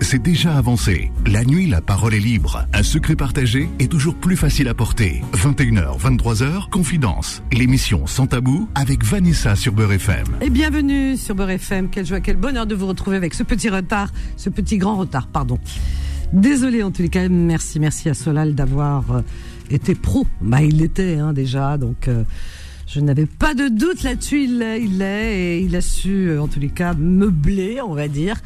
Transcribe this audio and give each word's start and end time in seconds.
c'est 0.00 0.20
déjà 0.20 0.56
avancé. 0.56 1.12
La 1.26 1.44
nuit, 1.44 1.66
la 1.66 1.80
parole 1.80 2.14
est 2.14 2.20
libre. 2.20 2.66
Un 2.72 2.82
secret 2.82 3.14
partagé 3.14 3.68
est 3.78 3.90
toujours 3.90 4.14
plus 4.14 4.36
facile 4.36 4.68
à 4.68 4.74
porter. 4.74 5.22
21h, 5.34 5.98
23h, 5.98 6.70
Confidence. 6.70 7.42
L'émission 7.52 8.06
Sans 8.06 8.26
Tabou 8.26 8.68
avec 8.74 9.04
Vanessa 9.04 9.54
sur 9.56 9.72
Beurre 9.72 9.92
FM. 9.92 10.26
Et 10.40 10.50
bienvenue 10.50 11.16
sur 11.16 11.34
Beurre 11.34 11.50
FM. 11.50 11.88
Quelle 11.88 12.06
joie, 12.06 12.20
quel 12.20 12.36
bonheur 12.36 12.66
de 12.66 12.74
vous 12.74 12.86
retrouver 12.86 13.16
avec 13.16 13.34
ce 13.34 13.42
petit 13.42 13.68
retard, 13.68 14.12
ce 14.36 14.50
petit 14.50 14.78
grand 14.78 14.96
retard, 14.96 15.28
pardon. 15.28 15.58
Désolé 16.32 16.82
en 16.82 16.90
tous 16.90 17.02
les 17.02 17.08
cas, 17.08 17.28
merci, 17.28 17.78
merci 17.80 18.08
à 18.08 18.14
Solal 18.14 18.54
d'avoir 18.54 19.10
euh, 19.12 19.20
été 19.70 19.94
pro. 19.94 20.26
Bah, 20.40 20.62
il 20.62 20.78
l'était 20.78 21.14
hein, 21.14 21.32
déjà, 21.32 21.76
donc 21.78 22.08
euh, 22.08 22.24
je 22.86 23.00
n'avais 23.00 23.26
pas 23.26 23.54
de 23.54 23.68
doute 23.68 24.02
là-dessus. 24.02 24.44
Il 24.44 24.58
l'est, 24.58 24.82
il 24.82 24.98
l'est, 24.98 25.38
et 25.38 25.60
il 25.60 25.76
a 25.76 25.80
su, 25.80 26.28
euh, 26.28 26.42
en 26.42 26.48
tous 26.48 26.60
les 26.60 26.68
cas, 26.70 26.94
meubler, 26.94 27.80
on 27.80 27.94
va 27.94 28.08
dire, 28.08 28.36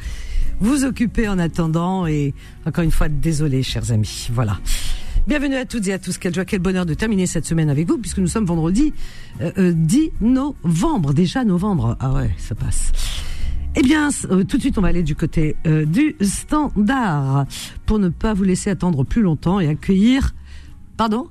vous 0.59 0.85
occuper 0.85 1.27
en 1.27 1.39
attendant. 1.39 2.07
Et 2.07 2.33
encore 2.65 2.83
une 2.83 2.91
fois, 2.91 3.09
désolé, 3.09 3.63
chers 3.63 3.91
amis. 3.91 4.27
Voilà. 4.31 4.59
Bienvenue 5.27 5.55
à 5.55 5.65
toutes 5.65 5.87
et 5.87 5.93
à 5.93 5.99
tous. 5.99 6.17
Quelle 6.17 6.33
joie, 6.35 6.45
quel 6.45 6.59
bonheur 6.59 6.85
de 6.85 6.93
terminer 6.93 7.25
cette 7.25 7.45
semaine 7.45 7.69
avec 7.69 7.87
vous, 7.87 7.97
puisque 7.97 8.19
nous 8.19 8.27
sommes 8.27 8.45
vendredi 8.45 8.93
euh, 9.41 9.51
euh, 9.57 9.73
10 9.75 10.11
novembre. 10.21 11.13
Déjà 11.13 11.43
novembre. 11.43 11.97
Ah 11.99 12.13
ouais, 12.13 12.31
ça 12.37 12.53
passe. 12.55 12.91
Eh 13.75 13.81
bien, 13.81 14.09
euh, 14.31 14.43
tout 14.43 14.57
de 14.57 14.61
suite, 14.61 14.77
on 14.77 14.81
va 14.81 14.87
aller 14.89 15.03
du 15.03 15.15
côté 15.15 15.55
euh, 15.67 15.85
du 15.85 16.15
standard 16.21 17.45
pour 17.85 17.99
ne 17.99 18.09
pas 18.09 18.33
vous 18.33 18.43
laisser 18.43 18.69
attendre 18.69 19.03
plus 19.03 19.21
longtemps 19.21 19.59
et 19.59 19.67
accueillir. 19.67 20.33
Pardon? 20.95 21.27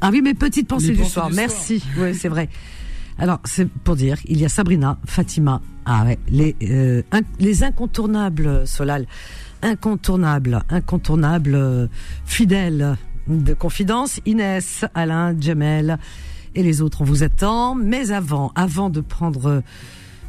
Ah 0.00 0.10
oui, 0.12 0.22
mes 0.22 0.34
petites 0.34 0.68
pensées 0.68 0.88
Les 0.88 0.92
du 0.94 0.98
pensées 1.00 1.12
soir. 1.12 1.28
du 1.30 1.36
Merci. 1.36 1.82
Oui, 1.98 2.14
c'est 2.14 2.28
vrai. 2.28 2.48
Alors, 3.18 3.40
c'est 3.44 3.68
pour 3.68 3.96
dire, 3.96 4.18
il 4.26 4.40
y 4.40 4.44
a 4.44 4.48
Sabrina, 4.48 4.98
Fatima, 5.04 5.60
ah 5.86 6.04
les 6.28 6.54
euh, 6.62 7.02
les 7.40 7.64
incontournables, 7.64 8.66
Solal, 8.66 9.06
incontournables, 9.62 10.62
incontournables, 10.70 11.54
euh, 11.56 11.86
fidèles 12.24 12.96
de 13.26 13.54
confidence, 13.54 14.20
Inès, 14.24 14.84
Alain, 14.94 15.34
Jamel 15.38 15.98
et 16.54 16.62
les 16.62 16.80
autres. 16.80 17.02
On 17.02 17.04
vous 17.04 17.24
attend. 17.24 17.74
Mais 17.74 18.12
avant, 18.12 18.52
avant 18.54 18.88
de 18.88 19.00
prendre 19.00 19.46
euh, 19.46 19.60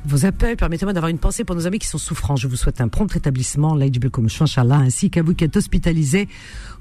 vos 0.05 0.25
appels, 0.25 0.55
permettez-moi 0.55 0.93
d'avoir 0.93 1.09
une 1.09 1.17
pensée 1.19 1.43
pour 1.43 1.55
nos 1.55 1.67
amis 1.67 1.77
qui 1.79 1.87
sont 1.87 1.97
souffrants. 1.97 2.35
Je 2.35 2.47
vous 2.47 2.55
souhaite 2.55 2.79
un 2.81 2.87
prompt 2.87 3.11
rétablissement, 3.11 3.77
Inch'Allah, 4.41 4.77
ainsi 4.77 5.09
qu'à 5.09 5.21
vous 5.21 5.33
qui 5.35 5.43
êtes 5.43 5.57
hospitalisés 5.57 6.27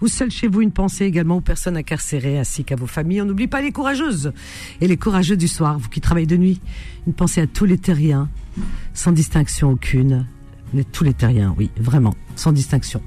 ou 0.01 0.07
seuls 0.09 0.31
chez 0.31 0.47
vous. 0.49 0.61
Une 0.63 0.71
pensée 0.73 1.05
également 1.05 1.37
aux 1.39 1.41
personnes 1.41 1.77
incarcérées, 1.77 2.39
ainsi 2.39 2.65
qu'à 2.65 2.77
vos 2.77 2.87
familles. 2.87 3.23
On 3.23 3.25
n'oublie 3.27 3.49
pas 3.49 3.61
les 3.61 3.73
courageuses 3.73 4.33
et 4.81 4.87
les 4.89 4.97
courageux 4.97 5.37
du 5.37 5.49
soir, 5.49 5.79
vous 5.79 5.89
qui 5.89 6.01
travaillez 6.01 6.27
de 6.27 6.37
nuit. 6.37 6.61
Une 7.07 7.13
pensée 7.13 7.41
à 7.41 7.47
tous 7.47 7.65
les 7.65 7.79
terriens, 7.79 8.29
sans 8.95 9.13
distinction 9.13 9.71
aucune. 9.71 10.27
Les- 10.73 10.85
tous 10.85 11.03
les 11.05 11.15
terriens, 11.15 11.55
oui, 11.59 11.71
vraiment, 11.79 12.15
sans 12.37 12.53
distinction. 12.53 13.03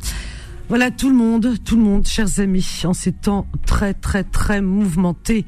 Voilà 0.68 0.92
tout 0.92 1.10
le 1.10 1.16
monde, 1.16 1.58
tout 1.64 1.76
le 1.78 1.84
monde, 1.84 2.06
chers 2.08 2.40
amis, 2.40 2.82
en 2.86 2.94
ces 2.94 3.12
temps 3.12 3.46
très, 3.66 3.94
très, 3.94 4.24
très 4.24 4.62
mouvementés. 4.62 5.46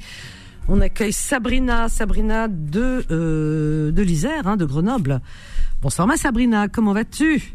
On 0.69 0.79
accueille 0.81 1.11
Sabrina, 1.13 1.89
Sabrina 1.89 2.47
de 2.47 3.03
euh, 3.11 3.91
de 3.91 4.01
l'Isère, 4.01 4.47
hein, 4.47 4.55
de 4.57 4.65
Grenoble. 4.65 5.19
Bonsoir 5.81 6.07
ma 6.07 6.15
Sabrina, 6.15 6.67
comment 6.69 6.93
vas-tu? 6.93 7.53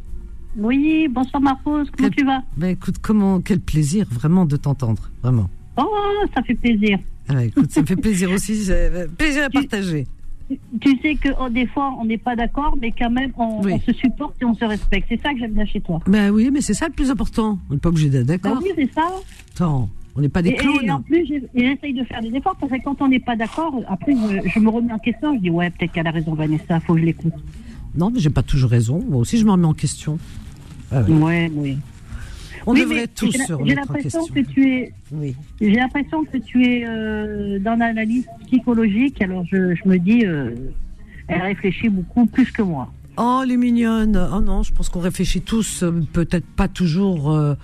Oui, 0.57 1.09
bonsoir 1.09 1.41
Marcos, 1.43 1.85
comment 1.85 1.87
Quel- 1.97 2.11
tu 2.15 2.25
vas? 2.25 2.43
Ben 2.57 2.69
écoute, 2.69 2.97
comment 3.01 3.41
quel 3.41 3.61
plaisir 3.61 4.07
vraiment 4.11 4.45
de 4.45 4.57
t'entendre, 4.57 5.11
vraiment. 5.23 5.49
Oh, 5.77 5.87
ça 6.35 6.43
fait 6.43 6.55
plaisir. 6.55 6.99
Ah 7.29 7.45
écoute, 7.45 7.71
ça 7.71 7.81
me 7.83 7.87
fait 7.87 7.97
plaisir 7.97 8.31
aussi, 8.31 8.67
euh, 8.71 9.07
plaisir 9.17 9.45
à 9.45 9.51
partager. 9.51 10.07
Tu 10.81 10.99
sais 11.03 11.15
que 11.15 11.29
oh, 11.41 11.49
des 11.51 11.67
fois 11.67 11.95
on 12.01 12.05
n'est 12.07 12.17
pas 12.19 12.35
d'accord, 12.37 12.77
mais 12.81 12.93
quand 12.99 13.11
même 13.11 13.33
on, 13.39 13.63
Oui. 13.63 13.73
on 13.75 13.81
se 13.81 13.93
supporte 13.99 14.35
et 14.41 14.45
on 14.45 14.55
se 14.55 14.65
respecte. 14.65 15.07
C'est 15.09 15.21
ça 15.23 15.33
que 15.33 15.39
j'aime 15.39 15.53
bien 15.53 15.67
chez 15.67 15.81
toi. 15.81 16.01
Ben 16.07 16.31
oui, 16.31 16.51
mais 16.53 16.61
c'est 16.63 16.75
ça 16.75 16.87
le 16.89 16.93
plus 16.95 17.11
important. 17.11 17.59
On 17.71 17.75
n'est 17.75 17.81
pas 17.81 17.89
obligé 17.91 18.09
d'être 18.11 18.27
d'accord. 18.27 18.59
oui, 18.63 18.71
c'est 18.75 18.93
ça. 18.93 19.07
Attends, 19.55 19.89
on 20.19 20.21
n'est 20.21 20.29
pas 20.29 20.43
des 20.43 20.51
Et, 20.51 20.59
et 20.85 20.91
en 20.91 21.01
plus, 21.01 21.25
j'essaye 21.55 21.95
de 21.95 22.05
faire 22.05 22.21
des 22.21 22.35
efforts 22.35 22.57
parce 22.61 22.73
que 22.73 22.83
quand 22.83 23.01
on 23.01 23.09
n'est 23.09 23.21
pas 23.21 23.37
d'accord, 23.37 23.81
après 23.89 24.13
je, 24.13 24.49
je 24.51 24.59
me 24.59 24.69
remets 24.69 24.93
en 24.93 24.99
question. 24.99 25.35
Je 25.37 25.41
dis 25.41 25.51
ouais, 25.51 25.71
peut-être 25.71 25.93
qu'elle 25.93 26.07
a 26.07 26.11
raison 26.11 26.35
Vanessa, 26.35 26.81
faut 26.81 26.95
que 26.95 27.01
je 27.01 27.05
l'écoute. 27.07 27.33
Non, 27.95 28.11
mais 28.11 28.21
j'ai 28.21 28.31
pas 28.31 28.43
toujours 28.43 28.71
raison. 28.71 29.03
Moi 29.09 29.21
aussi, 29.21 29.39
je 29.39 29.45
me 29.45 29.53
remets 29.53 29.67
en 29.67 29.75
question. 29.75 30.19
Ah 30.93 31.03
oui. 31.09 31.15
Ouais, 31.15 31.51
oui. 31.55 31.79
On 32.67 32.73
Oui, 32.75 32.81
devrait 32.81 33.07
tous 33.07 33.31
se 33.33 33.53
remettre 33.53 33.81
en 33.89 33.95
l'impression 33.95 34.27
question. 34.27 34.35
que 34.35 34.41
tu 34.51 34.69
es, 34.75 34.93
Oui. 35.13 35.35
j'ai 35.61 35.71
l'impression 35.71 36.25
que 36.25 36.37
tu 36.39 36.65
es 36.67 36.85
euh, 36.87 37.59
dans 37.61 37.77
l'analyse 37.77 38.27
psychologique. 38.47 39.23
Alors 39.23 39.45
je, 39.47 39.75
je 39.75 39.89
me 39.89 39.99
dis, 39.99 40.27
euh, 40.27 40.51
elle 41.29 41.43
réfléchit 41.43 41.89
beaucoup 41.89 42.27
plus 42.27 42.51
que 42.51 42.63
moi. 42.63 42.93
Oh, 43.17 43.43
les 43.47 43.57
mignonnes. 43.57 44.21
Oh 44.35 44.41
non, 44.41 44.63
je 44.65 44.73
pense 44.73 44.89
qu'on 44.91 45.01
réfléchit 45.01 45.41
tous, 45.41 45.83
euh, 45.83 45.93
peut-être 46.13 46.47
pas 46.47 46.69
toujours 46.69 47.31
euh, 47.33 47.55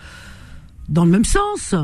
dans 0.88 1.04
le 1.04 1.10
même 1.10 1.24
sens, 1.24 1.74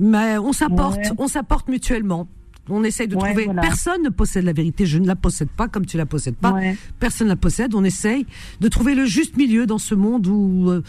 mais 0.00 0.38
on 0.38 0.52
s'apporte, 0.52 0.96
Ouais. 0.98 1.12
on 1.18 1.28
s'apporte 1.28 1.68
mutuellement. 1.68 2.26
On 2.68 2.84
essaye 2.84 3.08
de 3.08 3.16
Ouais, 3.16 3.28
trouver. 3.30 3.44
voilà. 3.46 3.62
Personne 3.62 4.02
ne 4.02 4.10
possède 4.10 4.44
la 4.44 4.52
vérité. 4.52 4.86
Je 4.86 4.98
ne 4.98 5.06
la 5.06 5.16
possède 5.16 5.48
pas 5.48 5.66
comme 5.66 5.86
tu 5.86 5.96
la 5.96 6.06
possèdes 6.06 6.36
pas. 6.36 6.52
Ouais. 6.52 6.76
Personne 7.00 7.26
ne 7.26 7.32
la 7.32 7.36
possède. 7.36 7.74
On 7.74 7.82
essaye 7.84 8.26
de 8.60 8.68
trouver 8.68 8.94
le 8.94 9.06
juste 9.06 9.36
milieu 9.36 9.66
dans 9.66 9.78
ce 9.78 9.94
monde 9.94 10.26
où 10.28 10.68
euh, 10.70 10.82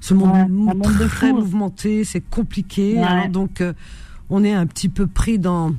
ce 0.00 0.14
monde 0.14 0.48
monde 0.48 0.80
de 0.98 1.06
très 1.06 1.32
mouvementé, 1.32 2.04
c'est 2.04 2.20
compliqué. 2.22 2.98
Alors 2.98 3.28
donc, 3.28 3.60
euh, 3.60 3.72
on 4.30 4.42
est 4.42 4.52
un 4.54 4.66
petit 4.66 4.88
peu 4.88 5.06
pris 5.06 5.38
dans, 5.38 5.72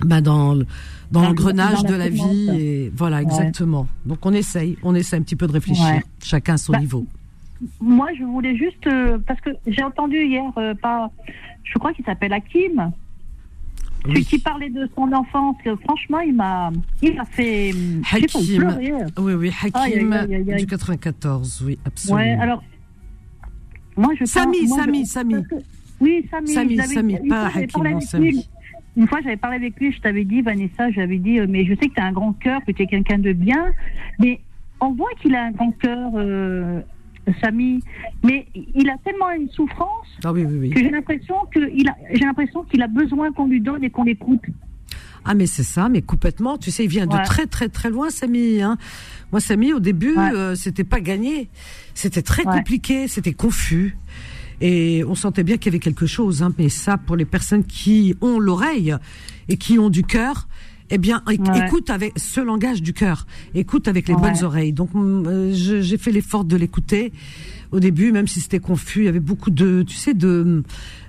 bah, 0.00 0.20
dans 0.20 0.54
le 0.54 0.66
dans 1.12 1.22
l'engrenage 1.22 1.84
de 1.84 1.94
la 1.94 2.08
vie 2.08 2.50
et 2.50 2.92
voilà 2.94 3.22
exactement. 3.22 3.86
Donc 4.04 4.26
on 4.26 4.32
essaye, 4.34 4.76
on 4.82 4.94
essaie 4.94 5.16
un 5.16 5.22
petit 5.22 5.36
peu 5.36 5.46
de 5.46 5.52
réfléchir, 5.52 6.00
chacun 6.22 6.54
à 6.54 6.58
son 6.58 6.72
Bah, 6.72 6.80
niveau. 6.80 7.06
Moi, 7.80 8.08
je 8.18 8.24
voulais 8.24 8.54
juste 8.56 8.86
euh, 8.88 9.16
parce 9.26 9.40
que 9.40 9.50
j'ai 9.66 9.82
entendu 9.84 10.22
hier 10.26 10.42
euh, 10.58 10.74
par, 10.74 11.10
je 11.66 11.78
crois 11.78 11.92
qu'il 11.92 12.04
s'appelle 12.04 12.32
Hakim, 12.32 12.92
celui 14.04 14.18
Oui. 14.18 14.24
qui 14.24 14.38
parlait 14.38 14.70
de 14.70 14.88
son 14.96 15.12
enfance. 15.12 15.56
franchement, 15.84 16.20
il 16.20 16.34
m'a, 16.34 16.70
il 17.02 17.14
m'a 17.16 17.24
fait, 17.24 17.72
pas, 18.02 18.16
Hakim. 18.16 18.58
pleurer. 18.58 18.92
Oui, 19.18 19.34
oui, 19.34 19.52
Hakim 19.62 20.12
aïe, 20.12 20.44
aïe. 20.48 20.56
du 20.58 20.66
94, 20.66 21.62
oui, 21.66 21.78
absolument. 21.84 22.20
Ouais, 22.22 22.32
alors 22.40 22.62
moi 23.96 24.12
je. 24.18 24.24
Samy, 24.24 24.60
pense- 24.60 24.68
moi, 24.68 24.78
Samy, 24.84 25.04
je- 25.04 25.10
Samy. 25.10 25.34
Oui, 26.00 26.26
Samy. 26.30 26.48
Samy, 26.52 26.76
Samy, 26.78 27.28
pas 27.28 27.46
Hakim, 27.54 28.00
Samy. 28.00 28.46
Une 28.98 29.06
fois, 29.08 29.20
j'avais 29.22 29.36
parlé 29.36 29.56
avec 29.56 29.78
lui, 29.78 29.92
je 29.92 30.00
t'avais 30.00 30.24
dit, 30.24 30.40
Vanessa, 30.40 30.90
j'avais 30.90 31.18
dit, 31.18 31.38
euh, 31.38 31.46
mais 31.46 31.66
je 31.66 31.74
sais 31.74 31.88
que 31.88 31.94
tu 31.94 32.00
as 32.00 32.06
un 32.06 32.12
grand 32.12 32.32
cœur, 32.32 32.64
que 32.66 32.72
tu 32.72 32.82
es 32.82 32.86
quelqu'un 32.86 33.18
de 33.18 33.32
bien, 33.34 33.66
mais 34.18 34.40
on 34.80 34.92
voit 34.92 35.10
qu'il 35.20 35.34
a 35.34 35.44
un 35.44 35.50
grand 35.50 35.70
cœur, 35.72 36.12
euh, 36.14 36.80
Samy, 37.40 37.80
mais 38.24 38.46
il 38.54 38.88
a 38.88 38.96
tellement 39.04 39.30
une 39.30 39.48
souffrance 39.50 40.06
Ah 40.24 40.32
oui, 40.32 40.44
oui, 40.44 40.58
oui. 40.60 40.70
que 40.70 40.80
j'ai 40.80 40.90
l'impression 40.90 41.34
qu'il 41.52 41.88
a, 41.88 41.96
j'ai 42.12 42.24
l'impression 42.24 42.62
qu'il 42.64 42.82
a 42.82 42.86
besoin 42.88 43.32
qu'on 43.32 43.46
lui 43.46 43.60
donne 43.60 43.82
et 43.84 43.90
qu'on 43.90 44.04
l'écoute. 44.04 44.42
Ah 45.24 45.34
mais 45.34 45.46
c'est 45.46 45.64
ça, 45.64 45.88
mais 45.88 46.02
complètement. 46.02 46.56
Tu 46.56 46.70
sais, 46.70 46.84
il 46.84 46.88
vient 46.90 47.06
de 47.06 47.16
très 47.24 47.46
très 47.46 47.68
très 47.68 47.90
loin, 47.90 48.10
Samy. 48.10 48.62
Hein. 48.62 48.76
Moi, 49.32 49.40
Samy, 49.40 49.72
au 49.72 49.80
début, 49.80 50.14
Ouais. 50.16 50.30
euh, 50.34 50.54
c'était 50.54 50.84
pas 50.84 51.00
gagné. 51.00 51.48
C'était 51.94 52.22
très 52.22 52.46
Ouais. 52.46 52.58
compliqué, 52.58 53.08
c'était 53.08 53.32
confus. 53.32 53.96
Et 54.60 55.02
on 55.08 55.14
sentait 55.16 55.42
bien 55.42 55.56
qu'il 55.56 55.66
y 55.66 55.74
avait 55.74 55.80
quelque 55.82 56.06
chose. 56.06 56.42
Hein. 56.44 56.52
Mais 56.58 56.68
ça, 56.68 56.96
pour 56.96 57.16
les 57.16 57.24
personnes 57.24 57.64
qui 57.64 58.14
ont 58.20 58.38
l'oreille 58.38 58.94
et 59.48 59.56
qui 59.56 59.78
ont 59.80 59.90
du 59.90 60.04
cœur, 60.04 60.46
eh 60.90 60.98
bien, 60.98 61.22
Ouais. 61.26 61.36
écoute 61.66 61.90
avec 61.90 62.12
ce 62.16 62.40
langage 62.40 62.82
du 62.82 62.92
cœur. 62.92 63.26
Écoute 63.54 63.88
avec 63.88 64.08
les 64.08 64.14
Ouais. 64.14 64.20
bonnes 64.20 64.44
oreilles. 64.44 64.72
Donc, 64.72 64.94
mm, 64.94 65.26
euh, 65.26 65.50
j'ai 65.52 65.98
fait 65.98 66.12
l'effort 66.12 66.44
de 66.44 66.56
l'écouter. 66.56 67.12
Au 67.72 67.80
début, 67.80 68.12
même 68.12 68.26
si 68.28 68.40
c'était 68.40 68.60
confus, 68.60 69.00
il 69.00 69.04
y 69.06 69.08
avait 69.08 69.18
beaucoup 69.20 69.50
de, 69.50 69.82
tu 69.82 69.94
sais, 69.96 70.14
de, 70.14 70.62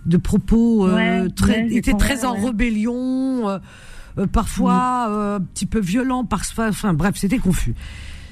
de 0.06 0.18
propos 0.18 0.88
euh, 0.88 1.30
très, 1.30 1.66
il 1.66 1.70
j'ai 1.72 1.78
était 1.78 1.94
très 1.94 2.26
en 2.26 2.34
rébellion. 2.34 3.48
euh, 3.50 3.60
parfois 4.32 5.08
euh, 5.10 5.36
un 5.38 5.42
petit 5.42 5.68
peu 5.68 5.80
violent, 5.80 6.26
parfois, 6.26 6.70
enfin 6.70 6.94
bref, 6.94 7.16
c'était 7.18 7.38
confus. 7.38 7.76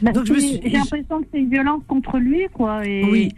Bah, 0.01 0.11
Donc, 0.11 0.25
c'est- 0.27 0.39
suis- 0.39 0.59
J'ai 0.63 0.69
l'impression 0.71 1.21
que 1.21 1.27
c'est 1.31 1.39
une 1.39 1.49
violence 1.49 1.83
contre 1.87 2.17
lui, 2.17 2.47
quoi. 2.53 2.85
Et, 2.87 3.03
Oui. 3.05 3.29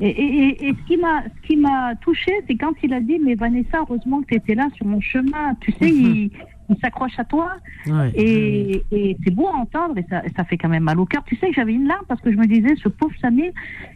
Et, 0.00 0.10
et, 0.10 0.22
et, 0.48 0.68
et 0.68 0.74
ce 0.74 0.86
qui 0.86 0.96
m'a 0.96 1.24
ce 1.24 1.46
qui 1.48 1.56
m'a 1.56 1.96
touché, 1.96 2.30
c'est 2.46 2.54
quand 2.56 2.72
il 2.84 2.92
a 2.92 3.00
dit 3.00 3.18
mais 3.24 3.34
Vanessa, 3.34 3.78
heureusement 3.80 4.20
que 4.20 4.26
tu 4.28 4.34
étais 4.36 4.54
là 4.54 4.68
sur 4.76 4.86
mon 4.86 5.00
chemin. 5.00 5.54
Tu 5.60 5.72
sais, 5.72 5.90
Mhm. 5.90 6.04
il, 6.14 6.30
il 6.70 6.76
s'accroche 6.82 7.18
à 7.18 7.24
toi 7.24 7.52
Ouais. 7.86 8.10
et, 8.14 8.82
et 8.92 9.16
c'est 9.24 9.30
beau 9.34 9.48
à 9.48 9.52
entendre 9.56 9.96
et 9.98 10.04
ça, 10.10 10.22
ça 10.36 10.44
fait 10.44 10.58
quand 10.58 10.68
même 10.68 10.82
mal 10.84 10.98
au 11.00 11.06
cœur. 11.06 11.22
Tu 11.26 11.36
sais 11.36 11.48
que 11.48 11.54
j'avais 11.54 11.72
une 11.72 11.86
larme 11.86 12.04
parce 12.08 12.20
que 12.20 12.30
je 12.30 12.36
me 12.36 12.46
disais 12.46 12.74
ce 12.82 12.88
pauvre 12.88 13.14
Samir, 13.20 13.52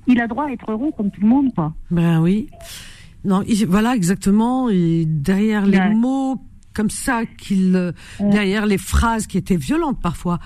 il 0.07 0.21
a 0.21 0.27
droit 0.27 0.47
à 0.47 0.51
être 0.53 0.71
heureux 0.71 0.91
comme 0.97 1.11
tout 1.11 1.21
le 1.21 1.29
monde, 1.29 1.55
quoi. 1.55 1.75
Ben 1.91 2.21
oui. 2.21 2.49
Non, 3.25 3.43
il- 3.47 3.67
voilà 3.67 3.95
exactement. 3.95 4.69
Et 4.71 5.05
derrière 5.07 5.67
les 5.67 5.79
Ouais. 5.79 5.95
mots 5.95 6.37
comme 6.75 6.91
ça, 6.91 7.27
qu'il, 7.39 7.77
euh, 7.77 7.93
Ouais. 8.19 8.31
derrière 8.31 8.65
les 8.67 8.79
phrases 8.79 9.27
qui 9.27 9.37
étaient 9.37 9.57
violentes 9.57 10.01
parfois, 10.01 10.39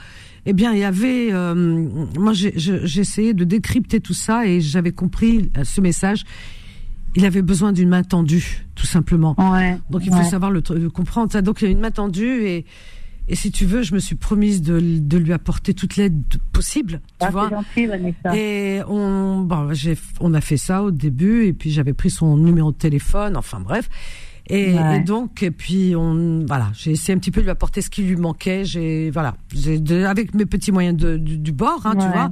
eh 0.45 0.53
bien, 0.53 0.73
il 0.73 0.79
y 0.81 0.85
avait. 0.85 1.29
euh, 1.33 1.55
moi, 2.19 2.33
j'ai 2.33 2.55
essayé 3.01 3.33
de 3.35 3.45
décrypter 3.45 4.01
tout 4.01 4.13
ça 4.15 4.47
et 4.47 4.61
j'avais 4.61 4.93
compris 4.93 5.51
euh, 5.57 5.65
ce 5.65 5.81
message. 5.81 6.25
Il 7.17 7.25
avait 7.25 7.43
besoin 7.43 7.73
d'une 7.73 7.89
main 7.89 8.03
tendue, 8.05 8.67
tout 8.75 8.87
simplement. 8.87 9.35
Ouais. 9.39 9.79
Donc 9.91 10.03
il 10.07 10.13
faut 10.13 10.23
savoir 10.23 10.51
le, 10.51 10.63
le 10.75 10.91
comprendre 10.91 11.33
ça. 11.33 11.43
Donc 11.43 11.63
il 11.63 11.65
y 11.65 11.69
a 11.69 11.71
une 11.73 11.81
main 11.81 11.91
tendue 11.91 12.45
et 12.47 12.65
Et 13.29 13.35
si 13.35 13.51
tu 13.51 13.67
veux, 13.67 13.83
je 13.83 13.93
me 13.93 13.99
suis 13.99 14.15
promise 14.15 14.63
de, 14.63 14.79
de 15.01 15.19
lui 15.19 15.33
apporter 15.33 15.75
toute 15.75 15.97
l'aide 15.97 16.23
possible, 16.53 17.01
tu 17.19 17.27
Ah, 17.27 17.31
vois. 17.31 17.51
gentil. 17.51 17.89
Et 18.37 18.81
on, 18.87 19.41
bon, 19.41 19.73
j'ai, 19.75 19.99
on 20.21 20.33
a 20.33 20.41
fait 20.41 20.57
ça 20.59 20.85
au 20.85 20.93
début, 20.93 21.47
et 21.47 21.53
puis 21.53 21.73
j'avais 21.73 21.93
pris 21.93 22.09
son 22.11 22.37
numéro 22.37 22.71
de 22.71 22.77
téléphone, 22.77 23.37
enfin 23.37 23.59
bref. 23.59 23.89
Et, 24.49 24.75
Ouais. 24.75 24.99
et 24.99 25.01
donc, 25.01 25.43
et 25.43 25.51
puis 25.51 25.97
on, 25.97 26.45
voilà, 26.47 26.71
j'ai 26.73 26.93
essayé 26.93 27.17
un 27.17 27.19
petit 27.19 27.33
peu 27.33 27.41
de 27.41 27.47
lui 27.47 27.51
apporter 27.51 27.81
ce 27.83 27.91
qui 27.91 28.03
lui 28.05 28.15
manquait. 28.15 28.65
J'ai, 28.65 29.11
voilà, 29.11 29.35
j'ai 29.53 29.81
de- 29.81 30.05
avec 30.05 30.33
mes 30.35 30.47
petits 30.47 30.71
moyens 30.71 30.97
de, 30.97 31.17
du, 31.17 31.37
du 31.39 31.51
bord, 31.51 31.81
hein, 31.85 31.97
tu 31.99 32.07
Ouais. 32.07 32.13
vois. 32.13 32.31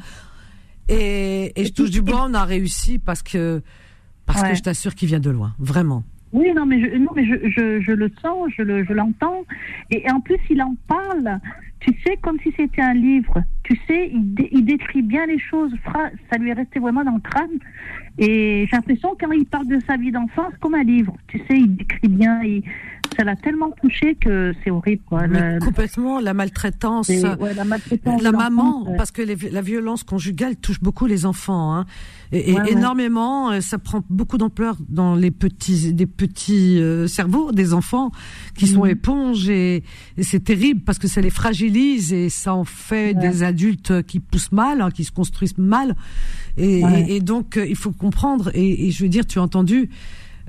Et, 0.89 1.61
et 1.61 1.65
je 1.65 1.73
touche 1.73 1.91
du 1.91 2.03
bois, 2.03 2.25
on 2.31 2.35
a 2.35 2.45
réussi 2.45 3.01
parce 3.01 3.23
que, 3.25 3.63
parce 4.27 4.43
que 4.43 4.55
je 4.55 4.63
t'assure 4.63 4.95
qu'il 4.95 5.09
vient 5.09 5.21
de 5.21 5.31
loin, 5.31 5.55
vraiment. 5.59 6.03
Oui, 6.33 6.53
non, 6.55 6.67
mais 6.67 6.81
je, 6.81 6.97
non, 6.97 7.13
mais 7.15 7.25
je, 7.27 7.35
je, 7.49 7.81
je 7.81 7.93
le 7.93 8.11
sens, 8.21 8.51
je 8.57 8.63
le, 8.63 8.85
je 8.85 8.93
l'entends. 8.93 9.45
Et, 9.91 10.05
et 10.05 10.11
en 10.11 10.21
plus, 10.21 10.39
il 10.51 10.61
en 10.63 10.75
parle, 10.89 11.39
tu 11.79 11.93
sais, 12.05 12.17
comme 12.21 12.39
si 12.41 12.53
c'était 12.57 12.83
un 12.83 12.95
livre. 12.95 13.41
Tu 13.63 13.77
sais, 13.87 14.11
il, 14.13 14.35
dé- 14.35 14.49
il 14.51 14.65
décrit 14.65 15.03
bien 15.03 15.27
les 15.27 15.39
choses. 15.39 15.73
Ça 16.31 16.39
lui 16.39 16.51
est 16.51 16.55
resté 16.55 16.81
vraiment 16.81 17.05
dans 17.05 17.15
le 17.15 17.21
crâne. 17.21 17.59
Et 18.19 18.67
j'ai 18.69 18.77
l'impression, 18.77 19.11
quand 19.21 19.31
il 19.31 19.47
parle 19.47 19.69
de 19.69 19.79
sa 19.87 19.97
vie 19.97 20.11
d'enfance, 20.11 20.53
comme 20.61 20.75
un 20.75 20.83
livre. 20.83 21.15
Tu 21.29 21.39
sais, 21.39 21.57
il 21.57 21.77
décrit 21.77 22.09
bien. 22.09 22.43
Il, 22.43 22.65
ça 23.17 23.25
l'a 23.25 23.37
tellement 23.37 23.71
touché 23.83 24.15
que 24.17 24.53
c'est 24.63 24.71
horrible, 24.71 25.03
quoi. 25.07 25.23
Complètement, 25.61 26.21
la 26.21 26.35
maltraitance. 26.35 27.07
c'est- 27.07 27.25
ouais, 27.41 27.55
la 27.55 27.65
maltraitance 27.65 28.23
La 28.23 28.33
maman, 28.33 28.87
parce 28.97 29.11
que 29.11 29.23
les- 29.23 29.51
la 29.51 29.61
violence 29.63 30.03
conjugale 30.05 30.57
touche 30.57 30.81
beaucoup 30.81 31.07
les 31.07 31.27
enfants, 31.27 31.75
hein, 31.75 31.87
et, 32.33 32.51
et 32.51 32.55
Ouais, 32.55 32.73
énormément. 32.73 33.51
euh, 33.51 33.61
Ça 33.61 33.79
prend 33.79 34.03
beaucoup 34.11 34.39
d'ampleur 34.39 34.77
dans 34.89 35.15
les 35.15 35.31
petits, 35.31 35.93
des 35.95 36.07
petits 36.07 36.79
euh, 36.81 37.07
cerveaux 37.07 37.53
des 37.53 37.73
enfants 37.75 38.11
qui 38.57 38.67
sont 38.67 38.85
Mhm. 38.85 38.91
éponges, 38.91 39.49
et, 39.49 39.83
et 40.17 40.23
c'est 40.23 40.41
terrible 40.41 40.81
parce 40.81 40.99
que 40.99 41.09
ça 41.09 41.21
les 41.21 41.31
fragilise 41.31 42.13
et 42.13 42.29
ça 42.29 42.55
en 42.55 42.65
fait 42.65 43.15
des 43.15 43.43
adultes 43.43 44.03
qui 44.07 44.21
poussent 44.21 44.53
mal, 44.53 44.81
hein, 44.81 44.91
qui 44.91 45.05
se 45.05 45.13
construisent 45.13 45.59
mal. 45.59 45.95
Et, 46.57 46.81
et- 46.81 47.17
et 47.17 47.21
donc 47.21 47.57
euh, 47.57 47.67
il 47.67 47.77
faut 47.77 47.91
comprendre. 47.93 48.51
Et, 48.55 48.87
et 48.87 48.91
je 48.91 49.03
veux 49.03 49.09
dire, 49.09 49.27
tu 49.27 49.39
as 49.39 49.43
entendu. 49.43 49.89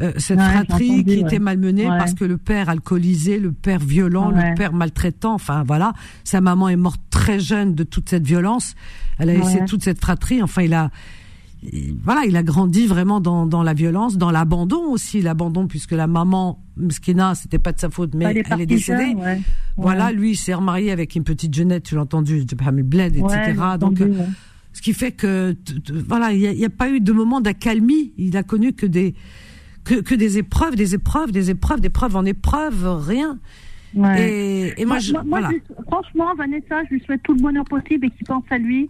Euh, 0.01 0.11
cette 0.17 0.37
Ouais, 0.39 0.43
fratrie 0.51 0.91
entendu, 0.91 1.03
qui 1.05 1.09
ouais. 1.15 1.19
était 1.21 1.39
malmenée 1.39 1.89
Ouais. 1.89 1.97
parce 1.97 2.13
que 2.13 2.25
le 2.25 2.37
père 2.37 2.69
alcoolisé, 2.69 3.39
le 3.39 3.51
père 3.51 3.79
violent, 3.79 4.29
le 4.31 4.55
père 4.55 4.73
maltraitant, 4.73 5.33
enfin 5.33 5.63
voilà, 5.65 5.93
sa 6.23 6.41
maman 6.41 6.67
est 6.69 6.75
morte 6.75 7.01
très 7.09 7.39
jeune 7.39 7.75
de 7.75 7.83
toute 7.83 8.09
cette 8.09 8.25
violence. 8.27 8.75
Elle 9.19 9.29
a 9.29 9.33
laissé 9.35 9.59
toute 9.65 9.83
cette 9.83 9.99
fratrie. 10.01 10.41
Enfin, 10.43 10.63
il 10.63 10.73
a, 10.73 10.91
il- 11.63 11.95
voilà, 12.03 12.25
il 12.25 12.35
a 12.35 12.43
grandi 12.43 12.85
vraiment 12.87 13.21
dans, 13.21 13.45
dans 13.45 13.63
la 13.63 13.73
violence, 13.73 14.17
dans 14.17 14.31
l'abandon 14.31 14.81
aussi, 14.89 15.21
l'abandon 15.21 15.67
puisque 15.67 15.91
la 15.93 16.07
maman, 16.07 16.61
Mskina, 16.77 17.33
c'était 17.35 17.57
pas 17.59 17.71
de 17.71 17.79
sa 17.79 17.89
faute, 17.89 18.13
mais 18.15 18.25
Elle 18.25 18.31
est 18.31 18.33
elle 18.33 18.45
est 18.45 18.49
partie 18.49 18.65
décédée. 18.65 19.15
Voilà, 19.77 20.11
lui, 20.11 20.31
il 20.31 20.35
s'est 20.35 20.53
remarié 20.53 20.91
avec 20.91 21.15
une 21.15 21.23
petite 21.23 21.53
jeunette, 21.53 21.83
tu 21.83 21.95
l'as 21.95 22.01
entendu, 22.01 22.43
Bled, 22.83 23.15
etc. 23.15 23.53
Donc, 23.79 23.93
entendu, 23.93 24.03
euh, 24.03 24.25
ce 24.73 24.81
qui 24.81 24.93
fait 24.93 25.13
que, 25.13 25.55
voilà, 26.05 26.33
il 26.33 26.39
n'y 26.57 26.63
a, 26.65 26.67
a 26.67 26.69
pas 26.69 26.89
eu 26.89 26.99
de 26.99 27.13
moment 27.13 27.39
d'accalmie. 27.39 28.11
Il 28.17 28.35
a 28.35 28.43
connu 28.43 28.73
que 28.73 28.85
des, 28.85 29.15
que, 29.85 30.01
que 30.01 30.15
des 30.15 30.37
épreuves, 30.37 30.75
des 30.75 30.95
épreuves, 30.95 31.31
des 31.31 31.49
épreuves, 31.51 31.79
des 31.79 31.87
épreuves 31.87 32.15
en 32.15 32.25
épreuves, 32.25 33.05
rien. 33.07 33.37
Ouais. 33.95 34.29
Et, 34.75 34.81
et 34.81 34.85
moi, 34.85 34.99
je, 34.99 35.13
voilà. 35.25 35.49
je- 35.51 35.83
franchement, 35.83 36.33
Vanessa, 36.35 36.83
je 36.89 36.95
lui 36.95 37.01
souhaite 37.01 37.23
tout 37.23 37.33
le 37.33 37.41
bonheur 37.41 37.63
possible 37.65 38.07
et 38.07 38.09
qu'il 38.09 38.27
pense 38.27 38.43
à 38.49 38.57
lui. 38.57 38.89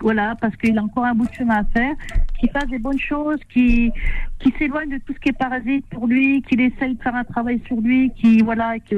Voilà, 0.00 0.36
parce 0.40 0.54
qu'il 0.58 0.78
a 0.78 0.82
encore 0.84 1.06
un 1.06 1.12
bout 1.14 1.26
de 1.26 1.32
chemin 1.34 1.56
à 1.56 1.64
faire, 1.76 1.92
qu'il 2.38 2.48
fasse 2.50 2.68
des 2.68 2.78
bonnes 2.78 3.00
choses, 3.00 3.38
qu'il 3.52 3.90
qu'il 4.38 4.52
s'éloigne 4.56 4.90
de 4.90 4.98
tout 4.98 5.12
ce 5.12 5.18
qui 5.18 5.30
est 5.30 5.36
parasite 5.36 5.84
pour 5.90 6.06
lui, 6.06 6.40
qu'il 6.42 6.60
essaye 6.60 6.94
de 6.94 7.02
faire 7.02 7.16
un 7.16 7.24
travail 7.24 7.60
sur 7.66 7.80
lui, 7.80 8.12
qui 8.14 8.40
voilà, 8.42 8.76
et 8.76 8.80
que 8.88 8.94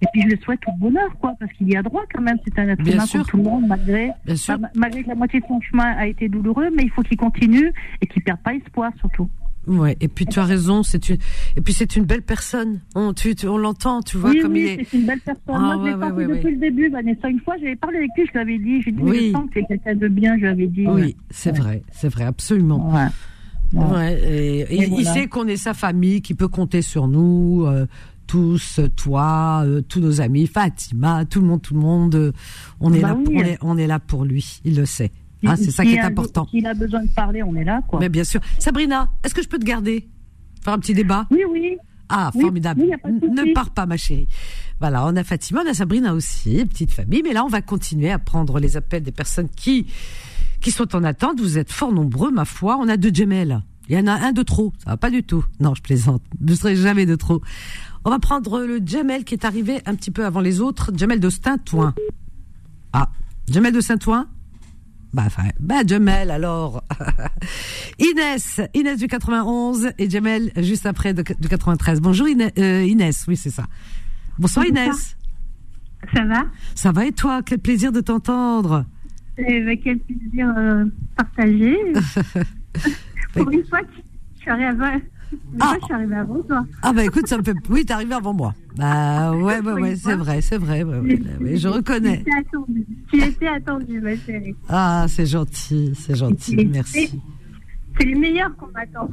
et 0.00 0.06
puis 0.10 0.22
je 0.22 0.28
lui 0.28 0.40
souhaite 0.42 0.60
tout 0.60 0.70
le 0.74 0.80
bonheur, 0.80 1.10
quoi, 1.20 1.34
parce 1.38 1.52
qu'il 1.52 1.68
y 1.70 1.76
a 1.76 1.82
droit 1.82 2.04
quand 2.14 2.22
même. 2.22 2.38
C'est 2.46 2.58
un 2.58 2.66
être 2.70 2.82
Bien 2.82 2.94
humain 2.94 3.04
sûr. 3.04 3.20
comme 3.20 3.30
tout 3.30 3.36
le 3.36 3.42
monde, 3.42 3.66
malgré 3.66 4.10
Bien 4.24 4.36
sûr. 4.36 4.58
ma- 4.58 4.70
malgré 4.74 5.02
que 5.02 5.08
la 5.10 5.16
moitié 5.16 5.40
de 5.40 5.44
son 5.46 5.60
chemin 5.60 5.92
a 5.98 6.06
été 6.06 6.30
douloureux, 6.30 6.70
mais 6.74 6.84
il 6.84 6.90
faut 6.92 7.02
qu'il 7.02 7.18
continue 7.18 7.70
et 8.00 8.06
qu'il 8.06 8.22
perde 8.22 8.40
pas 8.40 8.54
espoir 8.54 8.90
surtout. 9.00 9.28
Ouais, 9.68 9.96
et 10.00 10.08
puis 10.08 10.26
tu 10.26 10.38
as 10.40 10.44
raison, 10.44 10.82
c'est 10.82 11.08
une, 11.08 11.18
et 11.56 11.60
puis 11.60 11.72
c'est 11.72 11.94
une 11.96 12.04
belle 12.04 12.22
personne. 12.22 12.80
On, 12.96 13.12
tu, 13.12 13.34
tu- 13.36 13.46
on 13.46 13.58
l'entend, 13.58 14.02
tu 14.02 14.16
vois, 14.16 14.30
oui, 14.30 14.40
comme 14.40 14.52
oui, 14.52 14.60
il 14.76 14.80
est. 14.80 14.86
c'est 14.90 14.96
une 14.98 15.06
belle 15.06 15.20
personne. 15.20 15.42
Ah, 15.48 15.58
Moi, 15.60 15.74
je 15.76 15.80
ouais, 15.82 15.88
l'ai 15.90 15.94
ouais, 15.94 16.00
senti 16.08 16.16
ouais, 16.16 16.26
depuis 16.36 16.50
le 16.54 16.60
début, 16.60 16.88
Vanessa. 16.88 17.28
Une 17.28 17.40
fois, 17.40 17.54
j'avais 17.60 17.76
parlé 17.76 17.98
avec 17.98 18.10
lui, 18.16 18.24
je 18.26 18.32
lui 18.32 18.40
avais 18.40 18.58
dit, 18.58 18.82
j'ai 18.82 18.90
dit, 18.90 18.98
Oui. 19.02 19.26
je 19.28 19.32
sens 19.32 19.44
que 19.46 19.50
c'est 19.60 19.66
quelqu'un 19.66 19.94
de 19.94 20.08
bien, 20.08 20.34
je 20.34 20.40
lui 20.40 20.48
avais 20.48 20.66
dit. 20.66 20.86
Oui, 20.88 21.16
c'est 21.30 21.56
vrai, 21.56 21.82
c'est 21.92 22.08
vrai, 22.08 22.24
absolument. 22.24 22.92
Ouais. 22.92 23.06
Ouais. 23.72 23.84
Ouais, 23.94 24.20
et, 24.24 24.58
et 24.60 24.74
Et 24.74 24.82
il 24.84 24.90
voilà. 24.90 25.12
sait 25.14 25.26
qu'on 25.28 25.46
est 25.46 25.56
sa 25.56 25.74
famille, 25.74 26.20
qui 26.22 26.34
peut 26.34 26.48
compter 26.48 26.82
sur 26.82 27.06
nous, 27.08 27.64
euh, 27.66 27.86
tous, 28.26 28.80
toi, 28.96 29.62
euh, 29.64 29.80
tous 29.80 30.00
nos 30.00 30.20
amis, 30.20 30.46
Fatima, 30.46 31.24
tout 31.24 31.40
le 31.40 31.46
monde, 31.46 31.62
tout 31.62 31.74
le 31.74 31.80
monde. 31.80 32.14
euh, 32.16 32.32
on 32.80 32.92
est 32.92 33.00
Bah 33.00 33.08
là, 33.08 33.14
oui. 33.16 33.34
on 33.36 33.40
est, 33.44 33.58
on 33.62 33.78
est 33.78 33.86
là 33.86 33.98
pour 34.00 34.24
lui. 34.24 34.60
Il 34.64 34.76
le 34.76 34.86
sait. 34.86 35.10
Ah, 35.46 35.56
c'est 35.56 35.70
ça 35.70 35.84
qui 35.84 35.94
est 35.94 36.00
important. 36.00 36.46
S'il 36.48 36.66
a 36.66 36.74
besoin 36.74 37.02
de 37.04 37.10
parler, 37.10 37.42
on 37.42 37.54
est 37.56 37.64
là, 37.64 37.80
quoi. 37.88 37.98
Mais 38.00 38.08
bien 38.08 38.24
sûr. 38.24 38.40
Sabrina, 38.58 39.08
est-ce 39.24 39.34
que 39.34 39.42
je 39.42 39.48
peux 39.48 39.58
te 39.58 39.64
garder, 39.64 40.08
faire 40.62 40.72
un 40.74 40.78
petit 40.78 40.94
débat? 40.94 41.26
Oui, 41.30 41.42
oui. 41.50 41.76
Ah, 42.08 42.30
Oui, 42.34 42.42
formidable. 42.42 42.82
oui, 42.82 42.90
ne 43.30 43.54
pars 43.54 43.70
pas, 43.70 43.86
ma 43.86 43.96
chérie. 43.96 44.28
Voilà, 44.80 45.06
on 45.06 45.16
a 45.16 45.24
Fatima, 45.24 45.62
on 45.64 45.70
a 45.70 45.74
Sabrina 45.74 46.12
aussi, 46.14 46.64
petite 46.66 46.90
famille. 46.92 47.22
Mais 47.24 47.32
là, 47.32 47.44
on 47.44 47.48
va 47.48 47.62
continuer 47.62 48.10
à 48.10 48.18
prendre 48.18 48.58
les 48.60 48.76
appels 48.76 49.02
des 49.02 49.12
personnes 49.12 49.48
qui, 49.48 49.86
qui 50.60 50.70
sont 50.72 50.94
en 50.94 51.04
attente. 51.04 51.40
Vous 51.40 51.56
êtes 51.58 51.72
fort 51.72 51.92
nombreux, 51.92 52.30
ma 52.30 52.44
foi. 52.44 52.76
On 52.78 52.88
a 52.88 52.96
deux 52.96 53.12
Gemel. 53.14 53.62
Il 53.88 53.96
y 53.96 53.98
en 53.98 54.06
a 54.06 54.12
un 54.12 54.32
de 54.32 54.42
trop. 54.42 54.72
Ça 54.84 54.90
va 54.90 54.96
pas 54.96 55.10
du 55.10 55.22
tout. 55.22 55.44
Non, 55.58 55.74
je 55.74 55.82
plaisante. 55.82 56.22
Je 56.44 56.52
ne 56.52 56.56
serai 56.56 56.76
jamais 56.76 57.06
de 57.06 57.14
trop. 57.16 57.40
On 58.04 58.10
va 58.10 58.18
prendre 58.18 58.60
le 58.60 58.80
Jamel 58.84 59.24
qui 59.24 59.34
est 59.34 59.44
arrivé 59.44 59.80
un 59.86 59.94
petit 59.94 60.10
peu 60.10 60.24
avant 60.26 60.40
les 60.40 60.60
autres. 60.60 60.90
Jamel 60.96 61.18
de 61.18 61.30
Saint-Ouen. 61.30 61.94
Ah, 62.92 63.08
Jamel 63.50 63.72
de 63.72 63.80
Saint-Ouen? 63.80 64.26
Bah, 65.12 65.24
enfin, 65.26 65.44
bah, 65.60 65.82
Jamel, 65.86 66.30
alors. 66.30 66.82
Inès, 67.98 68.60
Inès 68.74 68.98
du 68.98 69.06
91 69.08 69.90
et 69.98 70.08
Jamel 70.10 70.50
juste 70.56 70.86
après 70.86 71.12
de- 71.14 71.22
du 71.38 71.48
93. 71.48 72.00
Bonjour 72.00 72.28
Inès, 72.28 72.52
euh, 72.58 72.82
Inès, 72.84 73.24
oui, 73.28 73.36
c'est 73.36 73.50
ça. 73.50 73.64
Bonsoir. 74.38 74.66
Inès. 74.66 75.16
Ça 76.14 76.24
va? 76.24 76.44
Ça 76.74 76.92
va 76.92 77.06
et 77.06 77.12
toi? 77.12 77.42
Quel 77.44 77.58
plaisir 77.58 77.92
de 77.92 78.00
t'entendre. 78.00 78.84
Et 79.38 79.62
avec 79.62 79.82
quel 79.84 79.98
plaisir 79.98 80.52
euh, 80.56 80.84
partagé. 81.16 81.76
Pour 83.32 83.50
une 83.50 83.64
fois, 83.66 83.80
je 84.36 84.40
suis 84.40 84.50
arrivée 84.50 84.66
avant, 84.66 85.00
Ah. 85.60 85.74
je 85.80 85.84
suis 85.84 85.94
arrivée 85.94 86.16
avant 86.16 86.40
toi. 86.42 86.64
Ah 86.82 86.92
bah 86.92 87.04
écoute, 87.04 87.26
ça 87.26 87.38
me 87.38 87.42
fait... 87.42 87.54
Oui, 87.70 87.84
t'es 87.84 87.92
arrivé 87.92 88.14
avant 88.14 88.32
moi. 88.32 88.54
Bah 88.76 89.32
ouais, 89.32 89.60
ouais, 89.60 89.72
ouais, 89.72 89.96
c'est 89.96 90.14
vrai, 90.14 90.40
c'est 90.40 90.56
vrai. 90.58 90.82
ouais, 90.82 90.98
ouais, 90.98 91.56
je 91.56 91.68
reconnais. 91.68 92.24
Tu 93.10 93.22
étais 93.22 93.48
attendue. 93.48 94.00
Ma 94.00 94.16
chérie. 94.16 94.54
Ah, 94.68 95.04
c'est 95.08 95.26
gentil, 95.26 95.92
c'est 95.94 96.14
gentil, 96.16 96.66
merci. 96.70 97.20
C'est 97.98 98.06
les 98.06 98.14
meilleurs 98.14 98.56
qu'on 98.56 98.68
m'attend. 98.68 99.08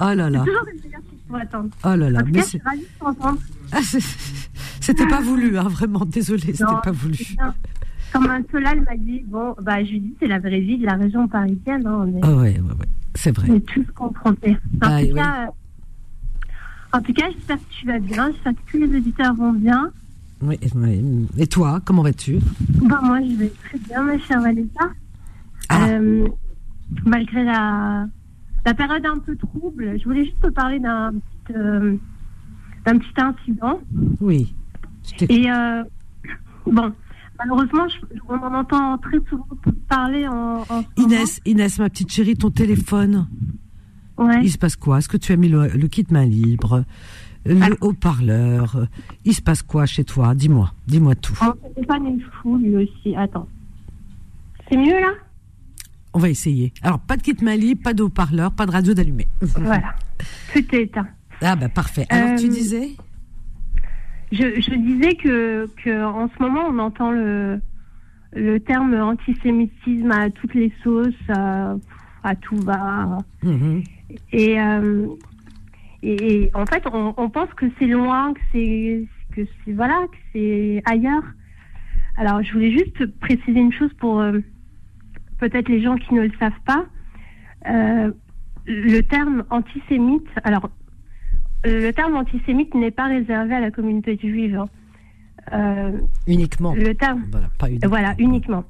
Oh 0.00 0.04
là 0.12 0.28
là, 0.28 0.42
C'est 0.44 0.50
toujours 0.50 0.66
les 0.66 0.80
meilleurs 0.82 1.00
qu'on 1.28 1.34
attend. 1.36 1.64
oh 1.84 1.96
là 1.96 2.10
là. 2.10 2.18
En 2.20 2.22
tout 2.22 2.28
Mais 2.32 2.32
cas, 2.32 2.38
je 2.40 2.44
c'est- 2.44 2.48
suis 2.50 2.60
ravie 2.64 2.80
de 2.80 2.86
t'entendre. 2.98 3.38
ah, 3.72 3.78
c'était 4.80 5.06
pas 5.06 5.20
voulu, 5.20 5.56
hein, 5.56 5.68
vraiment, 5.68 6.04
désolé, 6.04 6.42
c'était 6.52 6.64
pas 6.82 6.90
voulu. 6.90 7.16
Comme 8.12 8.26
un 8.30 8.42
Solal 8.50 8.80
m'a 8.82 8.96
dit, 8.96 9.24
bon, 9.26 9.54
bah, 9.62 9.82
je 9.84 9.90
lui 9.90 10.00
dis, 10.00 10.14
c'est 10.20 10.26
la 10.28 10.38
vraie 10.38 10.60
vie 10.60 10.78
de 10.78 10.86
la 10.86 10.94
région 10.94 11.26
parisienne. 11.28 11.84
hein, 11.86 12.04
on 12.06 12.16
est- 12.16 12.20
Ah 12.22 12.30
ouais, 12.36 12.60
ouais, 12.60 12.60
ouais, 12.60 12.86
c'est 13.14 13.34
vrai. 13.34 13.48
On 13.50 13.54
est 13.54 13.66
tous 13.66 13.86
confrontés. 13.94 14.52
En, 14.52 14.56
Ah, 14.82 15.04
tout, 15.04 15.14
cas, 15.14 15.48
en 16.94 17.02
tout 17.02 17.12
cas, 17.12 17.26
j'espère 17.32 17.58
que 17.58 17.72
tu 17.80 17.86
vas 17.86 17.98
bien. 17.98 18.30
J'espère 18.32 18.52
que 18.54 18.70
tous 18.70 18.78
les 18.78 18.96
auditeurs 18.96 19.34
vont 19.34 19.52
bien. 19.52 19.90
Oui, 20.42 20.58
oui. 20.74 21.26
Et 21.38 21.46
toi, 21.46 21.80
comment 21.84 22.02
vas-tu? 22.02 22.38
Bah, 22.82 23.00
moi, 23.02 23.20
je 23.22 23.34
vais 23.36 23.52
très 23.64 23.78
bien, 23.78 24.02
ma 24.02 24.18
chère 24.18 24.40
Vanessa. 24.40 24.90
Ah. 25.68 25.86
Euh, 25.88 26.26
malgré 27.06 27.44
la, 27.44 28.06
la 28.66 28.74
période 28.74 29.06
un 29.06 29.18
peu 29.18 29.36
trouble, 29.36 29.98
je 29.98 30.04
voulais 30.04 30.24
juste 30.24 30.40
te 30.42 30.48
parler 30.48 30.78
d'un 30.80 31.12
petit, 31.46 31.56
euh, 31.58 31.96
petit 32.84 33.20
incident. 33.20 33.80
Oui. 34.20 34.54
Et 35.28 35.50
euh, 35.50 35.82
bon, 36.66 36.92
malheureusement, 37.38 37.88
je- 37.88 38.18
on 38.28 38.34
en 38.34 38.54
entend 38.54 38.98
très 38.98 39.18
souvent 39.28 39.46
parler 39.88 40.26
en, 40.28 40.62
en 40.68 40.84
Inès, 40.98 41.40
Inès, 41.46 41.78
ma 41.78 41.88
petite 41.88 42.10
chérie, 42.12 42.36
ton 42.36 42.50
téléphone. 42.50 43.26
Ouais. 44.18 44.40
il 44.42 44.50
se 44.50 44.58
passe 44.58 44.76
quoi? 44.76 44.98
Est-ce 44.98 45.08
que 45.08 45.16
tu 45.16 45.32
as 45.32 45.36
mis 45.36 45.48
le, 45.48 45.66
le 45.68 45.88
kit 45.88 46.06
main 46.10 46.24
libre, 46.24 46.84
le 47.44 47.58
Ah. 47.62 47.68
haut-parleur 47.80 48.76
euh, 48.76 48.84
Il 49.24 49.34
se 49.34 49.42
passe 49.42 49.62
quoi 49.62 49.86
chez 49.86 50.04
toi? 50.04 50.34
Dis-moi, 50.34 50.72
dis-moi 50.86 51.14
tout. 51.16 51.34
Mon 51.42 51.52
téléphone 51.74 52.06
est 52.18 52.22
fou, 52.40 52.56
lui 52.58 52.76
aussi. 52.76 53.16
Attends. 53.16 53.48
C'est 54.70 54.76
mieux, 54.78 54.98
là? 55.00 55.12
On 56.12 56.18
va 56.20 56.30
essayer. 56.30 56.72
Alors, 56.82 57.00
pas 57.00 57.16
de 57.16 57.22
kit 57.22 57.36
main 57.42 57.56
libre, 57.56 57.82
pas 57.82 57.92
de 57.92 58.02
haut-parleur, 58.04 58.52
pas 58.52 58.66
de 58.66 58.70
radio 58.70 58.94
d'allumé. 58.94 59.26
Voilà. 59.40 59.94
Tout 60.52 60.74
est 60.74 60.82
éteint. 60.82 61.08
Ah 61.42 61.56
bah 61.56 61.68
parfait. 61.68 62.06
Alors, 62.08 62.38
tu 62.38 62.46
Euh, 62.46 62.48
disais? 62.48 62.90
Je, 64.32 64.60
je 64.60 64.74
disais 64.76 65.14
que, 65.16 65.68
que 65.84 66.04
en 66.04 66.28
ce 66.28 66.42
moment, 66.42 66.62
on 66.70 66.78
entend 66.78 67.10
le, 67.10 67.60
le 68.34 68.58
terme 68.60 68.94
antisémitisme 68.94 70.10
à 70.12 70.30
toutes 70.30 70.54
les 70.54 70.72
sauces, 70.82 71.12
à, 71.28 71.74
à 72.22 72.34
tout 72.36 72.56
va. 72.56 73.18
Mhm. 73.42 73.82
Et, 74.32 74.60
euh, 74.60 75.06
et, 76.02 76.42
et 76.44 76.50
en 76.54 76.66
fait, 76.66 76.82
on, 76.92 77.14
on 77.16 77.30
pense 77.30 77.52
que 77.54 77.66
c'est 77.78 77.86
loin, 77.86 78.34
que 78.34 78.40
c'est 78.52 79.04
que 79.34 79.42
c'est 79.64 79.72
voilà, 79.72 80.06
que 80.10 80.16
c'est 80.32 80.82
ailleurs. 80.84 81.24
Alors, 82.16 82.42
je 82.42 82.52
voulais 82.52 82.70
juste 82.72 83.06
préciser 83.20 83.58
une 83.60 83.72
chose 83.72 83.92
pour 83.94 84.20
euh, 84.20 84.38
peut-être 85.38 85.68
les 85.68 85.82
gens 85.82 85.96
qui 85.96 86.14
ne 86.14 86.22
le 86.22 86.32
savent 86.38 86.52
pas. 86.64 86.86
Euh, 87.68 88.12
le 88.66 89.00
terme 89.00 89.44
antisémite, 89.50 90.28
alors, 90.44 90.70
le 91.64 91.90
terme 91.92 92.14
antisémite 92.16 92.74
n'est 92.74 92.90
pas 92.92 93.06
réservé 93.06 93.54
à 93.54 93.60
la 93.60 93.70
communauté 93.70 94.16
juive. 94.22 94.62
hein. 95.52 95.92
Uniquement. 96.26 96.74
le 96.74 96.94
terme, 96.94 97.24
Voilà, 97.30 97.48
pas 97.58 97.68
uniquement. 97.68 97.88
voilà, 97.90 98.14
uniquement. 98.18 98.64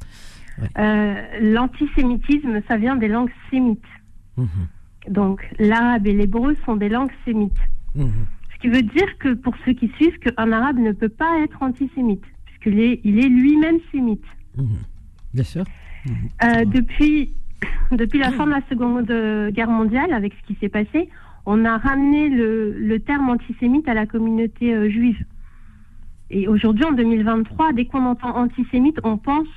Ouais. 0.61 1.41
L'antisémitisme, 1.41 2.61
ça 2.69 2.77
vient 2.77 2.97
des 2.97 3.09
langues 3.09 3.31
sémites. 3.51 3.83
Mhm, 4.37 4.47
Donc, 5.09 5.47
l'arabe 5.59 6.07
et 6.07 6.13
l'hébreu 6.13 6.57
sont 6.65 6.77
des 6.77 6.89
langues 6.89 7.13
sémites. 7.25 7.53
mhm. 7.95 8.27
Ce 8.53 8.59
qui 8.61 8.69
veut 8.69 8.83
dire 8.83 9.19
que 9.19 9.35
pour 9.35 9.55
ceux 9.65 9.75
qui 9.75 9.89
suivent, 9.97 10.19
qu'un 10.21 10.51
arabe 10.51 10.79
ne 10.79 10.93
peut 10.93 11.11
pas 11.11 11.41
être 11.43 11.63
antisémite, 11.63 12.25
puisqu'il 12.47 12.81
est, 12.81 13.01
il 13.05 13.19
est 13.19 13.29
lui-même 13.29 13.79
sémite. 13.93 14.25
Mhm. 14.57 14.79
Bien 15.35 15.45
sûr. 15.45 15.65
Euh, 16.45 16.65
depuis, 16.65 17.35
depuis 17.93 18.19
la 18.19 18.31
fin 18.31 18.47
de 18.47 18.53
la 18.53 18.63
Seconde 18.71 19.07
Guerre 19.53 19.69
mondiale, 19.69 20.13
avec 20.13 20.33
ce 20.35 20.47
qui 20.47 20.59
s'est 20.61 20.71
passé, 20.71 21.11
on 21.47 21.65
a 21.65 21.77
ramené 21.77 22.29
le, 22.29 22.73
le 22.73 23.01
terme 23.01 23.29
antisémite 23.29 23.87
à 23.89 23.95
la 23.95 24.07
communauté 24.07 24.75
euh, 24.75 24.89
juive. 24.89 25.25
Et 26.31 26.49
aujourd'hui, 26.49 26.85
en 26.85 26.93
2023, 26.93 27.73
dès 27.75 27.85
qu'on 27.85 28.07
entend 28.07 28.37
antisémite, 28.37 28.99
on 29.05 29.19
pense 29.19 29.49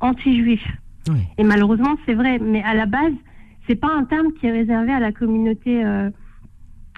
anti-juif. 0.00 0.62
Oui. 1.08 1.20
Et 1.38 1.44
malheureusement, 1.44 1.96
c'est 2.04 2.14
vrai. 2.14 2.38
Mais 2.38 2.62
à 2.62 2.74
la 2.74 2.86
base, 2.86 3.12
c'est 3.68 3.76
pas 3.76 3.94
un 3.94 4.04
terme 4.04 4.32
qui 4.32 4.46
est 4.46 4.52
réservé 4.52 4.92
à 4.92 5.00
la 5.00 5.12
communauté, 5.12 5.84
euh, 5.84 6.10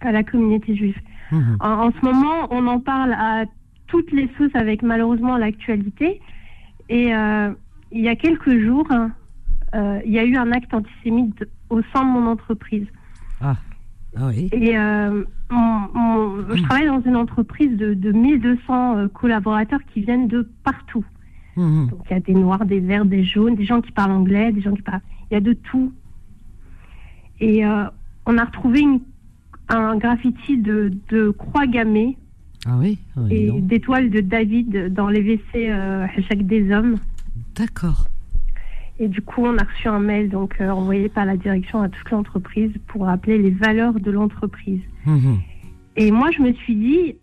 à 0.00 0.12
la 0.12 0.22
communauté 0.22 0.74
juive. 0.76 0.98
Mhm. 1.32 1.56
En, 1.60 1.88
en 1.88 1.92
ce 1.92 2.04
moment, 2.04 2.48
on 2.50 2.66
en 2.66 2.80
parle 2.80 3.12
à 3.12 3.44
toutes 3.90 4.12
les 4.12 4.30
sauces 4.38 4.54
avec 4.54 4.82
malheureusement 4.82 5.36
l'actualité. 5.36 6.20
Et 6.88 7.14
euh, 7.14 7.52
il 7.92 8.00
y 8.00 8.08
a 8.08 8.16
quelques 8.16 8.58
jours, 8.58 8.86
hein, 8.90 9.10
euh, 9.74 10.00
il 10.04 10.12
y 10.12 10.18
a 10.18 10.24
eu 10.24 10.36
un 10.36 10.52
acte 10.52 10.72
antisémite 10.72 11.44
au 11.68 11.82
sein 11.92 12.04
de 12.04 12.10
mon 12.10 12.26
entreprise. 12.26 12.86
Ah. 13.40 13.56
Ah 14.16 14.26
oui. 14.26 14.48
Et 14.52 14.72
je 14.72 16.62
travaille 16.62 16.86
dans 16.86 17.00
une 17.02 17.16
entreprise 17.16 17.76
de, 17.76 17.94
de 17.94 18.10
1200 18.10 18.96
euh, 18.96 19.08
collaborateurs 19.08 19.78
qui 19.92 20.00
viennent 20.00 20.26
de 20.26 20.48
partout. 20.64 21.04
Mhm. 21.56 21.88
Donc 21.90 22.00
il 22.10 22.14
y 22.14 22.16
a 22.16 22.20
des 22.20 22.34
noirs, 22.34 22.64
des 22.64 22.80
verts, 22.80 23.04
des 23.04 23.24
jaunes, 23.24 23.54
des 23.54 23.64
gens 23.64 23.80
qui 23.80 23.92
parlent 23.92 24.12
anglais, 24.12 24.50
des 24.50 24.62
gens 24.62 24.74
qui 24.74 24.82
parlent. 24.82 25.02
Il 25.30 25.34
y 25.34 25.36
a 25.36 25.40
de 25.40 25.52
tout. 25.52 25.92
Et 27.40 27.64
euh, 27.64 27.84
on 28.26 28.38
a 28.38 28.44
retrouvé 28.44 28.80
une- 28.80 29.00
un 29.68 29.96
graffiti 29.96 30.58
de, 30.58 30.92
de 31.10 31.30
croix 31.30 31.66
gammée 31.66 32.16
Ah 32.66 32.76
oui. 32.78 32.98
Ah 33.16 33.20
oui, 33.22 33.34
et 33.34 33.60
d'étoiles 33.60 34.10
de 34.10 34.20
David 34.20 34.92
dans 34.92 35.08
les 35.08 35.20
WC 35.22 35.70
euh, 35.70 36.06
chaque 36.28 36.42
des 36.46 36.72
hommes. 36.72 36.96
D'accord. 37.56 38.06
Et 38.98 39.08
du 39.08 39.22
coup, 39.22 39.42
on 39.46 39.56
a 39.56 39.62
reçu 39.64 39.88
un 39.88 40.00
mail 40.00 40.28
donc 40.28 40.56
euh, 40.60 40.68
envoyé 40.68 41.08
par 41.08 41.24
la 41.24 41.36
direction 41.36 41.80
à 41.80 41.88
toute 41.88 42.10
l'entreprise 42.10 42.70
pour 42.88 43.04
rappeler 43.06 43.38
les 43.38 43.50
valeurs 43.50 43.94
de 43.94 44.10
l'entreprise. 44.10 44.82
Mhm. 45.06 45.38
Et 45.96 46.10
moi, 46.10 46.30
je 46.36 46.42
me 46.42 46.52
suis 46.52 46.74
dit, 46.76 47.14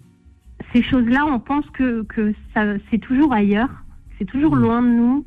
ces 0.74 0.81
choses-là, 0.81 1.25
on 1.27 1.39
pense 1.39 1.69
que, 1.71 2.01
que 2.03 2.33
ça, 2.53 2.63
c'est 2.89 2.97
toujours 2.97 3.31
ailleurs, 3.31 3.69
c'est 4.17 4.25
toujours 4.25 4.55
Mhm. 4.55 4.62
loin 4.62 4.81
de 4.81 4.88
nous, 4.88 5.25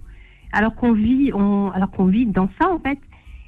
alors 0.53 0.75
qu'on 0.75 0.93
vit, 0.93 1.31
on, 1.33 1.71
alors 1.71 1.91
qu'on 1.93 2.07
vit 2.07 2.27
dans 2.27 2.49
ça 2.61 2.69
en 2.73 2.81
fait. 2.81 2.99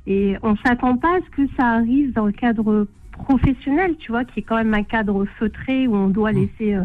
Et 0.07 0.37
on 0.43 0.57
s'attend 0.57 0.97
pas 0.97 1.17
à 1.17 1.21
ce 1.25 1.31
que 1.31 1.47
ça 1.57 1.67
arrive 1.69 2.13
dans 2.13 2.27
le 2.27 2.33
cadre 2.33 2.89
professionnel, 3.13 3.97
tu 3.99 4.11
vois, 4.11 4.25
qui 4.25 4.41
est 4.41 4.43
quand 4.43 4.57
même 4.57 4.75
un 4.75 4.83
cadre 4.83 5.25
feutré 5.39 5.87
où 5.87 5.95
on 5.95 6.09
doit 6.09 6.33
Mhm. 6.33 6.39
laisser 6.41 6.75
euh, 6.75 6.85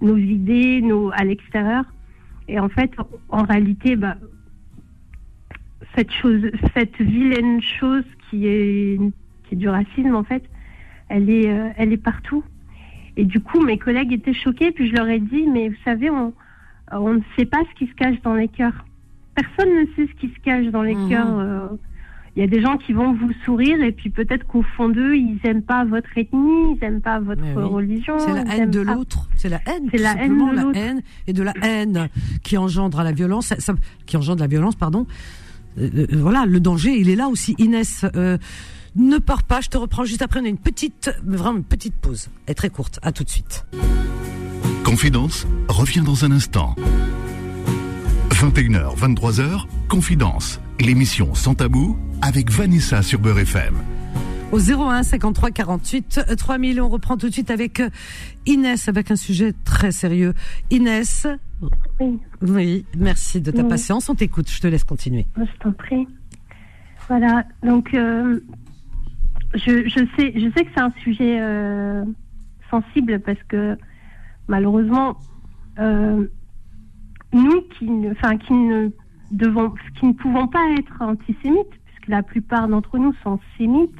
nos 0.00 0.16
idées, 0.16 0.80
nos 0.80 1.10
à 1.12 1.24
l'extérieur. 1.24 1.84
Et 2.48 2.58
en 2.58 2.68
fait, 2.68 2.90
en 3.28 3.42
réalité, 3.44 3.96
bah, 3.96 4.16
cette 5.94 6.12
chose, 6.12 6.50
cette 6.76 6.96
vilaine 7.00 7.60
chose 7.60 8.04
qui 8.28 8.46
est, 8.46 8.98
qui 9.44 9.54
est 9.54 9.58
du 9.58 9.68
racisme, 9.68 10.14
en 10.14 10.24
fait, 10.24 10.44
elle 11.08 11.28
est, 11.30 11.48
euh, 11.50 11.68
elle 11.76 11.92
est 11.92 11.96
partout. 12.02 12.44
Et 13.16 13.24
du 13.24 13.40
coup, 13.40 13.60
mes 13.60 13.76
collègues 13.76 14.12
étaient 14.12 14.32
choqués, 14.32 14.70
puis 14.70 14.88
je 14.88 14.94
leur 14.94 15.08
ai 15.08 15.18
dit, 15.18 15.46
mais 15.46 15.68
vous 15.68 15.76
savez, 15.84 16.10
on, 16.10 16.32
on 16.92 17.14
ne 17.14 17.20
sait 17.36 17.44
pas 17.44 17.58
ce 17.70 17.74
qui 17.78 17.86
se 17.90 17.94
cache 17.94 18.20
dans 18.22 18.34
les 18.34 18.48
cœurs. 18.48 18.84
Personne 19.34 19.74
ne 19.74 19.84
sait 19.94 20.06
ce 20.10 20.14
qui 20.20 20.28
se 20.32 20.40
cache 20.40 20.66
dans 20.68 20.82
les 20.82 20.94
Mhm. 20.96 21.08
cœurs. 21.08 21.38
euh. 21.38 21.68
Il 22.40 22.44
y 22.44 22.46
a 22.46 22.50
des 22.56 22.62
gens 22.62 22.78
qui 22.78 22.94
vont 22.94 23.12
vous 23.12 23.32
sourire, 23.44 23.82
et 23.82 23.92
puis 23.92 24.08
peut-être 24.08 24.46
qu'au 24.46 24.62
fond 24.62 24.88
d'eux, 24.88 25.14
ils 25.14 25.38
n'aiment 25.44 25.60
pas 25.60 25.84
votre 25.84 26.08
ethnie, 26.16 26.72
ils 26.72 26.78
n'aiment 26.80 27.02
pas 27.02 27.20
votre 27.20 27.42
oui. 27.42 27.62
religion. 27.64 28.18
C'est 28.18 28.32
la 28.32 28.56
haine 28.56 28.70
de 28.70 28.80
l'autre. 28.80 29.28
C'est 29.36 29.50
la 29.50 29.60
haine. 29.66 29.90
C'est 29.90 29.98
la 29.98 30.12
haine 30.12 30.38
de 30.38 30.54
la 30.56 30.80
haine 30.80 31.02
et 31.26 31.34
de 31.34 31.42
la 31.42 31.52
haine 31.60 32.08
qui 32.42 32.56
engendre 32.56 33.02
la 33.02 33.12
violence. 33.12 33.48
Ça- 33.48 33.60
ça- 33.60 33.74
qui 34.06 34.16
engendre 34.16 34.40
la 34.40 34.46
violence, 34.46 34.74
pardon. 34.74 35.06
Euh, 35.76 35.90
euh, 35.94 36.06
voilà, 36.12 36.46
le 36.46 36.60
danger, 36.60 36.96
il 36.98 37.10
est 37.10 37.14
là 37.14 37.28
aussi. 37.28 37.54
Inès, 37.58 38.06
euh, 38.16 38.38
ne 38.96 39.18
pars 39.18 39.42
pas. 39.42 39.60
Je 39.60 39.68
te 39.68 39.76
reprends 39.76 40.04
juste 40.04 40.22
après. 40.22 40.40
On 40.40 40.44
a 40.46 40.48
une 40.48 40.56
petite, 40.56 41.14
vraiment 41.22 41.58
une 41.58 41.64
petite 41.64 41.94
pause. 41.96 42.30
Elle 42.46 42.52
est 42.52 42.54
très 42.54 42.70
courte. 42.70 43.00
À 43.02 43.12
tout 43.12 43.22
de 43.22 43.28
suite. 43.28 43.66
Confidence 44.82 45.46
revient 45.68 46.00
dans 46.00 46.24
un 46.24 46.32
instant. 46.32 46.74
21h, 48.40 48.96
23h, 48.96 49.66
Confidence, 49.88 50.62
l'émission 50.80 51.34
sans 51.34 51.54
tabou 51.54 51.98
avec 52.22 52.50
Vanessa 52.50 53.02
sur 53.02 53.18
Beurre 53.18 53.40
FM. 53.40 53.74
Au 54.50 54.58
01 54.58 55.02
53 55.02 55.50
48 55.50 56.20
euh, 56.30 56.34
3000, 56.36 56.80
on 56.80 56.88
reprend 56.88 57.18
tout 57.18 57.28
de 57.28 57.32
suite 57.34 57.50
avec 57.50 57.80
euh, 57.80 57.90
Inès 58.46 58.88
avec 58.88 59.10
un 59.10 59.16
sujet 59.16 59.52
très 59.66 59.92
sérieux. 59.92 60.32
Inès, 60.70 61.26
Oui, 62.00 62.18
oui, 62.40 62.86
merci 62.96 63.42
de 63.42 63.50
ta 63.50 63.62
Oui. 63.62 63.68
patience. 63.68 64.08
On 64.08 64.14
t'écoute. 64.14 64.50
Je 64.50 64.58
te 64.60 64.66
laisse 64.66 64.84
continuer. 64.84 65.26
je 65.36 65.58
t'en 65.62 65.72
prie. 65.72 66.08
Voilà, 67.08 67.44
donc 67.62 67.92
euh, 67.92 68.40
je, 69.54 69.86
je 69.86 70.06
sais, 70.16 70.32
je 70.34 70.50
sais 70.56 70.64
que 70.64 70.70
c'est 70.74 70.80
un 70.82 70.92
sujet 71.02 71.38
euh, 71.42 72.04
sensible 72.70 73.20
parce 73.20 73.42
que 73.48 73.76
malheureusement, 74.48 75.18
euh, 75.78 76.26
nous 77.32 77.62
qui 77.78 77.84
ne, 77.86 78.10
enfin, 78.12 78.36
qui 78.36 78.52
ne 78.52 78.90
devons, 79.30 79.72
qui 79.98 80.06
ne 80.06 80.12
pouvons 80.12 80.46
pas 80.48 80.64
être 80.78 80.92
antisémites, 81.00 81.70
puisque 81.86 82.08
la 82.08 82.22
plupart 82.22 82.68
d'entre 82.68 82.98
nous 82.98 83.12
sont 83.22 83.38
sémites, 83.56 83.90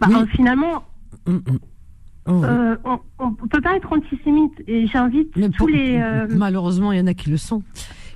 bah, 0.00 0.06
Oui. 0.10 0.14
euh, 0.16 0.26
finalement, 0.26 0.84
Hum, 1.26 1.42
hum. 1.48 1.58
Oh, 2.26 2.32
oui. 2.40 2.46
euh, 2.48 2.76
on 3.18 3.30
ne 3.30 3.48
peut 3.48 3.60
pas 3.60 3.76
être 3.76 3.92
antisémite. 3.92 4.52
Et 4.66 4.86
j'invite 4.86 5.30
tous 5.56 5.66
les. 5.66 5.96
euh, 6.00 6.26
Malheureusement, 6.30 6.90
il 6.92 6.98
y 6.98 7.00
en 7.02 7.06
a 7.06 7.14
qui 7.14 7.28
le 7.30 7.36
sont. 7.36 7.62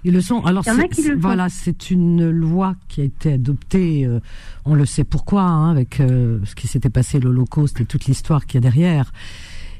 Ils 0.05 0.13
le 0.15 0.21
sont. 0.21 0.45
Alors, 0.45 0.65
c'est- 0.65 0.89
qui 0.89 1.11
voilà, 1.13 1.49
c'est 1.51 1.91
une 1.91 2.31
loi 2.31 2.75
qui 2.89 3.03
a 3.03 3.05
été 3.05 3.35
adoptée. 3.35 4.07
euh, 4.07 4.21
on 4.65 4.75
le 4.75 4.87
sait 4.87 5.05
pourquoi, 5.05 5.43
hein, 5.43 5.71
avec 5.71 5.97
ce 5.97 6.55
qui 6.55 6.67
s'était 6.69 6.89
passé, 6.91 7.21
l'Holocauste 7.21 7.81
et 7.81 7.85
toute 7.85 8.07
l'histoire 8.07 8.47
qu'il 8.47 8.55
y 8.57 8.59
a 8.59 8.61
derrière. 8.71 9.13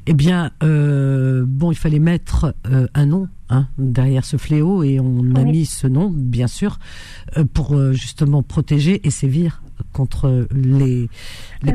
Eh 0.05 0.13
bien, 0.13 0.51
euh, 0.63 1.45
bon, 1.47 1.71
il 1.71 1.77
fallait 1.77 1.99
mettre 1.99 2.55
euh, 2.67 2.87
un 2.93 3.05
nom 3.05 3.27
hein, 3.49 3.67
derrière 3.77 4.25
ce 4.25 4.37
fléau 4.37 4.83
et 4.83 4.99
on 4.99 5.35
a 5.35 5.43
mis 5.43 5.65
ce 5.65 5.87
nom, 5.87 6.09
bien 6.09 6.47
sûr, 6.47 6.79
euh, 7.37 7.45
pour 7.45 7.77
justement 7.93 8.43
protéger 8.43 9.05
et 9.05 9.11
sévir 9.11 9.61
contre 9.93 10.47
les 10.51 11.09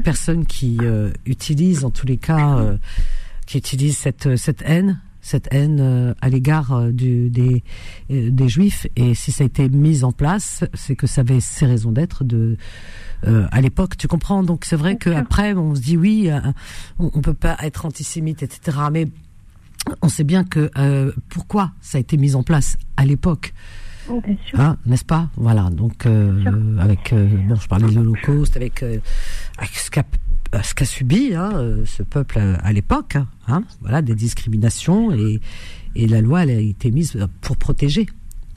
personnes 0.02 0.47
qui 0.47 0.78
utilisent, 1.25 1.85
en 1.85 1.90
tous 1.90 2.07
les 2.07 2.19
cas, 2.19 2.76
qui 3.47 3.59
utilisent 3.59 3.97
cette 3.97 4.37
cette 4.37 4.62
haine, 4.62 5.00
cette 5.25 5.49
haine 5.52 5.78
euh, 5.81 6.14
à 6.21 6.28
l'égard 6.28 6.73
euh, 6.73 6.93
des 6.93 7.64
euh, 8.11 8.31
des 8.31 8.49
juifs. 8.49 8.87
Et 8.95 9.14
si 9.14 9.33
ça 9.33 9.43
a 9.43 9.47
été 9.47 9.69
mis 9.71 10.04
en 10.04 10.12
place, 10.12 10.64
c'est 10.75 10.95
que 10.97 11.07
ça 11.07 11.23
avait 11.23 11.40
ses 11.40 11.64
raisons 11.64 11.93
d'être 11.93 12.25
de 12.25 12.59
euh, 13.26 13.47
à 13.50 13.62
l'époque, 13.62 13.97
tu 13.97 14.07
comprends? 14.07 14.43
Donc 14.43 14.66
c'est 14.66 14.76
vrai 14.76 14.97
qu'après, 14.97 15.54
on 15.54 15.75
se 15.75 15.81
dit 15.81 15.97
oui, 15.97 16.31
on, 16.99 17.11
on 17.14 17.21
peut 17.23 17.33
pas 17.33 17.57
être 17.62 17.87
antisémite, 17.87 18.43
etc. 18.43 18.76
Mais 18.93 19.09
on 20.02 20.11
sait 20.11 20.25
bien 20.25 20.45
que 20.45 20.71
euh, 20.76 21.11
pourquoi 21.31 21.73
ça 21.81 21.97
a 21.97 22.00
été 22.02 22.19
mis 22.19 22.35
en 22.35 22.43
place 22.43 22.76
à 22.99 23.07
l'époque, 23.07 23.54
sûr. 24.47 24.61
hein, 24.61 24.76
n'est-ce 24.85 25.07
pas? 25.07 25.31
Voilà. 25.37 25.71
Donc 25.71 26.04
euh, 26.04 26.78
avec 26.78 27.14
euh, 27.14 27.26
bon, 27.49 27.54
je 27.54 27.66
parlais 27.66 27.88
de 27.88 27.95
l'Holocauste, 27.95 28.57
avec, 28.57 28.83
avec 28.83 29.71
ce 29.75 29.90
qu'a 29.90 30.04
euh, 30.54 30.62
ce 30.62 30.75
qu'a 30.75 30.84
subi 30.84 31.34
hein, 31.34 31.50
euh, 31.54 31.84
ce 31.84 32.02
peuple 32.02 32.38
à, 32.38 32.54
à 32.56 32.73
l'époque, 32.73 33.16
hein, 33.49 33.62
voilà, 33.80 34.00
des 34.02 34.14
discriminations 34.14 35.12
et 35.12 35.40
et 35.96 36.08
la 36.08 36.20
loi 36.20 36.42
elle 36.44 36.50
a 36.50 36.61
été 36.61 36.90
mise 36.90 37.16
pour 37.40 37.56
protéger, 37.56 38.06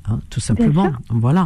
hein, 0.05 0.19
tout 0.29 0.39
simplement. 0.39 0.91
Voilà. 1.09 1.45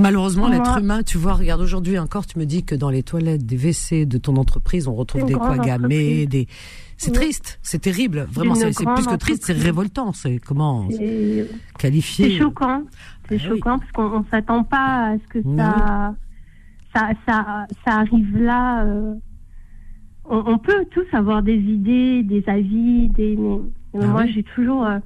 Malheureusement, 0.00 0.48
l'être 0.48 0.78
humain, 0.78 1.02
tu 1.02 1.18
vois, 1.18 1.34
regarde 1.34 1.60
aujourd'hui 1.60 1.98
encore, 1.98 2.24
tu 2.24 2.38
me 2.38 2.46
dis 2.46 2.62
que 2.62 2.76
dans 2.76 2.88
les 2.90 3.02
toilettes 3.02 3.44
des 3.44 3.56
WC 3.56 4.06
de 4.06 4.16
ton 4.18 4.36
entreprise, 4.36 4.86
on 4.86 4.94
retrouve 4.94 5.24
des 5.24 5.34
quoi 5.34 5.50
entreprise. 5.50 6.28
des. 6.28 6.46
C'est 6.96 7.10
Oui. 7.10 7.16
triste, 7.16 7.58
c'est 7.62 7.80
terrible, 7.80 8.26
vraiment, 8.30 8.54
c'est 8.56 8.70
plus 8.72 9.06
que 9.06 9.14
triste, 9.16 9.44
c'est 9.46 9.52
révoltant, 9.54 10.12
c'est 10.12 10.38
comment 10.38 10.88
Et 11.00 11.46
qualifier. 11.78 12.30
C'est 12.30 12.38
choquant. 12.38 12.82
C'est 13.28 13.36
Ah 13.40 13.48
oui. 13.50 13.56
choquant 13.58 13.78
parce 13.78 13.92
qu'on 13.92 14.18
ne 14.20 14.24
s'attend 14.30 14.62
pas 14.64 15.10
à 15.10 15.14
ce 15.18 15.28
que 15.32 15.38
Oui, 15.44 15.56
ça, 15.56 16.14
ça, 16.94 17.08
ça, 17.26 17.66
ça 17.84 17.92
arrive 17.98 18.36
là. 18.38 18.84
euh. 18.84 19.14
On, 20.30 20.42
on 20.46 20.58
peut 20.58 20.84
tous 20.90 21.06
avoir 21.12 21.42
des 21.42 21.56
idées, 21.56 22.22
des 22.22 22.44
avis, 22.48 23.08
des. 23.08 23.36
Mais, 23.36 23.58
Ah 23.94 24.06
moi, 24.06 24.22
oui. 24.24 24.32
j'ai 24.34 24.42
toujours, 24.42 24.84
euh, 24.86 24.98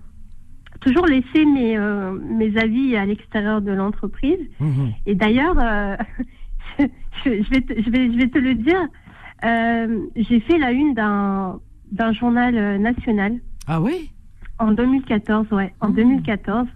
toujours 0.81 1.07
laissé 1.07 1.45
mes, 1.45 1.76
euh, 1.79 2.12
mes 2.12 2.57
avis 2.59 2.97
à 2.97 3.05
l'extérieur 3.07 3.62
de 3.62 3.71
l'entreprise. 3.73 4.41
Mhm. 4.61 4.93
Et 5.07 5.14
d'ailleurs, 5.14 5.57
euh, 5.61 5.97
je, 6.79 6.85
je 7.25 7.50
vais 7.50 7.61
te, 7.61 7.81
je, 7.81 7.91
vais, 7.91 8.12
je 8.12 8.17
vais 8.19 8.29
te 8.29 8.38
le 8.38 8.55
dire, 8.55 8.87
euh, 9.45 9.99
j'ai 10.17 10.41
fait 10.41 10.59
la 10.59 10.73
une 10.73 10.95
d'un 10.95 11.61
d'un 11.93 12.12
journal 12.14 12.79
national 12.81 13.38
Ah 13.67 13.79
oui? 13.81 14.11
En 14.59 14.73
2014, 14.73 15.47
ouais, 15.52 15.75
en 15.81 15.88
Mhm. 15.88 15.95
2014, 15.97 16.67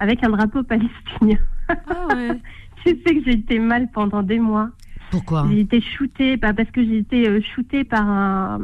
avec 0.00 0.24
un 0.24 0.30
drapeau 0.30 0.62
palestinien. 0.62 1.38
Ah 1.68 2.06
ouais. 2.14 2.38
Je 2.84 2.90
sais 2.90 3.14
que 3.14 3.22
j'ai 3.24 3.34
été 3.34 3.60
mal 3.60 3.88
pendant 3.92 4.22
des 4.24 4.40
mois. 4.40 4.70
Pourquoi 5.12 5.46
J'ai 5.50 5.60
été 5.60 5.80
shootée, 5.82 6.38
bah, 6.38 6.54
parce 6.54 6.70
que 6.70 6.82
j'ai 6.82 6.96
été 6.96 7.28
euh, 7.28 7.40
shootée 7.54 7.84
par 7.84 8.08
un, 8.08 8.58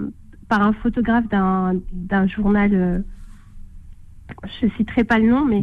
par 0.49 0.63
un 0.63 0.73
photographe 0.73 1.29
d'un 1.29 1.75
d'un 1.93 2.27
journal, 2.27 2.71
euh, 2.73 2.99
je 4.61 4.67
citerai 4.79 5.05
pas 5.05 5.19
le 5.19 5.29
nom, 5.29 5.45
mais 5.45 5.63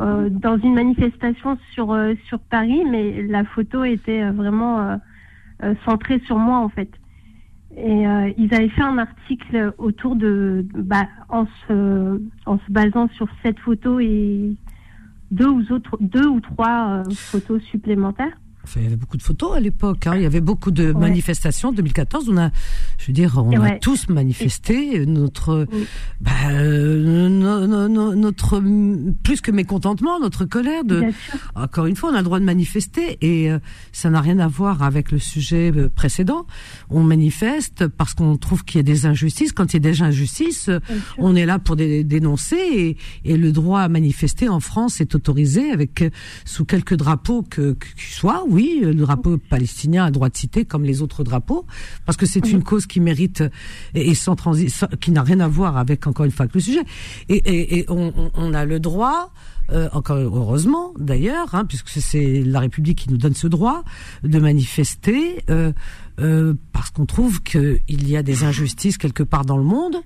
euh, 0.00 0.28
dans 0.28 0.58
une 0.58 0.74
manifestation 0.74 1.56
sur, 1.72 1.92
euh, 1.92 2.14
sur 2.26 2.40
Paris, 2.40 2.82
mais 2.90 3.22
la 3.22 3.44
photo 3.44 3.84
était 3.84 4.28
vraiment 4.32 4.98
centrée 5.84 6.20
sur 6.26 6.36
moi 6.36 6.58
en 6.58 6.68
fait. 6.68 6.90
Et 7.76 8.04
ils 8.36 8.54
avaient 8.54 8.68
fait 8.68 8.82
un 8.82 8.98
article 8.98 9.72
autour 9.78 10.14
de, 10.14 10.66
bah, 10.74 11.06
en, 11.28 11.46
se, 11.46 12.20
en 12.46 12.58
se 12.58 12.70
basant 12.70 13.08
sur 13.10 13.28
cette 13.42 13.58
photo 13.60 13.98
et 13.98 14.56
deux 15.30 15.48
ou, 15.48 15.62
autres, 15.72 15.96
deux 16.00 16.26
ou 16.26 16.40
trois 16.40 17.02
photos 17.12 17.62
supplémentaires. 17.62 18.36
Enfin, 18.64 18.80
il 18.80 18.84
y 18.84 18.86
avait 18.86 18.96
beaucoup 18.96 19.16
de 19.16 19.22
photos 19.22 19.56
à 19.56 19.60
l'époque. 19.60 20.06
hein. 20.06 20.14
Il 20.16 20.22
y 20.22 20.26
avait 20.26 20.40
beaucoup 20.40 20.70
de 20.70 20.86
Ouais. 20.92 20.92
manifestations. 21.00 21.72
2014, 21.72 22.28
on 22.30 22.36
a, 22.38 22.50
je 22.98 23.06
veux 23.08 23.12
dire, 23.12 23.34
on 23.36 23.60
a 23.62 23.72
tous 23.78 24.08
manifesté 24.08 25.04
notre, 25.06 25.66
Oui. 25.72 25.86
bah, 26.20 26.30
euh, 26.50 27.28
no- 27.28 27.66
no- 27.66 27.88
no- 27.88 28.14
notre 28.14 28.62
plus 29.22 29.40
que 29.40 29.50
mécontentement, 29.50 30.18
notre 30.20 30.44
colère. 30.44 30.84
De, 30.84 31.02
encore 31.54 31.86
une 31.86 31.96
fois, 31.96 32.10
on 32.10 32.14
a 32.14 32.18
le 32.18 32.24
droit 32.24 32.40
de 32.40 32.44
manifester 32.44 33.18
et 33.20 33.50
euh, 33.50 33.58
ça 33.92 34.10
n'a 34.10 34.20
rien 34.20 34.38
à 34.38 34.48
voir 34.48 34.82
avec 34.82 35.10
le 35.12 35.18
sujet 35.18 35.70
euh, 35.74 35.88
précédent. 35.88 36.46
On 36.90 37.02
manifeste 37.02 37.86
parce 37.86 38.14
qu'on 38.14 38.36
trouve 38.36 38.64
qu'il 38.64 38.78
y 38.78 38.80
a 38.80 38.82
des 38.82 39.06
injustices. 39.06 39.52
Quand 39.52 39.72
il 39.72 39.76
y 39.76 39.86
a 39.86 39.90
des 39.92 40.02
injustices, 40.02 40.64
sûr. 40.64 40.80
on 41.18 41.36
est 41.36 41.46
là 41.46 41.58
pour 41.58 41.76
dé- 41.76 42.04
dénoncer 42.04 42.56
et, 42.56 42.96
et 43.24 43.36
le 43.36 43.52
droit 43.52 43.80
à 43.80 43.88
manifester 43.88 44.48
en 44.48 44.60
France 44.60 45.00
est 45.00 45.14
autorisé 45.14 45.70
avec 45.70 46.02
euh, 46.02 46.10
sous 46.44 46.64
quelques 46.64 46.94
drapeaux 46.94 47.42
que, 47.42 47.72
que 47.74 47.86
qu'il 47.94 48.14
soit. 48.14 48.44
Oui, 48.54 48.80
le 48.82 48.94
drapeau 48.94 49.36
palestinien 49.38 50.04
a 50.04 50.10
droit 50.10 50.28
de 50.28 50.36
citer 50.36 50.64
comme 50.64 50.84
les 50.84 51.02
autres 51.02 51.24
drapeaux 51.24 51.66
parce 52.06 52.16
que 52.16 52.26
c'est 52.26 52.46
une 52.50 52.62
cause 52.62 52.86
qui 52.86 53.00
mérite 53.00 53.42
et, 53.94 54.10
et 54.10 54.14
sans 54.14 54.36
transi 54.36 54.70
sans- 54.70 54.86
qui 55.00 55.10
n'a 55.10 55.22
rien 55.22 55.40
à 55.40 55.48
voir 55.48 55.76
avec 55.76 56.06
encore 56.06 56.24
une 56.24 56.30
fois 56.32 56.44
avec 56.44 56.54
le 56.54 56.60
sujet. 56.60 56.84
Et, 57.28 57.36
et, 57.36 57.78
et 57.78 57.84
on, 57.90 58.12
on- 58.16 58.30
on 58.34 58.54
a 58.54 58.64
le 58.64 58.78
droit. 58.80 59.32
euh, 59.72 59.88
encore 59.92 60.18
heureusement 60.18 60.92
d'ailleurs, 60.98 61.54
hein, 61.54 61.64
puisque 61.64 61.88
c'est 61.88 62.42
la 62.44 62.60
République 62.60 62.98
qui 62.98 63.10
nous 63.10 63.16
donne 63.16 63.34
ce 63.34 63.46
droit 63.48 63.82
de 64.22 64.38
manifester, 64.38 65.42
euh, 65.48 65.72
euh, 66.20 66.52
parce 66.72 66.90
qu'on 66.90 67.06
trouve 67.06 67.42
qu'il 67.42 67.80
y 67.88 68.14
a 68.16 68.22
des 68.22 68.44
injustices 68.44 68.98
quelque 68.98 69.22
part 69.22 69.44
dans 69.46 69.56
le 69.56 69.64
monde 69.64 69.96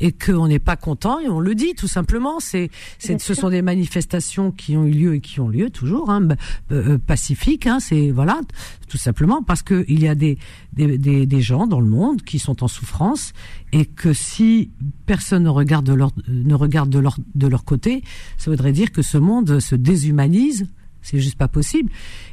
et 0.00 0.12
qu'on 0.12 0.48
n'est 0.48 0.58
pas 0.58 0.76
content 0.76 1.18
et 1.18 1.28
on 1.28 1.40
le 1.40 1.54
dit 1.54 1.74
tout 1.74 1.88
simplement. 1.88 2.40
C'est, 2.40 2.70
c'est, 2.98 3.20
ce 3.20 3.34
sont 3.34 3.50
des 3.50 3.62
manifestations 3.62 4.50
qui 4.50 4.76
ont 4.76 4.84
eu 4.84 4.90
lieu 4.90 5.14
et 5.14 5.20
qui 5.20 5.40
ont 5.40 5.48
lieu 5.48 5.70
toujours, 5.70 6.10
hein, 6.10 6.20
bah, 6.20 6.36
euh, 6.72 6.98
pacifiques. 6.98 7.66
Hein, 7.66 7.78
c'est 7.80 8.10
voilà, 8.10 8.40
tout 8.88 8.98
simplement 8.98 9.42
parce 9.42 9.62
que 9.62 9.84
il 9.88 10.00
y 10.00 10.08
a 10.08 10.14
des, 10.14 10.38
des, 10.72 10.98
des, 10.98 11.26
des 11.26 11.40
gens 11.40 11.66
dans 11.66 11.80
le 11.80 11.88
monde 11.88 12.22
qui 12.22 12.38
sont 12.38 12.62
en 12.62 12.68
souffrance 12.68 13.32
et 13.72 13.84
que 13.84 14.12
si 14.12 14.70
personne 15.06 15.44
ne 15.44 15.48
regarde 15.48 15.86
de 15.86 15.94
leur 15.94 16.10
ne 16.28 16.54
regarde 16.54 16.90
de 16.90 16.98
leur 16.98 17.18
de 17.34 17.46
leur 17.46 17.64
côté, 17.64 18.02
ça 18.38 18.50
voudrait 18.50 18.72
dire 18.72 18.92
que 18.92 19.02
ce 19.02 19.18
monde 19.18 19.60
se 19.60 19.74
déshumanise. 19.74 20.66
C'est 21.02 21.20
juste 21.20 21.38
pas 21.38 21.46
possible. 21.46 21.90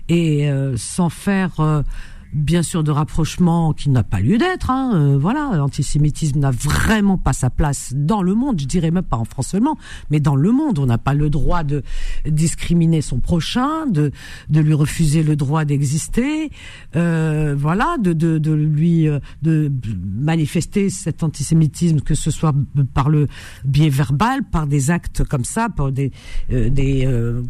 Et 0.10 0.50
euh, 0.50 0.76
sans 0.78 1.10
faire 1.10 1.60
euh, 1.60 1.84
bien 2.34 2.64
sûr 2.64 2.84
de 2.84 2.92
rapprochement 2.92 3.74
qui 3.74 3.90
n'a 3.90 4.04
pas 4.04 4.20
lieu 4.20 4.38
d'être. 4.38 4.70
Hein. 4.70 4.92
euh, 4.96 5.18
voilà, 5.18 5.52
l'antisémitisme 5.56 6.40
n'a 6.40 6.52
vraiment 6.52 7.18
pas 7.18 7.34
sa 7.34 7.50
place 7.50 7.94
dans 7.96 8.22
le 8.22 8.34
monde. 8.36 8.60
Je 8.60 8.66
dirais 8.66 8.92
même 8.92 9.04
pas 9.04 9.18
en 9.18 9.26
France 9.26 9.48
seulement, 9.48 9.78
mais 10.10 10.20
dans 10.20 10.36
le 10.36 10.52
monde, 10.52 10.80
on 10.80 10.86
n'a 10.86 10.98
pas 10.98 11.14
le 11.14 11.30
droit 11.30 11.64
de 11.64 11.84
discriminer 12.26 13.02
son 13.02 13.20
prochain, 13.20 13.86
de 13.88 14.12
de 14.50 14.60
lui 14.60 14.74
refuser 14.74 15.24
le 15.24 15.36
droit 15.36 15.66
d'exister. 15.66 16.52
Euh, 16.96 17.56
voilà, 17.58 17.98
de 18.00 18.14
de 18.14 18.38
de 18.38 18.52
lui 18.52 19.08
euh, 19.08 19.20
de 19.42 19.72
manifester 20.16 20.90
cet 20.90 21.24
antisémitisme, 21.24 22.02
que 22.02 22.16
ce 22.16 22.32
soit 22.32 22.54
par 22.94 23.10
le 23.10 23.28
biais 23.66 23.90
verbal, 23.90 24.44
par 24.44 24.68
des 24.68 24.92
actes 24.92 25.24
comme 25.24 25.46
ça, 25.46 25.70
par 25.70 25.92
des 25.92 26.12
euh, 26.52 26.70
des 26.70 27.06
euh, 27.06 27.42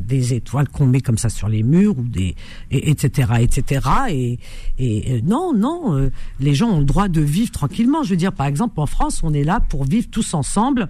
des 0.00 0.34
étoiles 0.34 0.68
qu'on 0.68 0.86
met 0.86 1.00
comme 1.00 1.18
ça 1.18 1.28
sur 1.28 1.48
les 1.48 1.62
murs 1.62 1.98
ou 1.98 2.02
des 2.02 2.34
et, 2.70 2.90
etc 2.90 3.32
etc 3.40 3.80
et, 4.08 4.19
et 4.20 4.38
euh, 4.80 5.20
non 5.24 5.52
non 5.52 5.96
euh, 5.96 6.10
les 6.40 6.54
gens 6.54 6.70
ont 6.70 6.78
le 6.78 6.84
droit 6.84 7.08
de 7.08 7.20
vivre 7.20 7.50
tranquillement 7.50 8.02
je 8.02 8.10
veux 8.10 8.16
dire 8.16 8.32
par 8.32 8.46
exemple 8.46 8.80
en 8.80 8.86
France 8.86 9.20
on 9.22 9.32
est 9.32 9.44
là 9.44 9.60
pour 9.60 9.84
vivre 9.84 10.08
tous 10.10 10.34
ensemble 10.34 10.88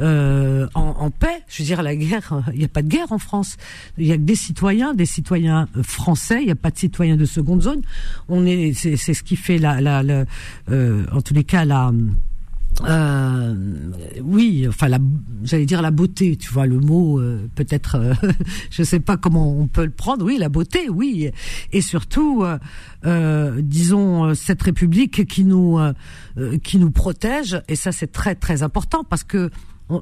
euh, 0.00 0.66
en, 0.74 1.10
paix. 1.10 1.42
Je 1.48 1.62
veux 1.62 1.66
dire, 1.66 1.82
la 1.82 1.94
guerre, 1.94 2.42
il 2.52 2.58
n'y 2.58 2.64
a 2.64 2.68
pas 2.68 2.82
de 2.82 2.88
guerre 2.88 3.12
en 3.12 3.18
France. 3.18 3.56
Il 3.98 4.06
y 4.06 4.12
a 4.12 4.16
que 4.16 4.22
des 4.22 4.34
citoyens, 4.34 4.94
des 4.94 5.06
citoyens 5.06 5.68
euh, 5.76 5.82
français. 5.82 6.38
Il 6.40 6.46
n'y 6.46 6.52
a 6.52 6.56
pas 6.56 6.70
de 6.70 6.78
citoyens 6.78 7.16
de 7.16 7.24
seconde 7.24 7.62
zone. 7.62 7.82
On 8.28 8.46
est, 8.46 8.72
c'est, 8.72 8.96
c'est 8.96 9.14
ce 9.14 9.22
qui 9.22 9.36
fait 9.36 9.58
la, 9.58 9.80
la, 9.80 10.02
la 10.02 10.24
euh, 10.70 11.04
en 11.12 11.20
tous 11.20 11.34
les 11.34 11.44
cas 11.44 11.64
la. 11.64 11.92
Euh, 12.88 13.54
oui, 14.22 14.66
enfin, 14.68 14.88
la, 14.88 14.98
j'allais 15.42 15.66
dire 15.66 15.82
la 15.82 15.90
beauté, 15.90 16.36
tu 16.36 16.52
vois, 16.52 16.66
le 16.66 16.78
mot 16.78 17.18
euh, 17.18 17.48
peut-être, 17.54 17.96
euh, 17.96 18.14
je 18.70 18.82
sais 18.82 19.00
pas 19.00 19.16
comment 19.16 19.52
on 19.58 19.66
peut 19.66 19.84
le 19.84 19.90
prendre. 19.90 20.24
Oui, 20.24 20.36
la 20.38 20.48
beauté, 20.48 20.88
oui, 20.88 21.30
et 21.72 21.80
surtout, 21.80 22.42
euh, 22.42 22.58
euh, 23.06 23.60
disons 23.62 24.26
euh, 24.26 24.34
cette 24.34 24.62
République 24.62 25.26
qui 25.26 25.44
nous 25.44 25.78
qui 26.62 26.78
nous 26.78 26.90
protège, 26.90 27.60
et 27.68 27.76
ça 27.76 27.92
c'est 27.92 28.12
très 28.12 28.34
très 28.34 28.62
important 28.62 29.04
parce 29.04 29.24
que 29.24 29.50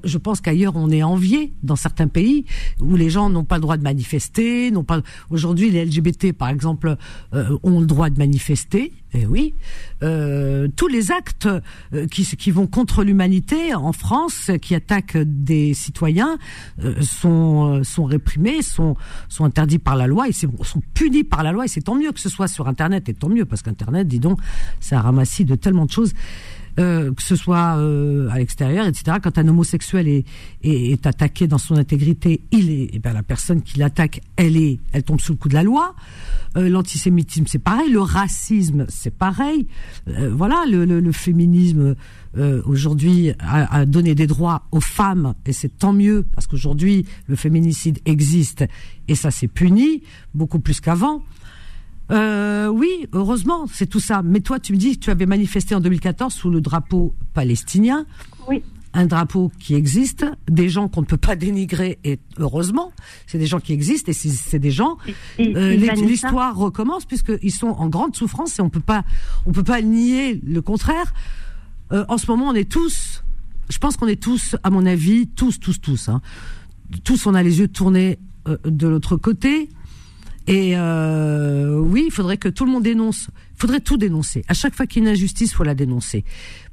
je 0.05 0.18
pense 0.18 0.40
qu'ailleurs 0.40 0.77
on 0.77 0.90
est 0.90 1.03
envié 1.03 1.53
dans 1.62 1.77
certains 1.77 2.09
pays 2.09 2.44
où 2.81 2.96
les 2.96 3.11
gens 3.11 3.31
n'ont 3.31 3.44
pas 3.44 3.57
le 3.57 3.62
droit 3.62 3.77
de 3.77 3.83
manifester, 3.83 4.70
n'ont 4.70 4.85
pas. 4.85 5.01
Aujourd'hui, 5.31 5.70
les 5.70 5.85
LGBT, 5.85 6.33
par 6.33 6.48
exemple, 6.48 6.96
euh, 7.35 7.59
ont 7.62 7.81
le 7.81 7.87
droit 7.87 8.11
de 8.11 8.18
manifester. 8.18 8.92
Et 9.14 9.24
oui, 9.24 9.55
euh, 10.03 10.68
tous 10.77 10.88
les 10.88 11.11
actes 11.12 11.46
euh, 11.46 12.07
qui, 12.09 12.24
qui 12.24 12.51
vont 12.51 12.66
contre 12.66 13.05
l'humanité 13.05 13.74
en 13.74 13.92
France, 13.92 14.51
qui 14.61 14.74
attaquent 14.74 15.16
des 15.16 15.72
citoyens, 15.72 16.38
euh, 16.85 17.01
sont 17.01 17.79
euh, 17.79 17.83
sont 17.85 18.05
réprimés, 18.05 18.61
sont 18.61 18.96
sont 19.31 19.44
interdits 19.44 19.79
par 19.79 19.96
la 19.96 20.07
loi 20.07 20.29
et 20.29 20.33
sont 20.33 20.53
punis 20.92 21.24
par 21.24 21.42
la 21.42 21.53
loi. 21.53 21.64
Et 21.64 21.68
c'est 21.68 21.81
tant 21.81 21.94
mieux 21.94 22.12
que 22.12 22.20
ce 22.20 22.29
soit 22.29 22.48
sur 22.48 22.68
Internet, 22.68 23.09
et 23.09 23.14
tant 23.14 23.31
mieux 23.31 23.46
parce 23.46 23.62
qu'Internet, 23.62 24.07
dis 24.07 24.20
donc, 24.20 24.38
un 24.90 25.01
ramassis 25.01 25.44
de 25.44 25.55
tellement 25.55 25.87
de 25.87 25.90
choses 25.90 26.12
euh, 26.78 27.12
que 27.12 27.22
ce 27.22 27.34
soit 27.34 27.76
euh, 27.78 28.28
à 28.30 28.38
l'extérieur, 28.38 28.86
etc. 28.86 29.16
Quand 29.22 29.36
un 29.38 29.48
homosexuel 29.48 30.06
est, 30.06 30.24
est, 30.62 31.06
attaqué 31.06 31.48
dans 31.48 31.58
son 31.58 31.76
intégrité, 31.76 32.42
il 32.52 32.70
est, 32.70 32.90
eh 32.92 32.98
ben, 32.98 33.12
la 33.12 33.22
personne 33.22 33.62
qui 33.62 33.78
l'attaque, 33.78 34.20
elle 34.36 34.56
est, 34.56 34.78
elle 34.92 35.02
tombe 35.02 35.20
sous 35.20 35.32
le 35.32 35.38
coup 35.38 35.48
de 35.48 35.54
la 35.54 35.64
loi. 35.64 35.96
Euh, 36.56 36.68
L'antisémitisme, 36.68 37.46
c'est 37.48 37.58
pareil. 37.58 37.90
Le 37.90 38.00
racisme, 38.00 38.86
c'est 38.88 39.12
pareil. 39.12 39.66
Voilà, 40.06 40.64
le, 40.70 40.84
le, 40.84 41.12
féminisme 41.12 41.96
aujourd'hui 42.66 43.32
a, 43.40 43.78
a 43.78 43.84
donné 43.84 44.14
des 44.14 44.26
droits 44.26 44.62
aux 44.70 44.80
femmes 44.80 45.34
et 45.46 45.52
c'est 45.52 45.78
tant 45.78 45.92
mieux 45.92 46.24
parce 46.34 46.46
qu'aujourd'hui 46.46 47.04
le 47.26 47.34
féminicide 47.34 47.98
existe 48.04 48.64
et 49.08 49.14
ça 49.14 49.30
c'est 49.30 49.48
puni 49.48 50.02
beaucoup 50.34 50.60
plus 50.60 50.80
qu'avant. 50.80 51.22
Euh, 52.10 52.68
oui, 52.68 53.06
heureusement, 53.12 53.66
c'est 53.72 53.86
tout 53.86 54.00
ça. 54.00 54.22
Mais 54.24 54.40
toi, 54.40 54.58
tu 54.58 54.72
me 54.72 54.78
dis 54.78 54.98
que 54.98 55.04
tu 55.04 55.10
avais 55.10 55.26
manifesté 55.26 55.74
en 55.74 55.80
2014 55.80 56.32
sous 56.32 56.50
le 56.50 56.60
drapeau 56.60 57.14
palestinien. 57.34 58.06
Oui. 58.48 58.62
Un 58.94 59.04
drapeau 59.06 59.52
qui 59.58 59.74
existe, 59.74 60.24
des 60.50 60.70
gens 60.70 60.88
qu'on 60.88 61.02
ne 61.02 61.06
peut 61.06 61.18
pas 61.18 61.36
dénigrer, 61.36 61.98
et 62.04 62.18
heureusement, 62.38 62.90
c'est 63.26 63.36
des 63.36 63.44
gens 63.46 63.60
qui 63.60 63.74
existent, 63.74 64.10
et 64.10 64.14
c'est- 64.14 64.58
des 64.58 64.70
gens. 64.70 64.96
Euh, 65.54 65.76
L'histoire 66.08 66.56
recommence 66.56 67.04
puisqu'ils 67.04 67.52
sont 67.52 67.68
en 67.68 67.88
grande 67.88 68.16
souffrance 68.16 68.58
et 68.58 68.62
on 68.62 68.70
peut 68.70 68.80
pas, 68.80 69.04
on 69.44 69.52
peut 69.52 69.62
pas 69.62 69.82
nier 69.82 70.40
le 70.42 70.62
contraire. 70.62 71.12
Euh, 71.92 72.06
en 72.08 72.16
ce 72.16 72.26
moment, 72.30 72.48
on 72.48 72.54
est 72.54 72.68
tous, 72.70 73.22
je 73.68 73.76
pense 73.78 73.98
qu'on 73.98 74.08
est 74.08 74.20
tous, 74.20 74.56
à 74.62 74.70
mon 74.70 74.86
avis, 74.86 75.26
tous, 75.28 75.60
tous, 75.60 75.80
tous, 75.82 76.08
hein, 76.08 76.22
tous, 77.04 77.26
on 77.26 77.34
a 77.34 77.42
les 77.42 77.58
yeux 77.60 77.68
tournés 77.68 78.18
euh, 78.48 78.56
de 78.64 78.88
l'autre 78.88 79.16
côté. 79.18 79.68
Et 80.48 80.72
euh, 80.76 81.78
oui, 81.78 82.04
il 82.06 82.11
faudrait 82.11 82.38
que 82.38 82.48
tout 82.48 82.64
le 82.64 82.70
monde 82.72 82.82
dénonce. 82.82 83.28
Il 83.54 83.61
faudrait 83.61 83.80
tout 83.80 83.98
dénoncer. 83.98 84.44
À 84.48 84.54
chaque 84.54 84.74
fois 84.74 84.87
qu'il 84.87 85.02
y 85.02 85.06
a 85.06 85.08
une 85.11 85.14
injustice, 85.14 85.50
il 85.50 85.54
faut 85.54 85.62
la 85.64 85.74
dénoncer. 85.74 86.24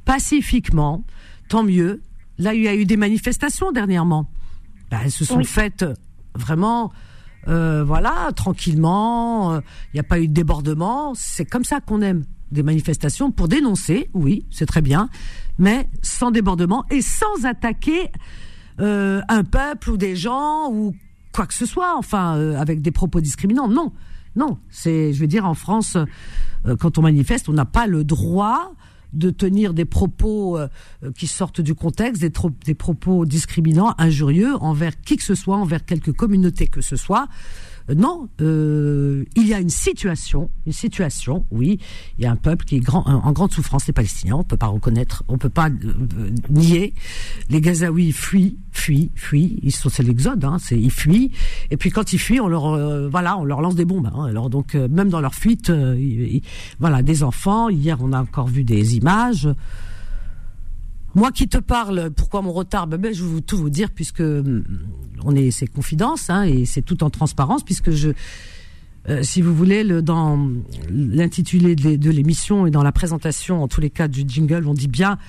Pacifiquement, 0.06 1.04
tant 1.50 1.64
mieux. 1.64 2.02
Là, 2.38 2.54
il 2.54 2.62
y 2.64 2.68
a 2.68 2.76
eu 2.76 2.86
des 2.86 2.98
manifestations 2.98 3.72
dernièrement. 3.72 4.30
Ben, 4.92 5.00
elles 5.04 5.12
se 5.12 5.26
sont 5.26 5.38
Oui. 5.38 5.46
faites 5.46 5.86
vraiment, 6.36 6.92
euh, 7.48 7.84
voilà, 7.84 8.32
tranquillement. 8.36 9.54
euh, 9.56 9.60
Il 9.94 9.98
n'y 9.98 10.00
a 10.00 10.04
pas 10.04 10.20
eu 10.20 10.28
de 10.28 10.34
débordement. 10.34 11.14
C'est 11.16 11.46
comme 11.46 11.64
ça 11.66 11.82
qu'on 11.82 12.02
aime 12.02 12.24
des 12.52 12.64
manifestations 12.64 13.32
pour 13.32 13.48
dénoncer. 13.48 14.10
Oui, 14.14 14.46
c'est 14.52 14.66
très 14.68 14.82
bien, 14.82 15.10
mais 15.58 15.90
sans 16.02 16.32
débordement 16.32 16.86
et 16.92 17.02
sans 17.02 17.44
attaquer 17.46 18.10
un 18.78 19.44
peuple 19.46 19.92
ou 19.92 19.98
des 19.98 20.16
gens 20.18 20.70
ou 20.72 20.94
quoi 21.36 21.48
que 21.48 21.54
ce 21.54 21.66
soit, 21.66 21.98
enfin, 21.98 22.56
avec 22.56 22.82
des 22.82 22.92
propos 22.92 23.20
discriminants. 23.20 23.68
Non, 23.68 23.92
non. 24.36 24.58
C'est, 24.70 25.14
je 25.14 25.20
veux 25.20 25.28
dire, 25.28 25.46
en 25.46 25.54
France, 25.54 25.98
quand 26.80 26.98
on 26.98 27.02
manifeste, 27.02 27.50
on 27.50 27.54
n'a 27.54 27.66
pas 27.66 27.88
le 27.88 28.04
droit 28.04 28.74
de 29.16 29.30
tenir 29.30 29.74
des 29.74 29.86
propos 29.86 30.58
euh, 30.58 30.68
qui 31.18 31.28
sortent 31.28 31.62
du 31.62 31.74
contexte, 31.74 32.22
des, 32.22 32.32
des 32.66 32.76
propos 32.76 33.26
discriminants, 33.26 33.96
injurieux 33.98 34.56
envers 34.62 35.00
qui 35.02 35.18
que 35.18 35.24
ce 35.24 35.36
soit, 35.36 35.58
envers 35.58 35.86
quelque 35.86 36.12
communauté 36.12 36.68
que 36.68 36.82
ce 36.82 36.96
soit. 36.96 37.28
Euh, 37.90 37.96
non, 37.96 38.30
euh, 38.42 39.26
il 39.36 39.48
y 39.48 39.54
a 39.54 39.60
une 39.60 39.70
situation, 39.70 40.50
une 40.66 40.74
situation, 40.74 41.46
oui, 41.52 41.80
il 42.18 42.24
y 42.24 42.28
a 42.28 42.32
un 42.32 42.36
peuple 42.36 42.66
qui 42.66 42.78
est 42.78 42.80
grand, 42.80 43.06
en 43.06 43.32
grande 43.32 43.52
souffrance, 43.52 43.88
les 43.88 43.94
Palestiniens, 43.94 44.36
on 44.36 44.44
peut 44.44 44.58
pas 44.58 44.68
reconnaître, 44.68 45.24
on 45.28 45.38
peut 45.38 45.50
pas 45.50 45.70
euh, 45.70 46.32
nier. 46.50 46.94
Les 47.50 47.62
Gazaouis 47.62 48.12
fuient, 48.12 48.58
fuient, 48.72 49.12
fuient, 49.16 49.60
ils 49.62 49.72
sont 49.72 49.90
c'est 49.90 50.04
l'exode, 50.04 50.44
hein, 50.44 50.58
c'est 50.60 50.78
ils 50.78 50.92
fuient. 50.92 51.32
Et 51.72 51.78
puis 51.78 51.92
quand 51.92 52.14
ils 52.14 52.20
fuient, 52.20 52.40
on 52.40 52.48
leur, 52.48 53.10
voilà, 53.10 53.38
on 53.38 53.44
leur 53.44 53.62
lance 53.62 53.76
des 53.76 53.86
bombes. 53.86 54.10
Hein. 54.14 54.26
alors 54.26 54.50
donc 54.50 54.74
même 54.74 55.10
dans 55.10 55.22
leur 55.22 55.36
fuite, 55.36 55.72
voilà, 56.80 57.02
des 57.02 57.24
enfants. 57.24 57.70
Hier, 57.70 57.98
on 58.02 58.14
a 58.14 58.22
encore 58.22 58.48
vu 58.48 58.64
des 58.64 58.98
images. 58.98 59.48
Moi 61.16 61.32
qui 61.32 61.48
te 61.48 61.58
parle, 61.58 62.12
pourquoi 62.12 62.42
mon 62.42 62.52
retard 62.52 62.88
ben, 62.88 62.98
ben, 62.98 63.14
Je 63.14 63.24
vais 63.24 63.42
tout 63.42 63.58
vous 63.58 63.70
dire 63.70 63.90
puisque 63.92 64.20
hum, 64.20 64.64
on 65.24 65.36
est 65.36 65.50
c'est 65.50 65.68
confidence 65.68 66.30
hein, 66.30 66.44
et 66.44 66.66
c'est 66.66 66.82
tout 66.82 67.04
en 67.04 67.10
transparence 67.10 67.64
puisque 67.64 67.92
je 67.92 68.12
euh, 69.08 69.22
si 69.24 69.42
vous 69.42 69.54
voulez, 69.54 69.84
le, 69.84 70.02
dans 70.02 70.50
l'intitulé 70.90 71.76
de, 71.76 72.10
l'émission 72.10 72.66
et 72.66 72.72
dans 72.72 72.82
la 72.82 72.92
présentation, 72.92 73.62
en 73.62 73.68
tous 73.68 73.80
les 73.80 73.92
cas 73.92 74.08
du 74.08 74.24
jingle, 74.28 74.68
on 74.68 74.74
dit 74.74 74.88
bien 74.88 75.20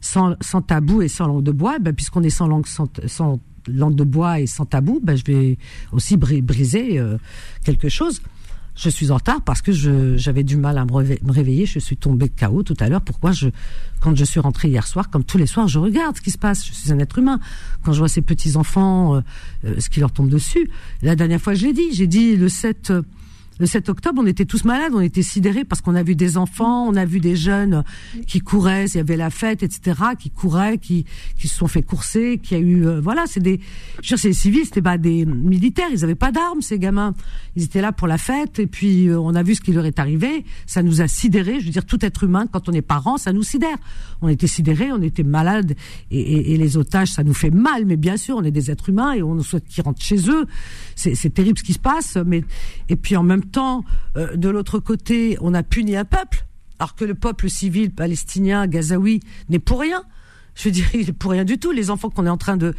sans, 0.00 0.34
sans 0.40 0.62
tabou 0.62 1.00
et 1.00 1.08
sans 1.08 1.28
langue 1.28 1.44
de 1.44 1.52
bois. 1.52 1.78
Ben, 1.78 1.94
puisqu'on 1.94 2.22
est 2.24 2.30
sans 2.30 2.48
langue, 2.48 2.66
sans, 2.66 2.88
sans 3.06 3.38
langue 3.68 3.94
de 3.94 4.04
bois 4.04 4.40
et 4.40 4.46
sans 4.46 4.66
tabou, 4.66 5.00
ben, 5.02 5.16
je 5.16 5.24
vais 5.24 5.58
aussi 5.92 6.16
briser 6.16 6.98
euh, 6.98 7.18
quelque 7.64 7.88
chose 7.88 8.20
je 8.76 8.88
suis 8.88 9.10
en 9.10 9.16
retard 9.16 9.42
parce 9.42 9.62
que 9.62 9.72
j'avais 10.16 10.42
du 10.42 10.56
mal 10.56 10.78
à 10.78 10.84
me 10.84 11.32
réveiller. 11.32 11.66
Je 11.66 11.78
suis 11.78 11.96
tombée 11.96 12.28
KO 12.28 12.62
tout 12.62 12.76
à 12.80 12.88
l'heure. 12.88 13.02
Pourquoi 13.02 13.32
je, 13.32 13.48
quand 14.00 14.16
je 14.16 14.24
suis 14.24 14.40
rentrée 14.40 14.68
hier 14.68 14.86
soir, 14.86 15.10
comme 15.10 15.24
tous 15.24 15.38
les 15.38 15.46
soirs, 15.46 15.68
je 15.68 15.78
regarde 15.78 16.16
ce 16.16 16.22
qui 16.22 16.30
se 16.30 16.38
passe. 16.38 16.66
Je 16.66 16.72
suis 16.72 16.92
un 16.92 16.98
être 16.98 17.18
humain. 17.18 17.40
Quand 17.82 17.92
je 17.92 17.98
vois 17.98 18.08
ces 18.08 18.22
petits 18.22 18.56
enfants, 18.56 19.16
euh, 19.16 19.20
euh, 19.64 19.74
ce 19.78 19.90
qui 19.90 20.00
leur 20.00 20.12
tombe 20.12 20.28
dessus. 20.28 20.70
La 21.02 21.16
dernière 21.16 21.40
fois, 21.40 21.54
je 21.54 21.66
l'ai 21.66 21.72
dit. 21.72 21.92
J'ai 21.92 22.06
dit 22.06 22.36
le 22.36 22.48
7 22.48 22.92
le 23.60 23.66
7 23.66 23.90
octobre, 23.90 24.22
on 24.22 24.26
était 24.26 24.46
tous 24.46 24.64
malades, 24.64 24.92
on 24.94 25.00
était 25.00 25.22
sidérés 25.22 25.64
parce 25.64 25.82
qu'on 25.82 25.94
a 25.94 26.02
vu 26.02 26.16
des 26.16 26.38
enfants, 26.38 26.86
on 26.88 26.96
a 26.96 27.04
vu 27.04 27.20
des 27.20 27.36
jeunes 27.36 27.84
qui 28.26 28.40
couraient, 28.40 28.86
il 28.86 28.96
y 28.96 29.00
avait 29.00 29.18
la 29.18 29.28
fête, 29.28 29.62
etc., 29.62 30.00
qui 30.18 30.30
couraient, 30.30 30.78
qui 30.78 31.04
qui 31.38 31.46
se 31.46 31.56
sont 31.56 31.68
fait 31.68 31.82
courser, 31.82 32.38
qui 32.42 32.54
a 32.54 32.58
eu, 32.58 32.86
euh, 32.86 33.00
voilà, 33.00 33.24
c'est 33.26 33.40
des, 33.40 33.60
je 34.02 34.16
c'est 34.16 34.28
des 34.28 34.34
civils, 34.34 34.64
c'était 34.64 34.80
pas 34.80 34.96
des 34.96 35.26
militaires, 35.26 35.88
ils 35.92 36.04
avaient 36.04 36.14
pas 36.14 36.32
d'armes, 36.32 36.62
ces 36.62 36.78
gamins, 36.78 37.14
ils 37.54 37.64
étaient 37.64 37.82
là 37.82 37.92
pour 37.92 38.08
la 38.08 38.16
fête, 38.16 38.58
et 38.58 38.66
puis 38.66 39.08
euh, 39.08 39.20
on 39.20 39.34
a 39.34 39.42
vu 39.42 39.54
ce 39.54 39.60
qui 39.60 39.72
leur 39.72 39.84
est 39.84 39.98
arrivé, 39.98 40.46
ça 40.66 40.82
nous 40.82 41.02
a 41.02 41.08
sidérés, 41.08 41.60
je 41.60 41.66
veux 41.66 41.72
dire, 41.72 41.84
tout 41.84 42.02
être 42.02 42.24
humain, 42.24 42.46
quand 42.50 42.68
on 42.70 42.72
est 42.72 42.82
parent, 42.82 43.18
ça 43.18 43.32
nous 43.32 43.42
sidère. 43.42 43.76
On 44.22 44.28
était 44.28 44.46
sidérés, 44.46 44.90
on 44.90 45.02
était 45.02 45.22
malades, 45.22 45.74
et, 46.10 46.20
et, 46.20 46.54
et 46.54 46.56
les 46.56 46.78
otages, 46.78 47.08
ça 47.08 47.24
nous 47.24 47.34
fait 47.34 47.50
mal, 47.50 47.84
mais 47.84 47.96
bien 47.96 48.16
sûr, 48.16 48.36
on 48.36 48.42
est 48.42 48.50
des 48.50 48.70
êtres 48.70 48.88
humains 48.88 49.12
et 49.12 49.22
on 49.22 49.38
souhaite 49.42 49.66
qu'ils 49.66 49.84
rentrent 49.84 50.02
chez 50.02 50.30
eux. 50.30 50.46
C'est 50.96 51.34
terrible 51.34 51.58
ce 51.58 51.64
qui 51.64 51.72
se 51.72 51.78
passe, 51.78 52.16
mais 52.26 52.42
et 52.88 52.96
puis 52.96 53.16
en 53.16 53.22
même 53.22 53.44
temps, 53.44 53.49
euh, 54.16 54.36
de 54.36 54.48
l'autre 54.48 54.78
côté, 54.78 55.36
on 55.40 55.54
a 55.54 55.62
puni 55.62 55.96
un 55.96 56.04
peuple, 56.04 56.46
alors 56.78 56.94
que 56.94 57.04
le 57.04 57.14
peuple 57.14 57.48
civil 57.48 57.90
palestinien, 57.90 58.66
gazaoui, 58.66 59.20
n'est 59.48 59.58
pour 59.58 59.80
rien. 59.80 60.02
Je 60.54 60.64
veux 60.68 60.72
dire, 60.72 60.86
il 60.94 61.10
est 61.10 61.12
pour 61.12 61.32
rien 61.32 61.44
du 61.44 61.58
tout. 61.58 61.72
Les 61.72 61.90
enfants 61.90 62.10
qu'on 62.10 62.26
est 62.26 62.30
en 62.30 62.36
train 62.36 62.56
de, 62.56 62.74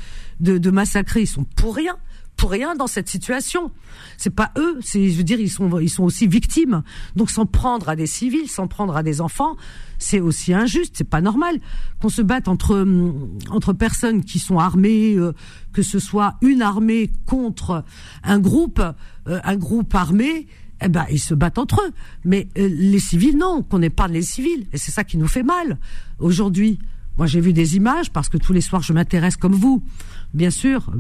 massacrer, 0.70 1.22
ils 1.22 1.28
sont 1.28 1.44
pour 1.44 1.76
rien 1.76 1.98
pour 2.38 2.50
rien 2.50 2.74
dans 2.74 2.88
cette 2.88 3.08
situation. 3.08 3.72
C'est 4.18 4.32
pas 4.32 4.52
eux, 4.58 4.80
je 4.82 5.16
veux 5.16 5.24
dire 5.24 5.40
ils 5.40 5.50
sont 5.50 6.04
aussi 6.04 6.26
victimes. 6.26 6.82
Donc 7.16 7.30
s'en 7.30 7.46
prendre 7.46 7.88
à 7.88 7.96
des 7.96 8.08
civils, 8.08 8.50
s'en 8.50 8.66
prendre 8.66 8.96
à 8.96 9.04
des 9.04 9.22
enfants, 9.22 9.56
c'est 10.00 10.20
aussi 10.20 10.52
injuste, 10.52 10.96
c'est 10.98 11.08
pas 11.08 11.22
normal 11.22 11.60
qu'on 12.02 12.10
se 12.10 12.24
batte 12.24 12.48
entre 12.48 12.78
hum, 12.80 13.38
personnes 13.78 14.24
qui 14.24 14.40
sont 14.40 14.58
armées 14.58 15.14
euh, 15.18 15.34
que 15.72 15.84
ce 15.84 16.00
soit 16.00 16.36
une 16.42 16.64
armée 16.64 17.12
contre 17.28 17.84
un 18.24 18.40
groupe 18.40 18.82
un 19.26 19.56
groupe 19.56 19.94
armé 19.96 20.48
eh 20.84 20.90
ben, 20.90 21.06
ils 21.12 21.20
se 21.20 21.34
battent 21.34 21.58
entre 21.58 21.82
eux. 21.86 21.92
Mais 22.26 22.48
euh, 22.58 22.68
les 22.72 23.00
civils, 23.00 23.38
non, 23.38 23.64
qu'on 23.64 23.82
épargne 23.82 24.14
les 24.14 24.22
civils. 24.22 24.68
Et 24.74 24.78
c'est 24.78 24.92
ça 24.92 25.04
qui 25.04 25.18
nous 25.18 25.28
fait 25.28 25.44
mal 25.44 25.78
aujourd'hui. 26.20 26.80
Moi, 27.18 27.28
j'ai 27.28 27.42
vu 27.42 27.54
des 27.54 27.76
images 27.76 28.10
parce 28.10 28.30
que 28.30 28.38
tous 28.38 28.54
les 28.54 28.62
soirs, 28.62 28.82
je 28.82 28.94
m'intéresse 28.94 29.38
comme 29.38 29.54
vous. 29.54 29.84
Bien 30.34 30.50
sûr, 30.50 30.92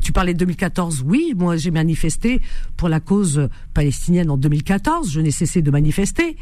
tu 0.00 0.12
parlais 0.12 0.32
de 0.32 0.38
2014, 0.38 1.02
oui, 1.04 1.34
moi 1.36 1.56
j'ai 1.56 1.72
manifesté 1.72 2.40
pour 2.76 2.88
la 2.88 3.00
cause 3.00 3.48
palestinienne 3.74 4.30
en 4.30 4.36
2014, 4.36 5.10
je 5.10 5.20
n'ai 5.20 5.32
cessé 5.32 5.62
de 5.62 5.70
manifester. 5.72 6.36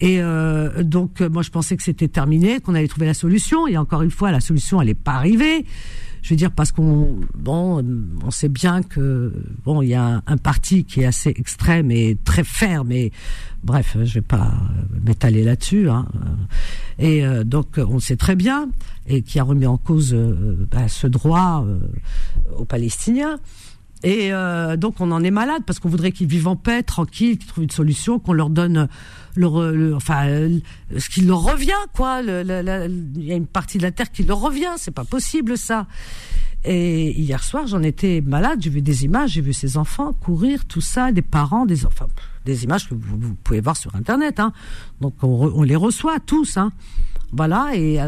Et 0.00 0.20
euh, 0.20 0.82
donc, 0.82 1.20
moi 1.20 1.42
je 1.42 1.50
pensais 1.50 1.76
que 1.76 1.84
c'était 1.84 2.08
terminé, 2.08 2.58
qu'on 2.58 2.74
allait 2.74 2.88
trouver 2.88 3.06
la 3.06 3.14
solution. 3.14 3.68
Et 3.68 3.76
encore 3.76 4.02
une 4.02 4.10
fois, 4.10 4.32
la 4.32 4.40
solution, 4.40 4.80
elle 4.80 4.88
n'est 4.88 4.94
pas 4.94 5.14
arrivée 5.14 5.64
je 6.26 6.30
veux 6.30 6.36
dire 6.36 6.50
parce 6.50 6.72
qu'on 6.72 7.20
bon 7.36 7.84
on 8.24 8.30
sait 8.32 8.48
bien 8.48 8.82
que 8.82 9.32
bon 9.64 9.80
il 9.80 9.90
y 9.90 9.94
a 9.94 10.24
un, 10.26 10.36
parti 10.36 10.84
qui 10.84 11.02
est 11.02 11.06
assez 11.06 11.30
extrême 11.30 11.92
et 11.92 12.18
très 12.24 12.42
ferme 12.42 12.90
et 12.90 13.12
bref 13.62 13.96
je 14.02 14.14
vais 14.14 14.22
pas 14.22 14.52
m'étaler 15.04 15.44
là-dessus 15.44 15.88
hein. 15.88 16.04
et 16.98 17.24
euh, 17.24 17.44
donc 17.44 17.78
on 17.78 18.00
sait 18.00 18.16
très 18.16 18.34
bien 18.34 18.68
et 19.06 19.22
qui 19.22 19.38
a 19.38 19.44
remis 19.44 19.66
en 19.66 19.76
cause 19.76 20.14
euh, 20.14 20.66
bah, 20.68 20.88
ce 20.88 21.06
droit 21.06 21.64
euh, 21.64 21.78
aux 22.58 22.64
Palestiniens 22.64 23.38
et 24.02 24.30
donc 24.76 25.00
on 25.00 25.10
en 25.10 25.24
est 25.24 25.30
malade 25.30 25.62
parce 25.66 25.78
qu'on 25.78 25.88
voudrait 25.88 26.12
qu'ils 26.12 26.26
vivent 26.26 26.48
en 26.48 26.56
paix, 26.56 26.82
tranquilles, 26.82 27.38
qu'ils 27.38 27.46
trouvent 27.46 27.64
une 27.64 27.70
solution, 27.70 28.18
qu'on 28.18 28.32
leur 28.34 28.50
donne 28.50 28.88
le, 29.34 29.94
enfin 29.94 30.48
ce 30.96 31.08
qui 31.08 31.22
leur 31.22 31.42
revient 31.42 31.72
quoi. 31.94 32.20
Il 32.22 33.24
y 33.24 33.32
a 33.32 33.36
une 33.36 33.46
partie 33.46 33.78
de 33.78 33.82
la 33.82 33.90
terre 33.92 34.12
qui 34.12 34.22
leur 34.22 34.40
revient, 34.40 34.74
c'est 34.76 34.94
pas 34.94 35.04
possible 35.04 35.56
ça. 35.58 35.86
Et 36.64 37.12
hier 37.12 37.44
soir, 37.44 37.68
j'en 37.68 37.82
étais 37.82 38.20
malade, 38.20 38.58
j'ai 38.60 38.70
vu 38.70 38.82
des 38.82 39.04
images, 39.04 39.30
j'ai 39.30 39.40
vu 39.40 39.52
ces 39.52 39.76
enfants 39.76 40.12
courir, 40.12 40.64
tout 40.64 40.80
ça, 40.80 41.12
des 41.12 41.22
parents, 41.22 41.64
des 41.64 41.86
enfin 41.86 42.08
des 42.44 42.64
images 42.64 42.88
que 42.88 42.94
vous, 42.94 43.34
pouvez 43.44 43.60
voir 43.60 43.76
sur 43.76 43.94
internet. 43.94 44.40
Hein. 44.40 44.52
Donc 45.00 45.14
on, 45.22 45.62
les 45.62 45.76
reçoit 45.76 46.18
tous, 46.20 46.56
hein. 46.56 46.72
Voilà. 47.32 47.70
Et, 47.74 47.98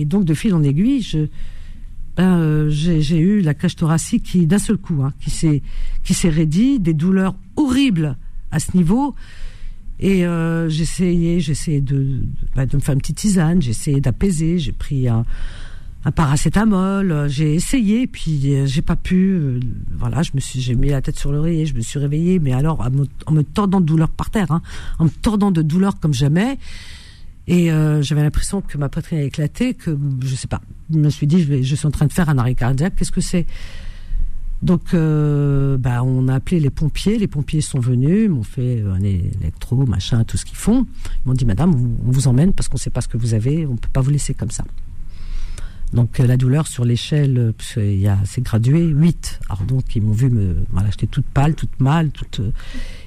et, 0.00 0.04
donc 0.04 0.24
de 0.24 0.34
fil 0.34 0.54
en 0.54 0.62
aiguille, 0.62 1.02
je 1.02 1.26
euh, 2.22 2.68
j'ai 2.70 3.18
eu 3.18 3.40
la 3.40 3.54
cage 3.54 3.76
thoracique 3.76 4.24
qui 4.24 4.46
d'un 4.46 4.58
seul 4.58 4.76
coup, 4.76 5.02
hein, 5.02 5.12
qui 5.20 5.30
s'est 6.14 6.28
raidie, 6.28 6.80
des 6.80 6.94
douleurs 6.94 7.34
horribles 7.56 8.16
à 8.50 8.58
ce 8.58 8.76
niveau. 8.76 9.14
Et 10.00 10.24
euh, 10.24 10.70
j'essayais, 10.70 11.40
j'essayais 11.40 11.82
de, 11.82 12.22
bah, 12.56 12.64
de 12.64 12.74
me 12.74 12.80
faire 12.80 12.94
une 12.94 13.00
petite 13.00 13.18
tisane, 13.18 13.60
essayé 13.62 14.00
d'apaiser, 14.00 14.58
j'ai 14.58 14.72
pris 14.72 15.08
un, 15.08 15.26
paracétamol, 16.16 17.28
j'ai 17.28 17.54
essayé, 17.54 18.06
puis 18.06 18.54
euh, 18.54 18.64
j'ai 18.64 18.80
pas 18.80 18.96
pu. 18.96 19.32
Euh, 19.32 19.60
voilà, 19.94 20.22
je 20.22 20.30
me 20.32 20.40
suis, 20.40 20.58
j'ai 20.58 20.74
mis 20.74 20.88
la 20.88 21.02
tête 21.02 21.18
sur 21.18 21.30
l'oreiller, 21.30 21.66
je 21.66 21.74
me 21.74 21.82
suis 21.82 21.98
réveillée, 21.98 22.38
mais 22.38 22.54
alors 22.54 22.80
en 23.26 23.32
me, 23.32 23.42
tordant 23.42 23.82
de 23.82 23.84
douleur 23.84 24.08
par 24.08 24.30
terre, 24.30 24.50
hein, 24.50 24.62
en 24.98 25.04
me 25.04 25.10
tordant 25.10 25.50
de 25.50 25.60
douleur 25.60 26.00
comme 26.00 26.14
jamais. 26.14 26.58
Et 27.50 27.72
euh, 27.72 28.00
j'avais 28.00 28.22
l'impression 28.22 28.60
que 28.60 28.78
ma 28.78 28.88
poitrine 28.88 29.18
a 29.18 29.22
éclaté, 29.22 29.74
que 29.74 29.98
je 30.22 30.36
sais 30.36 30.46
pas. 30.46 30.60
Je 30.88 30.98
me 30.98 31.10
suis 31.10 31.26
dit, 31.26 31.64
je, 31.64 31.74
suis 31.74 31.86
en 31.86 31.90
train 31.90 32.06
de 32.06 32.12
faire 32.12 32.28
un 32.28 32.38
arrêt 32.38 32.54
cardiaque. 32.54 32.94
Qu'est-ce 32.94 33.10
que 33.10 33.20
c'est? 33.20 33.44
Donc, 34.62 34.94
euh, 34.94 35.76
bah, 35.76 36.04
on 36.04 36.28
a 36.28 36.34
appelé 36.34 36.60
les 36.60 36.70
pompiers. 36.70 37.18
Les 37.18 37.26
pompiers 37.26 37.60
sont 37.60 37.80
venus, 37.80 38.30
m'ont 38.30 38.44
fait 38.44 38.84
un 38.88 39.02
électro, 39.02 39.84
machin, 39.84 40.22
tout 40.22 40.36
ce 40.36 40.44
qu'ils 40.44 40.58
font. 40.58 40.86
Ils 41.04 41.28
m'ont 41.28 41.34
dit, 41.34 41.44
Madame, 41.44 41.74
on 42.06 42.12
vous 42.12 42.28
emmène 42.28 42.52
parce 42.52 42.68
qu'on 42.68 42.76
ne 42.76 42.82
sait 42.82 42.90
pas 42.90 43.00
ce 43.00 43.08
que 43.08 43.16
vous 43.16 43.34
avez. 43.34 43.66
On 43.66 43.72
ne 43.72 43.78
peut 43.78 43.90
pas 43.92 44.00
vous 44.00 44.10
laisser 44.10 44.32
comme 44.32 44.52
ça. 44.52 44.62
Donc 45.92 46.20
euh, 46.20 46.26
la 46.28 46.36
douleur 46.36 46.68
sur 46.68 46.84
l'échelle, 46.84 47.52
c'est 47.58 48.42
gradué 48.42 48.84
8. 48.84 49.40
Alors 49.48 49.62
donc 49.64 49.96
ils 49.96 50.02
m'ont 50.02 50.12
vu 50.12 50.30
me, 50.30 50.54
voilà, 50.70 50.88
j'étais 50.90 51.08
toute 51.08 51.26
pâle, 51.26 51.54
toute 51.54 51.80
mal, 51.80 52.10
toute. 52.10 52.38
Euh, 52.40 52.52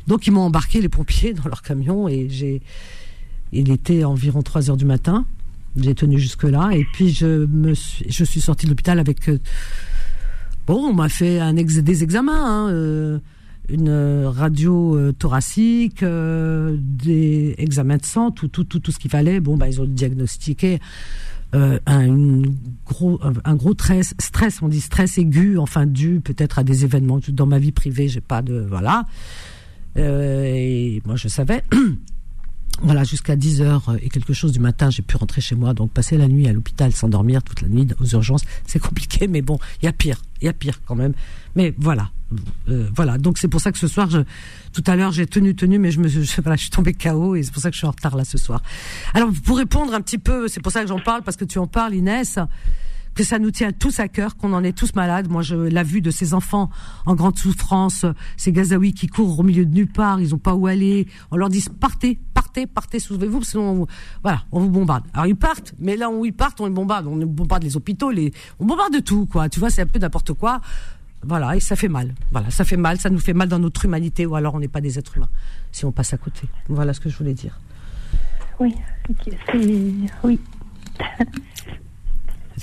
donc 0.08 0.28
ils 0.28 0.32
m'ont 0.32 0.42
embarqué 0.42 0.82
les 0.82 0.90
pompiers 0.90 1.34
dans 1.44 1.48
leur 1.48 1.62
camion 1.62 2.10
et 2.10 2.28
j'ai, 2.30 2.62
il 3.54 3.72
était 3.72 4.04
environ 4.04 4.42
3 4.42 4.70
heures 4.70 4.78
du 4.78 4.86
matin. 4.86 5.26
J'ai 5.76 5.96
tenu 5.96 6.20
jusque 6.20 6.44
là 6.44 6.70
et 6.72 6.86
puis 6.94 7.12
je 7.12 7.46
me 7.46 7.74
suis, 7.74 8.06
je 8.08 8.24
suis 8.24 8.42
sortie 8.42 8.66
de 8.66 8.72
l'hôpital 8.72 9.00
avec 9.00 9.28
Bon, 10.66 10.76
on 10.76 10.94
m'a 10.94 11.10
fait 11.10 11.42
des 11.54 12.04
examens, 12.04 12.34
hein, 12.46 12.70
euh, 12.70 13.20
une 13.68 14.26
radio 14.26 14.96
euh, 14.96 15.12
thoracique, 15.12 16.04
euh, 16.04 16.78
des 16.80 17.54
examens 17.58 17.98
de 17.98 18.06
sang, 18.06 18.32
tout, 18.32 18.48
tout, 18.48 18.64
tout, 18.64 18.80
tout 18.80 18.94
ce 18.94 18.98
qu'il 18.98 19.12
fallait. 19.12 19.42
Bon, 19.42 19.58
bah, 19.58 19.68
ils 19.68 19.82
ont 19.82 19.86
diagnostiqué 19.86 20.80
un, 21.54 22.42
gros, 22.88 23.20
un 23.46 23.56
gros 23.56 23.74
stress, 23.74 24.16
stress, 24.20 24.64
on 24.64 24.70
dit 24.70 24.82
stress 24.82 25.20
aigu, 25.20 25.60
enfin 25.60 25.86
dû 25.86 26.20
peut-être 26.20 26.58
à 26.58 26.64
des 26.64 26.84
événements. 26.84 27.20
Dans 27.28 27.46
ma 27.46 27.60
vie 27.60 27.72
privée, 27.72 28.08
j'ai 28.08 28.22
pas 28.22 28.42
de 28.42 28.66
voilà. 28.68 29.06
et 29.96 31.00
moi, 31.06 31.16
je 31.16 31.28
savais. 31.28 31.62
voilà, 32.82 33.04
jusqu'à 33.04 33.36
10 33.36 33.62
heures 33.62 33.96
et 34.02 34.10
quelque 34.10 34.34
chose 34.34 34.52
du 34.52 34.60
matin, 34.60 34.90
j'ai 34.90 35.04
pu 35.04 35.16
rentrer 35.16 35.42
chez 35.42 35.56
moi. 35.56 35.74
Donc 35.74 35.92
passer 35.92 36.18
la 36.18 36.28
nuit 36.28 36.48
à 36.48 36.54
l'hôpital, 36.54 36.92
s'endormir 36.92 37.44
toute 37.44 37.62
la 37.62 37.68
nuit 37.68 37.88
aux 38.00 38.06
urgences, 38.06 38.44
c'est 38.66 38.80
compliqué, 38.80 39.28
mais 39.28 39.42
bon, 39.42 39.60
il 39.82 39.86
y 39.86 39.88
a 39.88 39.94
pire, 39.94 40.22
il 40.42 40.46
y 40.46 40.48
a 40.48 40.54
pire 40.54 40.82
quand 40.86 40.96
même. 40.96 41.14
Mais 41.56 41.74
voilà, 41.78 42.10
euh, 42.70 42.90
voilà. 42.96 43.18
Donc 43.18 43.38
c'est 43.38 43.48
pour 43.48 43.62
ça 43.62 43.72
que 43.72 43.78
ce 43.78 43.88
soir, 43.88 44.10
je, 44.10 44.20
tout 44.74 44.84
à 44.88 44.96
l'heure, 44.96 45.12
j'ai 45.12 45.28
tenu, 45.28 45.56
tenu, 45.56 45.80
mais 45.80 45.92
je 45.92 46.00
me, 46.00 46.08
je, 46.10 46.42
voilà, 46.42 46.56
je 46.56 46.62
suis 46.62 46.72
tombée 46.72 46.94
KO 46.94 47.36
et 47.36 47.44
c'est 47.44 47.54
pour 47.54 47.62
ça 47.62 47.70
que 47.70 47.76
je 47.76 47.80
suis 47.80 47.88
en 47.88 47.92
retard 47.92 48.16
là 48.16 48.26
ce 48.26 48.38
soir. 48.38 48.62
Alors 49.14 49.30
pour 49.46 49.58
répondre 49.58 49.94
un 49.94 50.02
petit 50.02 50.18
peu, 50.18 50.48
c'est 50.48 50.62
pour 50.62 50.72
ça 50.72 50.82
que 50.82 50.88
j'en 50.88 51.00
parle 51.00 51.22
parce 51.24 51.38
que 51.38 51.46
tu 51.46 51.60
en 51.60 51.68
parles, 51.68 51.94
Inès 51.94 52.40
que 53.16 53.24
ça 53.24 53.40
nous 53.40 53.52
tient 53.52 53.72
tous 53.72 54.00
à 54.00 54.08
cœur, 54.08 54.36
qu'on 54.38 54.54
en 54.54 54.64
est 54.64 54.78
tous 54.78 54.96
malades. 54.96 55.30
Moi, 55.30 55.42
je 55.42 55.56
la 55.56 55.84
vue 55.84 56.02
de 56.02 56.12
ces 56.12 56.34
enfants 56.34 56.70
en 57.06 57.16
grande 57.16 57.38
souffrance, 57.38 58.06
ces 58.38 58.52
Gazaouis 58.52 58.94
qui 58.94 59.08
courent 59.08 59.40
au 59.40 59.44
milieu 59.44 59.66
de 59.66 59.74
nulle 59.74 59.92
part, 59.92 60.20
ils 60.20 60.34
ont 60.34 60.40
pas 60.40 60.54
où 60.56 60.68
aller. 60.68 61.08
On 61.32 61.38
leur 61.38 61.50
dit 61.50 61.64
partez, 61.80 62.20
partez, 62.34 62.68
partez, 62.68 63.00
sauvez-vous, 63.00 63.44
sinon, 63.44 63.84
on, 63.84 63.88
voilà, 64.22 64.44
on 64.52 64.60
vous 64.60 64.70
bombarde. 64.70 65.06
Alors 65.14 65.28
ils 65.28 65.36
partent, 65.36 65.74
mais 65.80 65.96
là 65.96 66.10
où 66.10 66.26
ils 66.26 66.34
partent, 66.34 66.60
on 66.62 66.66
les 66.66 66.74
bombarde, 66.74 67.08
on 67.08 67.18
bombarde 67.18 67.64
les 67.64 67.78
hôpitaux, 67.78 68.12
les, 68.12 68.32
on 68.60 68.66
bombarde 68.66 68.94
de 68.94 69.00
tout, 69.00 69.26
quoi. 69.26 69.50
Tu 69.50 69.60
vois, 69.60 69.70
c'est 69.70 69.82
un 69.82 69.88
peu 69.88 70.00
n'importe 70.00 70.34
quoi. 70.34 70.62
Voilà, 71.26 71.56
et 71.56 71.60
ça 71.60 71.76
fait 71.76 71.88
mal. 71.88 72.14
Voilà, 72.32 72.50
ça 72.50 72.66
fait 72.66 72.78
mal, 72.78 73.00
ça 73.00 73.10
nous 73.10 73.20
fait 73.20 73.34
mal 73.34 73.48
dans 73.48 73.60
notre 73.60 73.86
humanité, 73.86 74.26
ou 74.26 74.36
alors 74.36 74.56
on 74.56 74.60
n'est 74.60 74.68
pas 74.68 74.82
des 74.82 75.00
êtres 75.00 75.18
humains 75.18 75.30
si 75.72 75.86
on 75.86 75.92
passe 75.92 76.14
à 76.14 76.18
côté. 76.18 76.48
Voilà 76.68 76.94
ce 76.94 77.00
que 77.00 77.10
je 77.10 77.18
voulais 77.18 77.34
dire. 77.34 77.60
Oui, 78.60 78.76
c'est 79.24 79.56
oui. 80.24 80.40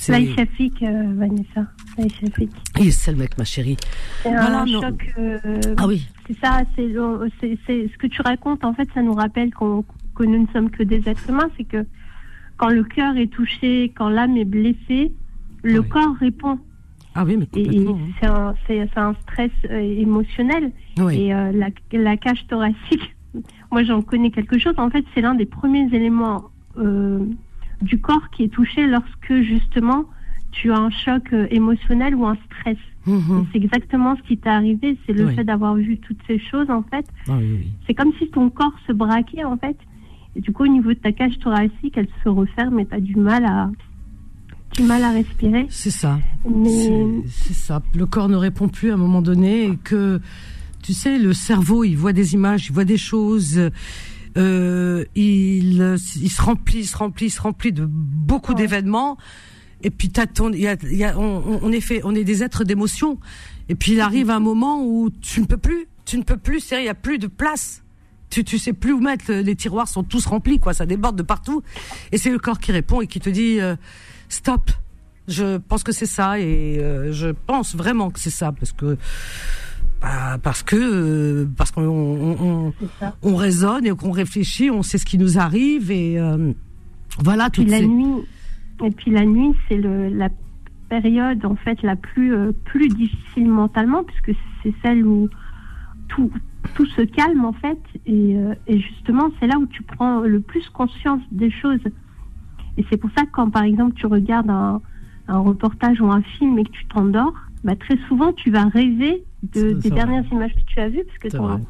Laïchafik, 0.08 0.82
euh, 0.82 1.14
Vanessa. 1.16 1.66
C'est 1.96 3.12
le 3.12 3.16
mec, 3.16 3.36
ma 3.36 3.44
chérie. 3.44 3.76
C'est 4.22 4.34
un 4.34 4.66
choc. 4.66 5.14
Euh, 5.18 5.38
ah 5.76 5.86
oui. 5.86 6.06
C'est 6.26 6.38
ça, 6.38 6.62
c'est 6.76 6.92
ce 6.92 7.98
que 7.98 8.06
tu 8.06 8.22
racontes. 8.22 8.64
En 8.64 8.72
fait, 8.72 8.88
ça 8.94 9.02
nous 9.02 9.14
rappelle 9.14 9.52
qu'on 9.52 9.84
que 10.14 10.24
nous 10.24 10.42
ne 10.42 10.46
sommes 10.52 10.70
que 10.70 10.82
des 10.82 11.08
êtres 11.08 11.28
humains. 11.28 11.50
C'est 11.56 11.64
que 11.64 11.86
quand 12.56 12.68
le 12.68 12.84
cœur 12.84 13.16
est 13.16 13.28
touché, 13.28 13.92
quand 13.96 14.08
l'âme 14.08 14.36
est 14.36 14.44
blessée, 14.44 15.12
le 15.62 15.82
corps 15.82 16.14
répond. 16.20 16.58
Ah 17.14 17.24
oui, 17.24 17.36
mais 17.36 17.46
complètement. 17.46 17.98
Hein. 18.22 18.54
C'est 18.66 18.78
un, 18.78 19.08
un, 19.08 19.14
stress 19.22 19.50
euh, 19.70 19.78
émotionnel. 19.78 20.72
Et 21.10 21.34
euh, 21.34 21.52
la, 21.52 21.68
la, 21.92 22.16
cage 22.16 22.46
thoracique, 22.46 23.16
moi 23.72 23.82
j'en 23.82 24.02
connais 24.02 24.30
quelque 24.30 24.58
chose. 24.58 24.74
En 24.76 24.90
fait, 24.90 25.04
c'est 25.14 25.20
l'un 25.20 25.34
des 25.34 25.46
premiers 25.46 25.88
éléments 25.94 26.50
du 27.82 28.00
corps 28.00 28.30
qui 28.30 28.44
est 28.44 28.48
touché 28.48 28.86
lorsque 28.86 29.42
justement 29.42 30.04
tu 30.52 30.72
as 30.72 30.78
un 30.78 30.90
choc 30.90 31.32
euh, 31.32 31.46
émotionnel 31.50 32.14
ou 32.14 32.26
un 32.26 32.36
stress. 32.46 32.76
Mhm. 33.06 33.46
C'est 33.52 33.58
exactement 33.58 34.16
ce 34.16 34.22
qui 34.22 34.36
t'est 34.36 34.50
arrivé, 34.50 34.98
c'est 35.06 35.12
le 35.12 35.28
fait 35.30 35.44
d'avoir 35.44 35.74
vu 35.74 35.98
toutes 35.98 36.20
ces 36.26 36.38
choses 36.38 36.68
en 36.70 36.82
fait. 36.82 37.06
Ah 37.28 37.38
c'est 37.86 37.94
comme 37.94 38.12
si 38.18 38.28
ton 38.30 38.50
corps 38.50 38.74
se 38.86 38.92
braquait 38.92 39.44
en 39.44 39.56
fait. 39.56 39.76
Et 40.36 40.40
du 40.40 40.52
coup 40.52 40.64
au 40.64 40.68
niveau 40.68 40.90
de 40.90 40.98
ta 40.98 41.12
cage 41.12 41.38
thoracique, 41.38 41.94
elle 41.96 42.08
se 42.22 42.28
referme 42.28 42.78
et 42.80 42.86
tu 42.86 42.94
as 42.94 43.00
du 43.00 43.16
mal 43.16 43.44
à 43.44 43.70
du 44.76 44.82
mal 44.82 45.02
à 45.02 45.10
respirer. 45.10 45.66
C'est 45.68 45.90
ça. 45.90 46.20
C'est 47.26 47.54
ça. 47.54 47.82
Le 47.94 48.06
corps 48.06 48.28
ne 48.28 48.36
répond 48.36 48.68
plus 48.68 48.90
à 48.90 48.94
un 48.94 48.98
moment 48.98 49.22
donné 49.22 49.64
et 49.64 49.76
que 49.76 50.20
tu 50.82 50.92
sais 50.92 51.18
le 51.18 51.32
cerveau, 51.32 51.84
il 51.84 51.96
voit 51.96 52.12
des 52.12 52.34
images, 52.34 52.66
il 52.68 52.72
voit 52.72 52.84
des 52.84 52.96
choses 52.98 53.70
il, 54.36 55.96
il 56.22 56.30
se 56.30 56.42
remplit, 56.42 56.80
il 56.80 56.86
se 56.86 56.96
remplit, 56.96 57.26
il 57.26 57.30
se 57.30 57.40
remplit 57.40 57.72
de 57.72 57.86
beaucoup 57.86 58.54
d'événements. 58.54 59.16
Et 59.82 59.90
puis 59.90 60.10
t'as 60.10 60.26
ton, 60.26 60.52
y 60.52 60.66
a, 60.66 60.76
y 60.82 61.04
a, 61.04 61.18
on, 61.18 61.60
on, 61.62 61.72
est 61.72 61.80
fait, 61.80 62.00
on 62.04 62.14
est 62.14 62.24
des 62.24 62.42
êtres 62.42 62.64
d'émotion. 62.64 63.18
Et 63.68 63.74
puis 63.74 63.92
il 63.92 64.00
arrive 64.00 64.30
un 64.30 64.40
moment 64.40 64.82
où 64.84 65.10
tu 65.10 65.40
ne 65.40 65.46
peux 65.46 65.56
plus, 65.56 65.86
tu 66.04 66.18
ne 66.18 66.22
peux 66.22 66.36
plus, 66.36 66.60
c'est 66.60 66.82
il 66.82 66.86
y 66.86 66.90
a 66.90 66.94
plus 66.94 67.18
de 67.18 67.26
place. 67.26 67.82
Tu, 68.28 68.44
tu 68.44 68.58
sais 68.58 68.72
plus 68.72 68.92
où 68.92 69.00
mettre. 69.00 69.32
Les 69.32 69.56
tiroirs 69.56 69.88
sont 69.88 70.04
tous 70.04 70.26
remplis, 70.26 70.60
quoi. 70.60 70.72
Ça 70.72 70.86
déborde 70.86 71.16
de 71.16 71.22
partout. 71.22 71.62
Et 72.12 72.18
c'est 72.18 72.30
le 72.30 72.38
corps 72.38 72.60
qui 72.60 72.70
répond 72.70 73.00
et 73.00 73.08
qui 73.08 73.18
te 73.18 73.28
dit 73.28 73.60
euh, 73.60 73.74
stop. 74.28 74.70
Je 75.26 75.58
pense 75.58 75.82
que 75.82 75.92
c'est 75.92 76.06
ça 76.06 76.38
et 76.38 76.78
euh, 76.78 77.12
je 77.12 77.28
pense 77.28 77.74
vraiment 77.74 78.10
que 78.10 78.18
c'est 78.18 78.30
ça 78.30 78.52
parce 78.52 78.72
que 78.72 78.96
bah, 80.00 80.38
parce 80.42 80.62
que 80.62 80.76
euh, 80.76 81.46
parce 81.58 81.72
qu'on 81.72 81.82
on, 81.82 82.72
on, 83.22 83.36
raisonne 83.36 83.84
et 83.84 83.90
qu'on 83.90 84.12
réfléchit, 84.12 84.70
on 84.70 84.82
sait 84.82 84.96
ce 84.96 85.04
qui 85.04 85.18
nous 85.18 85.38
arrive 85.38 85.90
et 85.90 86.18
euh, 86.18 86.52
voilà 87.18 87.50
toute 87.50 87.68
la 87.68 87.82
nuit 87.82 88.24
et 88.82 88.90
puis 88.90 89.10
la 89.10 89.26
nuit 89.26 89.52
c'est 89.68 89.76
le 89.76 90.08
la 90.08 90.30
période 90.88 91.44
en 91.44 91.54
fait 91.54 91.82
la 91.82 91.96
plus 91.96 92.34
euh, 92.34 92.52
plus 92.64 92.88
difficile 92.88 93.48
mentalement 93.48 94.02
puisque 94.02 94.38
c'est 94.62 94.72
celle 94.82 95.06
où 95.06 95.28
tout 96.08 96.30
tout 96.74 96.86
se 96.86 97.02
calme 97.02 97.44
en 97.44 97.52
fait 97.52 97.78
et, 98.06 98.36
et 98.66 98.78
justement 98.80 99.30
c'est 99.38 99.48
là 99.48 99.58
où 99.58 99.66
tu 99.66 99.82
prends 99.82 100.20
le 100.20 100.40
plus 100.40 100.66
conscience 100.70 101.22
des 101.30 101.50
choses. 101.50 101.80
Et 102.78 102.86
c'est 102.88 102.96
pour 102.96 103.10
ça 103.16 103.24
que 103.26 103.30
quand 103.32 103.50
par 103.50 103.64
exemple 103.64 103.94
tu 103.96 104.06
regardes 104.06 104.48
un, 104.48 104.80
un 105.28 105.38
reportage 105.38 106.00
ou 106.00 106.10
un 106.10 106.22
film 106.22 106.58
et 106.58 106.64
que 106.64 106.70
tu 106.70 106.86
t'endors 106.86 107.34
bah, 107.64 107.76
très 107.76 107.98
souvent 108.08 108.32
tu 108.32 108.50
vas 108.50 108.64
rêver 108.64 109.24
de, 109.42 109.72
des 109.72 109.90
dernières 109.90 110.24
images 110.32 110.54
que 110.54 110.62
tu 110.66 110.80
as 110.80 110.88
vues, 110.88 111.04
parce 111.04 111.18
que 111.18 111.60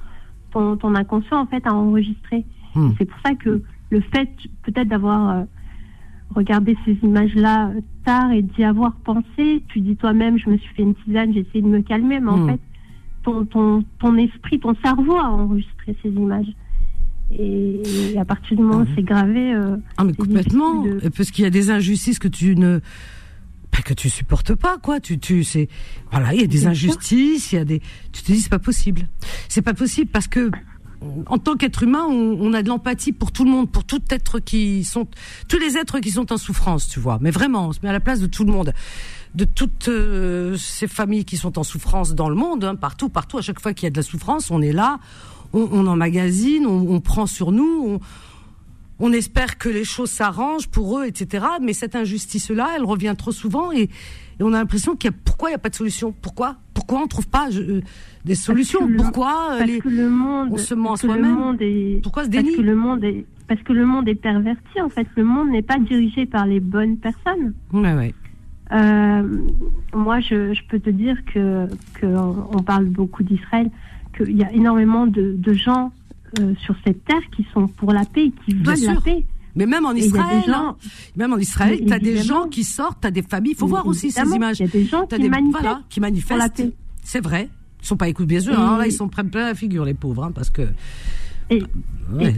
ton, 0.52 0.76
ton, 0.76 0.94
inconscient, 0.94 1.40
en 1.40 1.46
fait, 1.46 1.66
a 1.66 1.74
enregistré. 1.74 2.44
Hmm. 2.74 2.90
C'est 2.98 3.04
pour 3.04 3.18
ça 3.24 3.35
que 3.35 3.62
le 3.90 4.00
fait, 4.00 4.28
peut-être, 4.62 4.88
d'avoir 4.88 5.30
euh, 5.30 5.44
regardé 6.35 6.76
ces 6.85 6.96
images-là 7.02 7.72
tard 8.04 8.33
et 8.33 8.42
d'y 8.42 8.64
avoir 8.64 8.94
pensé, 8.96 9.62
tu 9.68 9.80
dis 9.80 9.96
toi-même, 9.96 10.38
je 10.38 10.50
me 10.50 10.56
suis 10.59 10.74
fait 10.74 10.83
une 10.83 10.94
tisane, 10.94 11.33
j'ai 11.33 11.40
essayé 11.40 11.62
de 11.62 11.68
me 11.68 11.83
calmer, 11.83 12.20
mais 12.20 12.30
en 12.30 12.38
hmm. 12.38 12.50
fait, 12.50 12.61
ton, 13.22 13.44
ton, 13.44 13.85
ton 13.98 14.16
esprit, 14.16 14.59
ton 14.59 14.74
cerveau 14.83 15.16
a 15.16 15.30
enregistré 15.30 15.96
ces 16.02 16.11
images. 16.11 16.52
Et, 17.38 18.16
à 18.18 18.24
partir 18.24 18.56
du 18.56 18.62
moment 18.62 18.80
où 18.80 18.87
ah 18.88 18.92
c'est 18.96 19.04
gravé. 19.04 19.54
Euh, 19.54 19.76
ah, 19.96 20.04
mais 20.04 20.14
complètement. 20.14 20.85
Parce 21.16 21.30
qu'il 21.30 21.44
y 21.44 21.46
a 21.46 21.50
des 21.50 21.70
injustices 21.70 22.18
que 22.18 22.26
tu 22.26 22.56
ne 22.56 22.80
que 23.83 23.94
tu 23.94 24.11
supportes 24.11 24.54
pas 24.54 24.78
quoi. 24.78 25.00
Tu 25.00 25.18
tu 25.18 25.44
c'est 25.44 25.68
voilà 26.11 26.35
il 26.35 26.40
y 26.40 26.44
a 26.44 26.46
des 26.46 26.66
injustices 26.66 27.52
il 27.52 27.56
y 27.56 27.59
a 27.59 27.64
des 27.64 27.80
tu 28.12 28.22
te 28.22 28.33
dis 28.33 28.40
c'est 28.40 28.50
pas 28.50 28.59
possible. 28.59 29.09
C'est 29.48 29.62
pas 29.62 29.74
possible 29.74 30.11
parce 30.11 30.28
que 30.28 30.50
en 31.26 31.38
tant 31.38 31.56
qu'être 31.56 31.83
humain 31.83 32.04
on, 32.09 32.38
on, 32.40 32.52
a 32.52 32.62
de 32.62 32.68
l'empathie 32.68 33.12
pour 33.12 33.33
tout 33.33 33.44
le 33.44 33.50
monde 33.50 33.70
pour 33.70 33.85
tout 33.85 34.02
être 34.11 34.38
qui 34.38 34.85
sont 34.85 35.09
tous 35.48 35.59
les 35.59 35.78
êtres 35.78 35.98
qui 35.98 36.11
sont 36.11 36.33
en 36.33 36.37
souffrance 36.37 36.88
tu 36.88 37.00
vois. 37.00 37.18
Mais 37.20 37.30
vraiment 37.30 37.68
on 37.68 37.72
se 37.72 37.80
met 37.83 37.88
à 37.88 37.92
la 37.92 38.00
place 38.00 38.20
de 38.20 38.26
tout 38.26 38.44
le 38.44 38.52
monde. 38.52 38.72
De 39.35 39.44
toutes 39.44 39.88
euh, 39.88 40.56
ces 40.56 40.88
familles 40.88 41.24
qui 41.24 41.37
sont 41.37 41.59
en 41.59 41.62
souffrance 41.62 42.14
dans 42.14 42.28
le 42.28 42.35
monde 42.35 42.64
hein, 42.64 42.74
partout 42.74 43.09
partout 43.09 43.38
à 43.38 43.42
chaque 43.42 43.61
fois 43.61 43.74
qu'il 43.74 43.85
y 43.85 43.87
a 43.87 43.90
de 43.90 43.96
la 43.96 44.02
souffrance 44.02 44.50
on 44.50 44.61
est 44.61 44.72
là 44.72 44.98
on, 45.52 45.68
on 45.70 45.87
emmagasine 45.87 46.66
on, 46.66 46.94
on 46.94 47.00
prend 47.00 47.26
sur 47.26 47.52
nous 47.52 47.85
on, 47.87 48.00
on 49.01 49.13
espère 49.13 49.59
que 49.59 49.69
les 49.69 49.85
choses 49.85 50.11
s'arrangent 50.11 50.69
pour 50.69 50.99
eux, 50.99 51.07
etc. 51.07 51.45
Mais 51.61 51.73
cette 51.73 51.97
injustice-là, 51.97 52.69
elle 52.77 52.85
revient 52.85 53.15
trop 53.17 53.33
souvent 53.33 53.73
et, 53.73 53.89
on 54.43 54.55
a 54.55 54.59
l'impression 54.59 54.97
qu'il 54.97 55.11
y 55.11 55.15
a 55.15 55.17
pourquoi 55.23 55.51
il 55.51 55.53
n'y 55.53 55.57
a 55.57 55.59
pas 55.59 55.69
de 55.69 55.75
solution? 55.75 56.15
Pourquoi? 56.23 56.57
Pourquoi 56.73 57.01
on 57.01 57.07
trouve 57.07 57.29
pas 57.29 57.51
euh, 57.53 57.83
des 58.25 58.35
solutions? 58.35 58.89
Pourquoi 58.97 59.57
parce 59.59 59.71
que 59.71 59.89
le 59.91 60.09
monde, 60.09 60.49
on 60.53 60.57
se 60.57 60.73
ment 60.75 60.97
soi-même? 60.97 61.59
Pourquoi 62.03 62.25
se 62.25 62.31
Parce 62.31 62.45
que 62.45 62.63
le 62.63 62.75
monde 62.75 63.05
est 63.05 63.27
parce 63.49 63.63
que 63.63 63.75
le 63.75 63.85
monde 63.85 64.09
est 64.09 64.15
perverti. 64.15 64.81
En 64.81 64.89
fait, 64.89 65.07
le 65.15 65.25
monde 65.25 65.51
n'est 65.51 65.61
pas 65.61 65.79
dirigé 65.79 66.25
par 66.25 66.47
les 66.47 66.61
bonnes 66.61 66.97
personnes. 66.97 67.53
Ouais, 67.73 67.93
ouais. 67.93 68.15
Euh, 68.73 69.23
moi, 69.93 70.21
je, 70.21 70.55
peux 70.69 70.79
te 70.79 70.89
dire 70.89 71.17
que, 71.27 71.67
que 71.95 72.07
on 72.07 72.63
parle 72.63 72.87
beaucoup 72.87 73.25
d'Israël, 73.25 73.71
qu'il 74.17 74.37
y 74.37 74.45
a 74.45 74.53
énormément 74.53 75.07
de, 75.07 75.35
de 75.37 75.53
gens 75.53 75.93
euh, 76.38 76.55
sur 76.64 76.75
cette 76.85 77.05
terre 77.05 77.23
qui 77.35 77.47
sont 77.53 77.66
pour 77.66 77.93
la 77.93 78.05
paix 78.05 78.27
et 78.27 78.33
qui 78.45 78.55
veulent 78.55 78.95
la 78.95 79.01
paix. 79.01 79.25
Mais 79.57 79.66
même 79.66 79.85
en 79.85 79.93
Israël, 79.93 80.45
hein. 80.49 80.77
même 81.16 81.33
en 81.33 81.38
Israël, 81.38 81.81
tu 81.85 81.93
as 81.93 81.99
des 81.99 82.19
gens 82.19 82.49
qui 82.49 82.62
sortent, 82.62 83.01
tu 83.01 83.09
as 83.09 83.11
des 83.11 83.23
familles. 83.23 83.53
Il 83.53 83.59
faut 83.59 83.66
voir 83.66 83.87
aussi 83.87 84.11
ces 84.11 84.23
images. 84.23 84.61
Il 84.61 84.66
y 84.66 84.69
a 84.69 84.73
des 84.73 84.85
gens 84.85 85.07
qui, 85.07 85.29
manifestent 85.29 85.62
voilà, 85.62 85.83
qui 85.88 86.01
manifestent. 86.01 86.62
C'est 87.03 87.21
vrai. 87.21 87.49
Ils 87.83 87.87
sont 87.87 87.97
pas 87.97 88.09
écoutés, 88.09 88.27
bien 88.27 88.40
sûr. 88.40 88.59
Hein. 88.59 88.79
là, 88.79 88.87
ils 88.87 88.93
sont 88.93 89.09
plein 89.09 89.25
la 89.33 89.55
figure, 89.55 89.85
les 89.85 89.95
pauvres, 89.95 90.25
hein, 90.25 90.33
parce 90.33 90.51
que. 90.51 90.62
Et, 91.51 91.62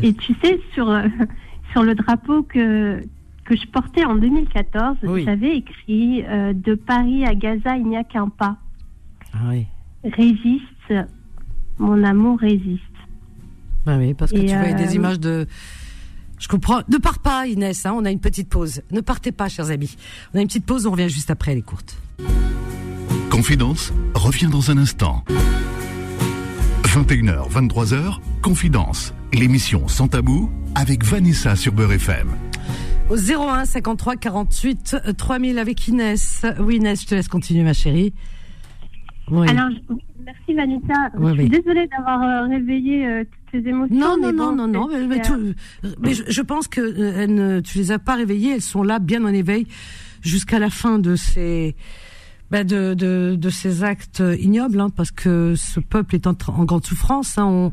et, 0.02 0.14
tu 0.14 0.34
sais, 0.42 0.58
sur, 0.72 0.88
euh, 0.88 1.06
sur 1.72 1.82
le 1.82 1.94
drapeau 1.94 2.44
que, 2.44 3.02
que 3.44 3.56
je 3.56 3.66
portais 3.66 4.04
en 4.04 4.14
2014, 4.14 4.96
j'avais 5.24 5.58
écrit 5.58 6.24
euh, 6.24 6.54
De 6.54 6.74
Paris 6.74 7.26
à 7.26 7.34
Gaza, 7.34 7.76
il 7.76 7.86
n'y 7.86 7.96
a 7.96 8.04
qu'un 8.04 8.28
pas. 8.28 8.56
Ah 9.34 9.50
oui. 9.50 9.66
Résiste, 10.04 10.94
mon 11.78 12.02
amour 12.04 12.38
résiste. 12.38 12.82
Bah 13.84 13.96
oui, 13.98 14.14
parce 14.14 14.32
que 14.32 14.38
tu 14.38 14.46
vois 14.46 14.72
des 14.72 14.88
euh, 14.88 14.94
images 14.94 15.20
de. 15.20 15.46
Je 16.38 16.48
comprends. 16.48 16.82
Ne 16.88 16.98
pars 16.98 17.18
pas, 17.18 17.46
Inès. 17.46 17.86
Hein, 17.86 17.94
on 17.96 18.04
a 18.04 18.10
une 18.10 18.20
petite 18.20 18.48
pause. 18.48 18.82
Ne 18.90 19.00
partez 19.00 19.32
pas, 19.32 19.48
chers 19.48 19.70
amis. 19.70 19.96
On 20.34 20.38
a 20.38 20.42
une 20.42 20.48
petite 20.48 20.66
pause. 20.66 20.86
On 20.86 20.92
revient 20.92 21.08
juste 21.08 21.30
après. 21.30 21.52
Elle 21.52 21.58
est 21.58 21.62
courte. 21.62 21.96
Confidence 23.30 23.92
revient 24.14 24.48
dans 24.48 24.70
un 24.70 24.78
instant. 24.78 25.24
21h, 26.84 27.50
23h, 27.50 28.18
Confidence, 28.42 29.14
l'émission 29.32 29.88
sans 29.88 30.08
tabou 30.08 30.50
avec 30.74 31.04
Vanessa 31.04 31.56
sur 31.56 31.72
Beurre 31.72 31.92
FM. 31.92 32.28
Au 33.08 33.16
01 33.16 33.64
53 33.64 34.16
48 34.16 34.96
3000 35.16 35.58
avec 35.58 35.88
Inès. 35.88 36.44
Oui, 36.60 36.76
Inès, 36.76 37.00
je 37.02 37.06
te 37.06 37.14
laisse 37.14 37.28
continuer, 37.28 37.62
ma 37.62 37.72
chérie. 37.72 38.12
Alors, 39.30 39.70
merci 40.24 40.54
Vanessa. 40.54 41.10
je 41.14 41.34
suis 41.34 41.48
désolée 41.48 41.86
d'avoir 41.88 42.22
euh, 42.22 42.48
réveillé 42.48 43.06
euh, 43.06 43.24
toutes 43.24 43.62
ces 43.62 43.68
émotions. 43.68 43.94
Non, 43.94 44.16
non, 44.20 44.32
non, 44.32 44.52
non, 44.54 44.68
non, 44.68 44.88
mais, 44.88 46.14
je, 46.14 46.42
pense 46.42 46.68
que 46.68 47.26
ne, 47.26 47.60
tu 47.60 47.78
les 47.78 47.92
as 47.92 47.98
pas 47.98 48.14
réveillées. 48.14 48.54
Elles 48.54 48.62
sont 48.62 48.82
là, 48.82 48.98
bien 48.98 49.24
en 49.24 49.32
éveil, 49.32 49.66
jusqu'à 50.22 50.58
la 50.58 50.70
fin 50.70 50.98
de 50.98 51.16
ces 51.16 51.74
bah, 52.52 52.64
de, 52.64 52.92
de, 52.92 53.34
de, 53.34 53.48
ces 53.48 53.82
actes 53.82 54.22
ignobles, 54.38 54.78
hein, 54.78 54.90
parce 54.94 55.10
que 55.10 55.54
ce 55.56 55.80
peuple 55.80 56.16
est 56.16 56.26
en, 56.26 56.34
grande 56.34 56.84
souffrance. 56.84 57.38
Hein, 57.38 57.72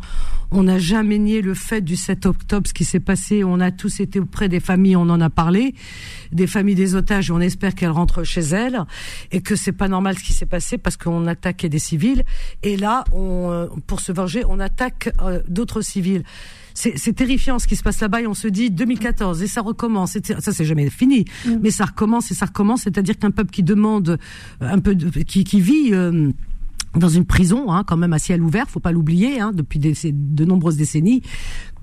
on 0.52 0.64
n'a 0.64 0.80
jamais 0.80 1.18
nié 1.18 1.42
le 1.42 1.54
fait 1.54 1.82
du 1.82 1.98
7 1.98 2.26
octobre, 2.26 2.66
ce 2.66 2.74
qui 2.74 2.86
s'est 2.86 3.02
passé. 3.02 3.44
On 3.44 3.60
a 3.60 3.72
tous 3.72 4.00
été 4.00 4.22
auprès 4.22 4.48
des 4.48 4.62
familles, 4.62 4.96
on 4.96 5.10
en 5.10 5.20
a 5.20 5.30
parlé, 5.30 5.76
des 6.32 6.48
familles 6.48 6.76
des 6.76 6.96
otages, 6.96 7.30
et 7.30 7.34
on 7.34 7.42
espère 7.42 7.76
qu'elles 7.76 7.90
rentrent 7.90 8.24
chez 8.24 8.40
elles, 8.40 8.80
et 9.34 9.42
que 9.42 9.58
c'est 9.58 9.74
pas 9.74 9.90
normal 9.90 10.18
ce 10.18 10.24
qui 10.24 10.32
s'est 10.32 10.46
passé 10.46 10.78
parce 10.78 10.96
qu'on 10.96 11.28
attaquait 11.28 11.68
des 11.68 11.78
civils. 11.78 12.24
Et 12.64 12.78
là, 12.78 13.04
on, 13.12 13.68
pour 13.86 14.00
se 14.00 14.14
venger, 14.14 14.46
on 14.48 14.62
attaque 14.62 15.14
euh, 15.22 15.42
d'autres 15.50 15.82
civils 15.82 16.24
c'est 16.80 17.14
terrifiant 17.14 17.60
ce 17.60 17.68
qui 17.68 17.76
se 17.76 17.84
passe 17.84 18.00
là-bas 18.00 18.22
et 18.22 18.28
on 18.28 18.34
se 18.34 18.48
dit 18.48 18.72
2014 18.72 19.44
et 19.44 19.48
ça 19.48 19.62
recommence. 19.62 20.18
Ça 20.40 20.52
c'est 20.54 20.66
jamais 20.66 20.90
fini, 20.90 21.26
mm. 21.46 21.56
mais 21.62 21.72
ça 21.72 21.86
recommence 21.86 22.32
et 22.32 22.34
ça 22.34 22.46
recommence. 22.46 22.84
C'est-à-dire 22.84 23.18
qu'un 23.18 23.32
peuple 23.32 23.52
qui 23.52 23.64
demande 23.64 24.18
euh, 24.62 24.70
un 24.70 24.80
peu, 24.80 24.96
de, 24.96 25.10
qui, 25.24 25.44
qui 25.44 25.60
vit 25.60 25.90
euh, 25.92 26.32
dans 26.96 27.10
une 27.10 27.26
prison, 27.26 27.72
hein, 27.72 27.84
quand 27.86 27.98
même 27.98 28.14
à 28.14 28.20
ciel 28.20 28.42
ouvert, 28.42 28.70
faut 28.70 28.80
pas 28.80 28.94
l'oublier, 28.94 29.42
hein, 29.42 29.52
depuis 29.54 29.78
des, 29.80 29.94
de 30.12 30.46
nombreuses 30.46 30.78
décennies, 30.78 31.22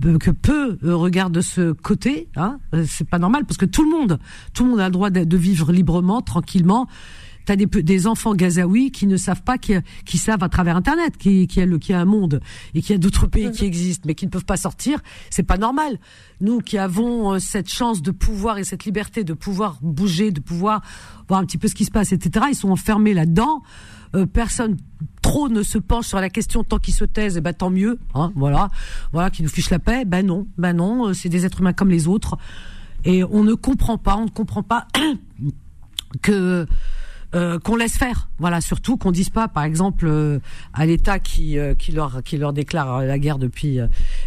euh, 0.04 0.18
que 0.18 0.30
peu 0.30 0.78
regardent 0.82 1.34
de 1.34 1.42
ce 1.42 1.72
côté. 1.72 2.28
Hein, 2.36 2.58
c'est 2.86 3.08
pas 3.08 3.18
normal 3.18 3.44
parce 3.44 3.58
que 3.58 3.66
tout 3.66 3.84
le 3.84 3.90
monde, 3.90 4.18
tout 4.54 4.64
le 4.64 4.70
monde 4.70 4.80
a 4.80 4.86
le 4.86 4.92
droit 4.92 5.10
de, 5.10 5.24
de 5.24 5.36
vivre 5.36 5.72
librement, 5.72 6.22
tranquillement 6.22 6.88
tu 7.46 7.52
as 7.52 7.56
des, 7.56 7.66
des 7.66 8.06
enfants 8.06 8.34
gazaouis 8.34 8.90
qui 8.90 9.06
ne 9.06 9.16
savent 9.16 9.42
pas, 9.42 9.56
qui, 9.56 9.74
qui 10.04 10.18
savent 10.18 10.42
à 10.42 10.48
travers 10.48 10.76
Internet, 10.76 11.16
qui, 11.16 11.46
qui, 11.46 11.60
a 11.60 11.66
le, 11.66 11.78
qui 11.78 11.92
a 11.92 12.00
un 12.00 12.04
monde 12.04 12.40
et 12.74 12.82
qui 12.82 12.92
a 12.92 12.98
d'autres 12.98 13.26
pays 13.26 13.50
qui 13.52 13.64
existent, 13.64 14.04
mais 14.06 14.14
qui 14.14 14.26
ne 14.26 14.30
peuvent 14.30 14.44
pas 14.44 14.56
sortir. 14.56 15.00
C'est 15.30 15.44
pas 15.44 15.58
normal. 15.58 15.98
Nous 16.40 16.60
qui 16.60 16.76
avons 16.76 17.34
euh, 17.34 17.38
cette 17.38 17.70
chance 17.70 18.02
de 18.02 18.10
pouvoir 18.10 18.58
et 18.58 18.64
cette 18.64 18.84
liberté 18.84 19.24
de 19.24 19.32
pouvoir 19.32 19.78
bouger, 19.80 20.30
de 20.30 20.40
pouvoir 20.40 20.82
voir 21.28 21.40
un 21.40 21.44
petit 21.44 21.58
peu 21.58 21.68
ce 21.68 21.74
qui 21.74 21.84
se 21.84 21.90
passe, 21.90 22.12
etc. 22.12 22.46
Ils 22.50 22.56
sont 22.56 22.70
enfermés 22.70 23.14
là-dedans. 23.14 23.62
Euh, 24.14 24.26
personne 24.26 24.76
trop 25.22 25.48
ne 25.48 25.62
se 25.62 25.78
penche 25.78 26.06
sur 26.06 26.20
la 26.20 26.30
question 26.30 26.64
tant 26.64 26.78
qu'ils 26.78 26.94
se 26.94 27.04
taisent, 27.04 27.36
et 27.36 27.38
eh 27.38 27.42
ben 27.42 27.52
tant 27.52 27.70
mieux. 27.70 27.98
Hein, 28.14 28.32
voilà, 28.34 28.70
voilà, 29.12 29.30
qui 29.30 29.42
nous 29.42 29.48
fichent 29.48 29.70
la 29.70 29.78
paix. 29.78 30.04
Ben 30.04 30.24
non, 30.24 30.46
ben 30.58 30.74
non, 30.74 31.08
euh, 31.08 31.12
c'est 31.14 31.28
des 31.28 31.44
êtres 31.44 31.60
humains 31.60 31.72
comme 31.72 31.90
les 31.90 32.08
autres. 32.08 32.36
Et 33.04 33.22
on 33.24 33.44
ne 33.44 33.54
comprend 33.54 33.98
pas, 33.98 34.16
on 34.16 34.24
ne 34.24 34.30
comprend 34.30 34.62
pas 34.62 34.88
que 36.22 36.66
euh, 37.34 37.58
qu'on 37.58 37.76
laisse 37.76 37.96
faire. 37.96 38.28
Voilà, 38.38 38.60
surtout 38.60 38.96
qu'on 38.96 39.10
dise 39.10 39.30
pas, 39.30 39.48
par 39.48 39.64
exemple, 39.64 40.06
euh, 40.06 40.38
à 40.72 40.86
l'État 40.86 41.18
qui 41.18 41.58
euh, 41.58 41.74
leur 41.92 42.52
déclare 42.52 43.02
la 43.02 43.18
guerre 43.18 43.38
depuis, 43.38 43.78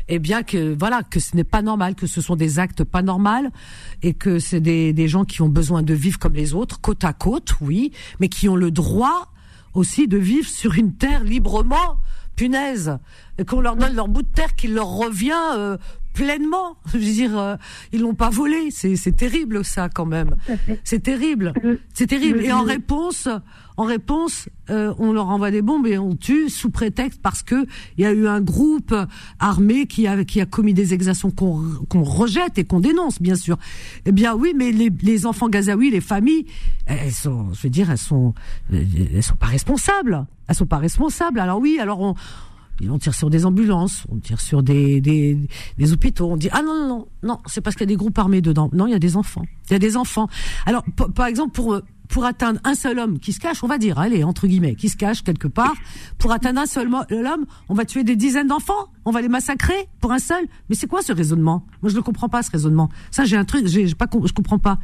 eh 0.07 0.19
bien 0.19 0.43
que 0.43 0.75
voilà 0.77 1.03
que 1.03 1.19
ce 1.19 1.35
n'est 1.35 1.43
pas 1.43 1.61
normal, 1.61 1.95
que 1.95 2.07
ce 2.07 2.21
sont 2.21 2.35
des 2.35 2.59
actes 2.59 2.83
pas 2.83 3.01
normaux 3.01 3.49
et 4.01 4.13
que 4.13 4.39
c'est 4.39 4.59
des 4.59 4.91
des 4.93 5.07
gens 5.07 5.23
qui 5.23 5.41
ont 5.41 5.49
besoin 5.49 5.83
de 5.83 5.93
vivre 5.93 6.19
comme 6.19 6.33
les 6.33 6.53
autres, 6.53 6.81
côte 6.81 7.03
à 7.03 7.13
côte, 7.13 7.55
oui, 7.61 7.91
mais 8.19 8.27
qui 8.27 8.49
ont 8.49 8.55
le 8.55 8.71
droit 8.71 9.31
aussi 9.73 10.07
de 10.07 10.17
vivre 10.17 10.47
sur 10.47 10.73
une 10.75 10.93
terre 10.93 11.23
librement 11.23 11.97
punaise, 12.35 12.97
qu'on 13.47 13.61
leur 13.61 13.75
donne 13.75 13.95
leur 13.95 14.07
bout 14.07 14.21
de 14.23 14.27
terre 14.27 14.55
qui 14.55 14.67
leur 14.67 14.87
revient 14.87 15.77
pleinement. 16.13 16.77
Je 16.93 16.97
veux 16.97 17.03
dire, 17.03 17.37
euh, 17.37 17.55
ils 17.91 18.01
l'ont 18.01 18.15
pas 18.15 18.29
volé. 18.29 18.71
C'est, 18.71 18.95
c'est 18.95 19.15
terrible 19.15 19.63
ça 19.63 19.89
quand 19.89 20.05
même. 20.05 20.35
C'est 20.83 21.03
terrible. 21.03 21.53
C'est 21.93 22.07
terrible. 22.07 22.43
Et 22.43 22.51
en 22.51 22.63
réponse, 22.63 23.27
en 23.77 23.85
réponse, 23.85 24.49
euh, 24.69 24.93
on 24.99 25.13
leur 25.13 25.29
envoie 25.29 25.51
des 25.51 25.61
bombes 25.61 25.87
et 25.87 25.97
on 25.97 26.15
tue 26.15 26.49
sous 26.49 26.69
prétexte 26.69 27.21
parce 27.21 27.43
que 27.43 27.65
il 27.97 28.03
y 28.03 28.05
a 28.05 28.11
eu 28.11 28.27
un 28.27 28.41
groupe 28.41 28.93
armé 29.39 29.85
qui 29.87 30.07
a 30.07 30.23
qui 30.25 30.41
a 30.41 30.45
commis 30.45 30.73
des 30.73 30.93
exactions 30.93 31.31
qu'on, 31.31 31.63
qu'on 31.87 32.03
rejette 32.03 32.57
et 32.57 32.65
qu'on 32.65 32.81
dénonce 32.81 33.21
bien 33.21 33.35
sûr. 33.35 33.57
Eh 34.05 34.11
bien 34.11 34.35
oui, 34.35 34.53
mais 34.55 34.71
les, 34.71 34.91
les 35.01 35.25
enfants 35.25 35.47
gazaouis, 35.47 35.91
les 35.91 36.01
familles, 36.01 36.45
elles 36.85 37.11
sont, 37.11 37.53
je 37.53 37.61
veux 37.61 37.69
dire, 37.69 37.89
elles 37.89 37.97
sont, 37.97 38.33
elles 38.71 39.23
sont 39.23 39.37
pas 39.37 39.47
responsables. 39.47 40.25
Elles 40.47 40.55
sont 40.55 40.65
pas 40.65 40.77
responsables. 40.77 41.39
Alors 41.39 41.59
oui, 41.59 41.77
alors 41.79 42.01
on 42.01 42.15
on 42.87 42.97
tire 42.97 43.13
sur 43.13 43.29
des 43.29 43.45
ambulances, 43.45 44.03
on 44.09 44.17
tire 44.19 44.39
sur 44.39 44.63
des, 44.63 45.01
des, 45.01 45.91
hôpitaux. 45.91 46.31
On 46.31 46.37
dit 46.37 46.49
ah 46.51 46.61
non 46.61 46.75
non 46.75 46.87
non 46.87 47.07
non, 47.23 47.39
c'est 47.45 47.61
parce 47.61 47.75
qu'il 47.75 47.83
y 47.83 47.89
a 47.89 47.93
des 47.93 47.97
groupes 47.97 48.17
armés 48.17 48.41
dedans. 48.41 48.69
Non, 48.73 48.87
il 48.87 48.91
y 48.91 48.95
a 48.95 48.99
des 48.99 49.17
enfants. 49.17 49.43
Il 49.69 49.73
y 49.73 49.75
a 49.75 49.79
des 49.79 49.97
enfants. 49.97 50.29
Alors 50.65 50.83
par 51.15 51.25
exemple 51.25 51.51
pour 51.51 51.81
pour 52.09 52.25
atteindre 52.25 52.59
un 52.63 52.73
seul 52.73 52.97
homme 52.99 53.19
qui 53.19 53.33
se 53.33 53.39
cache, 53.39 53.63
on 53.63 53.67
va 53.67 53.77
dire, 53.77 53.99
allez 53.99 54.23
entre 54.23 54.47
guillemets, 54.47 54.75
qui 54.75 54.89
se 54.89 54.97
cache 54.97 55.23
quelque 55.23 55.47
part, 55.47 55.75
pour 56.17 56.31
atteindre 56.31 56.59
un 56.59 56.65
seul 56.65 56.89
homme, 56.91 57.45
on 57.69 57.73
va 57.75 57.85
tuer 57.85 58.03
des 58.03 58.15
dizaines 58.15 58.47
d'enfants, 58.47 58.87
on 59.05 59.11
va 59.11 59.21
les 59.21 59.29
massacrer 59.29 59.87
pour 60.01 60.11
un 60.11 60.19
seul. 60.19 60.43
Mais 60.69 60.75
c'est 60.75 60.87
quoi 60.87 61.01
ce 61.01 61.13
raisonnement? 61.13 61.65
Moi 61.81 61.91
je 61.91 61.95
ne 61.95 62.01
comprends 62.01 62.27
pas 62.27 62.43
ce 62.43 62.51
raisonnement. 62.51 62.89
Ça 63.11 63.25
j'ai 63.25 63.37
un 63.37 63.45
truc, 63.45 63.67
j'ai 63.67 63.93
pas, 63.95 64.07
je 64.25 64.33
comprends 64.33 64.59
pas. 64.59 64.79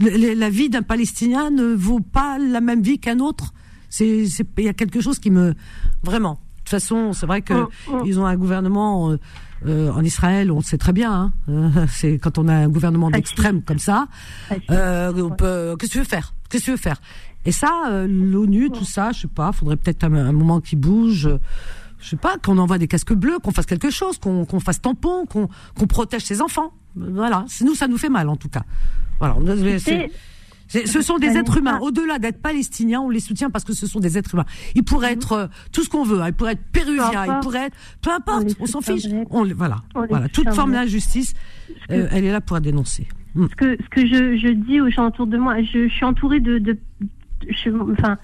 la 0.00 0.50
vie 0.50 0.70
d'un 0.70 0.82
Palestinien 0.82 1.50
ne 1.50 1.74
vaut 1.74 2.00
pas 2.00 2.38
la 2.38 2.60
même 2.60 2.82
vie 2.82 2.98
qu'un 2.98 3.20
autre. 3.20 3.52
C'est, 3.90 4.24
il 4.58 4.64
y 4.64 4.68
a 4.68 4.72
quelque 4.72 5.00
chose 5.00 5.18
qui 5.18 5.30
me, 5.30 5.54
vraiment 6.02 6.38
toute 6.70 6.80
façon, 6.80 7.12
c'est 7.12 7.26
vrai 7.26 7.42
que 7.42 7.54
oh, 7.54 7.68
oh. 7.88 8.02
ils 8.04 8.18
ont 8.20 8.26
un 8.26 8.36
gouvernement 8.36 9.10
euh, 9.10 9.18
euh, 9.66 9.90
en 9.92 10.02
Israël, 10.02 10.50
on 10.50 10.56
le 10.56 10.62
sait 10.62 10.78
très 10.78 10.92
bien. 10.92 11.12
Hein, 11.12 11.32
euh, 11.48 11.86
c'est 11.88 12.18
quand 12.18 12.38
on 12.38 12.48
a 12.48 12.54
un 12.54 12.68
gouvernement 12.68 13.10
d'extrême 13.10 13.62
comme 13.62 13.78
ça, 13.78 14.06
on 14.50 15.30
peut. 15.30 15.76
Qu'est-ce 15.78 15.90
que 15.90 15.92
tu 15.92 15.98
veux 15.98 16.04
faire? 16.04 16.34
Qu'est-ce 16.48 16.62
que 16.62 16.66
tu 16.66 16.70
veux 16.72 16.76
faire? 16.76 17.00
Et 17.44 17.52
ça, 17.52 17.70
l'ONU, 18.06 18.70
tout 18.70 18.84
ça, 18.84 19.12
je 19.12 19.20
sais 19.20 19.28
pas. 19.28 19.52
Faudrait 19.52 19.76
peut-être 19.76 20.04
un, 20.04 20.32
moment 20.32 20.60
qui 20.60 20.76
bouge. 20.76 21.28
Je 21.98 22.08
sais 22.08 22.16
pas, 22.16 22.36
qu'on 22.38 22.58
envoie 22.58 22.78
des 22.78 22.88
casques 22.88 23.12
bleus, 23.12 23.38
qu'on 23.42 23.50
fasse 23.50 23.66
quelque 23.66 23.90
chose, 23.90 24.18
qu'on 24.18 24.60
fasse 24.60 24.80
tampon, 24.80 25.26
qu'on 25.26 25.86
protège 25.86 26.22
ses 26.22 26.40
enfants. 26.42 26.72
Voilà, 26.96 27.44
nous 27.62 27.74
ça 27.74 27.88
nous 27.88 27.98
fait 27.98 28.08
mal 28.08 28.28
en 28.28 28.36
tout 28.36 28.48
cas. 28.48 28.62
Voilà. 29.18 29.36
Ce 30.70 31.02
sont 31.02 31.18
des 31.18 31.36
êtres 31.36 31.58
humains. 31.58 31.78
Au-delà 31.80 32.18
d'être 32.18 32.40
palestiniens, 32.40 33.00
on 33.00 33.10
les 33.10 33.20
soutient 33.20 33.50
parce 33.50 33.64
que 33.64 33.72
ce 33.72 33.86
sont 33.86 34.00
des 34.00 34.16
êtres 34.16 34.34
humains. 34.34 34.46
Ils 34.74 34.84
pourraient 34.84 35.12
être 35.12 35.32
euh, 35.32 35.46
tout 35.72 35.82
ce 35.82 35.88
qu'on 35.88 36.04
veut. 36.04 36.20
Hein. 36.20 36.28
Ils 36.28 36.34
pourraient 36.34 36.52
être 36.52 36.64
péruviens. 36.72 37.26
Ils 37.26 37.40
pourraient 37.42 37.66
être 37.66 37.76
peu 38.00 38.10
importe. 38.10 38.46
On, 38.60 38.66
s'en 38.66 38.80
fiche. 38.80 39.06
On, 39.30 39.44
voilà. 39.44 39.78
voilà. 39.94 40.28
Toute 40.28 40.50
forme 40.50 40.72
d'injustice, 40.72 41.34
euh, 41.90 42.06
elle 42.10 42.24
est 42.24 42.32
là 42.32 42.40
pour 42.40 42.60
dénoncer. 42.60 43.08
Hmm. 43.34 43.46
Ce 43.50 43.56
que 43.56 43.76
ce 43.82 43.88
que 43.88 44.06
je, 44.06 44.36
je 44.36 44.52
dis 44.52 44.80
aux 44.80 44.90
gens 44.90 45.06
autour 45.08 45.26
de 45.26 45.38
moi, 45.38 45.62
je, 45.62 45.88
suis 45.88 46.04
entourée 46.04 46.40
de, 46.40 46.58
de 46.58 46.78
je, 47.48 47.70
enfin, 47.92 48.18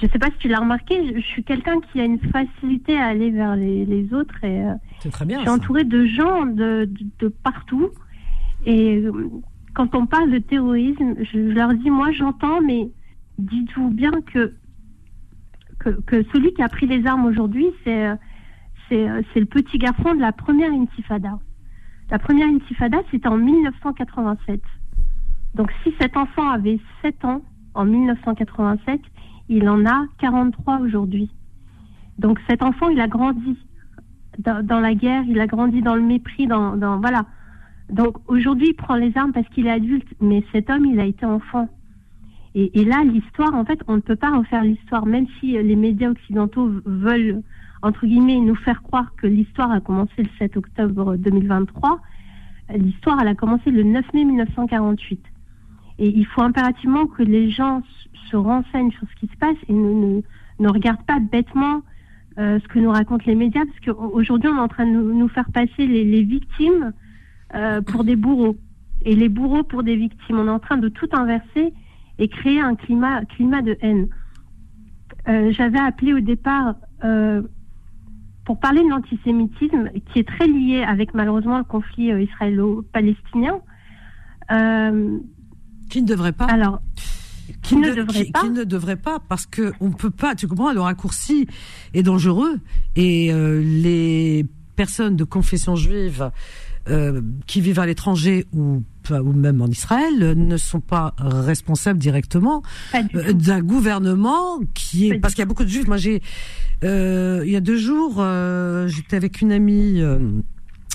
je 0.00 0.06
sais 0.06 0.18
pas 0.18 0.28
si 0.28 0.38
tu 0.38 0.48
l'as 0.48 0.60
remarqué, 0.60 1.14
je, 1.14 1.20
suis 1.20 1.44
quelqu'un 1.44 1.80
qui 1.92 2.00
a 2.00 2.04
une 2.04 2.18
facilité 2.18 2.98
à 2.98 3.06
aller 3.06 3.30
vers 3.30 3.56
les, 3.56 3.84
les 3.84 4.12
autres 4.14 4.42
et 4.42 4.64
euh, 4.64 4.72
c'est 5.00 5.10
très 5.10 5.26
bien. 5.26 5.38
Je 5.38 5.42
suis 5.42 5.50
entourée 5.50 5.84
de 5.84 6.06
gens 6.06 6.46
de, 6.46 6.88
de, 6.90 7.06
de 7.18 7.28
partout 7.28 7.90
et 8.64 9.04
quand 9.78 9.94
on 9.94 10.06
parle 10.06 10.32
de 10.32 10.38
terrorisme, 10.38 11.14
je, 11.20 11.38
leur 11.38 11.72
dis, 11.72 11.88
moi 11.88 12.10
j'entends, 12.10 12.60
mais 12.60 12.90
dites-vous 13.38 13.90
bien 13.90 14.10
que, 14.32 14.52
que, 15.78 16.24
celui 16.32 16.52
qui 16.52 16.62
a 16.62 16.68
pris 16.68 16.88
les 16.88 17.06
armes 17.06 17.26
aujourd'hui, 17.26 17.66
c'est, 17.84 18.08
c'est, 18.88 19.06
le 19.36 19.44
petit 19.44 19.78
garçon 19.78 20.16
de 20.16 20.20
la 20.20 20.32
première 20.32 20.72
intifada. 20.72 21.38
La 22.10 22.18
première 22.18 22.48
intifada, 22.48 22.98
c'était 23.12 23.28
en 23.28 23.36
1987. 23.36 24.60
Donc 25.54 25.70
si 25.84 25.94
cet 26.00 26.16
enfant 26.16 26.50
avait 26.50 26.80
7 27.02 27.24
ans 27.24 27.42
en 27.74 27.84
1987, 27.84 29.00
il 29.48 29.68
en 29.68 29.86
a 29.86 30.06
43 30.18 30.80
aujourd'hui. 30.80 31.30
Donc 32.18 32.40
cet 32.48 32.64
enfant, 32.64 32.88
il 32.88 33.00
a 33.00 33.06
grandi 33.06 33.56
dans, 34.40 34.80
la 34.80 34.94
guerre, 34.94 35.22
il 35.28 35.38
a 35.38 35.46
grandi 35.46 35.82
dans 35.82 35.94
le 35.94 36.02
mépris, 36.02 36.48
dans, 36.48 36.76
dans 36.76 36.98
voilà. 36.98 37.26
Donc 37.90 38.16
aujourd'hui, 38.26 38.68
il 38.68 38.74
prend 38.74 38.96
les 38.96 39.16
armes 39.16 39.32
parce 39.32 39.48
qu'il 39.48 39.66
est 39.66 39.70
adulte, 39.70 40.08
mais 40.20 40.44
cet 40.52 40.68
homme, 40.70 40.84
il 40.84 41.00
a 41.00 41.04
été 41.04 41.24
enfant. 41.24 41.68
Et, 42.54 42.84
là, 42.84 43.04
l'histoire, 43.04 43.54
en 43.54 43.64
fait, 43.64 43.78
on 43.86 43.96
ne 43.96 44.00
peut 44.00 44.16
pas 44.16 44.36
refaire 44.36 44.64
l'histoire, 44.64 45.06
même 45.06 45.26
si 45.38 45.52
les 45.52 45.76
médias 45.76 46.10
occidentaux 46.10 46.68
veulent, 46.86 47.42
entre 47.82 48.04
guillemets, 48.04 48.40
nous 48.40 48.56
faire 48.56 48.82
croire 48.82 49.14
que 49.16 49.28
l'histoire 49.28 49.70
a 49.70 49.80
commencé 49.80 50.14
le 50.18 50.28
7 50.38 50.56
octobre 50.56 51.16
2023. 51.16 52.00
L'histoire, 52.74 53.18
elle 53.20 53.28
a 53.28 53.36
commencé 53.36 53.70
le 53.70 53.84
9 53.84 54.12
mai 54.12 54.24
1948. 54.24 55.20
Et 56.00 56.08
il 56.08 56.26
faut 56.26 56.42
impérativement 56.42 57.06
que 57.06 57.22
les 57.22 57.48
gens 57.48 57.82
se 58.28 58.36
renseignent 58.36 58.90
sur 58.90 59.06
ce 59.08 59.14
qui 59.20 59.32
se 59.32 59.36
passe 59.36 59.56
et 59.68 59.72
ne, 59.72 60.20
ne, 60.58 60.68
regardent 60.68 61.06
pas 61.06 61.20
bêtement 61.20 61.82
euh, 62.38 62.58
ce 62.58 62.66
que 62.66 62.80
nous 62.80 62.90
racontent 62.90 63.24
les 63.26 63.36
médias, 63.36 63.64
parce 63.66 63.80
qu'aujourd'hui, 63.80 64.48
on 64.48 64.56
est 64.56 64.60
en 64.60 64.68
train 64.68 64.86
de 64.86 64.90
nous, 64.90 65.28
faire 65.28 65.50
passer 65.52 65.86
les 65.86 66.22
victimes 66.24 66.92
euh, 67.54 67.80
pour 67.80 68.04
des 68.04 68.16
bourreaux 68.16 68.56
et 69.02 69.14
les 69.14 69.28
bourreaux 69.28 69.62
pour 69.62 69.82
des 69.82 69.96
victimes. 69.96 70.38
On 70.38 70.46
est 70.46 70.50
en 70.50 70.58
train 70.58 70.76
de 70.76 70.88
tout 70.88 71.08
inverser 71.12 71.72
et 72.18 72.28
créer 72.28 72.60
un 72.60 72.74
climat, 72.74 73.24
climat 73.24 73.62
de 73.62 73.76
haine. 73.80 74.08
Euh, 75.28 75.52
j'avais 75.52 75.78
appelé 75.78 76.14
au 76.14 76.20
départ 76.20 76.74
euh, 77.04 77.42
pour 78.44 78.58
parler 78.58 78.82
de 78.82 78.88
l'antisémitisme, 78.88 79.90
qui 80.12 80.20
est 80.20 80.28
très 80.28 80.46
lié 80.46 80.82
avec 80.82 81.14
malheureusement 81.14 81.58
le 81.58 81.64
conflit 81.64 82.10
israélo-palestinien. 82.10 83.60
qui 84.48 86.02
ne 86.02 86.06
devrait 86.06 86.32
pas 86.32 86.46
Alors, 86.46 86.80
qui, 87.62 87.76
ne, 87.76 87.94
devrait 87.94 88.24
pas. 88.26 88.40
Qui 88.40 88.50
ne 88.50 88.64
devrait 88.64 88.96
pas 88.96 89.18
parce 89.28 89.46
que 89.46 89.72
on 89.80 89.90
peut 89.90 90.10
pas. 90.10 90.34
Tu 90.34 90.46
comprends 90.48 90.72
Le 90.72 90.80
raccourci 90.80 91.46
est 91.94 92.02
dangereux 92.02 92.58
et 92.96 93.32
euh, 93.32 93.60
les 93.62 94.46
personnes 94.76 95.16
de 95.16 95.24
confession 95.24 95.74
juive 95.74 96.30
euh, 96.90 97.20
qui 97.46 97.60
vivent 97.60 97.78
à 97.80 97.86
l'étranger 97.86 98.46
ou 98.52 98.82
ou 99.10 99.32
même 99.32 99.62
en 99.62 99.68
Israël 99.68 100.34
ne 100.36 100.58
sont 100.58 100.80
pas 100.80 101.14
responsables 101.18 101.98
directement 101.98 102.62
euh, 102.94 103.32
d'un 103.32 103.62
gouvernement 103.62 104.60
qui 104.74 105.08
est 105.08 105.18
parce 105.18 105.32
qu'il 105.32 105.40
y 105.40 105.44
a 105.44 105.46
beaucoup 105.46 105.64
de 105.64 105.68
juifs. 105.70 105.86
Moi 105.86 105.96
j'ai 105.96 106.20
euh, 106.84 107.42
il 107.46 107.50
y 107.50 107.56
a 107.56 107.62
deux 107.62 107.78
jours 107.78 108.22
j'étais 108.86 109.16
avec 109.16 109.40
une 109.40 109.50
amie 109.50 110.02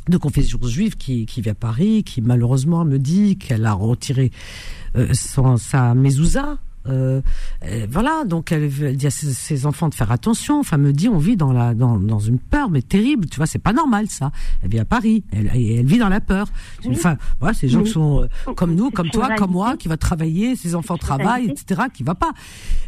de 0.09 0.17
confession 0.17 0.59
juive 0.61 0.95
qui, 0.95 1.25
qui 1.25 1.41
vit 1.41 1.49
à 1.49 1.55
Paris, 1.55 2.03
qui 2.03 2.21
malheureusement 2.21 2.85
me 2.85 2.99
dit 2.99 3.37
qu'elle 3.37 3.65
a 3.65 3.73
retiré 3.73 4.29
son, 5.13 5.57
sa 5.57 5.95
mezouza 5.95 6.59
euh, 6.87 7.21
euh, 7.65 7.87
voilà, 7.89 8.25
donc 8.25 8.51
elle, 8.51 8.69
dit 8.95 9.07
à 9.07 9.09
ses, 9.09 9.65
enfants 9.65 9.89
de 9.89 9.95
faire 9.95 10.11
attention. 10.11 10.59
Enfin, 10.59 10.77
me 10.77 10.91
dit, 10.91 11.09
on 11.09 11.17
vit 11.17 11.37
dans 11.37 11.53
la 11.53 11.73
dans, 11.73 11.99
dans 11.99 12.19
une 12.19 12.39
peur, 12.39 12.69
mais 12.69 12.81
terrible. 12.81 13.27
Tu 13.29 13.37
vois, 13.37 13.45
c'est 13.45 13.59
pas 13.59 13.73
normal 13.73 14.07
ça. 14.09 14.31
Elle 14.61 14.69
vit 14.69 14.79
à 14.79 14.85
Paris, 14.85 15.23
elle, 15.31 15.49
elle 15.53 15.85
vit 15.85 15.97
dans 15.97 16.09
la 16.09 16.21
peur. 16.21 16.47
Enfin, 16.87 17.17
voilà, 17.39 17.53
ces 17.53 17.69
gens 17.69 17.83
qui 17.83 17.91
sont 17.91 18.23
euh, 18.23 18.53
comme 18.53 18.75
nous, 18.75 18.91
comme 18.91 19.09
toi, 19.09 19.29
comme 19.37 19.51
moi, 19.51 19.77
qui 19.77 19.87
va 19.87 19.97
travailler, 19.97 20.55
ses 20.55 20.75
enfants 20.75 20.97
travaillent, 20.97 21.49
etc., 21.49 21.83
qui 21.93 22.03
va 22.03 22.15
pas. 22.15 22.33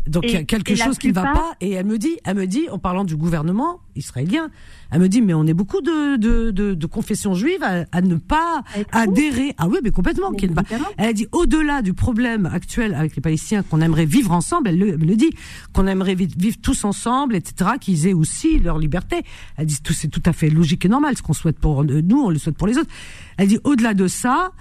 Donc 0.07 0.23
il 0.25 0.31
y 0.31 0.37
a 0.37 0.43
quelque 0.43 0.75
chose 0.75 0.97
qui 0.97 1.09
ne 1.09 1.13
va 1.13 1.23
pas. 1.23 1.53
Et 1.61 1.71
elle 1.71 1.85
me 1.85 1.97
dit, 1.97 2.17
elle 2.25 2.35
me 2.35 2.47
dit, 2.47 2.67
en 2.69 2.79
parlant 2.79 3.05
du 3.05 3.15
gouvernement 3.15 3.79
israélien, 3.95 4.49
elle 4.91 5.01
me 5.01 5.09
dit, 5.09 5.21
mais 5.21 5.33
on 5.33 5.45
est 5.45 5.53
beaucoup 5.53 5.81
de, 5.81 6.17
de, 6.17 6.51
de, 6.51 6.73
de 6.73 6.85
confessions 6.85 7.33
juives 7.33 7.63
à, 7.63 7.85
à 7.91 8.01
ne 8.01 8.15
pas 8.15 8.63
adhérer. 8.91 9.53
Ah 9.57 9.67
oui, 9.67 9.79
mais 9.83 9.91
complètement. 9.91 10.31
Mais 10.31 10.49
elle 10.97 11.13
dit, 11.13 11.27
au-delà 11.31 11.81
du 11.81 11.93
problème 11.93 12.45
actuel 12.45 12.93
avec 12.93 13.15
les 13.15 13.21
Palestiniens 13.21 13.63
qu'on 13.63 13.81
aimerait 13.81 14.05
vivre 14.05 14.31
ensemble, 14.31 14.69
elle 14.69 14.77
le, 14.77 15.15
dit, 15.15 15.31
qu'on 15.73 15.87
aimerait 15.87 16.15
vivre 16.15 16.57
tous 16.61 16.83
ensemble, 16.85 17.35
etc., 17.35 17.71
qu'ils 17.79 18.07
aient 18.07 18.13
aussi 18.13 18.59
leur 18.59 18.77
liberté. 18.77 19.23
Elle 19.57 19.65
dit, 19.65 19.77
c'est 19.91 20.09
tout 20.09 20.23
à 20.25 20.33
fait 20.33 20.49
logique 20.49 20.85
et 20.85 20.89
normal. 20.89 21.17
Ce 21.17 21.21
qu'on 21.21 21.33
souhaite 21.33 21.59
pour 21.59 21.83
nous, 21.83 22.21
on 22.21 22.29
le 22.29 22.37
souhaite 22.37 22.57
pour 22.57 22.67
les 22.67 22.77
autres. 22.77 22.91
Elle 23.37 23.47
dit, 23.47 23.59
au-delà 23.63 23.93
de 23.93 24.07
ça, 24.07 24.51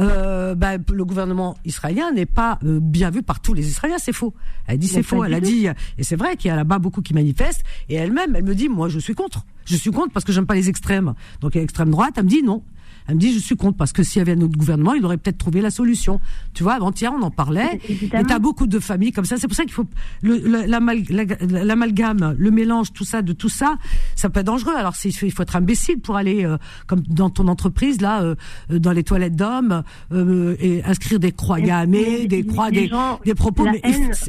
euh, 0.00 0.54
bah, 0.54 0.76
le 0.76 1.04
gouvernement 1.04 1.56
israélien 1.64 2.12
n'est 2.12 2.26
pas 2.26 2.58
euh, 2.64 2.80
bien 2.80 3.10
vu 3.10 3.22
par 3.22 3.40
tous 3.40 3.54
les 3.54 3.68
Israéliens. 3.68 3.98
C'est 3.98 4.12
faux. 4.12 4.34
Elle 4.66 4.78
dit 4.78 4.88
c'est 4.88 5.02
faux. 5.02 5.24
Elle 5.24 5.34
a 5.34 5.40
dit 5.40 5.68
et 5.98 6.02
c'est 6.02 6.16
vrai 6.16 6.36
qu'il 6.36 6.48
y 6.48 6.52
a 6.52 6.56
là-bas 6.56 6.78
beaucoup 6.78 7.02
qui 7.02 7.14
manifestent. 7.14 7.62
Et 7.88 7.94
elle-même, 7.94 8.34
elle 8.36 8.44
me 8.44 8.54
dit 8.54 8.68
moi 8.68 8.88
je 8.88 8.98
suis 8.98 9.14
contre. 9.14 9.44
Je 9.64 9.76
suis 9.76 9.90
contre 9.90 10.12
parce 10.12 10.24
que 10.24 10.32
j'aime 10.32 10.46
pas 10.46 10.54
les 10.54 10.68
extrêmes. 10.68 11.14
Donc 11.40 11.54
l'extrême 11.54 11.90
droite, 11.90 12.14
elle 12.16 12.24
me 12.24 12.28
dit 12.28 12.42
non. 12.42 12.62
Elle 13.08 13.16
me 13.16 13.20
dit, 13.20 13.32
je 13.32 13.38
suis 13.38 13.56
contre 13.56 13.76
parce 13.76 13.92
que 13.92 14.02
s'il 14.02 14.20
y 14.20 14.22
avait 14.22 14.32
un 14.32 14.40
autre 14.42 14.56
gouvernement, 14.56 14.94
il 14.94 15.04
aurait 15.04 15.16
peut-être 15.16 15.38
trouvé 15.38 15.60
la 15.60 15.70
solution. 15.70 16.20
Tu 16.54 16.62
vois, 16.62 16.74
avant-hier, 16.74 17.12
on 17.12 17.22
en 17.22 17.30
parlait. 17.30 17.80
Évidemment. 17.88 18.22
Et 18.22 18.26
t'as 18.26 18.38
beaucoup 18.38 18.66
de 18.66 18.78
familles 18.78 19.12
comme 19.12 19.24
ça. 19.24 19.36
C'est 19.36 19.48
pour 19.48 19.56
ça 19.56 19.64
qu'il 19.64 19.72
faut 19.72 19.86
l'amalgame, 20.22 22.34
le 22.38 22.50
mélange, 22.50 22.92
tout 22.92 23.04
ça, 23.04 23.22
de 23.22 23.32
tout 23.32 23.48
ça, 23.48 23.76
ça 24.14 24.30
peut 24.30 24.40
être 24.40 24.46
dangereux. 24.46 24.74
Alors, 24.76 24.94
il 25.04 25.32
faut 25.32 25.42
être 25.42 25.56
imbécile 25.56 26.00
pour 26.00 26.16
aller, 26.16 26.44
euh, 26.44 26.56
comme 26.86 27.00
dans 27.00 27.30
ton 27.30 27.48
entreprise, 27.48 28.00
là, 28.00 28.22
euh, 28.22 28.34
euh, 28.70 28.78
dans 28.78 28.92
les 28.92 29.04
toilettes 29.04 29.36
d'hommes, 29.36 29.82
et 30.60 30.82
inscrire 30.84 31.18
des 31.18 31.32
croix 31.32 31.60
gammées, 31.60 32.26
des 32.26 32.44
croix, 32.44 32.70
des, 32.70 32.90
des 33.24 33.34
propos. 33.34 33.64
Mais, 33.64 33.80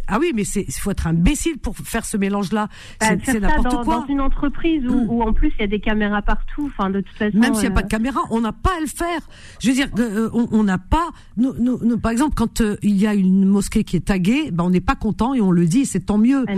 ah 0.08 0.18
oui, 0.20 0.32
mais 0.36 0.44
c'est, 0.44 0.66
il 0.68 0.74
faut 0.74 0.92
être 0.92 1.08
imbécile 1.08 1.58
pour 1.58 1.76
faire 1.76 2.06
ce 2.06 2.18
mélange-là. 2.18 2.68
Bah, 3.00 3.08
c'est 3.24 3.40
n'importe 3.40 3.84
quoi. 3.84 4.00
Dans 4.00 4.08
une 4.08 4.22
entreprise 4.22 4.86
où, 4.88 5.06
où, 5.10 5.22
en 5.22 5.34
plus 5.34 5.52
il 5.58 5.62
y 5.62 5.64
a 5.64 5.68
des 5.68 5.80
caméras 5.80 6.22
partout. 6.22 6.72
Enfin, 6.78 6.90
de 6.90 7.02
toute 7.02 7.18
façon. 7.18 7.38
Même 7.38 7.54
s'il 7.54 7.64
n'y 7.64 7.68
a 7.68 7.72
pas 7.72 7.84
de 7.84 7.88
caméra, 7.88 8.22
on 8.32 8.42
n'a 8.42 8.52
pas 8.64 8.78
à 8.78 8.80
le 8.80 8.88
faire. 8.88 9.20
Je 9.60 9.68
veux 9.70 9.74
dire, 9.76 9.90
euh, 10.00 10.30
on 10.34 10.64
n'a 10.64 10.78
pas. 10.78 11.10
Nous, 11.38 11.54
nous, 11.60 11.98
par 11.98 12.12
exemple, 12.12 12.34
quand 12.36 12.62
euh, 12.62 12.78
il 12.82 12.98
y 12.98 13.06
a 13.06 13.14
une 13.14 13.46
mosquée 13.46 13.84
qui 13.84 13.98
est 13.98 14.06
taguée, 14.06 14.50
ben 14.52 14.64
on 14.64 14.70
n'est 14.70 14.82
pas 14.82 14.96
content 14.96 15.34
et 15.34 15.42
on 15.42 15.52
le 15.52 15.66
dit, 15.66 15.86
c'est 15.86 16.06
tant 16.06 16.18
mieux. 16.18 16.46
Ah 16.48 16.54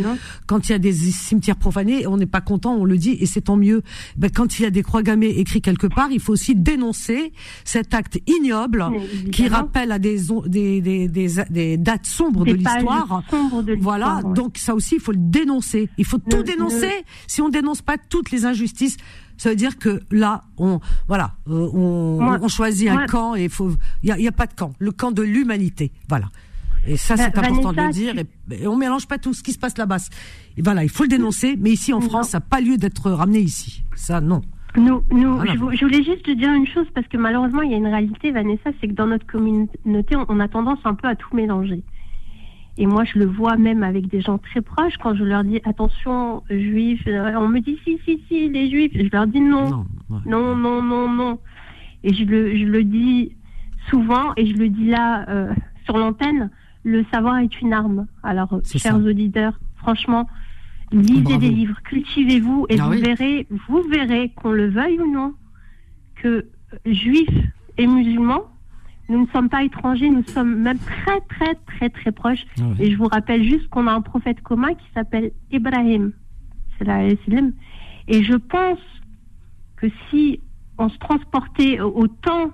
quand 0.46 0.70
il 0.70 0.72
y 0.72 0.76
a 0.76 0.80
des 0.80 0.94
cimetières 0.94 1.56
profanés, 1.56 2.08
on 2.08 2.18
n'est 2.18 2.26
pas 2.26 2.42
content, 2.42 2.76
on 2.76 2.86
le 2.86 2.98
dit 2.98 3.18
et 3.20 3.26
c'est 3.26 3.42
tant 3.42 3.58
mieux. 3.58 3.82
Ben, 4.18 4.30
quand 4.30 4.60
il 4.60 4.64
y 4.64 4.66
a 4.66 4.70
des 4.70 4.84
croix 4.84 5.02
gammées 5.02 5.30
écrites 5.30 5.64
quelque 5.64 5.88
part, 5.88 6.12
il 6.12 6.20
faut 6.20 6.34
aussi 6.34 6.56
dénoncer 6.56 7.34
cet 7.64 7.94
acte 7.94 8.20
ignoble 8.28 8.86
qui 9.32 9.48
rappelle 9.48 9.92
à 9.92 10.00
des 10.00 10.20
des, 10.46 10.82
des, 10.82 11.08
des, 11.50 11.78
dates 11.78 12.06
sombres 12.06 12.46
de 12.46 12.54
l'histoire. 12.54 13.24
Voilà, 13.80 14.22
donc 14.24 14.58
ça 14.58 14.76
aussi, 14.76 14.96
il 14.96 15.02
faut 15.02 15.12
le 15.12 15.18
dénoncer. 15.20 15.90
Il 15.98 16.06
faut 16.06 16.20
tout 16.20 16.44
dénoncer. 16.44 16.92
Si 17.28 17.42
on 17.42 17.50
dénonce 17.50 17.82
pas 17.82 17.98
toutes 17.98 18.32
les 18.32 18.46
injustices, 18.46 18.98
ça 19.38 19.50
veut 19.50 19.56
dire 19.56 19.78
que 19.78 20.02
là, 20.12 20.44
on, 20.58 20.80
voilà, 21.08 21.32
euh, 21.50 21.70
on, 21.74 22.40
on, 22.42 22.48
choisit 22.48 22.90
un 22.90 23.06
camp 23.06 23.36
et 23.36 23.46
il 23.46 23.50
faut, 23.50 23.72
il 24.04 24.10
y 24.10 24.28
a, 24.28 24.32
pas 24.32 24.48
de 24.48 24.54
camp, 24.54 24.74
le 24.80 24.92
camp 24.92 25.12
de 25.12 25.22
l'humanité, 25.22 25.92
voilà. 26.08 26.28
Et 26.88 26.98
ça, 26.98 27.18
c'est 27.18 27.36
important 27.38 27.74
de 27.74 27.82
le 27.82 27.92
dire. 27.92 28.14
Et, 28.52 28.68
on 28.68 28.76
mélange 28.76 29.08
pas 29.08 29.18
tout 29.18 29.34
ce 29.34 29.42
qui 29.42 29.54
se 29.54 29.58
passe 29.60 29.78
là-bas. 29.78 29.98
Et 30.56 30.62
voilà, 30.62 30.84
il 30.84 30.90
faut 30.90 31.04
le 31.04 31.10
dénoncer. 31.10 31.56
Mais 31.60 31.72
ici, 31.72 31.94
en 31.94 32.00
France, 32.00 32.30
ça 32.30 32.38
n'a 32.38 32.42
pas 32.42 32.62
lieu 32.62 32.78
d'être 32.78 33.10
ramené 33.10 33.40
ici. 33.40 33.84
Ça, 33.96 34.22
non. 34.22 34.42
Nous, 34.78 35.04
nous, 35.10 35.40
je, 35.46 35.58
voulais 35.58 36.04
juste 36.04 36.24
te 36.24 36.32
dire 36.32 36.52
une 36.52 36.68
chose 36.68 36.86
parce 36.94 37.08
que 37.08 37.18
malheureusement, 37.18 37.62
il 37.62 37.72
y 37.72 37.74
a 37.74 37.78
une 37.78 37.88
réalité, 37.88 38.32
Vanessa, 38.32 38.70
c'est 38.80 38.90
que 38.90 38.94
dans 38.94 39.08
notre 39.08 39.26
communauté, 39.26 40.16
on 40.28 40.40
a 40.40 40.48
tendance 40.48 40.80
un 40.84 40.96
peu 40.96 41.08
à 41.08 41.16
tout 41.16 41.34
mélanger. 41.34 41.82
Et 42.78 42.86
moi, 42.88 43.06
je 43.06 43.20
le 43.20 43.26
vois 43.26 43.56
même 43.56 43.84
avec 43.84 44.08
des 44.08 44.22
gens 44.22 44.38
très 44.38 44.62
proches 44.62 44.98
quand 44.98 45.16
je 45.16 45.24
leur 45.24 45.44
dis 45.44 45.62
attention, 45.64 46.44
juifs. 46.50 47.08
Euh, 47.08 47.34
on 47.38 47.48
me 47.48 47.60
dit 47.60 47.80
si, 47.84 48.00
si, 48.04 48.22
si, 48.28 48.50
les 48.50 48.70
juifs. 48.70 48.92
Je 48.94 49.10
leur 49.12 49.28
dis 49.28 49.40
non, 49.40 49.86
non, 50.26 50.56
non, 50.56 50.82
non, 50.82 51.10
non, 51.10 51.40
Et 52.04 52.14
je 52.14 52.26
le, 52.26 52.56
je 52.56 52.66
le 52.66 52.84
dis 52.84 53.32
souvent 53.90 54.34
et 54.36 54.46
je 54.46 54.58
le 54.58 54.70
dis 54.70 54.88
là 54.88 55.26
euh, 55.30 55.54
sur 55.86 55.98
l'antenne. 55.98 56.50
Le 56.84 57.06
savoir 57.14 57.38
est 57.38 57.62
une 57.62 57.74
arme. 57.74 58.08
Alors, 58.24 58.60
chers 58.66 58.98
auditeurs, 58.98 59.58
franchement, 59.78 60.28
lisez 60.92 61.38
des 61.38 61.50
livres, 61.50 61.82
cultivez-vous 61.84 62.68
et 62.70 62.80
ah 62.80 62.86
vous 62.86 63.00
verrez, 63.00 63.48
vous 63.68 63.82
verrez 63.90 64.34
qu'on 64.36 64.52
le 64.52 64.70
veuille 64.70 65.00
ou 65.00 65.12
non, 65.12 65.34
que 66.16 66.46
juifs 66.86 67.30
et 67.78 67.88
musulmans 67.88 68.44
nous 69.10 69.22
ne 69.22 69.28
sommes 69.28 69.50
pas 69.50 69.64
étrangers, 69.64 70.10
nous 70.10 70.26
sommes 70.26 70.56
même 70.56 70.80
très, 70.80 71.22
très, 71.30 71.56
très, 71.56 71.90
très 71.90 72.12
proches. 72.12 72.46
Ah 72.60 72.64
Et 72.80 72.92
je 72.92 72.98
vous 72.98 73.08
rappelle 73.08 73.44
juste 73.44 73.68
qu'on 73.70 73.88
a 73.88 73.94
un 73.94 74.02
prophète 74.02 74.42
commun 74.42 74.74
qui 74.74 74.86
s'appelle 74.94 75.32
Ibrahim. 75.52 76.12
C'est 76.78 76.86
la 76.86 77.06
Et 77.06 78.24
je 78.24 78.36
pense 78.36 78.80
que 79.78 79.88
si 80.10 80.42
on 80.78 80.90
se 80.90 80.98
transportait 80.98 81.80
au 81.80 82.08
temps 82.08 82.52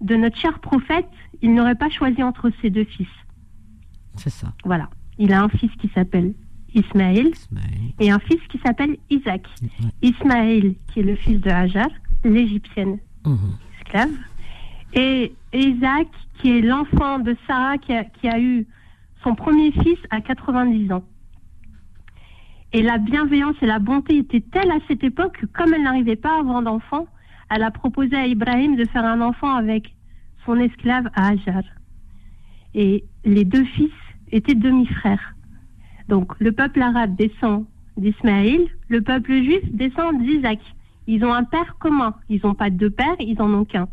de 0.00 0.16
notre 0.16 0.36
cher 0.38 0.58
prophète, 0.60 1.08
il 1.42 1.54
n'aurait 1.54 1.74
pas 1.74 1.90
choisi 1.90 2.22
entre 2.22 2.50
ses 2.60 2.70
deux 2.70 2.84
fils. 2.84 3.08
C'est 4.16 4.30
ça. 4.30 4.52
Voilà. 4.64 4.88
Il 5.18 5.32
a 5.32 5.42
un 5.42 5.48
fils 5.48 5.70
qui 5.80 5.90
s'appelle 5.94 6.34
Ismaël, 6.74 7.30
et 8.00 8.10
un 8.10 8.18
fils 8.18 8.40
qui 8.48 8.58
s'appelle 8.64 8.96
Isaac. 9.10 9.46
Ismaël, 10.00 10.74
qui 10.88 11.00
est 11.00 11.02
le 11.02 11.16
fils 11.16 11.40
de 11.40 11.50
Hajar, 11.50 11.88
l'égyptienne 12.24 12.98
mhm. 13.26 13.38
esclave, 13.78 14.10
et 14.94 15.34
Isaac, 15.52 16.08
qui 16.38 16.58
est 16.58 16.62
l'enfant 16.62 17.18
de 17.18 17.36
Sarah, 17.46 17.78
qui 17.78 17.92
a, 17.92 18.40
eu 18.40 18.66
son 19.22 19.34
premier 19.34 19.70
fils 19.72 19.98
à 20.10 20.20
90 20.20 20.92
ans. 20.92 21.04
Et 22.72 22.82
la 22.82 22.98
bienveillance 22.98 23.56
et 23.60 23.66
la 23.66 23.78
bonté 23.78 24.16
étaient 24.16 24.40
telles 24.40 24.70
à 24.70 24.78
cette 24.88 25.04
époque 25.04 25.36
que 25.38 25.46
comme 25.46 25.74
elle 25.74 25.82
n'arrivait 25.82 26.16
pas 26.16 26.36
à 26.36 26.40
avoir 26.40 26.62
d'enfant, 26.62 27.06
elle 27.50 27.62
a 27.62 27.70
proposé 27.70 28.16
à 28.16 28.26
Ibrahim 28.26 28.76
de 28.76 28.84
faire 28.86 29.04
un 29.04 29.20
enfant 29.20 29.54
avec 29.54 29.94
son 30.46 30.58
esclave 30.58 31.08
Hajar. 31.14 31.62
Et 32.74 33.04
les 33.24 33.44
deux 33.44 33.64
fils 33.64 33.92
étaient 34.30 34.54
demi-frères. 34.54 35.34
Donc 36.08 36.32
le 36.40 36.52
peuple 36.52 36.80
arabe 36.80 37.14
descend 37.14 37.66
d'Ismaël, 37.98 38.66
le 38.88 39.02
peuple 39.02 39.32
juif 39.32 39.62
descend 39.72 40.18
d'Isaac. 40.22 40.60
Ils 41.06 41.24
ont 41.24 41.32
un 41.32 41.44
père 41.44 41.76
commun. 41.78 42.14
Ils 42.28 42.40
n'ont 42.42 42.54
pas 42.54 42.70
deux 42.70 42.90
pères, 42.90 43.16
ils 43.20 43.40
en 43.42 43.52
ont 43.52 43.64
qu'un. 43.64 43.88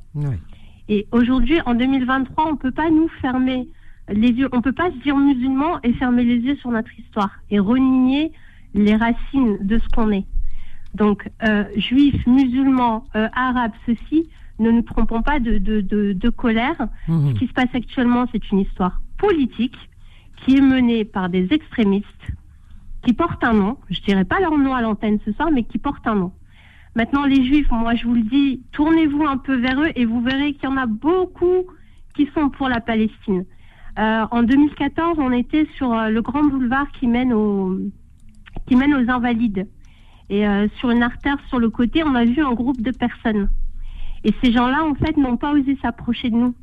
Et 0.90 1.08
aujourd'hui, 1.12 1.60
en 1.68 1.76
2023, 1.76 2.48
on 2.48 2.52
ne 2.54 2.58
peut 2.58 2.72
pas 2.72 2.90
nous 2.90 3.08
fermer 3.22 3.68
les 4.10 4.30
yeux, 4.30 4.50
on 4.52 4.58
ne 4.58 4.62
peut 4.62 4.74
pas 4.74 4.90
se 4.90 4.98
dire 4.98 5.16
musulman 5.16 5.80
et 5.84 5.94
fermer 5.94 6.24
les 6.24 6.38
yeux 6.38 6.56
sur 6.56 6.72
notre 6.72 6.90
histoire 7.00 7.30
et 7.52 7.60
renier 7.60 8.32
les 8.74 8.96
racines 8.96 9.60
de 9.62 9.78
ce 9.78 9.88
qu'on 9.90 10.12
est. 10.12 10.26
Donc, 10.96 11.30
euh, 11.44 11.64
juifs, 11.76 12.26
musulmans, 12.26 13.06
euh, 13.16 13.28
arabes, 13.34 13.74
ceci, 13.86 14.28
ne 14.58 14.72
nous 14.72 14.82
trompons 14.82 15.22
pas 15.22 15.40
de, 15.40 15.60
de, 15.60 15.82
de, 15.82 16.30
colère. 16.30 16.88
Mmh. 17.08 17.30
Ce 17.30 17.34
qui 17.36 17.48
se 17.48 17.54
passe 17.54 17.74
actuellement, 17.74 18.26
c'est 18.32 18.52
une 18.52 18.60
histoire 18.60 19.00
politique 19.20 19.78
qui 20.38 20.58
est 20.58 20.62
menée 20.62 21.06
par 21.06 21.30
des 21.30 21.54
extrémistes 21.54 22.08
qui 23.06 23.14
portent 23.14 23.44
un 23.44 23.54
nom. 23.54 23.78
Je 23.92 24.02
dirais 24.02 24.26
pas 24.26 24.40
leur 24.40 24.58
nom 24.58 24.74
à 24.74 24.82
l'antenne 24.82 25.20
ce 25.24 25.32
soir, 25.34 25.50
mais 25.54 25.64
qui 25.64 25.78
portent 25.78 26.08
un 26.08 26.16
nom. 26.16 26.32
Maintenant, 26.96 27.26
les 27.26 27.46
juifs, 27.46 27.70
moi 27.72 27.96
je 27.96 28.06
vous 28.06 28.16
le 28.16 28.24
dis, 28.24 28.62
tournez-vous 28.72 29.24
un 29.24 29.38
peu 29.38 29.56
vers 29.56 29.80
eux 29.80 29.92
et 29.96 30.06
vous 30.06 30.22
verrez 30.22 30.54
qu'il 30.54 30.64
y 30.64 30.68
en 30.68 30.78
a 30.78 30.86
beaucoup 30.86 31.66
qui 32.16 32.28
sont 32.34 32.50
pour 32.50 32.68
la 32.68 32.82
Palestine. 32.82 33.46
Euh, 33.98 34.26
en 34.32 34.44
2014, 34.44 35.18
on 35.20 35.32
était 35.32 35.68
sur 35.76 35.94
euh, 35.94 36.10
le 36.10 36.22
grand 36.22 36.44
boulevard 36.44 36.92
qui 36.92 37.08
mène, 37.08 37.34
qui 38.68 38.76
mène 38.76 38.94
aux 38.94 39.10
Invalides. 39.10 39.68
Et 40.30 40.48
euh, 40.48 40.68
sur 40.80 40.92
une 40.92 41.04
artère 41.04 41.38
sur 41.48 41.60
le 41.60 41.70
côté, 41.70 42.04
on 42.04 42.16
a 42.16 42.24
vu 42.24 42.44
un 42.44 42.54
groupe 42.54 42.82
de 42.82 42.92
personnes. 42.92 43.50
Et 44.24 44.34
ces 44.44 44.52
gens-là, 44.52 44.84
en 44.84 44.96
fait, 44.96 45.18
n'ont 45.18 45.38
pas 45.38 45.52
osé 45.54 45.78
s'approcher 45.82 46.30
de 46.30 46.36
nous. 46.36 46.56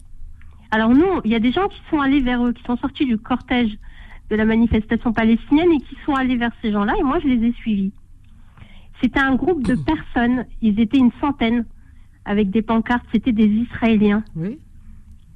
Alors 0.70 0.91
nous, 0.91 1.20
il 1.24 1.31
y 1.31 1.35
a 1.35 1.41
des 1.41 1.53
gens 1.53 1.68
qui 1.68 1.81
sont 1.91 2.01
allés 2.01 2.20
vers 2.20 2.45
eux, 2.45 2.53
qui 2.53 2.62
sont 2.64 2.77
sortis 2.77 3.07
du 3.07 3.18
cortège 3.18 3.77
de 4.31 4.37
la 4.37 4.45
manifestation 4.45 5.12
palestinienne 5.12 5.72
et 5.72 5.81
qui 5.81 5.97
sont 6.05 6.14
allés 6.14 6.37
vers 6.37 6.51
ces 6.62 6.72
gens-là 6.72 6.95
et 6.99 7.03
moi 7.03 7.18
je 7.20 7.29
les 7.29 7.47
ai 7.47 7.53
suivis. 7.53 7.93
C'était 9.01 9.20
un 9.20 9.34
groupe 9.34 9.62
de 9.62 9.74
personnes, 9.74 10.47
ils 10.62 10.80
étaient 10.80 10.99
une 10.99 11.12
centaine 11.20 11.64
avec 12.24 12.51
des 12.51 12.62
pancartes, 12.62 13.07
c'était 13.12 13.32
des 13.32 13.47
Israéliens. 13.47 14.24
Oui. 14.34 14.59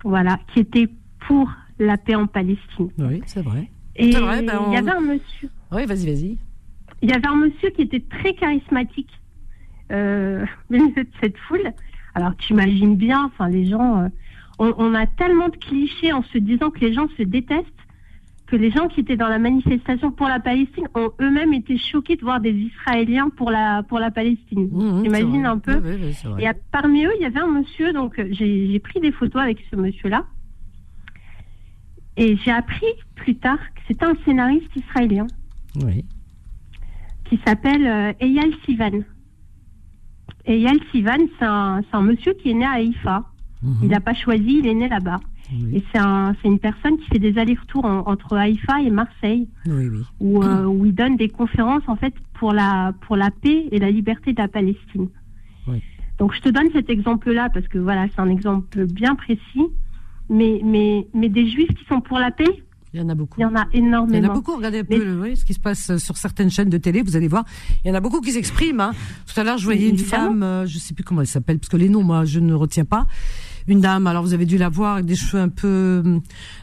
Voilà, 0.02 0.38
qui 0.52 0.60
étaient 0.60 0.88
pour 1.26 1.50
la 1.78 1.96
paix 1.96 2.14
en 2.14 2.26
Palestine. 2.26 2.90
Oui, 2.98 3.22
c'est 3.26 3.42
vrai. 3.42 3.70
Et 3.96 4.12
ben, 4.12 4.40
il 4.68 4.72
y 4.72 4.76
avait 4.76 4.90
un 4.90 5.00
monsieur. 5.00 5.50
Oui, 5.72 5.84
vas-y, 5.86 6.06
vas-y. 6.06 6.38
Il 7.02 7.10
y 7.10 7.12
avait 7.12 7.26
un 7.26 7.36
monsieur 7.36 7.70
qui 7.70 7.82
était 7.82 8.00
très 8.00 8.34
charismatique, 8.34 9.10
euh, 9.90 10.44
cette 11.20 11.36
foule. 11.48 11.72
Alors, 12.14 12.36
tu 12.36 12.52
imagines 12.52 12.96
bien, 12.96 13.24
enfin, 13.26 13.48
les 13.48 13.66
gens, 13.66 14.02
euh, 14.02 14.08
on, 14.58 14.94
a 14.94 15.06
tellement 15.06 15.48
de 15.48 15.56
clichés 15.56 16.12
en 16.12 16.22
se 16.22 16.38
disant 16.38 16.70
que 16.70 16.80
les 16.80 16.92
gens 16.92 17.08
se 17.16 17.22
détestent 17.22 17.66
que 18.50 18.56
les 18.56 18.70
gens 18.70 18.88
qui 18.88 19.00
étaient 19.00 19.16
dans 19.16 19.28
la 19.28 19.38
manifestation 19.38 20.10
pour 20.10 20.26
la 20.26 20.40
Palestine 20.40 20.88
ont 20.94 21.10
eux-mêmes 21.20 21.54
été 21.54 21.78
choqués 21.78 22.16
de 22.16 22.22
voir 22.22 22.40
des 22.40 22.52
Israéliens 22.52 23.30
pour 23.30 23.50
la 23.50 23.84
pour 23.84 24.00
la 24.00 24.10
Palestine. 24.10 24.68
Mmh, 24.72 25.04
Imagine 25.04 25.46
un 25.46 25.58
peu. 25.58 25.80
et 26.38 26.48
parmi 26.72 27.04
eux, 27.04 27.12
il 27.16 27.22
y 27.22 27.26
avait 27.26 27.38
un 27.38 27.50
monsieur, 27.50 27.92
donc 27.92 28.18
euh, 28.18 28.28
j'ai 28.32 28.78
pris 28.80 28.98
des 29.00 29.12
photos 29.12 29.40
avec 29.42 29.58
ce 29.70 29.76
monsieur-là. 29.76 30.24
Et 32.16 32.36
j'ai 32.38 32.50
appris 32.50 32.92
plus 33.14 33.36
tard 33.36 33.58
que 33.74 33.80
c'était 33.86 34.04
un 34.04 34.14
scénariste 34.24 34.74
israélien. 34.74 35.28
Oui. 35.76 36.04
Qui 37.26 37.40
s'appelle 37.46 37.86
euh, 37.86 38.12
Eyal 38.18 38.50
Sivan. 38.64 39.04
Eyal 40.44 40.78
Sivan, 40.90 41.18
c'est 41.38 41.46
un, 41.46 41.82
un, 41.92 42.02
monsieur 42.02 42.32
qui 42.34 42.50
est 42.50 42.54
né 42.54 42.64
à 42.64 42.72
Haïfa. 42.72 43.24
Mhm. 43.62 43.76
Il 43.84 43.88
n'a 43.90 44.00
pas 44.00 44.14
choisi, 44.14 44.58
il 44.58 44.66
est 44.66 44.74
né 44.74 44.88
là-bas. 44.88 45.20
Et 45.72 45.82
c'est 45.92 45.98
un, 45.98 46.34
une 46.44 46.58
personne 46.58 46.96
qui 46.98 47.06
fait 47.06 47.18
des 47.18 47.38
allers-retours 47.38 47.84
entre 47.84 48.36
Haïfa 48.36 48.82
et 48.82 48.90
Marseille, 48.90 49.48
oui, 49.66 49.88
oui. 49.88 50.02
Où, 50.20 50.42
euh, 50.42 50.64
où, 50.66 50.86
il 50.86 50.94
donne 50.94 51.16
des 51.16 51.28
conférences 51.28 51.82
en 51.88 51.96
fait 51.96 52.14
pour 52.34 52.52
la, 52.52 52.92
pour 53.06 53.16
la 53.16 53.30
paix 53.30 53.66
et 53.70 53.78
la 53.78 53.90
liberté 53.90 54.32
de 54.32 54.40
la 54.40 54.48
Palestine. 54.48 55.08
Oui. 55.66 55.82
Donc 56.18 56.34
je 56.34 56.40
te 56.40 56.48
donne 56.48 56.70
cet 56.72 56.90
exemple-là 56.90 57.48
parce 57.52 57.66
que 57.68 57.78
voilà, 57.78 58.06
c'est 58.14 58.20
un 58.20 58.28
exemple 58.28 58.86
bien 58.86 59.14
précis 59.14 59.66
mais, 60.28 60.60
mais, 60.64 61.08
mais 61.12 61.28
des 61.28 61.50
juifs 61.50 61.74
qui 61.74 61.84
sont 61.86 62.00
pour 62.00 62.18
la 62.18 62.30
paix, 62.30 62.62
il 62.92 63.00
y 63.00 63.02
en 63.02 63.08
a 63.08 63.14
beaucoup. 63.14 63.38
Il 63.38 63.42
y 63.42 63.44
en 63.44 63.54
a 63.54 63.66
énormément. 63.72 64.18
Il 64.18 64.24
y 64.24 64.26
en 64.26 64.30
a 64.30 64.34
beaucoup. 64.34 64.56
Regardez 64.56 64.80
un 64.80 64.84
peu 64.84 65.34
ce 65.36 65.44
qui 65.44 65.54
se 65.54 65.60
passe 65.60 65.96
sur 65.98 66.16
certaines 66.16 66.50
chaînes 66.50 66.70
de 66.70 66.76
télé. 66.76 67.02
Vous 67.02 67.14
allez 67.14 67.28
voir. 67.28 67.44
Il 67.84 67.88
y 67.88 67.90
en 67.92 67.94
a 67.94 68.00
beaucoup 68.00 68.20
qui 68.20 68.32
s'expriment. 68.32 68.80
Hein. 68.80 68.92
Tout 69.32 69.38
à 69.38 69.44
l'heure, 69.44 69.58
je 69.58 69.64
voyais 69.64 69.88
une 69.88 69.98
femme, 69.98 70.42
euh, 70.42 70.66
je 70.66 70.78
sais 70.78 70.92
plus 70.92 71.04
comment 71.04 71.20
elle 71.20 71.28
s'appelle, 71.28 71.60
parce 71.60 71.68
que 71.68 71.76
les 71.76 71.88
noms, 71.88 72.02
moi, 72.02 72.24
je 72.24 72.40
ne 72.40 72.52
retiens 72.52 72.84
pas 72.84 73.06
une 73.66 73.80
dame. 73.80 74.06
Alors 74.06 74.22
vous 74.22 74.34
avez 74.34 74.46
dû 74.46 74.58
la 74.58 74.68
voir 74.68 74.94
avec 74.94 75.06
des 75.06 75.16
cheveux 75.16 75.42
un 75.42 75.48
peu, 75.48 76.02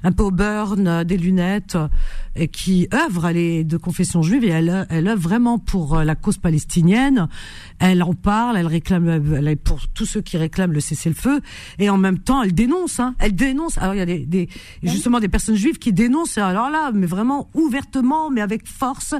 un 0.04 0.12
peu 0.12 0.24
au 0.24 0.32
burn, 0.32 1.04
des 1.04 1.18
lunettes, 1.18 1.78
et 2.27 2.27
qui 2.46 2.88
œuvre. 2.94 3.26
Elle 3.26 3.38
est 3.38 3.64
de 3.64 3.78
confession 3.78 4.22
juive 4.22 4.44
et 4.44 4.50
elle, 4.50 4.86
elle 4.90 5.08
œuvre 5.08 5.22
vraiment 5.22 5.58
pour 5.58 5.96
euh, 5.96 6.04
la 6.04 6.16
cause 6.16 6.38
palestinienne. 6.38 7.28
Elle 7.80 8.04
en 8.04 8.14
parle, 8.14 8.58
elle 8.58 8.68
réclame, 8.68 9.08
elle 9.08 9.48
est 9.48 9.56
pour 9.56 9.88
tous 9.88 10.06
ceux 10.06 10.22
qui 10.22 10.38
réclament 10.38 10.74
le 10.74 10.80
cessez-le-feu, 10.80 11.42
et 11.80 11.90
en 11.90 11.98
même 11.98 12.20
temps, 12.20 12.44
elle 12.44 12.54
dénonce. 12.54 13.00
Hein, 13.00 13.16
elle 13.20 13.36
dénonce. 13.36 13.78
Alors 13.78 13.96
il 13.96 13.98
y 13.98 14.02
a 14.02 14.06
des, 14.06 14.26
des 14.26 14.50
justement 14.84 15.20
des 15.20 15.28
personnes 15.28 15.56
juives 15.56 15.78
qui 15.78 15.94
dénoncent. 15.94 16.38
Alors 16.38 16.70
là, 16.70 16.92
mais 16.94 17.08
vraiment 17.08 17.50
ouvertement, 17.54 18.30
mais 18.30 18.42
avec 18.42 18.68
force, 18.68 19.16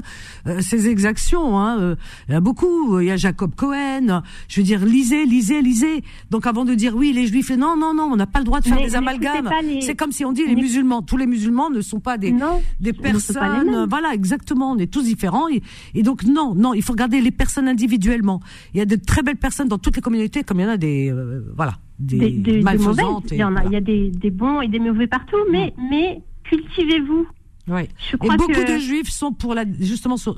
euh, 0.46 0.60
ces 0.60 0.88
exactions. 0.88 1.58
Hein, 1.58 1.78
euh, 1.80 1.96
il 2.28 2.32
y 2.32 2.36
a 2.36 2.40
beaucoup. 2.40 3.00
Il 3.00 3.06
y 3.06 3.10
a 3.10 3.16
Jacob 3.16 3.54
Cohen. 3.54 4.22
Je 4.48 4.60
veux 4.60 4.64
dire, 4.64 4.84
lisez, 4.84 5.24
lisez, 5.26 5.62
lisez. 5.62 6.02
Donc 6.30 6.46
avant 6.46 6.64
de 6.64 6.74
dire 6.74 6.94
oui, 6.94 7.12
les 7.12 7.26
juifs, 7.26 7.50
non, 7.50 7.76
non, 7.76 7.94
non, 7.94 8.10
on 8.12 8.16
n'a 8.16 8.26
pas 8.26 8.38
le 8.40 8.44
droit 8.44 8.60
de 8.60 8.66
faire 8.66 8.78
des 8.78 8.94
amalgames. 8.94 9.50
C'est 9.80 9.94
comme 9.94 10.12
si 10.12 10.24
on 10.24 10.32
dit 10.32 10.46
les 10.46 10.56
musulmans. 10.56 11.02
Tous 11.02 11.16
les 11.16 11.26
musulmans 11.26 11.70
ne 11.70 11.80
sont 11.80 12.00
pas 12.00 12.18
des, 12.18 12.34
des 12.80 12.92
personnes. 13.12 13.86
Voilà, 13.88 14.14
exactement. 14.14 14.72
On 14.72 14.78
est 14.78 14.92
tous 14.92 15.02
différents. 15.02 15.46
Et, 15.48 16.02
donc 16.02 16.24
non, 16.24 16.54
non, 16.54 16.74
il 16.74 16.82
faut 16.82 16.92
regarder 16.92 17.20
les 17.20 17.30
personnes 17.30 17.68
individuellement. 17.68 18.40
Il 18.74 18.78
y 18.78 18.80
a 18.80 18.86
de 18.86 18.96
très 18.96 19.22
belles 19.22 19.36
personnes 19.36 19.68
dans 19.68 19.78
toutes 19.78 19.96
les 19.96 20.02
communautés, 20.02 20.42
comme 20.44 20.60
il 20.60 20.64
y 20.64 20.66
en 20.66 20.70
a 20.70 20.76
des, 20.76 21.10
euh, 21.10 21.44
voilà, 21.56 21.74
des, 21.98 22.30
des, 22.30 22.62
malfaisantes. 22.62 23.30
il 23.30 23.38
y 23.38 23.44
en 23.44 23.56
a, 23.56 23.64
il 23.64 23.72
y 23.72 23.76
a 23.76 23.80
des, 23.80 24.10
des 24.10 24.30
bons 24.30 24.60
et 24.60 24.68
des 24.68 24.78
mauvais 24.78 25.06
partout. 25.06 25.36
Mais, 25.50 25.74
mais 25.90 26.22
cultivez-vous. 26.44 27.26
Ouais. 27.68 27.88
et 28.12 28.36
beaucoup 28.36 28.64
de 28.64 28.78
juifs 28.78 29.10
sont 29.10 29.32
pour 29.32 29.54
la 29.54 29.64
justement 29.78 30.16
sont, 30.16 30.36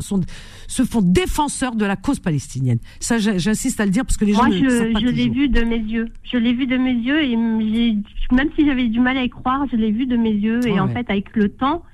se 0.66 0.83
font 0.83 1.01
défenseurs 1.03 1.77
de 1.77 1.85
la 1.85 1.97
cause 1.97 2.18
palestinienne. 2.18 2.79
Ça, 2.99 3.18
j'insiste 3.18 3.81
à 3.81 3.85
le 3.85 3.91
dire 3.91 4.05
parce 4.05 4.16
que 4.16 4.25
les 4.25 4.33
gens. 4.33 4.47
Moi, 4.47 4.57
je, 4.57 4.99
je 5.01 5.07
l'ai 5.07 5.29
vu 5.29 5.49
de 5.49 5.62
mes 5.62 5.79
yeux. 5.79 6.07
Je 6.25 6.37
l'ai 6.37 6.53
vu 6.53 6.66
de 6.66 6.77
mes 6.77 6.93
yeux 6.93 7.23
et 7.23 7.37
même 7.37 8.51
si 8.57 8.66
j'avais 8.66 8.89
du 8.89 9.01
mal 9.01 9.16
à 9.16 9.23
y 9.23 9.31
croire, 9.31 9.66
je 9.71 9.77
l'ai 9.77 9.93
vu 9.93 10.07
de 10.07 10.16
mes 10.16 10.33
yeux 10.33 10.66
et 10.66 10.81
en 10.81 10.89
fait, 10.89 11.09
avec 11.09 11.37
le 11.37 11.49
temps, 11.49 11.85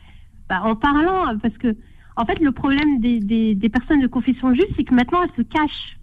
bah, 0.49 0.63
en 0.65 0.77
parlant, 0.77 1.37
parce 1.43 1.57
que 1.59 1.77
en 2.17 2.25
fait, 2.25 2.41
le 2.41 2.53
problème 2.53 3.01
des, 3.01 3.21
des, 3.21 3.55
des 3.55 3.69
personnes 3.69 4.01
de 4.01 4.07
confession 4.07 4.55
juive, 4.55 4.67
c'est 4.77 4.85
que 4.85 4.95
maintenant 4.95 5.23
elles 5.23 5.37
se 5.37 5.43
cachent. 5.43 5.99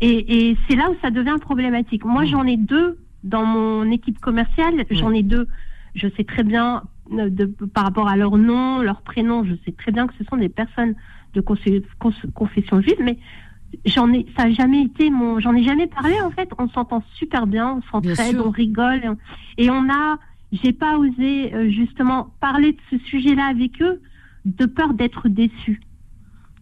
Et, 0.00 0.50
et 0.50 0.56
c'est 0.68 0.76
là 0.76 0.90
où 0.90 0.96
ça 1.02 1.10
devient 1.10 1.36
problématique. 1.40 2.04
Moi, 2.04 2.24
j'en 2.24 2.44
ai 2.46 2.56
deux 2.56 2.98
dans 3.22 3.44
mon 3.44 3.90
équipe 3.90 4.18
commerciale. 4.20 4.84
J'en 4.90 5.12
ai 5.12 5.22
deux. 5.22 5.46
Je 5.94 6.08
sais 6.16 6.24
très 6.24 6.42
bien 6.42 6.82
euh, 7.12 7.28
de, 7.30 7.44
par 7.44 7.84
rapport 7.84 8.08
à 8.08 8.16
leur 8.16 8.36
nom, 8.36 8.80
leur 8.82 9.02
prénom, 9.02 9.44
je 9.44 9.54
sais 9.64 9.72
très 9.72 9.92
bien 9.92 10.06
que 10.06 10.14
ce 10.18 10.24
sont 10.24 10.36
des 10.36 10.48
personnes 10.48 10.94
de 11.34 11.40
confession 11.40 12.80
juive, 12.80 12.98
mais 13.00 13.18
j'en 13.84 14.12
ai, 14.12 14.26
ça 14.36 14.44
a 14.44 14.50
jamais 14.50 14.82
été 14.82 15.10
mon, 15.10 15.40
j'en 15.40 15.54
ai 15.54 15.62
jamais 15.62 15.86
parlé 15.86 16.20
en 16.20 16.30
fait. 16.30 16.48
On 16.58 16.68
s'entend 16.68 17.02
super 17.14 17.46
bien, 17.46 17.78
on 17.78 17.82
s'entraide, 17.90 18.40
on 18.40 18.50
rigole, 18.50 19.16
et 19.58 19.70
on 19.70 19.88
a, 19.90 20.18
j'ai 20.52 20.72
pas 20.72 20.98
osé 20.98 21.54
euh, 21.54 21.70
justement 21.70 22.34
parler 22.40 22.72
de 22.72 22.78
ce 22.90 22.98
sujet-là 23.06 23.46
avec 23.46 23.80
eux, 23.82 24.00
de 24.44 24.66
peur 24.66 24.94
d'être 24.94 25.28
déçu. 25.28 25.80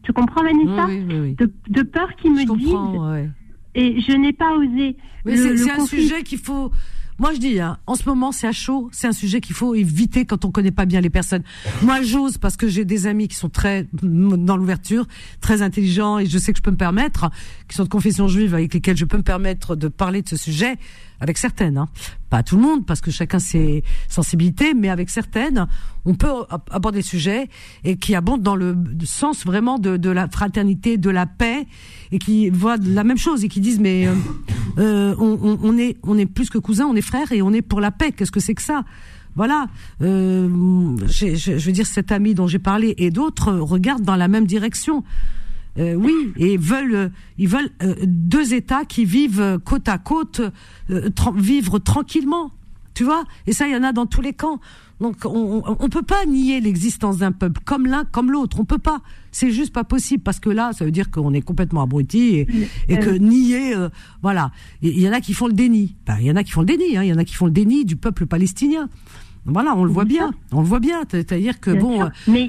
Tu 0.02 0.12
comprends 0.12 0.42
Vanessa? 0.42 0.86
De, 0.86 1.52
de, 1.68 1.82
peur 1.82 2.14
qu'ils 2.16 2.32
me 2.32 2.44
disent. 2.56 3.32
Et 3.74 4.00
je 4.00 4.12
n'ai 4.12 4.32
pas 4.32 4.52
osé. 4.56 4.96
c'est 5.24 5.70
un 5.70 5.86
sujet 5.86 6.22
qu'il 6.22 6.38
faut 6.38 6.72
moi, 7.22 7.32
je 7.32 7.38
dis, 7.38 7.60
hein, 7.60 7.78
en 7.86 7.94
ce 7.94 8.08
moment, 8.08 8.32
c'est 8.32 8.48
à 8.48 8.52
chaud. 8.52 8.90
C'est 8.90 9.06
un 9.06 9.12
sujet 9.12 9.40
qu'il 9.40 9.54
faut 9.54 9.76
éviter 9.76 10.24
quand 10.24 10.44
on 10.44 10.50
connaît 10.50 10.72
pas 10.72 10.86
bien 10.86 11.00
les 11.00 11.08
personnes. 11.08 11.44
Moi, 11.82 12.02
j'ose 12.02 12.36
parce 12.36 12.56
que 12.56 12.66
j'ai 12.66 12.84
des 12.84 13.06
amis 13.06 13.28
qui 13.28 13.36
sont 13.36 13.48
très 13.48 13.86
dans 13.92 14.56
l'ouverture, 14.56 15.06
très 15.40 15.62
intelligents, 15.62 16.18
et 16.18 16.26
je 16.26 16.36
sais 16.36 16.52
que 16.52 16.58
je 16.58 16.64
peux 16.64 16.72
me 16.72 16.76
permettre, 16.76 17.30
qui 17.68 17.76
sont 17.76 17.84
de 17.84 17.88
confession 17.88 18.26
juive, 18.26 18.54
avec 18.54 18.74
lesquels 18.74 18.96
je 18.96 19.04
peux 19.04 19.18
me 19.18 19.22
permettre 19.22 19.76
de 19.76 19.86
parler 19.86 20.22
de 20.22 20.28
ce 20.28 20.36
sujet 20.36 20.78
avec 21.20 21.38
certaines, 21.38 21.78
hein. 21.78 21.88
pas 22.30 22.42
tout 22.42 22.56
le 22.56 22.62
monde, 22.62 22.84
parce 22.84 23.00
que 23.00 23.12
chacun 23.12 23.38
ses 23.38 23.84
sensibilités, 24.08 24.74
mais 24.74 24.88
avec 24.88 25.08
certaines, 25.08 25.68
on 26.04 26.14
peut 26.14 26.26
aborder 26.72 26.98
des 26.98 27.04
sujets 27.04 27.48
et 27.84 27.96
qui 27.96 28.16
abondent 28.16 28.42
dans 28.42 28.56
le 28.56 28.76
sens 29.04 29.46
vraiment 29.46 29.78
de, 29.78 30.10
la 30.10 30.28
fraternité, 30.28 30.96
de 30.96 31.10
la 31.10 31.26
paix, 31.26 31.68
et 32.10 32.18
qui 32.18 32.50
voient 32.50 32.76
la 32.76 33.04
même 33.04 33.18
chose 33.18 33.44
et 33.44 33.48
qui 33.48 33.60
disent 33.60 33.78
mais 33.78 34.08
euh, 34.08 34.14
euh 34.78 35.14
on, 35.18 35.78
est 35.78 35.96
on 36.02 36.18
est 36.18 36.26
plus 36.26 36.50
que 36.50 36.58
cousins, 36.58 36.86
on 36.86 36.94
est 36.94 37.02
frères 37.02 37.32
et 37.32 37.42
on 37.42 37.52
est 37.52 37.62
pour 37.62 37.80
la 37.80 37.90
paix. 37.90 38.12
Qu'est-ce 38.12 38.32
que 38.32 38.40
c'est 38.40 38.54
que 38.54 38.62
ça? 38.62 38.84
Voilà, 39.34 39.68
euh, 40.02 40.46
je, 41.06 41.52
veux 41.52 41.72
dire, 41.72 41.86
cet 41.86 42.12
ami 42.12 42.34
dont 42.34 42.46
j'ai 42.46 42.58
parlé 42.58 42.94
et 42.98 43.10
d'autres 43.10 43.50
regardent 43.52 44.04
dans 44.04 44.16
la 44.16 44.28
même 44.28 44.46
direction. 44.46 45.04
Euh, 45.78 45.94
oui, 45.94 46.12
et 46.36 46.58
veulent, 46.58 47.10
ils 47.38 47.48
veulent 47.48 47.70
deux 48.04 48.52
États 48.52 48.84
qui 48.84 49.06
vivent 49.06 49.58
côte 49.64 49.88
à 49.88 49.96
côte, 49.96 50.42
vivre 51.34 51.78
tranquillement, 51.78 52.50
tu 52.92 53.04
vois? 53.04 53.24
Et 53.46 53.52
ça, 53.52 53.66
il 53.66 53.72
y 53.72 53.76
en 53.76 53.82
a 53.82 53.92
dans 53.92 54.04
tous 54.04 54.20
les 54.20 54.34
camps. 54.34 54.60
Donc, 55.02 55.16
on, 55.24 55.62
on 55.66 55.88
peut 55.88 56.02
pas 56.02 56.24
nier 56.26 56.60
l'existence 56.60 57.18
d'un 57.18 57.32
peuple 57.32 57.60
comme 57.64 57.86
l'un, 57.86 58.04
comme 58.04 58.30
l'autre. 58.30 58.58
On 58.60 58.64
peut 58.64 58.78
pas. 58.78 59.00
C'est 59.30 59.50
juste 59.50 59.72
pas 59.72 59.84
possible 59.84 60.22
parce 60.22 60.40
que 60.40 60.48
là, 60.48 60.72
ça 60.72 60.84
veut 60.84 60.90
dire 60.90 61.10
qu'on 61.10 61.34
est 61.34 61.42
complètement 61.42 61.82
abruti 61.82 62.36
et, 62.36 62.48
et 62.88 62.98
que 62.98 63.10
nier, 63.10 63.74
voilà. 64.22 64.50
Il 64.80 64.98
y, 64.98 65.08
en 65.08 65.12
a 65.12 65.20
qui 65.20 65.34
font 65.34 65.46
le 65.46 65.54
déni. 65.54 65.96
Ben, 66.06 66.16
il 66.20 66.26
y 66.26 66.30
en 66.30 66.36
a 66.36 66.44
qui 66.44 66.52
font 66.52 66.60
le 66.60 66.66
déni. 66.66 66.96
Hein. 66.96 67.02
Il 67.02 67.08
y 67.08 67.12
en 67.12 67.18
a 67.18 67.24
qui 67.24 67.34
font 67.34 67.46
le 67.46 67.52
déni 67.52 67.84
du 67.84 67.96
peuple 67.96 68.26
palestinien. 68.26 68.88
Voilà, 69.44 69.74
on 69.76 69.84
le 69.84 69.90
voit 69.90 70.04
bien, 70.04 70.30
on 70.52 70.60
le 70.60 70.66
voit 70.66 70.78
bien. 70.78 71.02
C'est-à-dire 71.08 71.58
que 71.58 71.72
bon, 71.72 72.08
Mais 72.28 72.48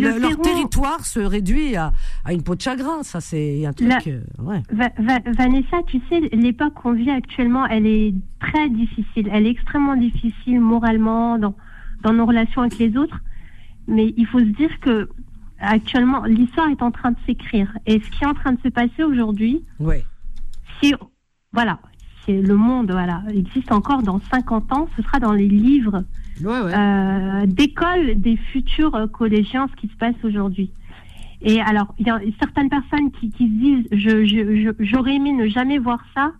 leur 0.00 0.36
territoire 0.40 1.06
se 1.06 1.20
réduit 1.20 1.76
à, 1.76 1.92
une 2.30 2.42
peau 2.42 2.56
de 2.56 2.60
chagrin. 2.60 3.02
Ça, 3.02 3.20
c'est 3.20 3.64
un 3.64 3.72
truc. 3.72 3.92
Euh, 4.08 4.20
Vanessa, 5.36 5.82
tu 5.86 6.00
sais, 6.08 6.20
l'époque 6.32 6.74
qu'on 6.74 6.92
vit 6.92 7.10
actuellement, 7.10 7.66
elle 7.66 7.86
est 7.86 8.14
très 8.40 8.68
difficile. 8.68 9.28
Elle 9.32 9.46
est 9.46 9.50
extrêmement 9.50 9.96
difficile 9.96 10.60
moralement 10.60 11.38
dans 11.38 11.54
dans 12.04 12.12
nos 12.12 12.26
relations 12.26 12.60
avec 12.60 12.78
les 12.78 12.96
autres. 12.96 13.18
Mais 13.88 14.14
il 14.16 14.26
faut 14.26 14.38
se 14.38 14.44
dire 14.44 14.78
que 14.80 15.08
actuellement, 15.58 16.24
l'histoire 16.24 16.68
est 16.68 16.82
en 16.82 16.90
train 16.90 17.10
de 17.10 17.16
s'écrire. 17.26 17.76
Et 17.86 18.00
ce 18.00 18.10
qui 18.10 18.22
est 18.22 18.26
en 18.26 18.34
train 18.34 18.52
de 18.52 18.60
se 18.60 18.68
passer 18.68 19.02
aujourd'hui, 19.02 19.64
ouais. 19.80 20.04
si 20.80 20.94
voilà, 21.52 21.78
le 22.28 22.54
monde, 22.54 22.90
voilà, 22.90 23.22
existe 23.28 23.72
encore 23.72 24.02
dans 24.02 24.20
50 24.32 24.72
ans, 24.72 24.88
ce 24.96 25.02
sera 25.02 25.18
dans 25.18 25.32
les 25.32 25.48
livres 25.48 26.04
euh, 26.44 27.46
d'école 27.46 28.20
des 28.20 28.36
futurs 28.36 29.08
collégiens, 29.12 29.68
ce 29.68 29.76
qui 29.76 29.88
se 29.88 29.96
passe 29.96 30.16
aujourd'hui. 30.22 30.70
Et 31.42 31.60
alors, 31.60 31.94
il 31.98 32.06
y 32.06 32.10
a 32.10 32.20
certaines 32.38 32.70
personnes 32.70 33.10
qui, 33.12 33.30
qui 33.30 33.46
se 33.46 33.52
disent, 33.52 33.88
je, 33.92 34.74
j'aurais 34.80 35.16
aimé 35.16 35.32
ne 35.32 35.46
jamais 35.46 35.78
voir 35.78 36.02
ça. 36.14 36.32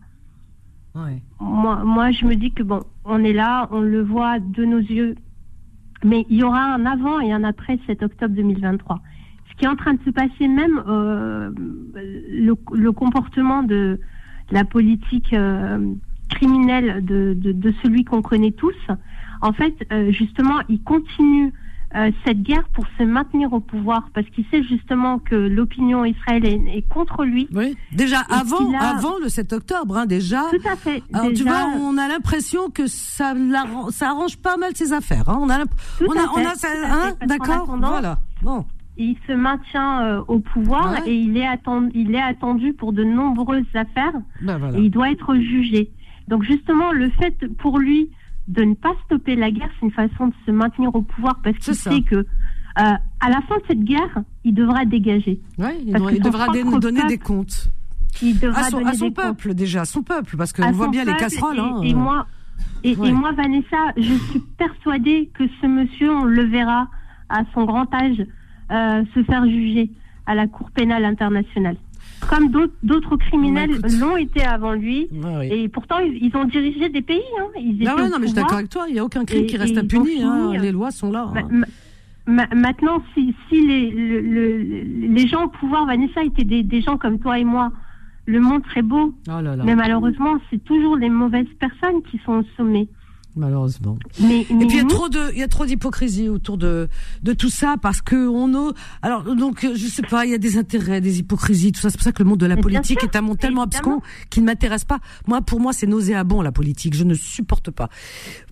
Moi, 1.41 1.85
moi, 1.85 2.11
je 2.13 2.25
me 2.25 2.37
dis 2.37 2.53
que 2.53 2.63
bon, 2.63 2.81
on 3.05 3.23
est 3.25 3.33
là, 3.33 3.69
on 3.71 3.81
le 3.81 4.03
voit 4.03 4.39
de 4.39 4.65
nos 4.65 4.79
yeux 4.79 5.17
Mais 6.05 6.27
il 6.29 6.37
y 6.37 6.43
aura 6.43 6.75
un 6.75 6.87
avant 6.87 7.21
et 7.21 7.33
un 7.33 7.45
après 7.45 7.79
7 7.87 8.03
octobre 8.03 8.35
2023. 8.35 9.01
Ce 9.51 9.57
qui 9.57 9.65
est 9.65 9.69
en 9.69 9.77
train 9.77 9.95
de 9.95 10.03
se 10.05 10.11
passer, 10.11 10.47
même 10.49 10.83
euh, 10.87 11.51
le, 11.95 12.93
comportement 12.93 13.63
de 13.63 13.99
la 14.51 14.65
politique 14.65 15.33
euh, 15.33 15.95
criminelle 16.29 17.05
de 17.05 17.75
celui 17.83 18.05
qu'on 18.05 18.23
connaît 18.23 18.53
tous, 18.53 18.77
en 19.45 19.53
fait, 19.53 19.75
euh, 19.93 20.11
justement, 20.11 20.61
il 20.71 20.83
continue 20.83 21.53
euh, 21.97 22.11
cette 22.27 22.43
guerre 22.43 22.69
pour 22.75 22.85
se 22.99 23.05
maintenir 23.05 23.53
au 23.53 23.61
pouvoir 23.61 24.09
parce 24.15 24.27
qu'il 24.31 24.45
sait 24.51 24.65
justement 24.65 25.21
que 25.21 25.37
l'opinion 25.37 26.05
israélienne 26.05 26.67
est 26.67 26.83
contre 26.89 27.25
lui. 27.25 27.49
Oui, 27.55 27.77
déjà 27.93 28.21
avant, 28.31 28.73
avant 28.81 29.19
le 29.23 29.29
7 29.29 29.53
octobre, 29.53 29.97
hein, 29.97 30.07
déjà. 30.07 30.43
Tout 30.51 30.69
à 30.69 30.75
fait. 30.75 31.03
Alors 31.13 31.33
tu 31.33 31.45
vois, 31.45 31.69
on 31.79 31.97
a 31.97 32.09
l'impression 32.09 32.71
que 32.71 32.89
ça, 32.89 33.35
ça 33.91 34.11
arrange 34.11 34.39
pas 34.39 34.57
mal 34.57 34.75
ses 34.75 34.93
affaires. 34.93 35.29
Hein. 35.29 35.39
On 35.41 35.51
a, 35.51 35.59
on 36.01 36.17
a, 36.17 36.31
on 36.35 36.45
a, 36.45 36.55
hein, 36.91 37.13
d'accord, 37.27 37.77
voilà. 37.79 38.19
Bon. 38.43 38.65
Il 38.97 39.17
se 39.27 39.33
maintient 39.33 40.03
euh, 40.03 40.23
au 40.29 40.39
pouvoir 40.39 41.07
et 41.07 41.15
il 41.15 41.37
est 41.37 41.47
attendu, 41.47 41.91
il 41.95 42.15
est 42.15 42.23
attendu 42.23 42.73
pour 42.73 42.93
de 42.93 43.05
nombreuses 43.05 43.65
affaires. 43.75 44.15
Ben 44.43 44.59
voilà. 44.59 44.79
Et 44.79 44.83
il 44.83 44.91
doit 44.91 45.11
être 45.11 45.37
jugé. 45.37 45.91
Donc 46.29 46.43
justement, 46.43 46.93
le 46.93 47.11
fait 47.11 47.37
pour 47.59 47.79
lui 47.79 48.11
de 48.49 48.63
ne 48.63 48.75
pas 48.75 48.95
stopper 49.07 49.37
la 49.37 49.51
guerre, 49.51 49.71
c'est 49.79 49.87
une 49.87 49.93
façon 49.93 50.29
de 50.29 50.35
se 50.47 50.51
maintenir 50.51 50.95
au 50.95 51.03
pouvoir 51.03 51.41
parce 51.43 51.57
qu'il 51.59 51.75
sait 51.75 52.03
que 52.03 52.17
euh, 52.17 52.25
à 52.77 53.29
la 53.31 53.41
fin 53.43 53.57
de 53.57 53.63
cette 53.69 53.85
guerre, 53.85 54.23
il 54.45 54.55
devra 54.55 54.85
dégager. 54.85 55.41
Oui, 55.59 55.69
il, 55.87 56.21
devra 56.21 56.49
donner 56.49 57.05
des 57.07 57.19
comptes. 57.19 57.71
Il 58.21 58.39
devra 58.39 58.61
à 58.61 58.65
son, 58.65 58.79
donner 58.79 58.91
à 58.91 58.95
son 58.95 59.07
des 59.07 59.11
peuple 59.13 59.49
comptes. 59.49 59.57
déjà, 59.57 59.83
à 59.83 59.85
son 59.85 60.03
peuple, 60.03 60.37
parce 60.37 60.53
qu'on 60.53 60.71
voit 60.73 60.89
bien 60.89 61.05
les 61.05 61.15
casseroles. 61.15 61.57
Et, 61.57 61.61
hein, 61.61 61.81
et 61.83 61.95
euh. 61.95 61.97
moi, 61.97 62.27
et, 62.83 62.97
Ouais. 62.97 63.09
et 63.09 63.13
moi, 63.13 63.33
Vanessa, 63.33 63.93
je 63.97 64.15
suis 64.31 64.41
persuadée 64.59 65.31
que 65.35 65.45
ce 65.61 65.67
monsieur, 65.67 66.11
on 66.13 66.25
le 66.25 66.45
verra 66.45 66.89
à 67.29 67.43
son 67.55 67.65
grand 67.65 67.93
âge 67.95 68.23
euh, 68.71 69.05
se 69.15 69.23
faire 69.25 69.45
juger 69.47 69.91
à 70.27 70.35
la 70.35 70.47
Cour 70.47 70.71
pénale 70.71 71.05
internationale. 71.05 71.77
Comme 72.29 72.51
d'autres- 72.51 73.17
criminels 73.17 73.79
Bah, 73.81 73.89
l'ont 74.01 74.17
été 74.17 74.43
avant 74.45 74.73
lui. 74.73 75.09
Ah 75.25 75.39
oui. 75.41 75.49
Et 75.53 75.69
pourtant, 75.69 75.99
ils, 75.99 76.19
ils 76.25 76.37
ont 76.37 76.45
dirigé 76.45 76.89
des 76.89 77.03
pays. 77.03 77.21
Hein. 77.41 77.47
Ils 77.57 77.87
Ah 77.87 77.97
ouais, 77.97 78.09
non, 78.09 78.17
mais 78.19 78.27
je 78.27 78.33
suis 78.33 78.35
d'accord 78.35 78.59
avec 78.59 78.71
toi. 78.71 78.87
Il 78.89 78.95
n'y 78.95 78.99
a 78.99 79.05
aucun 79.05 79.25
crime 79.25 79.43
Et- 79.45 79.47
qui 79.47 79.57
reste 79.57 79.77
impuni. 79.79 80.23
Hein. 80.23 80.53
euh, 80.55 80.59
Les 80.59 80.73
lois 80.73 80.91
sont 80.91 81.11
là. 81.11 81.31
Ma- 81.33 81.41
hein. 81.41 81.49
ma- 81.51 81.67
ma- 82.49 82.55
maintenant, 82.55 83.03
si, 83.15 83.35
si 83.49 83.67
les, 83.67 83.91
le- 83.91 84.21
le- 84.21 84.83
les 85.15 85.27
gens 85.29 85.45
au 85.45 85.49
pouvoir, 85.49 85.87
Vanessa, 85.87 86.23
étaient 86.25 86.45
des, 86.45 86.63
des 86.63 86.81
gens 86.81 86.97
comme 86.97 87.19
toi 87.19 87.39
et 87.39 87.45
moi, 87.45 87.73
le 88.27 88.41
monde 88.41 88.63
serait 88.71 88.83
beau. 88.83 89.15
Oh 89.29 89.41
là 89.43 89.55
là, 89.57 89.65
Mais 89.65 89.75
malheureusement, 89.75 90.37
c'est 90.51 90.63
toujours 90.65 90.97
les 90.97 91.11
mauvaises 91.11 91.47
personnes 91.61 92.03
qui 92.11 92.19
sont 92.25 92.39
au 92.41 92.45
sommet. 92.57 92.89
Malheureusement. 93.37 93.97
Mais, 94.21 94.41
Et 94.43 94.45
puis 94.45 94.67
il 94.69 94.77
y 94.77 94.81
a 94.81 94.85
trop 94.85 95.09
de, 95.09 95.33
il 95.33 95.39
y 95.39 95.43
a 95.43 95.49
trop 95.49 95.67
d'hypocrisie 95.67 96.29
autour 96.29 96.57
de 96.59 96.89
de 97.23 97.33
tout 97.33 97.51
ça 97.51 97.77
parce 97.81 98.01
que 98.01 98.29
on 98.29 98.55
a, 98.55 98.73
alors 99.03 99.25
donc 99.35 99.65
euh, 99.65 99.75
je 99.75 99.87
sais 99.87 100.03
pas, 100.03 100.25
il 100.25 100.31
y 100.31 100.35
a 100.35 100.39
des 100.39 100.57
intérêts, 100.59 101.01
des 101.01 101.19
hypocrisies, 101.19 101.73
tout 101.73 101.81
ça. 101.81 101.91
C'est 101.91 101.97
pour 101.97 102.05
ça 102.05 102.13
que 102.13 102.23
le 102.23 102.29
monde 102.29 102.41
de 102.41 102.47
la 102.47 102.57
politique 102.57 103.01
sûr, 103.01 103.09
est 103.13 103.17
un 103.17 103.21
monde 103.23 103.39
tellement 103.39 103.63
abscon 103.63 104.01
qui 104.31 104.41
ne 104.41 104.47
m'intéresse 104.47 104.85
pas. 104.85 104.99
Moi, 105.27 105.41
pour 105.43 105.61
moi, 105.61 105.73
c'est 105.73 105.87
nauséabond 105.87 106.43
la 106.43 106.53
politique. 106.53 106.95
Je 106.95 107.05
ne 107.05 107.15
supporte 107.15 107.71
pas 107.71 107.89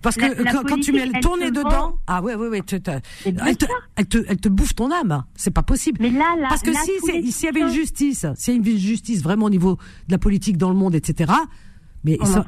parce 0.01 0.15
que 0.15 0.21
La- 0.43 0.51
quand, 0.51 0.63
quand 0.67 0.79
tu 0.79 0.91
mets 0.91 1.05
le 1.05 1.19
tourner 1.21 1.51
dedans, 1.51 1.69
vend. 1.69 1.99
ah 2.07 2.21
ouais 2.21 2.35
ouais 2.35 2.47
ouais, 2.49 2.61
tu- 2.61 2.75
elle 2.75 3.57
te, 3.57 3.65
elle 3.95 4.05
te, 4.07 4.17
elle 4.27 4.37
te 4.37 4.49
bouffe 4.49 4.75
ton 4.75 4.91
âme. 4.91 5.23
C'est 5.35 5.51
pas 5.51 5.63
possible. 5.63 5.99
mais 6.01 6.09
là, 6.09 6.35
là, 6.39 6.47
Parce 6.49 6.61
que 6.61 6.71
là, 6.71 6.79
si 6.83 7.31
s'il 7.31 7.45
y 7.45 7.47
avait 7.47 7.61
une 7.61 7.69
justice, 7.73 8.25
s'il 8.35 8.55
y 8.55 8.59
avait 8.59 8.71
une 8.71 8.77
justice 8.77 9.21
vraiment 9.23 9.45
au 9.45 9.49
niveau 9.49 9.77
de 10.07 10.11
la 10.11 10.17
politique 10.17 10.57
dans 10.57 10.69
le 10.69 10.75
monde, 10.75 10.95
etc. 10.95 11.31
Mais 12.05 12.17
ça- 12.25 12.45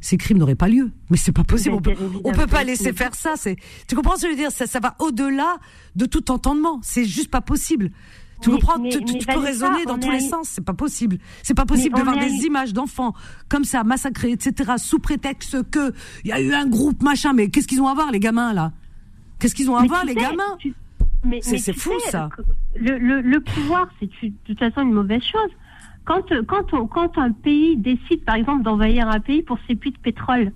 ces 0.00 0.16
crimes 0.16 0.38
n'auraient 0.38 0.54
pas 0.54 0.68
lieu. 0.68 0.90
Mais 1.10 1.16
c'est 1.18 1.32
pas 1.32 1.44
possible. 1.44 1.72
Mais 1.72 1.76
On 1.78 1.82
peut, 1.82 1.94
bien 1.94 2.20
on 2.24 2.32
peut 2.32 2.46
pas 2.46 2.64
laisser 2.64 2.92
faire 2.92 3.14
ça. 3.14 3.34
C'est, 3.36 3.56
tu 3.86 3.94
comprends 3.94 4.16
ce 4.16 4.22
que 4.22 4.28
je 4.28 4.32
veux 4.32 4.38
dire? 4.38 4.50
Ça, 4.50 4.66
ça 4.66 4.80
va 4.80 4.94
au-delà 4.98 5.56
de 5.94 6.06
tout 6.06 6.30
entendement. 6.30 6.80
C'est 6.82 7.04
juste 7.04 7.30
pas 7.30 7.40
possible. 7.42 7.90
Tu 8.40 8.48
Mais- 8.50 8.56
comprends? 8.56 8.78
mais- 8.78 8.88
Tu, 8.90 9.04
tu- 9.04 9.26
peux 9.26 9.38
raisonner 9.38 9.84
dans 9.84 9.98
tous 9.98 10.10
les 10.10 10.20
sens. 10.20 10.48
C'est 10.48 10.64
pas 10.64 10.72
possible. 10.74 11.18
C'est 11.42 11.54
pas 11.54 11.66
possible 11.66 11.96
de 11.96 12.02
voir 12.02 12.18
des 12.18 12.44
images 12.46 12.72
d'enfants 12.72 13.12
comme 13.48 13.64
ça 13.64 13.84
massacrés, 13.84 14.32
etc. 14.32 14.72
Sous 14.78 14.98
prétexte 14.98 15.62
que 15.70 15.92
il 16.24 16.28
y 16.30 16.32
a 16.32 16.40
eu 16.40 16.52
un 16.54 16.66
groupe 16.66 17.02
machin. 17.02 17.32
Mais 17.32 17.48
qu'est-ce 17.48 17.68
qu'ils 17.68 17.80
ont 17.82 17.88
à 17.88 17.94
voir 17.94 18.10
les 18.10 18.20
gamins 18.20 18.52
là? 18.54 18.72
Qu'est-ce 19.38 19.54
qu'ils 19.54 19.70
ont 19.70 19.76
à 19.76 19.84
voir 19.86 20.04
les 20.04 20.14
sais, 20.14 20.20
gamins? 20.20 20.56
tu- 20.58 20.74
mais- 21.24 21.40
C'est- 21.42 21.72
fou, 21.72 21.92
sais, 22.04 22.10
ça. 22.10 22.28
Le, 22.76 22.98
le, 22.98 23.20
le 23.20 23.40
pouvoir, 23.40 23.88
c'est 24.00 24.06
de 24.06 24.32
toute 24.46 24.58
façon 24.58 24.80
une 24.82 24.92
mauvaise 24.92 25.22
chose. 25.22 25.50
Quand, 26.04 26.22
quand, 26.46 26.74
on- 26.74 26.86
quand 26.86 27.16
un 27.18 27.32
pays 27.32 27.76
décide, 27.78 28.24
par 28.24 28.34
exemple, 28.34 28.62
d'envahir 28.62 29.08
un 29.08 29.20
pays 29.20 29.42
pour 29.42 29.58
ses 29.66 29.74
puits 29.74 29.90
de 29.92 29.98
pétrole, 29.98 30.52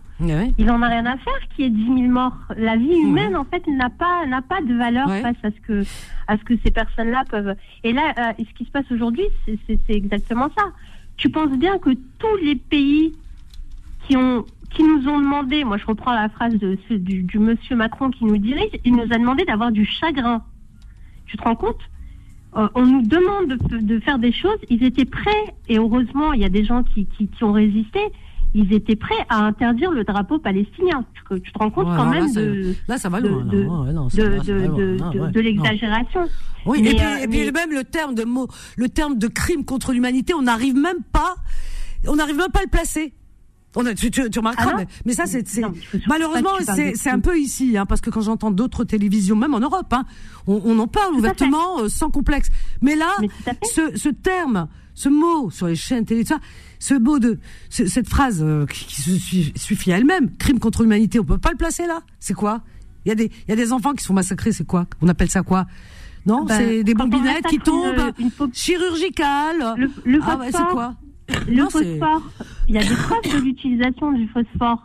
il 0.59 0.71
en 0.71 0.83
a 0.83 0.89
rien 0.89 1.07
à 1.07 1.17
faire 1.17 1.39
qu'il 1.55 1.65
y 1.65 1.69
ait 1.69 1.71
10 1.71 1.85
000 1.87 1.97
morts. 2.13 2.37
La 2.57 2.77
vie 2.77 2.93
humaine, 3.09 3.35
en 3.37 3.45
fait, 3.45 3.67
n'a 3.67 3.89
pas, 3.89 4.27
n'a 4.27 4.43
pas 4.43 4.61
de 4.61 4.75
valeur 4.75 5.09
face 5.23 5.37
à 5.45 5.51
ce 5.51 5.61
que, 5.61 5.83
à 6.27 6.37
ce 6.37 6.45
que 6.45 6.55
ces 6.65 6.71
personnes-là 6.71 7.25
peuvent. 7.31 7.55
Et 7.85 7.93
là, 7.93 8.13
euh, 8.19 8.33
ce 8.39 8.53
qui 8.55 8.65
se 8.67 8.71
passe 8.71 8.91
aujourd'hui, 8.91 9.25
c'est- 9.47 9.59
c'est 9.67 9.79
c'est 9.87 9.95
exactement 9.95 10.49
ça. 10.57 10.65
Tu 11.17 11.31
penses 11.31 11.57
bien 11.57 11.79
que 11.79 11.91
tous 12.19 12.37
les 12.45 12.57
pays 12.57 13.15
qui 14.07 14.17
ont 14.17 14.45
qui 14.71 14.83
nous 14.85 15.09
ont 15.09 15.19
demandé, 15.19 15.65
moi 15.65 15.79
je 15.79 15.87
reprends 15.87 16.13
la 16.13 16.29
phrase 16.29 16.55
de, 16.59 16.77
du, 16.91 17.23
du 17.23 17.39
monsieur 17.39 17.75
Macron 17.75 18.11
qui 18.11 18.27
nous 18.27 18.37
dirige, 18.37 18.71
il 18.85 18.95
nous 18.95 19.03
a 19.11 19.17
demandé 19.19 19.47
d'avoir 19.47 19.73
du 19.73 19.87
chagrin. 19.87 20.43
Tu 21.25 21.39
te 21.39 21.43
rends 21.43 21.55
compte? 21.57 21.81
Euh, 22.59 22.69
On 22.75 22.85
nous 22.87 23.03
demande 23.03 23.49
de, 23.71 23.79
de 23.79 24.01
faire 24.01 24.19
des 24.19 24.33
choses, 24.33 24.59
ils 24.69 24.83
étaient 24.85 25.05
prêts, 25.05 25.55
et 25.69 25.79
heureusement 25.79 26.33
il 26.33 26.41
y 26.41 26.45
a 26.45 26.49
des 26.49 26.65
gens 26.65 26.83
qui, 26.83 27.07
qui, 27.07 27.29
qui 27.29 27.45
ont 27.45 27.53
résisté, 27.53 28.01
ils 28.55 28.73
étaient 28.73 28.97
prêts 28.97 29.15
à 29.29 29.45
interdire 29.45 29.91
le 29.93 30.05
drapeau 30.05 30.39
palestinien. 30.39 31.05
Tu, 31.31 31.41
tu 31.41 31.53
te 31.53 31.59
rends 31.59 31.71
compte 31.71 31.87
Ouais, 31.89 31.97
quand 31.97 32.11
même 32.11 32.33
de, 32.33 32.75
Là, 32.89 32.95
là. 32.95 32.99
ça 32.99 33.09
va, 33.11 33.21
loin. 33.21 33.45
l'exagération. 35.41 36.27
Oui, 36.67 36.81
Mais, 36.83 36.91
et 36.91 36.95
puis, 36.95 37.05
euh, 37.05 37.19
et 37.25 37.29
puis 37.29 37.53
même 37.53 37.71
le 37.73 37.85
terme 37.85 38.15
de 38.15 38.25
mot, 38.25 38.49
le 38.77 38.89
terme 38.89 39.19
de 39.19 39.29
crime 39.29 39.65
contre 39.65 39.93
l'humanité, 39.93 40.35
on 40.35 40.43
n'arrive 40.43 40.75
même 40.75 41.03
pas, 41.13 41.37
on 42.07 42.17
n'arrive 42.17 42.37
même 42.37 42.51
pas 42.51 42.61
à 42.61 42.65
le 42.65 42.71
placer. 42.71 43.13
On 43.77 43.85
a, 43.87 43.95
tu, 43.95 44.11
tu, 44.11 44.29
tu 44.31 44.39
remarqueras, 44.39 44.71
Ah 44.73 44.77
mais, 44.79 44.87
mais 45.05 45.13
ça 45.13 45.27
c'est, 45.27 45.43
malheureusement 46.09 46.51
c'est, 46.75 47.11
un 47.11 47.21
peu 47.21 47.39
ici, 47.39 47.77
hein, 47.77 47.85
parce 47.87 48.01
que 48.01 48.11
quand 48.11 48.23
j'entends 48.23 48.51
d'autres 48.51 48.85
télévisions, 48.85 49.37
même 49.37 49.55
en 49.55 49.61
Europe, 49.61 49.93
hein, 49.93 50.05
on, 50.47 50.61
on 50.65 50.79
en 50.79 50.87
parle 50.89 51.15
ouvertement, 51.15 51.81
euh, 51.81 51.89
sans 51.89 52.11
complexe. 52.11 52.49
Mais 52.81 52.97
là, 52.97 53.11
Mais 53.21 53.29
ce, 53.75 53.97
ce 53.97 54.09
terme, 54.09 54.69
ce 54.95 55.09
mot 55.11 55.51
sur 55.51 55.67
les 55.67 55.77
chaînes 55.77 56.07
télé, 56.07 56.25
tout 56.25 56.33
ça, 56.35 56.41
ce 56.81 56.95
mot 56.95 57.19
de, 57.19 57.39
ce- 57.69 57.87
cette 57.87 58.09
phrase 58.09 58.43
euh, 58.43 58.65
qui, 58.67 58.87
qui 58.87 59.03
se 59.03 59.59
suffit, 59.61 59.93
à 59.93 59.99
elle-même, 59.99 60.35
crime 60.39 60.59
contre 60.61 60.83
l'humanité, 60.83 61.21
on 61.21 61.25
peut 61.25 61.39
pas 61.39 61.51
le 61.51 61.57
placer 61.59 61.87
là. 61.87 62.01
C'est 62.21 62.35
quoi? 62.35 62.63
Il 63.05 63.11
y 63.11 63.13
a 63.13 63.15
des, 63.15 63.27
il 63.47 63.51
y 63.51 63.53
a 63.53 63.57
des 63.57 63.73
enfants 63.73 63.93
qui 63.93 64.03
sont 64.03 64.15
massacrés, 64.15 64.53
c'est 64.53 64.67
quoi? 64.67 64.87
On 65.03 65.09
appelle 65.09 65.31
ça 65.31 65.43
quoi? 65.43 65.67
Non, 66.27 66.45
Ben, 66.45 66.57
c'est 66.59 66.85
des 66.85 66.95
bombinettes 66.95 67.47
qui 67.47 67.57
une- 67.57 67.63
tombent, 67.63 68.13
une 68.19 68.31
pop- 68.31 68.51
chirurgicales. 68.55 69.75
Le, 69.77 69.91
le 70.05 70.21
ah 70.23 70.37
ouais, 70.39 70.51
c'est 70.53 70.65
quoi? 70.73 70.95
Le 71.47 71.55
Non, 71.57 71.69
phosphore, 71.71 72.23
il 72.69 72.75
y 72.75 72.79
a 72.79 72.83
des 72.83 72.95
preuves 72.95 73.35
de 73.41 73.45
l'utilisation 73.45 74.13
du 74.13 74.27
phosphore. 74.29 74.83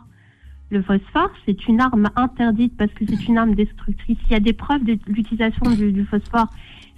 Le 0.70 0.82
phosphore, 0.82 1.30
c'est 1.46 1.68
une 1.68 1.80
arme 1.80 2.08
interdite 2.16 2.76
parce 2.76 2.92
que 2.92 3.04
c'est 3.06 3.26
une 3.28 3.38
arme 3.38 3.54
destructrice. 3.54 4.18
Il 4.26 4.32
y 4.32 4.36
a 4.36 4.40
des 4.40 4.52
preuves 4.52 4.84
de 4.84 4.98
l'utilisation 5.06 5.70
du, 5.70 5.92
du 5.92 6.04
phosphore. 6.04 6.48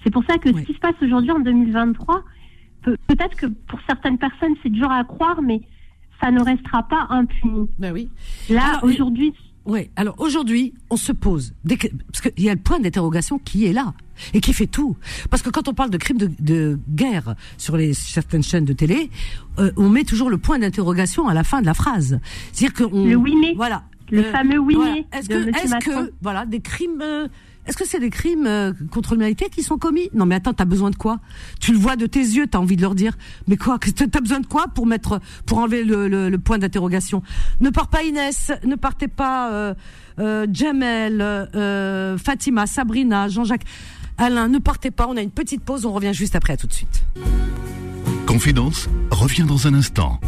C'est 0.05 0.11
pour 0.11 0.25
ça 0.25 0.39
que 0.39 0.51
Oui. 0.51 0.61
ce 0.63 0.67
qui 0.67 0.73
se 0.75 0.79
passe 0.79 0.95
aujourd'hui 1.03 1.31
en 1.33 1.41
2023, 1.41 2.23
peut- 2.83 2.97
peut-être 3.09 3.37
que 3.37 3.47
pour 3.47 3.79
certaines 3.89 4.19
personnes 4.19 4.55
c'est 4.63 4.71
dur 4.71 4.91
à 4.91 5.03
croire, 5.05 5.43
mais 5.43 5.61
ça 6.21 6.31
ne 6.31 6.41
restera 6.43 6.85
pas 6.85 7.07
impuni. 7.11 7.69
Ben 7.79 7.93
oui. 7.93 8.09
Là, 8.49 8.63
Alors, 8.79 8.85
et- 8.91 8.95
aujourd'hui, 8.95 9.35
Oui, 9.67 9.91
alors 9.97 10.15
aujourd'hui, 10.19 10.75
on 10.91 10.97
se 10.97 11.13
pose, 11.13 11.53
dès 11.65 11.77
que- 11.77 11.89
parce 12.13 12.21
qu'il 12.23 12.45
y 12.45 12.49
a 12.49 12.55
le 12.55 12.61
point 12.61 12.79
d'interrogation 12.79 13.39
qui 13.39 13.67
est 13.67 13.73
là 13.73 13.95
et 14.33 14.41
qui 14.41 14.53
fait 14.53 14.67
tout. 14.69 14.97
Parce 15.29 15.43
que 15.43 15.51
quand 15.51 15.67
on 15.69 15.75
parle 15.75 15.91
de 15.91 15.99
crimes 15.99 16.19
de, 16.19 16.31
de 16.39 16.79
guerre 16.89 17.35
sur 17.59 17.77
les 17.77 17.93
certaines 17.93 18.43
chaînes 18.45 18.65
de 18.65 18.73
télé, 18.73 19.11
euh, 19.59 19.73
on 19.77 19.89
met 19.91 20.05
toujours 20.05 20.31
le 20.31 20.39
point 20.39 20.59
d'interrogation 20.59 21.27
à 21.29 21.35
la 21.35 21.43
fin 21.45 21.61
de 21.61 21.67
la 21.67 21.75
phrase. 21.75 22.19
C'est-à-dire 22.53 22.89
qu'on 22.89 23.05
Le 23.07 23.17
oui 23.17 23.35
mais. 23.41 23.55
voilà, 23.55 23.83
Le 24.11 24.25
Euh, 24.25 24.31
fameux 24.33 24.59
oui 24.59 24.77
voilà. 24.77 24.95
Est-ce 25.13 25.29
que, 25.29 25.69
Macron. 25.69 26.07
que, 26.07 26.13
voilà, 26.23 26.47
des 26.47 26.61
crimes, 26.61 27.03
euh, 27.03 27.27
est-ce 27.67 27.77
que 27.77 27.87
c'est 27.87 28.01
des 28.01 28.11
crimes 28.11 28.47
euh, 28.47 28.73
contre 28.91 29.15
l'humanité 29.15 29.49
qui 29.51 29.63
sont 29.63 29.79
commis? 29.79 30.09
Non, 30.15 30.27
mais 30.27 30.35
attends, 30.37 30.55
t'as 30.55 30.65
besoin 30.65 30.91
de 30.91 30.97
quoi? 30.97 31.19
Tu 31.61 31.73
le 31.73 31.79
vois 31.79 31.97
de 31.97 32.07
tes 32.07 32.21
yeux, 32.21 32.47
t'as 32.47 32.59
envie 32.59 32.77
de 32.77 32.83
leur 32.83 32.95
dire, 32.95 33.17
mais 33.49 33.57
quoi? 33.57 33.79
T'as 33.79 34.21
besoin 34.21 34.41
de 34.41 34.47
quoi 34.47 34.67
pour 34.69 34.87
mettre, 34.87 35.21
pour 35.47 35.59
enlever 35.59 35.85
le, 35.85 36.09
le- 36.09 36.31
le 36.31 36.39
point 36.39 36.59
d'interrogation? 36.59 37.23
Ne 37.61 37.71
pars 37.71 37.89
pas 37.89 38.03
Inès, 38.03 38.53
ne 38.65 38.77
partez 38.77 39.09
pas 39.09 39.53
euh, 39.53 39.75
euh, 40.19 40.47
Jamel, 40.53 41.21
euh, 41.21 42.17
Fatima, 42.19 42.67
Sabrina, 42.67 43.29
Jean-Jacques, 43.29 43.65
Alain, 44.19 44.49
ne 44.49 44.59
partez 44.59 44.91
pas. 44.91 45.07
On 45.09 45.17
a 45.17 45.23
une 45.23 45.31
petite 45.31 45.63
pause, 45.63 45.85
on 45.85 45.93
revient 45.93 46.15
juste 46.15 46.37
après, 46.37 46.55
à 46.55 46.57
tout 46.57 46.67
de 46.67 46.73
suite. 46.73 47.03
Confidence 48.27 48.89
revient 49.13 49.45
dans 49.45 49.69
un 49.69 49.75
instant. 49.75 50.21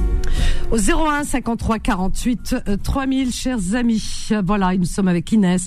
Au 0.71 0.79
01 0.79 1.25
53 1.25 1.81
48 1.81 2.57
euh, 2.69 2.77
3000, 2.77 3.33
chers 3.33 3.75
amis. 3.75 4.29
Voilà, 4.45 4.77
nous 4.77 4.85
sommes 4.85 5.09
avec 5.09 5.33
Inès 5.33 5.67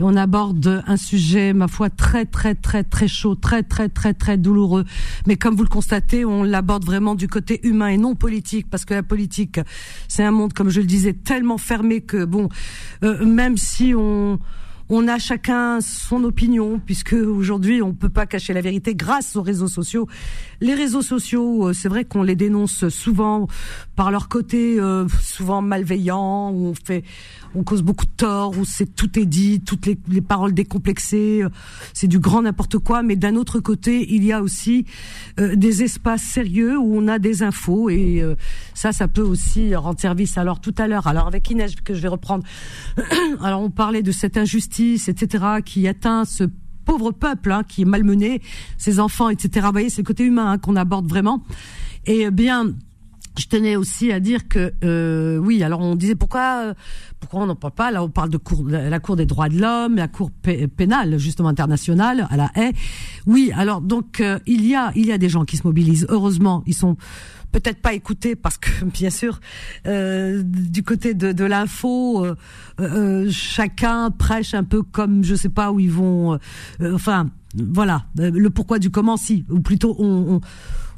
et 0.00 0.02
on 0.02 0.16
aborde 0.16 0.82
un 0.86 0.96
sujet, 0.96 1.52
ma 1.52 1.68
foi, 1.68 1.88
très 1.88 2.24
très 2.24 2.56
très 2.56 2.82
très 2.82 3.06
chaud, 3.06 3.36
très 3.36 3.62
très 3.62 3.88
très 3.88 4.12
très 4.12 4.36
douloureux. 4.36 4.84
Mais 5.26 5.36
comme 5.36 5.54
vous 5.54 5.62
le 5.62 5.68
constatez, 5.68 6.24
on 6.24 6.42
l'aborde 6.42 6.84
vraiment 6.84 7.14
du 7.14 7.28
côté 7.28 7.60
humain 7.66 7.88
et 7.88 7.96
non 7.96 8.16
politique, 8.16 8.68
parce 8.68 8.84
que 8.84 8.94
la 8.94 9.04
politique, 9.04 9.60
c'est 10.08 10.24
un 10.24 10.32
monde, 10.32 10.52
comme 10.52 10.70
je 10.70 10.80
le 10.80 10.86
disais, 10.86 11.12
tellement 11.12 11.58
fermé 11.58 12.00
que 12.00 12.24
bon, 12.24 12.48
euh, 13.04 13.24
même 13.24 13.56
si 13.56 13.94
on 13.96 14.40
on 14.88 15.06
a 15.08 15.18
chacun 15.18 15.80
son 15.80 16.24
opinion, 16.24 16.80
puisque 16.84 17.12
aujourd'hui 17.12 17.82
on 17.82 17.92
peut 17.92 18.08
pas 18.08 18.26
cacher 18.26 18.52
la 18.52 18.60
vérité 18.60 18.94
grâce 18.94 19.36
aux 19.36 19.42
réseaux 19.42 19.68
sociaux. 19.68 20.08
Les 20.60 20.74
réseaux 20.74 21.02
sociaux, 21.02 21.68
euh, 21.68 21.72
c'est 21.72 21.88
vrai 21.88 22.04
qu'on 22.04 22.22
les 22.22 22.36
dénonce 22.36 22.88
souvent 22.88 23.48
par 23.96 24.10
leur 24.10 24.28
côté 24.28 24.80
euh, 24.80 25.06
souvent 25.20 25.62
malveillant, 25.62 26.50
où 26.50 26.68
on 26.68 26.74
fait, 26.74 27.04
on 27.58 27.64
cause 27.64 27.82
beaucoup 27.82 28.06
de 28.06 28.12
tort, 28.16 28.56
où 28.56 28.64
c'est 28.64 28.86
tout 28.94 29.18
est 29.18 29.26
dit, 29.26 29.60
toutes 29.60 29.86
les, 29.86 29.98
les 30.08 30.20
paroles 30.20 30.54
décomplexées, 30.54 31.42
euh, 31.42 31.48
c'est 31.92 32.06
du 32.06 32.18
grand 32.18 32.42
n'importe 32.42 32.78
quoi. 32.78 33.02
Mais 33.02 33.16
d'un 33.16 33.36
autre 33.36 33.60
côté, 33.60 34.06
il 34.14 34.24
y 34.24 34.32
a 34.32 34.42
aussi 34.42 34.86
des 35.36 35.82
espaces 35.82 36.22
sérieux 36.22 36.78
où 36.78 36.96
on 36.96 37.08
a 37.08 37.18
des 37.18 37.42
infos 37.42 37.90
et 37.90 38.24
ça, 38.74 38.92
ça 38.92 39.08
peut 39.08 39.22
aussi 39.22 39.74
rendre 39.74 40.00
service. 40.00 40.36
Alors 40.38 40.60
tout 40.60 40.74
à 40.78 40.88
l'heure, 40.88 41.06
alors 41.06 41.26
avec 41.26 41.48
Inès 41.50 41.74
que 41.76 41.94
je 41.94 42.00
vais 42.00 42.08
reprendre, 42.08 42.44
alors 43.42 43.62
on 43.62 43.70
parlait 43.70 44.02
de 44.02 44.12
cette 44.12 44.36
injustice 44.36 45.08
etc., 45.08 45.44
qui 45.64 45.86
atteint 45.88 46.24
ce 46.24 46.44
pauvre 46.84 47.10
peuple 47.12 47.52
hein, 47.52 47.62
qui 47.68 47.82
est 47.82 47.84
malmené, 47.84 48.40
ses 48.78 49.00
enfants, 49.00 49.28
etc. 49.28 49.66
Vous 49.66 49.72
voyez, 49.72 49.90
c'est 49.90 50.02
le 50.02 50.06
côté 50.06 50.24
humain 50.24 50.52
hein, 50.52 50.58
qu'on 50.58 50.76
aborde 50.76 51.06
vraiment. 51.06 51.42
Et 52.06 52.30
bien, 52.30 52.72
je 53.38 53.46
tenais 53.46 53.76
aussi 53.76 54.12
à 54.12 54.20
dire 54.20 54.48
que 54.48 54.72
euh, 54.84 55.38
oui, 55.38 55.62
alors 55.62 55.80
on 55.80 55.94
disait 55.94 56.14
pourquoi 56.14 56.74
pourquoi 57.20 57.40
on 57.42 57.46
n'en 57.46 57.56
parle 57.56 57.74
pas? 57.74 57.90
Là, 57.90 58.02
on 58.02 58.08
parle 58.08 58.30
de 58.30 58.36
cour, 58.36 58.64
la 58.68 59.00
Cour 59.00 59.16
des 59.16 59.26
droits 59.26 59.48
de 59.48 59.58
l'homme, 59.58 59.96
la 59.96 60.08
Cour 60.08 60.30
pénale 60.76 61.18
justement 61.18 61.48
internationale 61.48 62.26
à 62.30 62.36
la 62.36 62.50
haie. 62.54 62.72
Oui, 63.26 63.50
alors 63.54 63.80
donc 63.80 64.20
euh, 64.20 64.38
il 64.46 64.66
y 64.66 64.74
a 64.74 64.92
il 64.94 65.06
y 65.06 65.12
a 65.12 65.18
des 65.18 65.28
gens 65.28 65.44
qui 65.44 65.56
se 65.56 65.66
mobilisent. 65.66 66.06
Heureusement, 66.08 66.62
ils 66.66 66.74
sont 66.74 66.96
peut-être 67.52 67.80
pas 67.80 67.94
écoutés 67.94 68.36
parce 68.36 68.58
que 68.58 68.84
bien 68.84 69.10
sûr 69.10 69.40
euh, 69.86 70.42
du 70.44 70.82
côté 70.82 71.14
de, 71.14 71.32
de 71.32 71.44
l'info 71.44 72.24
euh, 72.24 72.34
euh, 72.80 73.28
chacun 73.30 74.10
prêche 74.10 74.54
un 74.54 74.64
peu 74.64 74.82
comme 74.82 75.24
je 75.24 75.34
sais 75.34 75.48
pas 75.48 75.72
où 75.72 75.80
ils 75.80 75.90
vont 75.90 76.38
enfin 76.80 77.30
voilà 77.54 78.04
le 78.16 78.48
pourquoi 78.50 78.78
du 78.78 78.90
comment 78.90 79.16
si 79.16 79.44
ou 79.48 79.60
plutôt 79.60 79.96
on, 79.98 80.34
on 80.34 80.40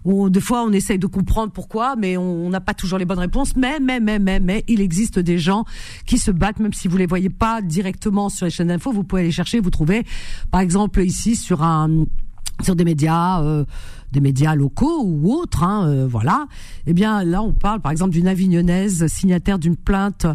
des 0.05 0.41
fois, 0.41 0.63
on 0.63 0.73
essaye 0.73 0.99
de 0.99 1.07
comprendre 1.07 1.53
pourquoi, 1.53 1.97
mais 1.97 2.17
on 2.17 2.49
n'a 2.49 2.61
pas 2.61 2.75
toujours 2.75 2.99
les 2.99 3.05
bonnes 3.05 3.19
réponses. 3.19 3.57
Mais, 3.57 3.79
mais, 3.81 4.01
mais, 4.01 4.19
mais, 4.19 4.41
mais, 4.41 4.65
il 4.69 4.81
existe 4.81 5.19
des 5.19 5.39
gens 5.39 5.65
qui 6.07 6.19
se 6.19 6.31
battent, 6.31 6.61
même 6.61 6.73
si 6.73 6.89
vous 6.89 6.97
les 6.97 7.07
voyez 7.07 7.31
pas 7.31 7.63
directement 7.63 8.29
sur 8.29 8.47
les 8.47 8.51
chaînes 8.51 8.69
d'info. 8.69 8.93
Vous 8.93 9.05
pouvez 9.05 9.25
les 9.25 9.33
chercher, 9.33 9.61
vous 9.61 9.71
trouvez, 9.71 10.05
par 10.51 10.61
exemple, 10.61 11.03
ici 11.03 11.37
sur 11.37 11.63
un, 11.63 12.05
sur 12.63 12.77
des 12.77 12.85
médias. 12.85 13.43
Euh, 13.43 13.65
des 14.13 14.21
médias 14.21 14.55
locaux 14.55 15.03
ou 15.05 15.33
autres, 15.33 15.63
hein, 15.63 15.87
euh, 15.89 16.07
voilà. 16.09 16.47
Eh 16.87 16.93
bien, 16.93 17.25
là, 17.25 17.43
on 17.43 17.53
parle, 17.53 17.81
par 17.81 17.93
exemple, 17.93 18.13
d'une 18.13 18.29
Avignonnaise 18.29 19.07
signataire 19.07 19.59
d'une 19.59 19.77
plainte 19.77 20.27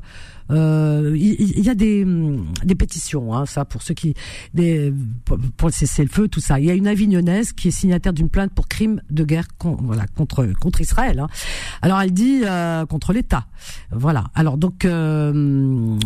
euh, 0.52 1.16
il, 1.18 1.60
y, 1.60 1.70
a 1.70 1.76
des, 1.76 2.06
des 2.64 2.76
pétitions, 2.76 3.34
hein, 3.34 3.48
ça 3.48 3.66
pour 3.66 3.82
ceux 3.82 3.96
qui 3.96 4.14
des, 4.54 4.94
pour 5.26 5.68
le 5.68 5.72
cessez-le-feu, 5.72 6.28
tout 6.28 6.40
ça. 6.40 6.60
Il 6.60 6.66
y 6.66 6.70
a 6.70 6.76
une 6.76 6.88
Avignonnaise 6.88 7.52
qui 7.52 7.70
est 7.70 7.72
signataire 7.72 8.14
d'une 8.14 8.30
plainte 8.30 8.52
pour 8.54 8.68
crime 8.68 9.02
de 9.10 9.24
guerre 9.24 9.48
contre 9.58 10.82
Israël. 10.82 11.20
Hein. 11.20 11.28
Alors 11.82 12.00
elle 12.00 12.14
dit 12.14 12.42
euh, 12.44 12.86
contre 12.86 13.12
l'État, 13.12 13.48
voilà. 13.92 14.26
Alors 14.36 14.58
donc 14.58 14.86
euh, 14.86 15.98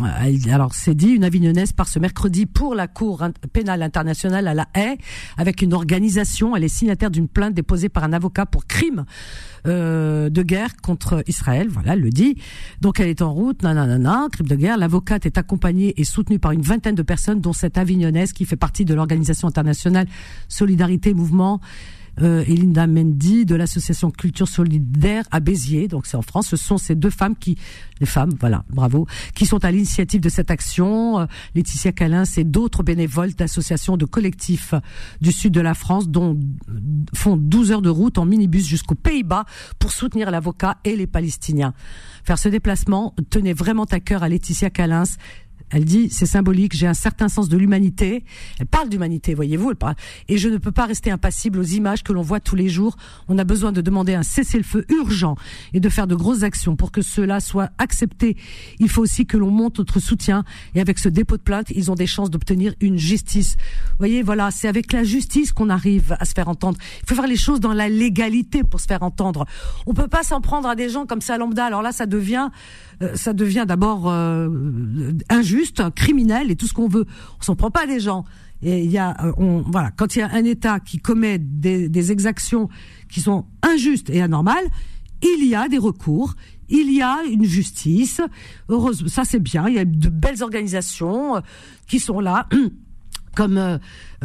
alors 0.49 0.73
c'est 0.73 0.95
dit 0.95 1.09
une 1.09 1.25
Avignonnaise 1.25 1.73
part 1.73 1.89
ce 1.89 1.99
mercredi 1.99 2.45
pour 2.45 2.75
la 2.75 2.87
Cour 2.87 3.25
pénale 3.51 3.81
internationale 3.81 4.47
à 4.47 4.53
la 4.53 4.67
Haye 4.73 4.97
avec 5.37 5.61
une 5.61 5.73
organisation. 5.73 6.55
Elle 6.55 6.63
est 6.63 6.69
signataire 6.69 7.11
d'une 7.11 7.27
plainte 7.27 7.53
déposée 7.59 7.89
par 7.89 8.03
un 8.05 8.13
avocat 8.13 8.45
pour 8.45 8.67
crime 8.67 9.05
euh, 9.67 10.29
de 10.29 10.41
guerre 10.43 10.77
contre 10.77 11.23
Israël. 11.27 11.67
Voilà, 11.69 11.93
elle 11.93 12.01
le 12.01 12.09
dit. 12.09 12.37
Donc 12.79 12.99
elle 12.99 13.09
est 13.09 13.21
en 13.21 13.33
route, 13.33 13.63
nanana, 13.63 14.27
crime 14.31 14.47
de 14.47 14.55
guerre. 14.55 14.77
L'avocate 14.77 15.25
est 15.25 15.37
accompagnée 15.37 15.93
et 15.97 16.05
soutenue 16.05 16.39
par 16.39 16.51
une 16.51 16.61
vingtaine 16.61 16.95
de 16.95 17.03
personnes, 17.03 17.41
dont 17.41 17.53
cette 17.53 17.77
avignonnaise 17.77 18.31
qui 18.31 18.45
fait 18.45 18.55
partie 18.55 18.85
de 18.85 18.93
l'organisation 18.93 19.47
internationale 19.47 20.07
Solidarité 20.47 21.13
Mouvement 21.13 21.59
euh, 22.21 22.43
et 22.47 22.57
Mendy 22.87 23.45
de 23.45 23.55
l'association 23.55 24.11
Culture 24.11 24.47
Solidaire 24.47 25.23
à 25.31 25.39
Béziers, 25.39 25.87
donc 25.87 26.05
c'est 26.05 26.17
en 26.17 26.21
France. 26.21 26.47
Ce 26.49 26.57
sont 26.57 26.77
ces 26.77 26.95
deux 26.95 27.09
femmes 27.09 27.35
qui, 27.35 27.57
les 27.99 28.05
femmes, 28.05 28.31
voilà, 28.39 28.63
bravo, 28.69 29.07
qui 29.35 29.45
sont 29.45 29.63
à 29.63 29.71
l'initiative 29.71 30.21
de 30.21 30.29
cette 30.29 30.51
action. 30.51 31.19
Euh, 31.19 31.25
Laetitia 31.55 31.91
Calin 31.91 32.23
et 32.37 32.43
d'autres 32.43 32.83
bénévoles 32.83 33.33
d'associations 33.33 33.97
de 33.97 34.05
collectifs 34.05 34.73
du 35.21 35.31
sud 35.31 35.53
de 35.53 35.61
la 35.61 35.73
France, 35.73 36.09
dont 36.09 36.39
font 37.13 37.37
12 37.37 37.71
heures 37.71 37.81
de 37.81 37.89
route 37.89 38.17
en 38.17 38.25
minibus 38.25 38.65
jusqu'aux 38.65 38.95
Pays-Bas 38.95 39.45
pour 39.77 39.91
soutenir 39.91 40.31
l'avocat 40.31 40.77
et 40.83 40.95
les 40.95 41.07
Palestiniens. 41.07 41.73
Faire 42.23 42.37
ce 42.37 42.49
déplacement 42.49 43.15
tenait 43.29 43.53
vraiment 43.53 43.85
à 43.85 43.99
cœur 43.99 44.23
à 44.23 44.29
Laetitia 44.29 44.69
Calins 44.69 45.03
elle 45.71 45.85
dit, 45.85 46.09
c'est 46.09 46.25
symbolique, 46.25 46.75
j'ai 46.75 46.87
un 46.87 46.93
certain 46.93 47.27
sens 47.27 47.49
de 47.49 47.57
l'humanité. 47.57 48.23
Elle 48.59 48.65
parle 48.65 48.89
d'humanité, 48.89 49.33
voyez-vous, 49.33 49.71
elle 49.71 49.75
parle. 49.75 49.95
Et 50.27 50.37
je 50.37 50.49
ne 50.49 50.57
peux 50.57 50.71
pas 50.71 50.85
rester 50.85 51.11
impassible 51.11 51.59
aux 51.59 51.63
images 51.63 52.03
que 52.03 52.13
l'on 52.13 52.21
voit 52.21 52.39
tous 52.39 52.55
les 52.55 52.69
jours. 52.69 52.97
On 53.27 53.37
a 53.37 53.43
besoin 53.43 53.71
de 53.71 53.81
demander 53.81 54.15
un 54.15 54.23
cessez-le-feu 54.23 54.85
urgent 54.89 55.35
et 55.73 55.79
de 55.79 55.89
faire 55.89 56.07
de 56.07 56.15
grosses 56.15 56.43
actions 56.43 56.75
pour 56.75 56.91
que 56.91 57.01
cela 57.01 57.39
soit 57.39 57.69
accepté. 57.77 58.35
Il 58.79 58.89
faut 58.89 59.01
aussi 59.01 59.25
que 59.25 59.37
l'on 59.37 59.51
monte 59.51 59.79
notre 59.79 59.99
soutien. 59.99 60.43
Et 60.75 60.81
avec 60.81 60.99
ce 60.99 61.09
dépôt 61.09 61.37
de 61.37 61.41
plainte, 61.41 61.67
ils 61.75 61.91
ont 61.91 61.95
des 61.95 62.07
chances 62.07 62.29
d'obtenir 62.29 62.73
une 62.81 62.97
justice. 62.97 63.55
Vous 63.91 63.97
voyez, 63.99 64.23
voilà, 64.23 64.51
c'est 64.51 64.67
avec 64.67 64.91
la 64.91 65.03
justice 65.03 65.51
qu'on 65.51 65.69
arrive 65.69 66.15
à 66.19 66.25
se 66.25 66.33
faire 66.33 66.47
entendre. 66.47 66.77
Il 67.03 67.09
faut 67.09 67.15
faire 67.15 67.27
les 67.27 67.37
choses 67.37 67.59
dans 67.59 67.73
la 67.73 67.89
légalité 67.89 68.63
pour 68.63 68.79
se 68.79 68.87
faire 68.87 69.03
entendre. 69.03 69.45
On 69.85 69.93
peut 69.93 70.07
pas 70.07 70.23
s'en 70.23 70.41
prendre 70.41 70.67
à 70.67 70.75
des 70.75 70.89
gens 70.89 71.05
comme 71.05 71.21
ça 71.21 71.37
lambda. 71.37 71.65
Alors 71.65 71.81
là, 71.81 71.91
ça 71.91 72.05
devient 72.05 72.49
ça 73.15 73.33
devient 73.33 73.65
d'abord 73.67 74.09
euh, 74.09 74.49
injuste, 75.29 75.83
criminel 75.95 76.51
et 76.51 76.55
tout 76.55 76.67
ce 76.67 76.73
qu'on 76.73 76.87
veut. 76.87 77.05
On 77.39 77.43
s'en 77.43 77.55
prend 77.55 77.71
pas 77.71 77.87
des 77.87 77.99
gens. 77.99 78.25
Et 78.61 78.83
il 78.83 78.91
y 78.91 78.97
a, 78.97 79.15
euh, 79.23 79.31
on, 79.37 79.61
voilà, 79.61 79.91
quand 79.91 80.15
il 80.15 80.19
y 80.19 80.21
a 80.21 80.29
un 80.31 80.43
État 80.43 80.79
qui 80.79 80.99
commet 80.99 81.39
des, 81.39 81.87
des 81.87 82.11
exactions 82.11 82.67
qui 83.09 83.21
sont 83.21 83.45
injustes 83.61 84.09
et 84.09 84.21
anormales, 84.21 84.65
il 85.21 85.45
y 85.45 85.55
a 85.55 85.67
des 85.69 85.77
recours, 85.77 86.35
il 86.67 86.93
y 86.93 87.01
a 87.01 87.19
une 87.29 87.45
justice. 87.45 88.21
Heureusement, 88.67 89.07
ça 89.07 89.23
c'est 89.23 89.39
bien. 89.39 89.67
Il 89.69 89.75
y 89.75 89.79
a 89.79 89.85
de 89.85 90.09
belles 90.09 90.43
organisations 90.43 91.41
qui 91.87 91.99
sont 91.99 92.19
là. 92.19 92.47
comme 93.35 93.79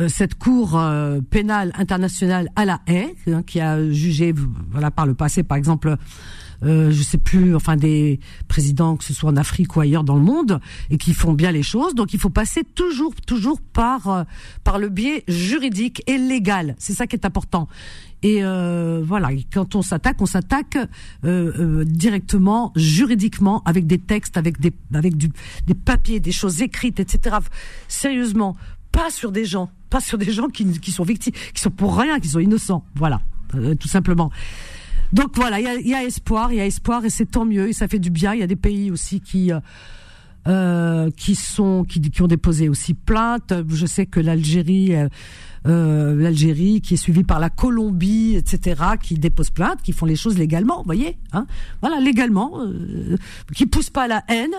cette 0.08 0.34
cour 0.34 0.82
pénale 1.30 1.72
internationale 1.76 2.48
à 2.56 2.64
la 2.64 2.80
haie, 2.88 3.14
hein, 3.28 3.44
qui 3.44 3.60
a 3.60 3.88
jugé, 3.92 4.34
voilà, 4.72 4.90
par 4.90 5.06
le 5.06 5.14
passé, 5.14 5.44
par 5.44 5.56
exemple, 5.56 5.96
euh, 6.62 6.90
je 6.90 7.02
sais 7.02 7.18
plus, 7.18 7.54
enfin 7.54 7.76
des 7.76 8.20
présidents 8.48 8.96
que 8.96 9.04
ce 9.04 9.12
soit 9.14 9.30
en 9.30 9.36
Afrique 9.36 9.76
ou 9.76 9.80
ailleurs 9.80 10.04
dans 10.04 10.16
le 10.16 10.22
monde 10.22 10.60
et 10.90 10.98
qui 10.98 11.14
font 11.14 11.32
bien 11.32 11.52
les 11.52 11.62
choses. 11.62 11.94
Donc 11.94 12.12
il 12.14 12.20
faut 12.20 12.30
passer 12.30 12.62
toujours, 12.64 13.14
toujours 13.26 13.60
par 13.60 14.08
euh, 14.08 14.22
par 14.62 14.78
le 14.78 14.88
biais 14.88 15.24
juridique 15.28 16.02
et 16.06 16.18
légal. 16.18 16.74
C'est 16.78 16.94
ça 16.94 17.06
qui 17.06 17.16
est 17.16 17.26
important. 17.26 17.68
Et 18.24 18.42
euh, 18.42 19.02
voilà, 19.04 19.28
quand 19.52 19.74
on 19.74 19.82
s'attaque, 19.82 20.22
on 20.22 20.26
s'attaque 20.26 20.76
euh, 20.76 21.52
euh, 21.58 21.84
directement, 21.84 22.72
juridiquement, 22.74 23.62
avec 23.66 23.86
des 23.86 23.98
textes, 23.98 24.38
avec 24.38 24.58
des 24.58 24.72
avec 24.94 25.18
du, 25.18 25.28
des 25.66 25.74
papiers, 25.74 26.20
des 26.20 26.32
choses 26.32 26.62
écrites, 26.62 27.00
etc. 27.00 27.36
Sérieusement, 27.86 28.56
pas 28.92 29.10
sur 29.10 29.30
des 29.30 29.44
gens, 29.44 29.70
pas 29.90 30.00
sur 30.00 30.16
des 30.16 30.32
gens 30.32 30.48
qui, 30.48 30.64
qui 30.80 30.90
sont 30.90 31.04
victimes, 31.04 31.34
qui 31.52 31.60
sont 31.60 31.70
pour 31.70 31.98
rien, 31.98 32.18
qui 32.18 32.28
sont 32.28 32.38
innocents. 32.40 32.86
Voilà, 32.94 33.20
tout 33.78 33.88
simplement. 33.88 34.30
Donc 35.14 35.36
voilà, 35.36 35.60
il 35.60 35.86
y 35.86 35.94
a, 35.94 36.02
espoir, 36.02 36.52
il 36.52 36.56
y 36.56 36.60
a 36.60 36.66
espoir 36.66 37.04
et 37.04 37.10
c'est 37.10 37.24
tant 37.24 37.44
mieux 37.44 37.68
et 37.68 37.72
ça 37.72 37.86
fait 37.86 38.00
du 38.00 38.10
bien. 38.10 38.34
Il 38.34 38.40
y 38.40 38.42
a 38.42 38.48
des 38.48 38.56
pays 38.56 38.90
aussi 38.90 39.20
qui 39.20 39.52
euh, 39.52 39.60
euh 40.48 41.08
qui 41.16 41.36
sont 41.36 41.84
qui, 41.84 42.00
ont 42.20 42.26
déposé 42.26 42.68
aussi 42.68 42.94
plainte. 42.94 43.54
Je 43.68 43.86
sais 43.86 44.06
que 44.06 44.18
l'Algérie 44.18 44.92
euh 44.96 45.08
l'Algérie 46.16 46.80
qui 46.80 46.94
est 46.94 46.96
suivie 46.96 47.22
par 47.22 47.38
la 47.38 47.48
Colombie, 47.48 48.34
etc., 48.34 48.82
qui 49.00 49.14
déposent 49.14 49.50
plainte, 49.50 49.80
qui 49.82 49.92
font 49.92 50.04
les 50.04 50.16
choses 50.16 50.36
légalement, 50.36 50.78
vous 50.78 50.84
voyez, 50.84 51.16
hein 51.32 51.46
voilà, 51.80 52.00
légalement, 52.00 52.60
euh, 52.60 53.16
qui 53.54 53.64
poussent 53.64 53.88
pas 53.90 54.02
à 54.02 54.08
la 54.08 54.24
haine, 54.28 54.54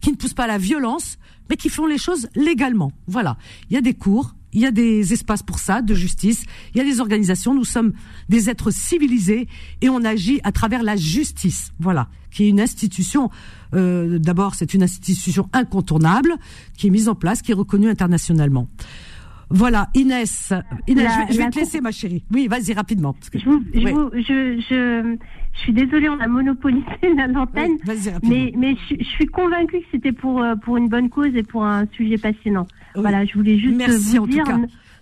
qui 0.00 0.10
ne 0.10 0.16
poussent 0.16 0.34
pas 0.34 0.44
à 0.44 0.48
la 0.48 0.58
violence, 0.58 1.18
mais 1.48 1.56
qui 1.56 1.70
font 1.70 1.86
les 1.86 1.96
choses 1.96 2.28
légalement. 2.34 2.92
Voilà, 3.06 3.38
il 3.70 3.74
y 3.74 3.76
a 3.78 3.80
des 3.80 3.94
cours, 3.94 4.34
il 4.52 4.60
y 4.60 4.66
a 4.66 4.70
des 4.70 5.12
espaces 5.12 5.42
pour 5.42 5.58
ça, 5.58 5.82
de 5.82 5.94
justice. 5.94 6.44
Il 6.74 6.78
y 6.78 6.80
a 6.80 6.84
des 6.84 7.00
organisations. 7.00 7.54
Nous 7.54 7.64
sommes 7.64 7.92
des 8.28 8.50
êtres 8.50 8.70
civilisés 8.70 9.48
et 9.80 9.88
on 9.88 10.04
agit 10.04 10.40
à 10.44 10.52
travers 10.52 10.82
la 10.82 10.96
justice. 10.96 11.72
Voilà, 11.78 12.08
qui 12.30 12.44
est 12.44 12.48
une 12.48 12.60
institution. 12.60 13.30
Euh, 13.74 14.18
D'abord, 14.18 14.54
c'est 14.54 14.74
une 14.74 14.82
institution 14.82 15.48
incontournable 15.52 16.34
qui 16.76 16.88
est 16.88 16.90
mise 16.90 17.08
en 17.08 17.14
place, 17.14 17.42
qui 17.42 17.52
est 17.52 17.54
reconnue 17.54 17.88
internationalement. 17.88 18.68
Voilà, 19.50 19.88
Inès. 19.94 20.52
Inès, 20.86 21.10
je, 21.30 21.36
vais, 21.36 21.50
te 21.50 21.58
laisser, 21.58 21.80
ma 21.80 21.90
chérie. 21.90 22.24
Oui, 22.32 22.46
vas-y 22.48 22.72
rapidement. 22.72 23.16
je, 23.32 23.38
je, 23.38 23.80
je, 23.80 24.60
je, 24.60 25.58
suis 25.58 25.72
désolée, 25.72 26.08
on 26.08 26.20
a 26.20 26.28
monopolisé 26.28 26.84
l'antenne. 27.28 27.76
mais 28.22 28.52
mais 28.56 28.76
je, 28.88 29.02
suis 29.02 29.26
convaincue 29.26 29.80
que 29.80 29.86
c'était 29.90 30.12
pour, 30.12 30.40
euh, 30.40 30.54
pour 30.54 30.76
une 30.76 30.88
bonne 30.88 31.10
cause 31.10 31.34
et 31.34 31.42
pour 31.42 31.64
un 31.64 31.86
sujet 31.92 32.16
passionnant. 32.16 32.66
Voilà, 32.94 33.24
je 33.24 33.34
voulais 33.34 33.58
juste 33.58 33.74
vous 34.18 34.26
dire, 34.28 34.44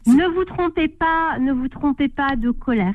ne 0.07 0.34
vous 0.34 0.44
trompez 0.44 0.88
pas, 0.88 1.38
ne 1.38 1.53
vous 1.53 1.68
trompez 1.68 2.09
pas 2.09 2.34
de 2.36 2.51
colère. 2.51 2.94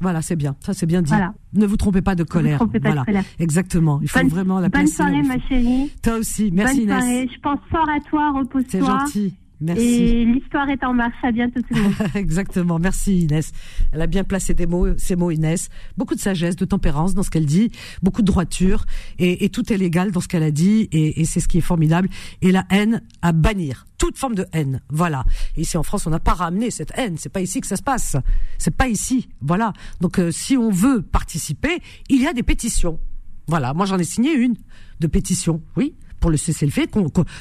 Voilà, 0.00 0.20
c'est 0.20 0.34
bien. 0.34 0.56
Ça, 0.58 0.74
c'est 0.74 0.86
bien 0.86 1.00
dit. 1.00 1.12
Ne 1.54 1.64
vous 1.64 1.76
trompez 1.76 2.02
pas 2.02 2.16
de 2.16 2.24
colère. 2.24 2.54
Ne 2.54 2.58
vous 2.58 2.64
trompez 2.64 2.80
pas 2.80 2.90
de 2.90 3.04
colère. 3.04 3.24
Exactement. 3.38 4.00
Il 4.02 4.08
faut 4.08 4.26
vraiment 4.26 4.58
la 4.58 4.68
Bonne 4.68 4.88
soirée, 4.88 5.22
ma 5.22 5.38
chérie. 5.48 5.92
Toi 6.02 6.16
aussi. 6.16 6.50
Merci, 6.52 6.86
Bonne 6.86 6.98
soirée. 6.98 7.28
Je 7.32 7.40
pense 7.40 7.60
fort 7.70 7.88
à 7.88 8.00
toi. 8.00 8.32
Repose-toi. 8.32 8.64
C'est 8.68 8.84
gentil. 8.84 9.34
Merci. 9.62 9.84
Et 9.84 10.24
l'histoire 10.24 10.68
est 10.68 10.82
en 10.84 10.92
marche. 10.92 11.14
À 11.22 11.30
bientôt 11.30 11.60
tout 11.60 11.74
le 11.74 11.82
monde. 11.82 11.94
Exactement. 12.14 12.78
Merci 12.78 13.20
Inès. 13.20 13.52
Elle 13.92 14.02
a 14.02 14.06
bien 14.06 14.24
placé 14.24 14.54
des 14.54 14.66
mots, 14.66 14.88
ces 14.98 15.16
mots 15.16 15.30
Inès. 15.30 15.68
Beaucoup 15.96 16.14
de 16.14 16.20
sagesse, 16.20 16.56
de 16.56 16.64
tempérance 16.64 17.14
dans 17.14 17.22
ce 17.22 17.30
qu'elle 17.30 17.46
dit, 17.46 17.70
beaucoup 18.02 18.22
de 18.22 18.26
droiture 18.26 18.84
et, 19.18 19.44
et 19.44 19.48
tout 19.48 19.72
est 19.72 19.76
légal 19.76 20.10
dans 20.10 20.20
ce 20.20 20.28
qu'elle 20.28 20.42
a 20.42 20.50
dit 20.50 20.88
et, 20.92 21.20
et 21.20 21.24
c'est 21.24 21.40
ce 21.40 21.48
qui 21.48 21.58
est 21.58 21.62
formidable. 21.62 22.08
Et 22.40 22.50
la 22.50 22.64
haine 22.70 23.02
à 23.22 23.32
bannir, 23.32 23.86
toute 23.98 24.18
forme 24.18 24.34
de 24.34 24.46
haine. 24.52 24.80
Voilà. 24.90 25.24
Et 25.56 25.62
ici 25.62 25.76
en 25.76 25.82
France, 25.82 26.06
on 26.06 26.10
n'a 26.10 26.20
pas 26.20 26.34
ramené 26.34 26.70
cette 26.70 26.92
haine. 26.96 27.16
C'est 27.16 27.32
pas 27.32 27.40
ici 27.40 27.60
que 27.60 27.66
ça 27.66 27.76
se 27.76 27.82
passe. 27.82 28.16
C'est 28.58 28.74
pas 28.74 28.88
ici. 28.88 29.28
Voilà. 29.40 29.72
Donc 30.00 30.18
euh, 30.18 30.32
si 30.32 30.56
on 30.56 30.70
veut 30.70 31.02
participer, 31.02 31.80
il 32.08 32.20
y 32.20 32.26
a 32.26 32.32
des 32.32 32.42
pétitions. 32.42 32.98
Voilà. 33.46 33.74
Moi 33.74 33.86
j'en 33.86 33.98
ai 33.98 34.04
signé 34.04 34.32
une 34.32 34.56
de 35.00 35.06
pétition. 35.06 35.62
Oui 35.76 35.94
pour 36.22 36.30
le 36.30 36.38
cessez-le-feu 36.38 36.86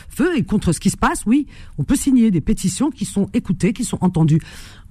feu 0.10 0.38
et 0.38 0.44
contre 0.44 0.74
ce 0.74 0.80
qui 0.82 0.90
se 0.90 0.98
passe, 0.98 1.24
oui, 1.26 1.48
on 1.78 1.84
peut 1.84 1.96
signer 1.96 2.32
des 2.32 2.42
pétitions 2.42 2.90
qui 2.90 3.06
sont 3.06 3.30
écoutées, 3.34 3.72
qui 3.72 3.86
sont 3.86 4.04
entendues. 4.04 4.42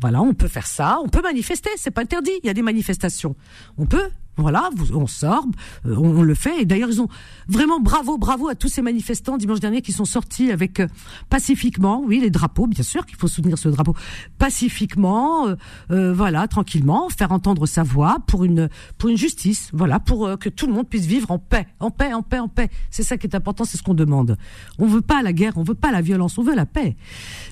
Voilà, 0.01 0.23
on 0.23 0.33
peut 0.33 0.49
faire 0.49 0.67
ça, 0.67 0.99
on 1.05 1.09
peut 1.09 1.21
manifester, 1.21 1.69
c'est 1.77 1.91
pas 1.91 2.03
interdit. 2.03 2.31
Il 2.43 2.47
y 2.47 2.51
a 2.51 2.55
des 2.55 2.63
manifestations, 2.63 3.37
on 3.77 3.85
peut. 3.85 4.09
Voilà, 4.41 4.71
on 4.93 5.07
sort, 5.07 5.45
euh, 5.87 5.95
on, 5.97 6.23
le 6.23 6.35
fait. 6.35 6.63
Et 6.63 6.65
d'ailleurs, 6.65 6.89
ils 6.91 7.01
ont 7.01 7.09
vraiment 7.49 7.81
bravo, 7.81 8.19
bravo 8.19 8.49
à 8.49 8.55
tous 8.55 8.69
ces 8.69 8.83
manifestants 8.83 9.37
dimanche 9.37 9.61
dernier 9.61 9.83
qui 9.83 9.93
sont 9.93 10.05
sortis 10.05 10.51
avec 10.51 10.81
euh, 10.81 10.87
pacifiquement, 11.29 12.03
oui, 12.05 12.21
les 12.21 12.31
drapeaux, 12.31 12.67
bien 12.67 12.83
sûr 12.83 13.07
qu'il 13.07 13.17
faut 13.17 13.29
soutenir 13.29 13.59
ce 13.59 13.69
drapeau, 13.69 13.95
pacifiquement, 14.39 15.49
euh, 15.91 16.13
voilà, 16.13 16.49
tranquillement, 16.49 17.09
faire 17.09 17.33
entendre 17.33 17.67
sa 17.67 17.83
voix 17.83 18.19
pour 18.27 18.45
une 18.45 18.69
pour 18.99 19.11
une 19.11 19.17
justice, 19.17 19.71
voilà, 19.73 20.01
pour 20.01 20.39
que 20.39 20.49
tout 20.49 20.67
le 20.67 20.73
monde 20.73 20.89
puisse 20.89 21.07
vivre 21.07 21.31
en 21.31 21.39
paix, 21.39 21.67
en 21.79 21.91
paix, 21.91 22.13
en 22.13 22.23
paix, 22.23 22.39
en 22.39 22.49
paix. 22.49 22.69
C'est 22.91 23.03
ça 23.03 23.17
qui 23.17 23.27
est 23.27 23.35
important, 23.35 23.65
c'est 23.65 23.77
ce 23.77 23.83
qu'on 23.83 23.95
demande. 23.95 24.37
On 24.79 24.87
veut 24.87 25.01
pas 25.01 25.23
la 25.23 25.33
guerre, 25.33 25.53
on 25.57 25.63
veut 25.63 25.75
pas 25.75 25.91
la 25.91 26.01
violence, 26.01 26.39
on 26.39 26.43
veut 26.43 26.55
la 26.55 26.67
paix. 26.67 26.97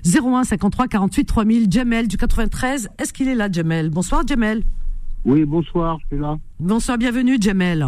01 0.05 0.45
53 0.45 0.89
48 0.89 1.24
3000, 1.24 1.66
Jamel 1.70 2.09
du 2.09 2.16
93. 2.16 2.89
Est-ce 2.99 3.12
qu'il 3.12 3.28
est 3.28 3.34
là, 3.34 3.51
Jamel 3.51 3.91
Bonsoir, 3.91 4.26
Jamel. 4.26 4.64
Oui, 5.25 5.45
bonsoir, 5.45 5.99
je 6.01 6.07
suis 6.16 6.19
là. 6.19 6.39
Bonsoir, 6.61 6.99
bienvenue, 6.99 7.37
Jamel. 7.41 7.87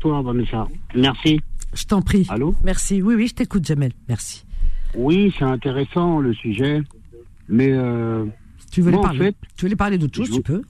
Toi, 0.00 0.22
Vanessa. 0.22 0.66
Merci. 0.94 1.40
Je 1.74 1.84
t'en 1.84 2.02
prie. 2.02 2.26
Allô 2.28 2.54
Merci. 2.64 3.02
Oui, 3.02 3.14
oui, 3.14 3.26
je 3.28 3.34
t'écoute, 3.34 3.64
Jamel. 3.64 3.92
Merci. 4.08 4.44
Oui, 4.96 5.32
c'est 5.38 5.44
intéressant 5.44 6.20
le 6.20 6.32
sujet, 6.34 6.82
mais 7.48 7.70
euh, 7.72 8.24
tu 8.70 8.80
voulais 8.80 8.96
moi, 8.96 9.00
en 9.06 9.08
parler. 9.08 9.18
fait, 9.26 9.36
tu 9.56 9.64
voulais 9.66 9.76
parler 9.76 9.98
d'autre 9.98 10.16
chose, 10.16 10.28
je- 10.28 10.34
tu 10.34 10.42
peux. 10.42 10.62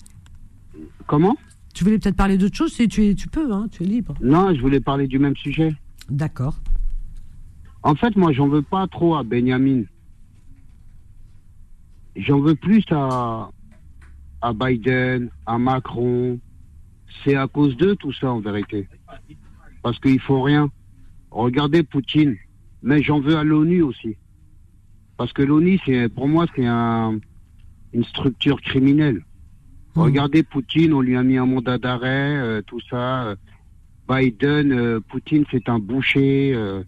comment 1.06 1.36
Tu 1.74 1.84
voulais 1.84 1.98
peut-être 1.98 2.16
parler 2.16 2.38
d'autre 2.38 2.56
chose, 2.56 2.72
si 2.72 2.88
tu 2.88 3.04
es, 3.04 3.14
tu 3.14 3.28
peux, 3.28 3.52
hein, 3.52 3.66
tu 3.70 3.82
es 3.82 3.86
libre. 3.86 4.14
Non, 4.22 4.54
je 4.54 4.60
voulais 4.60 4.80
parler 4.80 5.06
du 5.06 5.18
même 5.18 5.36
sujet. 5.36 5.74
D'accord. 6.08 6.56
En 7.82 7.94
fait, 7.94 8.16
moi, 8.16 8.32
j'en 8.32 8.48
veux 8.48 8.62
pas 8.62 8.86
trop 8.88 9.14
à 9.14 9.22
Benjamin. 9.22 9.82
J'en 12.16 12.40
veux 12.40 12.54
plus 12.54 12.82
à, 12.92 13.50
à 14.44 14.52
Biden, 14.52 15.30
à 15.46 15.58
Macron. 15.58 16.38
C'est 17.24 17.34
à 17.34 17.46
cause 17.46 17.76
d'eux 17.78 17.96
tout 17.96 18.12
ça, 18.12 18.30
en 18.30 18.40
vérité. 18.40 18.86
Parce 19.82 19.98
qu'ils 19.98 20.20
font 20.20 20.42
rien. 20.42 20.70
Regardez 21.30 21.82
Poutine. 21.82 22.36
Mais 22.82 23.02
j'en 23.02 23.20
veux 23.20 23.36
à 23.36 23.44
l'ONU 23.44 23.80
aussi. 23.82 24.16
Parce 25.16 25.32
que 25.32 25.42
l'ONU, 25.42 25.80
c'est, 25.86 26.10
pour 26.10 26.28
moi, 26.28 26.44
c'est 26.54 26.66
un, 26.66 27.18
une 27.94 28.04
structure 28.04 28.60
criminelle. 28.60 29.24
Mhm. 29.96 30.02
Regardez 30.02 30.42
Poutine, 30.42 30.92
on 30.92 31.00
lui 31.00 31.16
a 31.16 31.22
mis 31.22 31.38
un 31.38 31.46
mandat 31.46 31.78
d'arrêt, 31.78 32.36
euh, 32.36 32.60
tout 32.66 32.80
ça. 32.90 33.24
Euh, 33.28 33.36
Biden, 34.08 34.72
euh, 34.72 35.00
Poutine, 35.00 35.44
c'est 35.50 35.70
un 35.70 35.78
boucher. 35.78 36.52
euh, 36.54 36.82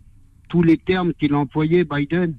tous 0.49 0.63
les 0.63 0.77
termes 0.77 1.13
qu'il 1.15 1.33
a 1.33 1.39
employés, 1.39 1.85
Biden, 1.85 2.37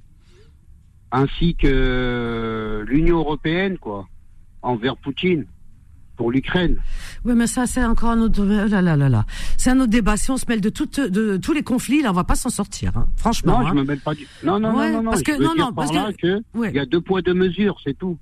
ainsi 1.11 1.55
que 1.55 2.85
l'Union 2.87 3.17
européenne, 3.17 3.77
quoi, 3.79 4.07
envers 4.67 4.97
Poutine, 4.97 5.45
pour 6.15 6.31
l'Ukraine. 6.31 6.77
Oui, 7.25 7.33
mais 7.35 7.47
ça, 7.47 7.67
c'est 7.67 7.83
encore 7.83 8.09
un 8.11 8.19
autre. 8.21 8.41
oh 8.41 8.45
là 8.67 8.81
là 8.81 8.95
là 8.95 9.09
là. 9.09 9.25
C'est 9.57 9.69
un 9.69 9.79
autre 9.79 9.91
débat. 9.91 10.17
Si 10.17 10.31
on 10.31 10.37
se 10.37 10.45
mêle 10.47 10.61
de, 10.61 10.69
toutes, 10.69 10.99
de 10.99 11.37
tous 11.37 11.53
les 11.53 11.63
conflits, 11.63 12.01
là, 12.01 12.09
on 12.09 12.13
va 12.13 12.23
pas 12.23 12.35
s'en 12.35 12.49
sortir. 12.49 12.91
hein. 12.97 13.07
Franchement. 13.15 13.59
Non, 13.59 13.65
hein. 13.67 13.69
je 13.69 13.75
me 13.75 13.83
mêle 13.83 13.99
pas 13.99 14.15
du. 14.15 14.27
Non, 14.43 14.59
non, 14.59 14.75
Ouais, 14.75 14.87
non, 14.91 14.97
non, 14.97 15.03
non. 15.03 15.09
parce 15.11 15.19
je 15.19 15.25
que- 15.25 15.31
veux 15.37 15.43
non, 15.43 15.53
dire 15.53 15.65
non, 15.67 15.73
par 15.73 15.85
parce 15.85 15.93
là 15.93 16.11
que 16.13 16.41
Ouais. 16.55 16.69
il 16.71 16.75
y 16.75 16.79
a 16.79 16.85
deux 16.85 17.01
poids 17.01 17.21
deux 17.21 17.33
mesures, 17.35 17.77
c'est 17.83 17.97
tout. 17.97 18.17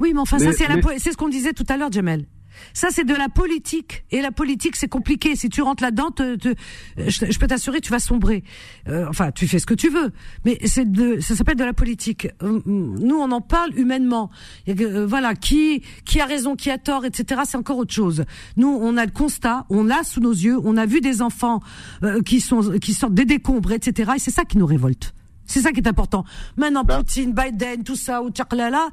Oui, 0.00 0.10
mais 0.12 0.20
enfin, 0.20 0.38
ça, 0.38 0.52
c'est 0.52 0.66
la 0.68 0.76
mais- 0.76 0.98
c'est 0.98 1.12
ce 1.12 1.16
qu'on 1.16 1.28
disait 1.28 1.52
tout 1.52 1.64
à 1.68 1.76
l'heure, 1.76 1.90
Jamel. 1.92 2.24
Ça, 2.72 2.88
c'est 2.90 3.04
de 3.04 3.14
la 3.14 3.28
politique. 3.28 4.04
Et 4.10 4.20
la 4.22 4.30
politique, 4.32 4.76
c'est 4.76 4.88
compliqué. 4.88 5.36
Si 5.36 5.48
tu 5.48 5.62
rentres 5.62 5.82
là-dedans, 5.82 6.10
te- 6.10 6.36
te- 6.36 6.54
je, 6.96 7.30
je 7.30 7.38
peux 7.38 7.46
t'assurer, 7.46 7.80
tu 7.80 7.90
vas 7.90 7.98
sombrer. 7.98 8.44
Euh, 8.88 9.06
enfin, 9.08 9.30
tu 9.32 9.46
fais 9.48 9.58
ce 9.58 9.66
que 9.66 9.74
tu 9.74 9.88
veux. 9.90 10.12
Mais 10.44 10.58
c'est 10.64 10.90
de, 10.90 11.20
ça 11.20 11.34
s'appelle 11.36 11.56
de 11.56 11.64
la 11.64 11.72
politique. 11.72 12.28
Euh, 12.42 12.60
Nous, 12.66 13.16
on 13.16 13.30
en 13.30 13.40
parle 13.40 13.76
humainement. 13.78 14.30
Que, 14.66 14.72
euh, 14.82 15.06
voilà, 15.06 15.34
qui, 15.34 15.82
qui 16.04 16.20
a 16.20 16.26
raison, 16.26 16.56
qui 16.56 16.70
a 16.70 16.78
tort, 16.78 17.04
etc. 17.04 17.42
C'est 17.46 17.56
encore 17.56 17.78
autre 17.78 17.92
chose. 17.94 18.24
Nous, 18.56 18.68
on 18.68 18.96
a 18.96 19.04
le 19.04 19.12
constat, 19.12 19.66
on 19.70 19.84
l'a 19.84 20.02
sous 20.04 20.20
nos 20.20 20.32
yeux, 20.32 20.58
on 20.64 20.76
a 20.76 20.86
vu 20.86 21.00
des 21.00 21.22
enfants 21.22 21.60
euh, 22.02 22.22
qui 22.22 22.40
sont, 22.40 22.78
qui 22.80 22.94
sortent 22.94 23.14
des 23.14 23.24
décombres, 23.24 23.72
etc. 23.72 24.12
Et 24.16 24.18
c'est 24.18 24.30
ça 24.30 24.44
qui 24.44 24.58
nous 24.58 24.66
révolte. 24.66 25.14
C'est 25.46 25.60
ça 25.60 25.72
qui 25.72 25.80
est 25.80 25.88
important. 25.88 26.24
Maintenant, 26.56 26.84
Bah. 26.84 26.96
Poutine, 26.98 27.34
Biden, 27.34 27.84
tout 27.84 27.96
ça, 27.96 28.22
ou 28.22 28.30
tchaklala, 28.30 28.88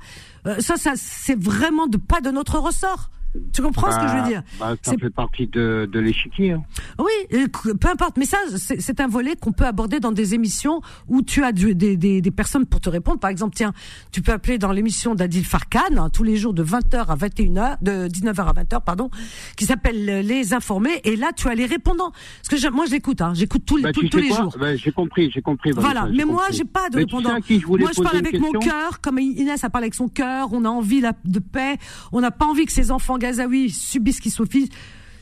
euh, 0.48 0.60
ça, 0.60 0.76
ça, 0.76 0.94
c'est 0.98 1.40
vraiment 1.40 1.88
de 1.88 1.96
pas 1.98 2.20
de 2.20 2.30
notre 2.30 2.60
ressort. 2.60 3.10
Tu 3.54 3.62
comprends 3.62 3.92
ce 3.92 3.98
que 3.98 4.08
je 4.08 4.14
veux 4.14 4.22
Bah, 4.22 4.28
dire 4.28 4.44
bah, 4.60 4.74
Ça 4.82 4.94
fait 5.00 5.10
partie 5.10 5.48
de, 5.48 5.90
de 5.92 6.00
l'échiquier. 6.00 6.52
hein. 6.54 6.64
Oui, 7.00 7.38
peu 7.80 7.88
importe. 7.90 8.18
Mais 8.18 8.26
ça, 8.26 8.38
c'est 8.58 9.00
un 9.00 9.08
volet 9.08 9.36
qu'on 9.40 9.52
peut 9.54 9.66
aborder 9.66 10.00
dans 10.00 10.12
des 10.12 10.34
émissions 10.34 10.82
où 11.08 11.22
tu 11.22 11.44
as 11.44 11.52
du- 11.52 11.76
des, 11.76 11.96
des, 11.98 12.22
des 12.22 12.32
personnes 12.32 12.66
pour 12.66 12.82
te 12.82 12.90
répondre. 12.90 13.20
Par 13.20 13.30
exemple, 13.30 13.56
tiens, 13.56 13.74
tu 14.12 14.22
peux 14.22 14.32
appeler 14.34 14.58
dans 14.58 14.72
l'émission 14.72 15.16
d'Adil 15.16 15.46
Farkan, 15.46 15.80
hein, 15.98 16.10
tous 16.10 16.24
les 16.24 16.36
jours 16.36 16.54
de 16.54 16.64
20h 16.64 17.06
à 17.08 17.16
21h, 17.16 17.78
de 17.82 18.08
19h 18.08 18.42
à 18.48 18.54
20h, 18.54 18.84
pardon, 18.84 19.10
qui 19.56 19.66
s'appelle 19.66 20.06
Les 20.28 20.54
Informés. 20.54 21.00
Et 21.04 21.16
là, 21.16 21.32
tu 21.36 21.48
as 21.48 21.56
les 21.56 21.66
répondants. 21.66 22.12
Parce 22.50 22.62
que 22.62 22.70
moi, 22.70 22.86
je 22.86 22.92
l'écoute, 22.92 23.22
hein, 23.22 23.34
j'écoute 23.34 23.64
tous 23.66 23.78
les- 23.78 23.84
Bah, 23.84 23.92
tous- 23.94 24.02
les 24.18 24.28
jours. 24.30 24.56
Bah, 24.60 24.76
J'ai 24.76 24.92
compris, 24.92 25.32
j'ai 25.34 25.42
compris. 25.42 25.72
Vanessa, 25.72 25.94
Voilà, 26.02 26.14
mais 26.16 26.26
moi 26.26 26.44
j'ai 26.52 26.64
pas 26.66 26.90
de 26.90 26.98
Mais 26.98 27.06
tu 27.06 27.12
sais 27.12 27.18
répondant. 27.18 27.40
je 27.48 27.66
moi 27.84 27.92
je 27.96 28.02
parle 28.02 28.18
avec 28.18 28.40
mon 28.40 28.52
cœur, 28.60 29.00
comme 29.02 29.20
Inès 29.20 29.64
a 29.64 29.70
parlé 29.70 29.86
avec 29.86 29.96
son 29.96 30.08
cœur. 30.08 30.50
On 30.52 30.66
a 30.66 30.70
envie 30.70 31.02
la- 31.02 31.14
de 31.26 31.40
paix. 31.40 31.78
On 32.12 32.22
n'a 32.22 32.32
pas 32.32 32.46
envie 32.46 32.66
que 32.66 32.72
ces 32.72 32.92
enfants 32.92 33.18
gazaouis 33.22 33.70
subissent 33.70 34.18
ce 34.18 34.22
qu'ils 34.22 34.32
souffrent. 34.32 34.52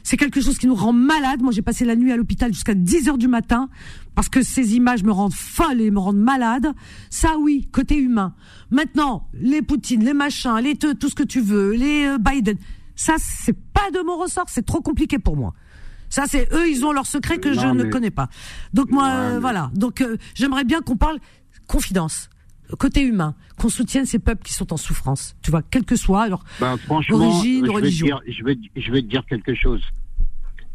C'est 0.01 0.17
quelque 0.17 0.41
chose 0.41 0.57
qui 0.57 0.65
nous 0.65 0.75
rend 0.75 0.93
malade. 0.93 1.41
Moi 1.41 1.51
j'ai 1.51 1.61
passé 1.61 1.83
la 1.85 1.95
nuit 1.95 2.11
à 2.11 2.17
l'hôpital 2.17 2.51
jusqu'à 2.53 2.73
10 2.73 3.09
heures 3.09 3.17
du 3.17 3.27
matin 3.27 3.69
parce 4.15 4.29
que 4.29 4.41
ces 4.41 4.75
images 4.75 5.03
me 5.03 5.11
rendent 5.11 5.33
folle 5.33 5.81
et 5.81 5.91
me 5.91 5.99
rendent 5.99 6.17
malade. 6.17 6.73
Ça 7.09 7.37
oui, 7.37 7.67
côté 7.71 7.97
humain. 7.97 8.33
Maintenant, 8.71 9.27
les 9.33 9.61
Poutine, 9.61 10.03
les 10.03 10.13
machins, 10.13 10.55
les 10.63 10.75
te- 10.75 10.93
tout 10.93 11.09
ce 11.09 11.15
que 11.15 11.23
tu 11.23 11.41
veux, 11.41 11.71
les 11.73 12.05
euh, 12.05 12.17
Biden, 12.17 12.57
ça 12.95 13.15
c'est 13.19 13.53
pas 13.73 13.91
de 13.93 13.99
mon 14.03 14.17
ressort. 14.17 14.45
C'est 14.47 14.65
trop 14.65 14.81
compliqué 14.81 15.19
pour 15.19 15.35
moi. 15.35 15.53
Ça, 16.11 16.23
c'est 16.27 16.51
eux, 16.53 16.67
ils 16.67 16.83
ont 16.85 16.91
leur 16.91 17.05
secret 17.05 17.37
que 17.37 17.53
je 17.53 17.67
ne 17.67 17.83
connais 17.83 18.09
pas. 18.09 18.29
Donc 18.73 18.89
moi, 18.89 19.03
Ouais, 19.03 19.09
euh, 19.13 19.33
mais- 19.35 19.39
voilà. 19.41 19.69
Donc 19.75 20.01
euh, 20.01 20.17
j'aimerais 20.33 20.63
bien 20.63 20.81
qu'on 20.81 20.97
parle 20.97 21.19
confidence, 21.67 22.28
côté 22.77 23.01
humain, 23.01 23.35
qu'on 23.57 23.69
soutienne 23.69 24.05
ces 24.05 24.19
peuples 24.19 24.43
qui 24.43 24.53
sont 24.53 24.71
en 24.73 24.77
souffrance. 24.77 25.35
Tu 25.41 25.51
vois, 25.51 25.61
quel 25.61 25.83
que 25.85 25.95
soit 25.95 26.27
leur 26.29 26.43
Bah, 26.59 26.75
franchement, 26.85 27.17
Origine, 27.17 27.61
je 27.61 27.61
vais, 27.61 27.67
te 27.67 27.73
religion. 27.73 28.05
dire, 28.05 28.21
je, 28.27 28.43
vais, 28.43 28.57
je 28.75 28.91
vais 28.91 29.01
te 29.01 29.07
dire 29.07 29.25
quelque 29.25 29.55
chose. 29.55 29.81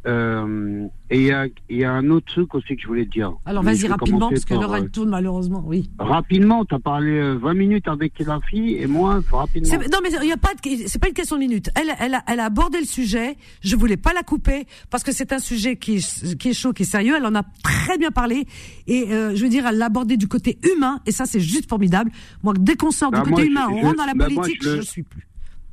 Euh, 0.06 0.86
et 1.10 1.16
il 1.20 1.26
y 1.26 1.32
a, 1.32 1.46
il 1.70 1.78
y 1.78 1.84
a 1.84 1.92
un 1.92 2.10
autre 2.10 2.26
truc 2.26 2.54
aussi 2.54 2.76
que 2.76 2.82
je 2.82 2.86
voulais 2.86 3.06
te 3.06 3.10
dire. 3.12 3.32
Alors 3.46 3.62
vas-y 3.62 3.78
je 3.78 3.86
rapidement 3.86 4.28
parce 4.28 4.44
que 4.44 4.52
l'heure 4.54 4.72
euh, 4.74 4.76
elle 4.78 4.90
tourne 4.90 5.08
malheureusement. 5.08 5.62
Oui. 5.66 5.90
Rapidement, 5.98 6.64
tu 6.66 6.74
as 6.74 6.78
parlé 6.78 7.12
euh, 7.12 7.38
20 7.38 7.54
minutes 7.54 7.88
avec 7.88 8.18
la 8.18 8.38
fille 8.48 8.74
et 8.76 8.86
moi, 8.86 9.22
rapidement. 9.32 9.72
Non 9.90 9.98
mais 10.02 10.10
il 10.22 10.28
y 10.28 10.32
a 10.32 10.36
pas 10.36 10.52
de, 10.54 10.60
c'est 10.86 10.98
pas 10.98 11.08
une 11.08 11.14
question 11.14 11.36
de 11.36 11.40
minutes. 11.40 11.70
Elle, 11.74 11.88
elle, 11.98 12.14
a, 12.14 12.22
elle 12.28 12.40
a 12.40 12.44
abordé 12.46 12.78
le 12.80 12.84
sujet. 12.86 13.36
Je 13.62 13.76
voulais 13.76 13.96
pas 13.96 14.12
la 14.12 14.22
couper 14.22 14.66
parce 14.90 15.02
que 15.04 15.12
c'est 15.12 15.32
un 15.32 15.38
sujet 15.38 15.76
qui 15.76 15.96
est, 15.96 16.36
qui 16.36 16.50
est 16.50 16.54
chaud, 16.54 16.72
qui 16.74 16.82
est 16.82 16.86
sérieux. 16.86 17.14
Elle 17.16 17.24
en 17.26 17.34
a 17.34 17.42
très 17.62 17.96
bien 17.96 18.10
parlé 18.10 18.46
et 18.86 19.10
euh, 19.12 19.34
je 19.34 19.42
veux 19.42 19.48
dire, 19.48 19.66
elle 19.66 19.78
l'a 19.78 19.86
abordé 19.86 20.16
du 20.18 20.28
côté 20.28 20.58
humain 20.74 21.00
et 21.06 21.12
ça 21.12 21.24
c'est 21.24 21.40
juste 21.40 21.68
formidable. 21.68 22.10
Moi, 22.42 22.52
dès 22.58 22.76
qu'on 22.76 22.90
sort 22.90 23.10
Bah, 23.10 23.22
du 23.22 23.30
moi, 23.30 23.38
côté 23.38 23.46
je- 23.48 23.52
humain, 23.52 23.68
on 23.70 23.78
je- 23.78 23.84
rentre 23.86 23.96
dans 23.96 24.04
la 24.06 24.14
bah, 24.14 24.26
politique, 24.26 24.62
je 24.62 24.68
je, 24.70 24.76
le- 24.76 24.82
suis 24.82 25.02
plus. 25.02 25.26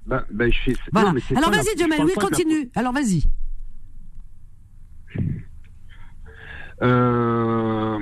Bah, 0.08 0.26
bah, 0.32 0.46
je. 0.50 0.72
Voilà. 0.94 1.10
non, 1.10 1.14
mais 1.16 1.22
c'est 1.28 1.36
Alors 1.36 1.52
vas-y, 1.52 1.66
je 1.76 1.80
Jamel, 1.80 1.98
parle 1.98 2.10
oui, 2.10 2.16
continue. 2.16 2.70
Alors 2.76 2.94
vas-y. 2.94 3.24
Euh... 6.82 8.00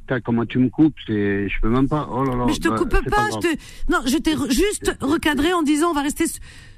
putain, 0.00 0.20
comment 0.20 0.44
tu 0.44 0.58
me 0.58 0.68
coupes 0.68 0.94
c'est... 1.06 1.48
Je 1.48 1.60
peux 1.60 1.70
même 1.70 1.88
pas... 1.88 2.08
Oh 2.10 2.24
là 2.24 2.36
là, 2.36 2.44
Mais 2.46 2.52
je 2.52 2.60
te 2.60 2.68
bah, 2.68 2.76
coupe 2.76 2.90
pas, 2.90 3.28
je 3.32 3.38
te, 3.38 3.90
non, 3.90 3.98
je 4.06 4.18
t'ai 4.18 4.34
re- 4.34 4.50
juste 4.52 4.94
recadré 5.00 5.52
en 5.54 5.62
disant 5.62 5.90
on 5.90 5.94
va 5.94 6.02
rester 6.02 6.24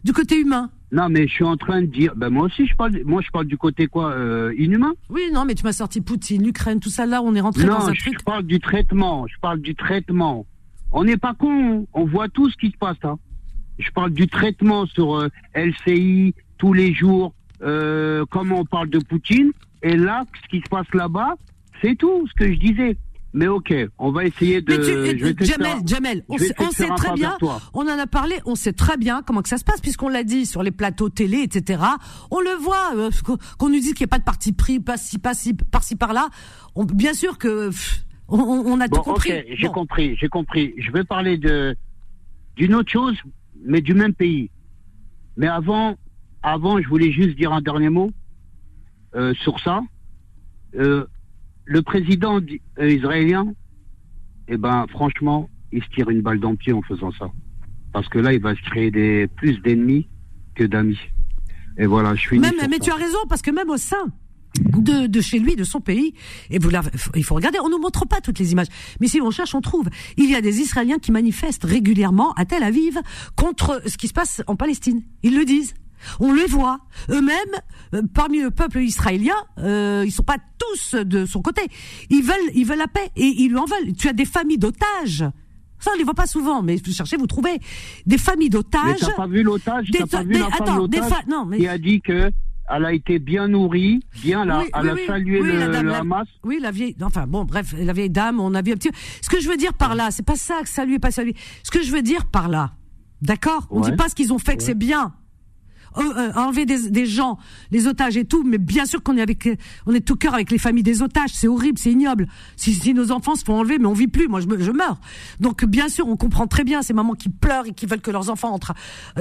du 0.04 0.12
côté 0.12 0.40
humain. 0.40 0.70
Non, 0.92 1.08
mais 1.08 1.26
je 1.26 1.32
suis 1.32 1.44
en 1.44 1.56
train 1.56 1.80
de 1.82 1.86
dire... 1.86 2.14
Ben, 2.14 2.30
moi 2.30 2.46
aussi, 2.46 2.66
je 2.66 2.76
parle, 2.76 2.92
moi, 3.04 3.20
je 3.20 3.30
parle 3.32 3.46
du 3.46 3.58
côté, 3.58 3.88
quoi, 3.88 4.12
euh, 4.12 4.54
inhumain? 4.56 4.92
Oui, 5.10 5.22
non, 5.32 5.44
mais 5.44 5.56
tu 5.56 5.64
m'as 5.64 5.72
sorti 5.72 6.00
Poutine, 6.00 6.44
l'Ukraine, 6.44 6.78
tout 6.78 6.90
ça 6.90 7.04
là, 7.04 7.20
on 7.20 7.34
est 7.34 7.40
rentré 7.40 7.64
dans 7.64 7.88
un 7.88 7.94
je, 7.94 8.00
truc. 8.00 8.14
je 8.20 8.24
parle 8.24 8.44
du 8.44 8.60
traitement. 8.60 9.26
Je 9.26 9.34
parle 9.40 9.58
du 9.58 9.74
traitement. 9.74 10.46
On 10.92 11.02
n'est 11.02 11.16
pas 11.16 11.34
con. 11.34 11.88
On 11.94 12.04
voit 12.04 12.28
tout 12.28 12.48
ce 12.48 12.56
qui 12.56 12.70
se 12.70 12.76
passe. 12.76 12.98
Hein. 13.02 13.18
Je 13.80 13.90
parle 13.90 14.12
du 14.12 14.28
traitement 14.28 14.86
sur 14.86 15.16
euh, 15.16 15.28
LCI 15.56 16.32
tous 16.58 16.72
les 16.72 16.94
jours. 16.94 17.34
Euh, 17.62 18.24
comment 18.30 18.60
on 18.60 18.64
parle 18.64 18.90
de 18.90 18.98
Poutine. 18.98 19.50
Et 19.82 19.96
là, 19.96 20.24
ce 20.42 20.48
qui 20.48 20.58
se 20.58 20.68
passe 20.68 20.86
là-bas, 20.94 21.34
c'est 21.82 21.94
tout 21.96 22.26
ce 22.28 22.34
que 22.34 22.52
je 22.52 22.58
disais. 22.58 22.96
mais 23.32 23.48
ok, 23.48 23.74
on 23.98 24.12
va 24.12 24.24
essayer 24.24 24.60
de. 24.62 24.74
Tu, 24.76 25.18
je 25.18 25.24
vais 25.26 25.44
Jamel, 25.44 25.78
Jamel, 25.86 26.24
on, 26.28 26.38
je 26.38 26.44
vais 26.44 26.54
on 26.60 26.70
sait 26.70 26.88
très 26.96 27.12
bien, 27.14 27.36
on 27.74 27.82
en 27.82 27.98
a 27.98 28.06
parlé, 28.06 28.36
on 28.46 28.54
sait 28.54 28.72
très 28.72 28.96
bien 28.96 29.22
comment 29.26 29.42
que 29.42 29.48
ça 29.48 29.58
se 29.58 29.64
passe, 29.64 29.80
puisqu'on 29.80 30.08
l'a 30.08 30.22
dit 30.24 30.46
sur 30.46 30.62
les 30.62 30.70
plateaux 30.70 31.08
télé, 31.08 31.38
etc. 31.42 31.82
On 32.30 32.40
le 32.40 32.56
voit, 32.62 32.92
euh, 32.96 33.10
qu'on- 33.58 33.68
nous 33.68 33.80
dit 33.80 33.92
qu'il 33.92 34.04
n'y 34.04 34.08
a 34.10 34.14
pas 34.14 34.18
de 34.20 34.24
parti 34.24 34.52
pris, 34.52 34.78
pas 34.78 34.96
ci, 34.96 35.18
pas 35.18 35.34
ci, 35.34 35.52
par-ci, 35.54 35.96
par-là. 35.96 36.28
On, 36.76 36.84
bien 36.84 37.12
sûr 37.12 37.36
que 37.38 37.68
pff, 37.70 38.04
on, 38.28 38.38
on 38.38 38.80
a 38.80 38.86
Bon, 38.88 38.98
tout 38.98 39.02
compris. 39.02 39.32
ok, 39.32 39.44
j'ai 39.58 39.66
Bon. 39.66 39.72
compris, 39.72 40.16
j'ai 40.20 40.28
compris. 40.28 40.74
Je 40.78 40.90
vais 40.92 41.04
parler 41.04 41.36
de 41.36 41.76
d'une 42.56 42.74
autre 42.76 42.90
chose, 42.92 43.16
mais 43.64 43.80
du 43.80 43.94
même 43.94 44.14
pays. 44.14 44.48
Mais 45.36 45.48
avant, 45.48 45.96
avant, 46.44 46.80
je 46.80 46.86
voulais 46.88 47.10
juste 47.10 47.36
dire 47.36 47.52
un 47.52 47.62
dernier 47.62 47.88
mot 47.88 48.10
euh, 49.16 49.32
sur 49.42 49.58
ça. 49.60 49.80
Euh, 50.76 51.06
le 51.64 51.82
président 51.82 52.38
euh, 52.78 52.90
israélien, 52.90 53.46
eh 54.48 54.58
ben, 54.58 54.86
franchement, 54.90 55.48
il 55.72 55.82
se 55.82 55.88
tire 55.88 56.10
une 56.10 56.20
balle 56.20 56.38
dans 56.38 56.50
le 56.50 56.56
pied 56.56 56.72
en 56.72 56.82
faisant 56.82 57.10
ça, 57.12 57.30
parce 57.92 58.08
que 58.08 58.18
là, 58.18 58.34
il 58.34 58.40
va 58.40 58.54
se 58.54 58.60
créer 58.60 58.90
des 58.90 59.26
plus 59.26 59.58
d'ennemis 59.62 60.08
que 60.54 60.64
d'amis. 60.64 60.98
Et 61.78 61.86
voilà, 61.86 62.14
je 62.14 62.28
finis. 62.28 62.40
Même, 62.40 62.52
mais 62.68 62.76
ça. 62.76 62.84
tu 62.84 62.90
as 62.90 62.96
raison, 62.96 63.18
parce 63.28 63.40
que 63.40 63.50
même 63.50 63.70
au 63.70 63.78
sein 63.78 64.12
de, 64.60 65.06
de 65.06 65.20
chez 65.20 65.38
lui, 65.38 65.56
de 65.56 65.64
son 65.64 65.80
pays, 65.80 66.14
et 66.50 66.58
vous 66.58 66.70
il 67.16 67.24
faut 67.24 67.34
regarder, 67.34 67.58
on 67.60 67.70
nous 67.70 67.80
montre 67.80 68.06
pas 68.06 68.20
toutes 68.20 68.38
les 68.38 68.52
images, 68.52 68.68
mais 69.00 69.08
si 69.08 69.20
on 69.20 69.30
cherche, 69.30 69.54
on 69.54 69.62
trouve. 69.62 69.88
Il 70.18 70.30
y 70.30 70.34
a 70.34 70.42
des 70.42 70.60
Israéliens 70.60 70.98
qui 70.98 71.10
manifestent 71.10 71.64
régulièrement 71.64 72.32
à 72.34 72.44
Tel 72.44 72.62
Aviv 72.62 72.98
contre 73.34 73.80
ce 73.86 73.96
qui 73.96 74.08
se 74.08 74.12
passe 74.12 74.42
en 74.46 74.56
Palestine. 74.56 75.02
Ils 75.22 75.36
le 75.36 75.46
disent. 75.46 75.74
On 76.20 76.32
les 76.32 76.46
voit. 76.46 76.78
Eux-mêmes, 77.10 77.34
euh, 77.94 78.02
parmi 78.14 78.40
le 78.40 78.50
peuple 78.50 78.78
israélien, 78.80 79.34
euh, 79.58 80.02
ils 80.06 80.10
sont 80.12 80.22
pas 80.22 80.38
tous 80.58 80.94
de 80.94 81.26
son 81.26 81.42
côté. 81.42 81.62
Ils 82.10 82.22
veulent, 82.22 82.50
ils 82.54 82.64
veulent 82.66 82.78
la 82.78 82.88
paix 82.88 83.10
et 83.16 83.24
ils 83.26 83.48
lui 83.50 83.58
en 83.58 83.64
veulent. 83.66 83.94
Tu 83.96 84.08
as 84.08 84.12
des 84.12 84.24
familles 84.24 84.58
d'otages. 84.58 85.24
Ça, 85.80 85.90
on 85.94 85.98
les 85.98 86.04
voit 86.04 86.14
pas 86.14 86.26
souvent, 86.26 86.62
mais 86.62 86.76
vous 86.76 86.92
cherchez, 86.92 87.16
vous 87.16 87.26
trouvez 87.26 87.58
des 88.06 88.16
familles 88.18 88.46
Mais 88.46 88.50
d'otages. 88.50 89.00
t'as 89.00 89.12
pas 89.12 89.26
vu 89.26 89.42
l'otage? 89.42 89.88
T'as 89.92 90.06
pas 90.06 90.22
vu 90.22 90.32
des- 90.32 90.38
la 90.38 90.46
attends, 90.46 90.88
des 90.88 90.98
fa- 91.02 91.22
non, 91.28 91.44
mais- 91.44 91.58
qui 91.58 91.68
a 91.68 91.76
dit 91.76 92.00
que 92.00 92.30
elle 92.70 92.84
a 92.86 92.94
été 92.94 93.18
bien 93.18 93.48
nourrie, 93.48 94.00
bien 94.22 94.46
là, 94.46 94.60
Oui, 94.60 94.70
elle 94.74 94.82
oui, 94.84 94.88
a 94.88 94.94
oui, 94.94 95.00
salué 95.06 95.40
oui, 95.42 95.48
le, 95.48 95.58
la 95.58 95.68
dame, 95.68 95.84
le 95.84 95.90
la-. 95.92 96.24
Oui, 96.44 96.58
la 96.58 96.70
vieille. 96.70 96.96
Enfin 97.02 97.26
bon, 97.26 97.44
bref, 97.44 97.74
la 97.78 97.92
vieille 97.92 98.08
dame, 98.08 98.40
on 98.40 98.54
a 98.54 98.62
vu 98.62 98.72
un 98.72 98.76
petit. 98.76 98.88
Ce 99.20 99.28
que 99.28 99.38
je 99.40 99.48
veux 99.50 99.58
dire 99.58 99.74
par 99.74 99.94
là, 99.94 100.10
c'est 100.10 100.22
pas 100.24 100.36
ça 100.36 100.62
que 100.62 100.90
est 100.94 100.98
pas 100.98 101.10
salué. 101.10 101.34
Ce 101.62 101.70
que 101.70 101.82
je 101.82 101.92
veux 101.92 102.00
dire 102.00 102.24
par 102.24 102.48
là, 102.48 102.72
d'accord? 103.20 103.66
On 103.70 103.82
Ouais. 103.82 103.90
dit 103.90 103.96
pas 103.96 104.08
ce 104.08 104.14
qu'ils 104.14 104.32
ont 104.32 104.38
fait 104.38 104.56
que 104.56 104.62
Ouais. 104.62 104.66
c'est 104.68 104.74
bien. 104.78 105.12
Euh, 105.96 106.02
euh, 106.16 106.32
enlever 106.34 106.66
des, 106.66 106.90
des 106.90 107.06
gens, 107.06 107.38
les 107.70 107.86
otages 107.86 108.16
et 108.16 108.24
tout, 108.24 108.42
mais 108.44 108.58
bien 108.58 108.84
sûr 108.84 109.00
qu'on 109.02 109.16
est 109.16 109.22
avec, 109.22 109.46
euh, 109.46 109.54
on 109.86 109.94
est 109.94 110.00
tout 110.00 110.16
cœur 110.16 110.34
avec 110.34 110.50
les 110.50 110.58
familles 110.58 110.82
des 110.82 111.02
otages. 111.02 111.30
C'est 111.32 111.46
horrible, 111.46 111.78
c'est 111.78 111.92
ignoble. 111.92 112.26
Si, 112.56 112.74
si 112.74 112.94
nos 112.94 113.12
enfants 113.12 113.36
se 113.36 113.44
font 113.44 113.54
enlever, 113.60 113.78
mais 113.78 113.86
on 113.86 113.92
vit 113.92 114.08
plus. 114.08 114.26
Moi, 114.26 114.40
je, 114.40 114.46
me- 114.48 114.58
je 114.60 114.72
meurs. 114.72 114.98
Donc, 115.38 115.64
bien 115.64 115.88
sûr, 115.88 116.08
on 116.08 116.16
comprend 116.16 116.46
très 116.48 116.64
bien 116.64 116.82
ces 116.82 116.94
mamans 116.94 117.14
qui 117.14 117.28
pleurent 117.28 117.66
et 117.66 117.72
qui 117.72 117.86
veulent 117.86 118.00
que 118.00 118.10
leurs 118.10 118.28
enfants 118.28 118.52
entrent 118.52 118.72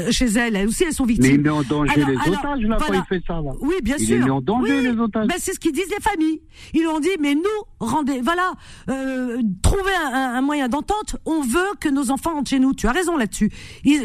chez 0.09 0.25
elles. 0.25 0.55
Elles 0.55 0.67
aussi, 0.67 0.83
elles 0.83 0.93
sont 0.93 1.05
Mais 1.05 1.13
victimes. 1.13 1.35
il 1.35 1.41
met 1.41 1.49
en 1.49 1.61
danger 1.61 1.93
Alors- 1.95 2.09
les 2.09 2.15
alors, 2.17 2.39
otages 2.39 2.61
là 2.63 2.77
voilà. 2.79 2.97
quand 3.01 3.05
il 3.11 3.17
fait 3.19 3.23
ça 3.27 3.33
là. 3.35 3.51
Oui, 3.61 3.75
bien 3.83 3.95
il 3.99 4.05
sûr. 4.07 4.17
Il 4.17 4.23
met 4.25 4.29
en 4.31 4.41
danger 4.41 4.79
Oui, 4.79 4.83
les 4.83 4.99
otages. 4.99 5.27
Ben, 5.27 5.35
c'est 5.37 5.53
ce 5.53 5.59
qu'ils 5.59 5.73
disent 5.73 5.89
les 5.95 6.01
familles. 6.01 6.41
Ils 6.73 6.87
ont 6.87 6.99
dit, 6.99 7.09
mais 7.19 7.35
nous, 7.35 7.41
rendez, 7.79 8.19
voilà, 8.21 8.53
euh, 8.89 9.41
trouver 9.61 9.91
un, 10.11 10.35
un- 10.35 10.41
moyen 10.41 10.67
d'entente. 10.69 11.17
On 11.25 11.41
veut 11.41 11.59
que 11.79 11.89
nos 11.89 12.09
enfants 12.11 12.31
entrent 12.37 12.49
chez 12.49 12.59
nous. 12.59 12.73
Tu 12.73 12.87
as 12.87 12.91
raison 12.91 13.15
là-dessus. 13.17 13.51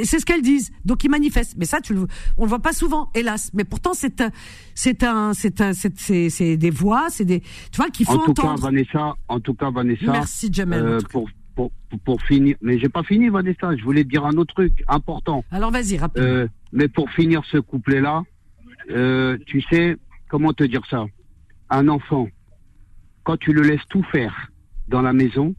C'est 0.04 0.18
ce 0.20 0.26
qu'elles 0.26 0.42
disent. 0.42 0.70
Donc 0.84 1.02
ils 1.04 1.10
manifestent. 1.10 1.54
Mais 1.56 1.64
ça, 1.64 1.80
tu 1.80 1.94
le, 1.94 2.06
on 2.36 2.42
le 2.44 2.48
voit 2.48 2.57
pas 2.58 2.72
souvent, 2.72 3.10
hélas. 3.14 3.50
Mais 3.54 3.64
pourtant, 3.64 3.94
c'est 3.94 4.22
c'est 4.74 5.02
un, 5.02 5.34
c'est 5.34 5.60
un, 5.60 5.72
c'est, 5.72 6.56
des 6.56 6.70
voix, 6.70 7.06
c'est 7.10 7.24
des, 7.24 7.40
tu 7.40 7.76
vois, 7.76 7.90
qu'il 7.90 8.06
faut 8.06 8.12
en 8.12 8.24
tout 8.24 8.34
cas. 8.34 8.54
Vanessa, 8.56 9.14
en 9.28 9.40
tout 9.40 9.54
cas, 9.54 9.70
Vanessa. 9.70 10.12
Merci, 10.12 10.48
Jamel, 10.52 10.82
euh, 10.82 10.98
pour, 11.10 11.28
pour, 11.54 11.70
pour, 12.04 12.22
finir, 12.22 12.56
mais 12.62 12.78
j'ai 12.78 12.88
pas 12.88 13.02
fini, 13.02 13.28
Vanessa. 13.28 13.76
Je 13.76 13.82
voulais 13.82 14.04
te 14.04 14.08
dire 14.08 14.24
un 14.24 14.36
autre 14.36 14.54
truc 14.54 14.72
important. 14.88 15.44
Alors 15.50 15.70
vas-y, 15.70 15.96
rapidement. 15.96 16.28
Euh, 16.28 16.48
mais 16.72 16.88
pour 16.88 17.10
finir 17.10 17.42
ce 17.50 17.58
couplet-là, 17.58 18.22
euh, 18.90 19.38
tu 19.46 19.60
sais, 19.62 19.96
comment 20.28 20.52
te 20.52 20.64
dire 20.64 20.82
ça? 20.88 21.06
Un 21.70 21.88
enfant, 21.88 22.28
quand 23.24 23.36
tu 23.36 23.52
le 23.52 23.62
laisses 23.62 23.86
tout 23.90 24.02
faire 24.04 24.50
dans 24.88 25.02
la 25.02 25.12
maison, 25.12 25.54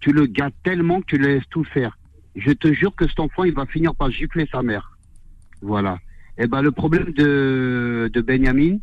tu 0.00 0.12
le 0.12 0.26
gâtes 0.26 0.54
tellement 0.64 1.00
que 1.00 1.06
tu 1.06 1.18
le 1.18 1.34
laisses 1.34 1.48
tout 1.50 1.64
faire. 1.64 1.96
Je 2.36 2.52
te 2.52 2.72
jure 2.72 2.94
que 2.94 3.06
cet 3.08 3.20
enfant, 3.20 3.44
il 3.44 3.54
va 3.54 3.66
finir 3.66 3.94
par 3.94 4.10
gifler 4.10 4.48
sa 4.50 4.62
mère. 4.62 4.96
Voilà. 5.60 5.98
Et 6.40 6.46
ben 6.46 6.62
le 6.62 6.72
problème 6.72 7.12
de, 7.12 8.10
de 8.12 8.20
Benjamin, 8.22 8.78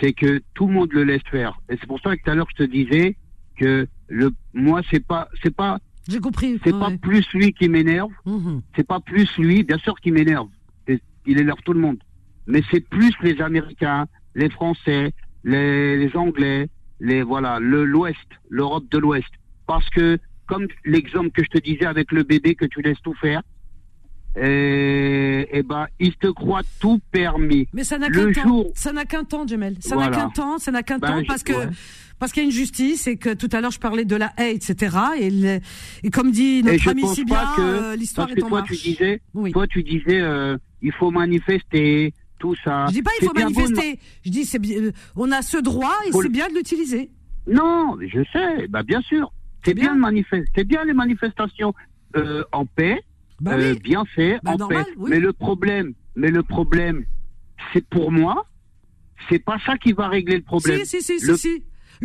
c'est 0.00 0.12
que 0.12 0.42
tout 0.54 0.66
le 0.66 0.72
monde 0.74 0.92
le 0.92 1.04
laisse 1.04 1.22
faire. 1.30 1.58
Et 1.70 1.76
c'est 1.80 1.86
pour 1.86 2.00
ça 2.00 2.16
que 2.16 2.22
tout 2.22 2.30
à 2.30 2.34
l'heure 2.34 2.48
je 2.50 2.64
te 2.64 2.68
disais 2.68 3.16
que 3.56 3.86
le 4.08 4.30
moi 4.52 4.80
c'est 4.90 5.04
pas 5.06 5.28
c'est 5.42 5.54
pas 5.54 5.78
J'ai 6.08 6.18
compris. 6.18 6.58
c'est 6.64 6.72
Ouais, 6.72 6.80
pas 6.80 6.90
plus 7.00 7.26
lui 7.32 7.52
qui 7.52 7.68
m'énerve, 7.68 8.10
Mhm. 8.26 8.60
c'est 8.74 8.86
pas 8.86 9.00
plus 9.00 9.28
lui, 9.38 9.62
bien 9.62 9.78
sûr 9.78 9.94
qu'il 10.00 10.12
m'énerve. 10.14 10.48
Il 11.26 11.40
énerve 11.40 11.60
tout 11.64 11.72
le 11.72 11.80
monde. 11.80 11.96
Mais 12.46 12.60
c'est 12.70 12.86
plus 12.86 13.12
les 13.22 13.40
Américains, 13.40 14.06
les 14.34 14.50
Français, 14.50 15.12
les, 15.44 15.96
les 15.96 16.14
Anglais, 16.16 16.68
les 17.00 17.22
voilà, 17.22 17.58
le 17.60 17.86
l'Ouest, 17.86 18.28
l'Europe 18.50 18.84
de 18.90 18.98
l'Ouest. 18.98 19.30
Parce 19.66 19.88
que, 19.88 20.18
comme 20.46 20.66
l'exemple 20.84 21.30
que 21.30 21.42
je 21.42 21.48
te 21.48 21.58
disais 21.58 21.86
avec 21.86 22.12
le 22.12 22.22
bébé 22.24 22.54
que 22.56 22.66
tu 22.66 22.82
laisses 22.82 23.00
tout 23.02 23.14
faire, 23.14 23.40
et, 24.36 25.48
et 25.58 25.62
ben, 25.62 25.86
ils 26.00 26.14
te 26.16 26.26
croient 26.28 26.62
tout 26.80 27.00
permis. 27.10 27.66
Mais 27.72 27.84
ça 27.84 27.98
n'a 27.98 28.10
qu'un 28.10 28.32
temps. 28.32 28.42
jour- 28.42 28.70
Ça 28.74 28.92
n'a 28.92 29.04
qu'un 29.04 29.24
temps, 29.24 29.46
Jamel. 29.46 29.76
Ça 29.80 29.96
n'a 29.96 30.08
qu'un 30.10 30.28
temps. 30.30 30.58
Ça 30.58 30.70
n'a 30.70 30.82
qu'un 30.82 30.98
Ben, 30.98 31.08
temps 31.08 31.20
je- 31.20 31.26
parce 31.26 31.42
que 31.42 31.52
ouais. 31.52 31.68
parce 32.18 32.32
qu'il 32.32 32.42
y 32.42 32.46
a 32.46 32.48
une 32.48 32.52
justice 32.54 33.06
et 33.06 33.16
que 33.16 33.34
tout 33.34 33.48
à 33.52 33.60
l'heure 33.60 33.70
je 33.70 33.78
parlais 33.80 34.04
de 34.04 34.16
la 34.16 34.32
haie, 34.38 34.54
etc. 34.54 34.96
Et, 35.20 35.30
le- 35.30 35.60
et 36.02 36.10
comme 36.10 36.30
dit 36.30 36.62
notre 36.62 36.88
ami 36.88 37.06
si 37.08 37.24
bien, 37.24 37.42
euh, 37.58 37.96
l'histoire 37.96 38.30
est 38.30 38.34
que 38.34 38.42
en 38.42 38.48
toi 38.48 38.60
marche. 38.60 38.70
tu 38.70 38.88
disais, 38.90 39.20
Oui. 39.34 39.52
toi 39.52 39.66
tu 39.66 39.82
disais, 39.82 40.20
euh, 40.20 40.56
il 40.82 40.92
faut 40.92 41.10
manifester, 41.10 42.12
tout 42.38 42.54
ça. 42.64 42.86
Je 42.88 42.92
dis 42.92 43.02
pas 43.02 43.10
il 43.20 43.26
faut 43.26 43.34
manifester. 43.34 43.98
Je 44.24 44.30
dis 44.30 44.44
c'est 44.44 44.58
bien. 44.58 44.78
euh, 44.82 44.92
On 45.16 45.30
a 45.32 45.42
ce 45.42 45.56
droit 45.58 45.94
et 46.06 46.12
c'est 46.12 46.28
bien 46.32 46.48
de 46.48 46.54
l'utiliser. 46.54 47.10
Non, 47.46 47.96
je 48.00 48.20
sais, 48.32 48.68
bah 48.68 48.82
bien 48.82 49.00
sûr. 49.02 49.32
C'est 49.64 49.74
bien. 49.74 49.84
bien, 49.84 49.94
de 49.94 50.00
manifester, 50.00 50.50
c'est 50.54 50.64
bien 50.64 50.84
les 50.84 50.92
manifestations 50.92 51.72
euh, 52.16 52.42
en 52.52 52.66
paix, 52.66 53.00
Bah 53.40 53.52
euh, 53.54 53.72
oui. 53.74 53.78
bien 53.80 54.04
fait, 54.04 54.38
Bah, 54.42 54.52
en 54.52 54.56
normal, 54.56 54.86
oui. 54.96 55.10
Mais 55.10 55.20
le 55.20 55.32
problème, 55.32 55.94
mais 56.16 56.30
le 56.30 56.42
problème, 56.42 57.04
c'est 57.72 57.86
pour 57.88 58.10
moi, 58.12 58.46
c'est 59.28 59.38
pas 59.38 59.58
ça 59.66 59.76
qui 59.78 59.92
va 59.92 60.08
régler 60.08 60.36
le 60.36 60.42
problème. 60.42 60.84
Si 60.84 61.02
si 61.02 61.18
si 61.18 61.26
Le- 61.26 61.36
si 61.36 61.40
si. 61.40 61.62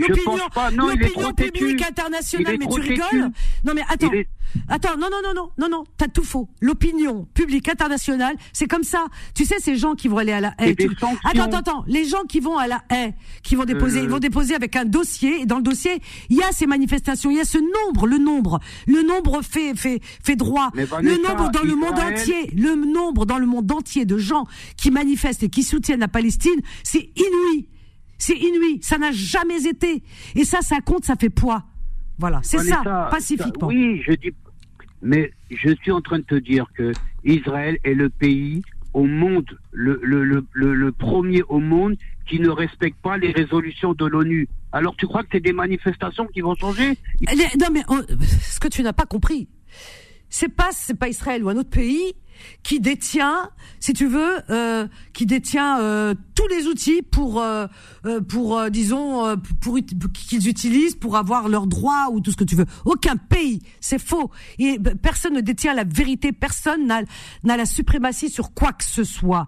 L'opinion, 0.08 0.38
l'opinion 0.78 1.34
publique 1.34 1.82
internationale, 1.82 2.56
mais 2.60 2.66
tu 2.68 2.80
têtu. 2.82 2.90
rigoles 2.92 3.32
Non 3.66 3.74
mais 3.76 3.82
attends, 3.90 4.12
est- 4.14 4.28
attends, 4.70 4.98
non 4.98 5.08
non 5.12 5.18
non 5.24 5.34
non 5.36 5.50
non 5.58 5.70
non, 5.70 5.84
t'as 5.98 6.08
tout 6.08 6.24
faux. 6.24 6.48
L'opinion 6.62 7.28
publique 7.34 7.68
internationale, 7.70 8.36
c'est 8.54 8.68
comme 8.68 8.84
ça. 8.84 9.06
Tu 9.36 9.46
sais 9.46 9.60
ces 9.60 9.76
gens 9.76 9.96
qui 9.96 10.08
vont 10.08 10.18
aller 10.18 10.32
à 10.32 10.40
la 10.42 10.54
haie. 10.60 10.76
Tu-. 10.76 10.90
Attends 11.24 11.44
attends 11.44 11.58
attends, 11.58 11.84
les 11.88 12.06
gens 12.06 12.24
qui 12.28 12.40
vont 12.40 12.58
à 12.58 12.68
la 12.68 12.82
haie, 12.92 13.14
qui 13.44 13.56
vont 13.56 13.66
déposer, 13.66 14.00
Euh. 14.00 14.04
ils 14.04 14.10
vont 14.10 14.20
déposer 14.20 14.56
avec 14.56 14.76
un 14.76 14.86
dossier 14.86 15.42
et 15.42 15.46
dans 15.46 15.58
le 15.58 15.64
dossier 15.64 16.02
il 16.30 16.38
y 16.38 16.44
a 16.44 16.52
ces 16.52 16.66
manifestations, 16.68 17.30
il 17.32 17.38
y 17.38 17.42
a 17.42 17.46
ce 17.46 17.58
nombre, 17.58 18.08
le 18.08 18.18
nombre, 18.18 18.60
le 18.88 19.02
nombre 19.02 19.42
fait 19.44 19.76
fait 19.76 20.00
fait 20.24 20.36
droit, 20.36 20.70
le 20.74 21.18
nombre 21.22 21.52
dans 21.52 21.64
le 21.64 21.76
monde 21.76 22.00
entier, 22.00 22.52
le 22.56 22.76
nombre 22.76 23.26
dans 23.26 23.38
le 23.38 23.46
monde 23.46 23.72
entier 23.72 24.06
de 24.06 24.18
gens 24.18 24.46
qui 24.78 24.92
manifestent 24.92 25.44
et 25.44 25.50
qui 25.50 25.64
soutiennent 25.64 26.00
la 26.00 26.08
Palestine, 26.08 26.60
c'est 26.84 27.10
inouï. 27.16 27.68
C'est 28.20 28.38
inouï, 28.38 28.80
ça 28.84 28.98
n'a 29.00 29.12
jamais 29.12 29.66
été. 29.66 30.04
Et 30.36 30.44
ça, 30.46 30.62
ça 30.62 30.80
compte, 30.82 31.06
ça 31.06 31.16
fait 31.16 31.30
poids. 31.32 31.64
Voilà, 32.20 32.42
c'est 32.44 32.58
ça, 32.60 32.82
pacifiquement. 33.10 33.70
ça- 33.70 33.74
oui, 33.76 34.02
je 34.06 34.12
dis, 34.14 34.32
mais 35.02 35.32
je 35.50 35.74
suis 35.82 35.92
en 35.92 36.02
train 36.02 36.20
de 36.20 36.26
te 36.26 36.36
dire 36.36 36.66
que 36.76 36.92
Israël 37.24 37.78
est 37.86 37.94
le 37.94 38.10
pays 38.10 38.62
au 38.94 39.06
monde, 39.06 39.46
le, 39.72 40.00
le, 40.04 40.26
le, 40.26 40.46
le, 40.52 40.74
le 40.76 40.92
premier 40.92 41.42
au 41.44 41.60
monde 41.60 41.96
qui 42.28 42.40
ne 42.40 42.50
respecte 42.50 43.00
pas 43.02 43.18
les 43.18 43.32
résolutions 43.32 43.94
de 43.94 44.06
l'ONU. 44.06 44.48
Alors 44.74 44.96
tu 44.98 45.08
crois 45.08 45.24
que 45.24 45.30
c'est 45.32 45.40
des 45.40 45.54
manifestations 45.54 46.28
qui 46.28 46.42
vont 46.42 46.56
changer? 46.56 46.98
Les- 47.22 47.58
non, 47.60 47.68
mais 47.72 47.84
on- 47.88 48.04
ce 48.42 48.60
que 48.60 48.68
tu 48.68 48.84
n'as 48.84 48.94
pas 48.94 49.06
compris, 49.06 49.48
c'est 50.30 50.50
pas 50.50 50.70
c'est 50.74 50.94
pas 50.98 51.08
Israël 51.08 51.44
ou 51.44 51.50
un 51.50 51.56
autre 51.56 51.70
pays 51.70 52.14
qui 52.64 52.80
détient, 52.80 53.50
si 53.80 53.94
tu 53.94 54.06
veux, 54.08 54.40
euh, 54.50 54.88
qui 55.14 55.26
détient 55.26 55.80
euh, 55.80 56.14
tous 56.36 56.48
les 56.48 56.68
outils 56.68 57.02
pour 57.02 57.42
euh, 57.42 57.68
euh, 58.06 58.22
pour 58.22 58.58
euh, 58.58 58.70
disons 58.70 59.26
euh, 59.26 59.36
pour, 59.62 59.78
pour 60.00 60.12
qu'ils 60.12 60.48
utilisent 60.48 60.96
pour 60.96 61.16
avoir 61.18 61.50
leurs 61.50 61.68
droits 61.68 62.10
ou 62.12 62.22
tout 62.22 62.32
ce 62.32 62.38
que 62.38 62.44
tu 62.44 62.56
veux. 62.56 62.66
Aucun 62.86 63.16
pays, 63.18 63.62
c'est 63.80 64.00
faux. 64.00 64.32
Et 64.58 64.78
ben, 64.80 64.98
personne 64.98 65.34
ne 65.34 65.42
détient 65.42 65.74
la 65.74 65.84
vérité, 65.84 66.32
personne 66.32 66.86
n'a 66.88 67.02
n'a 67.44 67.58
la 67.58 67.66
suprématie 67.66 68.30
sur 68.30 68.54
quoi 68.54 68.74
que 68.74 68.84
ce 68.84 69.04
soit. 69.04 69.48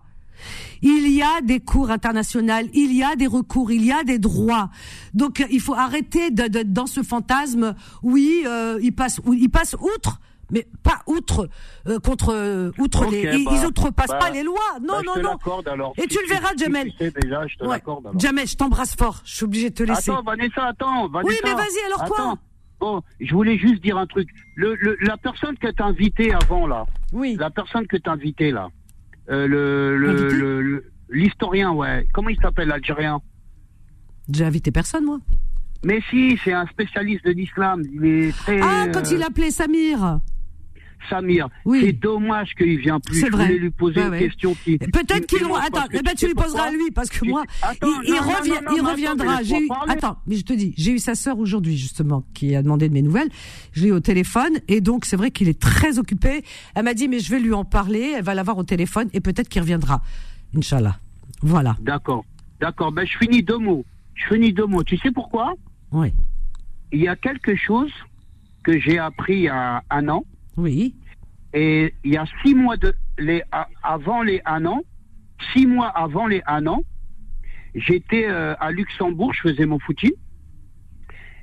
Il 0.81 1.07
y 1.11 1.21
a 1.21 1.41
des 1.41 1.59
cours 1.59 1.91
internationales, 1.91 2.67
il 2.73 2.95
y 2.95 3.03
a 3.03 3.15
des 3.15 3.27
recours, 3.27 3.71
il 3.71 3.85
y 3.85 3.91
a 3.91 4.03
des 4.03 4.17
droits. 4.17 4.71
Donc 5.13 5.45
il 5.51 5.59
faut 5.61 5.75
arrêter 5.75 6.31
de, 6.31 6.47
de- 6.47 6.63
dans 6.63 6.87
ce 6.87 7.03
fantasme. 7.03 7.75
Oui, 8.01 8.41
euh, 8.47 8.79
il 8.81 8.91
passe, 8.91 9.21
il 9.31 9.49
passe 9.49 9.75
outre, 9.75 10.19
mais 10.51 10.67
pas 10.83 11.01
outre 11.07 11.49
euh, 11.87 11.99
contre 11.99 12.33
euh, 12.33 12.71
outre 12.77 13.09
les. 13.09 13.21
Ils, 13.37 13.45
bah, 13.45 13.51
ils 13.55 13.65
outrepassent 13.65 14.07
bah, 14.09 14.19
pas 14.19 14.29
les 14.29 14.43
lois. 14.43 14.59
Non, 14.81 14.95
Bah, 14.95 15.01
non, 15.05 15.21
non. 15.45 15.61
alors. 15.65 15.93
Et 15.97 16.01
Si 16.03 16.07
tu 16.09 16.17
le 16.21 16.27
verras, 16.33 16.49
Jamel. 16.57 16.91
Tu 16.91 16.97
sais 16.97 17.11
déjà, 17.21 17.47
je 17.47 17.55
te 17.57 17.63
Ouais. 17.63 17.69
l'accorde 17.71 18.05
alors. 18.07 18.19
Jamel, 18.19 18.47
je 18.47 18.55
t'embrasse 18.55 18.95
fort. 18.95 19.21
Je 19.25 19.35
suis 19.35 19.45
obligé 19.45 19.69
de 19.69 19.75
te 19.75 19.83
laisser. 19.83 20.11
Attends, 20.11 20.23
Vanessa, 20.23 20.65
attends, 20.67 21.07
Vanessa. 21.09 21.29
Oui, 21.33 21.35
mais 21.43 21.53
vas-y, 21.53 21.85
alors 21.87 22.05
quoi. 22.05 22.35
Bon, 22.79 23.01
je 23.19 23.33
voulais 23.33 23.57
juste 23.59 23.81
dire 23.83 23.97
un 23.97 24.07
truc. 24.07 24.27
Le, 24.55 24.75
le- 24.75 24.97
la 25.01 25.15
personne 25.17 25.55
que 25.57 25.67
t'as 25.67 25.85
invitée 25.85 26.33
avant, 26.33 26.65
là, 26.65 26.85
Oui. 27.13 27.35
la 27.39 27.49
personne 27.51 27.85
que 27.85 27.95
t'as 27.97 28.13
invitée, 28.13 28.49
là, 28.51 28.69
euh, 29.29 29.47
le- 29.47 30.83
l'historien, 31.11 31.71
ouais, 31.73 32.07
comment 32.13 32.29
il 32.29 32.39
s'appelle, 32.41 32.69
l'Algérien? 32.69 33.21
J'ai 34.33 34.45
invité 34.45 34.71
personne, 34.71 35.05
moi. 35.05 35.19
Mais 35.83 35.99
si, 36.09 36.39
c'est 36.43 36.53
un 36.53 36.65
spécialiste 36.67 37.25
de 37.25 37.31
l'islam. 37.31 37.81
Il 37.93 38.05
est 38.05 38.31
très. 38.35 38.59
Ah, 38.61 38.87
quand 38.93 38.99
euh, 39.11 39.15
il 39.15 39.23
appelait 39.23 39.51
Samir. 39.51 40.19
Samir. 41.09 41.47
Oui. 41.65 41.81
C'est 41.83 41.93
dommage 41.93 42.53
qu'il 42.55 42.77
vient 42.79 42.99
plus. 42.99 43.19
C'est 43.19 43.27
Je 43.27 43.31
voulais 43.31 43.57
lui 43.57 43.69
poser 43.71 43.99
Ouais, 43.99 44.05
une 44.05 44.11
ouais. 44.11 44.19
question 44.19 44.55
qui. 44.63 44.77
Peut-être 44.77 45.25
qui 45.25 45.37
qu'il. 45.37 45.45
Attends, 45.45 45.87
eh 45.91 46.01
ben, 46.01 46.13
tu 46.17 46.27
lui 46.27 46.33
poseras 46.33 46.67
à 46.67 46.71
lui, 46.71 46.91
parce 46.91 47.09
que 47.09 47.25
moi, 47.25 47.43
Attends, 47.61 47.87
il, 48.03 48.09
il 48.09 48.13
non, 48.15 48.21
non, 48.21 48.31
revient, 48.37 48.49
non, 48.51 48.55
non, 48.55 48.61
il 48.61 48.73
mais 48.73 48.79
attends, 48.79 48.91
reviendra. 48.91 49.43
J'ai 49.43 49.59
eu, 49.59 49.69
attends, 49.87 50.17
mais 50.27 50.35
je 50.35 50.43
te 50.43 50.53
dis, 50.53 50.73
j'ai 50.77 50.91
eu 50.91 50.99
sa 50.99 51.15
sœur 51.15 51.39
aujourd'hui 51.39 51.77
justement 51.77 52.23
qui 52.33 52.55
a 52.55 52.61
demandé 52.63 52.87
de 52.89 52.93
mes 52.93 53.01
nouvelles. 53.01 53.29
Je 53.73 53.83
l'ai 53.83 53.89
eu 53.89 53.93
au 53.93 53.99
téléphone 53.99 54.59
et 54.67 54.81
donc 54.81 55.05
c'est 55.05 55.15
vrai 55.17 55.31
qu'il 55.31 55.49
est 55.49 55.59
très 55.59 55.99
occupé. 55.99 56.43
Elle 56.75 56.83
m'a 56.85 56.93
dit 56.93 57.07
mais 57.07 57.19
je 57.19 57.29
vais 57.31 57.39
lui 57.39 57.53
en 57.53 57.65
parler. 57.65 58.13
Elle 58.17 58.23
va 58.23 58.33
l'avoir 58.35 58.57
au 58.57 58.63
téléphone 58.63 59.09
et 59.13 59.19
peut-être 59.21 59.49
qu'il 59.49 59.61
reviendra. 59.61 60.01
Inch'Allah. 60.55 60.97
Voilà. 61.41 61.75
D'accord. 61.81 62.25
D'accord. 62.59 62.91
Ben, 62.91 63.05
je 63.07 63.17
finis 63.17 63.41
deux 63.43 63.57
mots. 63.57 63.85
Je 64.15 64.33
finis 64.33 64.53
deux 64.53 64.65
mots. 64.65 64.83
Tu 64.83 64.97
sais 64.97 65.11
pourquoi? 65.11 65.53
Oui. 65.91 66.13
Il 66.91 66.99
y 67.01 67.07
a 67.07 67.15
quelque 67.15 67.55
chose 67.55 67.91
que 68.63 68.79
j'ai 68.79 68.99
appris 68.99 69.33
il 69.33 69.41
y 69.43 69.47
a 69.47 69.81
un 69.89 70.07
an. 70.09 70.23
Oui. 70.57 70.95
Et 71.53 71.93
il 72.03 72.13
y 72.13 72.17
a 72.17 72.25
six 72.43 72.55
mois 72.55 72.77
de 72.77 72.93
les 73.17 73.43
avant 73.83 74.21
les 74.23 74.41
un 74.45 74.65
an, 74.65 74.83
six 75.53 75.65
mois 75.67 75.87
avant 75.87 76.27
les 76.27 76.41
un 76.47 76.65
an, 76.67 76.83
j'étais 77.75 78.25
euh, 78.27 78.55
à 78.59 78.71
Luxembourg, 78.71 79.33
je 79.33 79.41
faisais 79.49 79.65
mon 79.65 79.79
footing. 79.79 80.11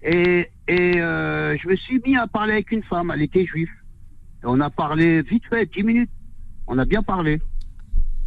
Et, 0.03 0.47
et 0.69 1.01
euh, 1.01 1.57
je 1.59 1.69
me 1.69 1.77
suis 1.77 2.01
mis 2.07 2.17
à 2.17 2.27
parler 2.27 2.53
avec 2.53 2.71
une 2.73 2.83
femme, 2.85 3.11
elle 3.15 3.23
était 3.23 3.45
juive. 3.45 3.69
Et 4.43 4.47
on 4.47 4.61
a 4.61 4.71
parlé 4.71 5.23
vite 5.23 5.45
fait, 5.51 5.67
dix 5.67 5.83
minutes. 5.83 6.11
On 6.69 6.79
a 6.79 6.85
bien 6.85 7.03
parlé, 7.03 7.41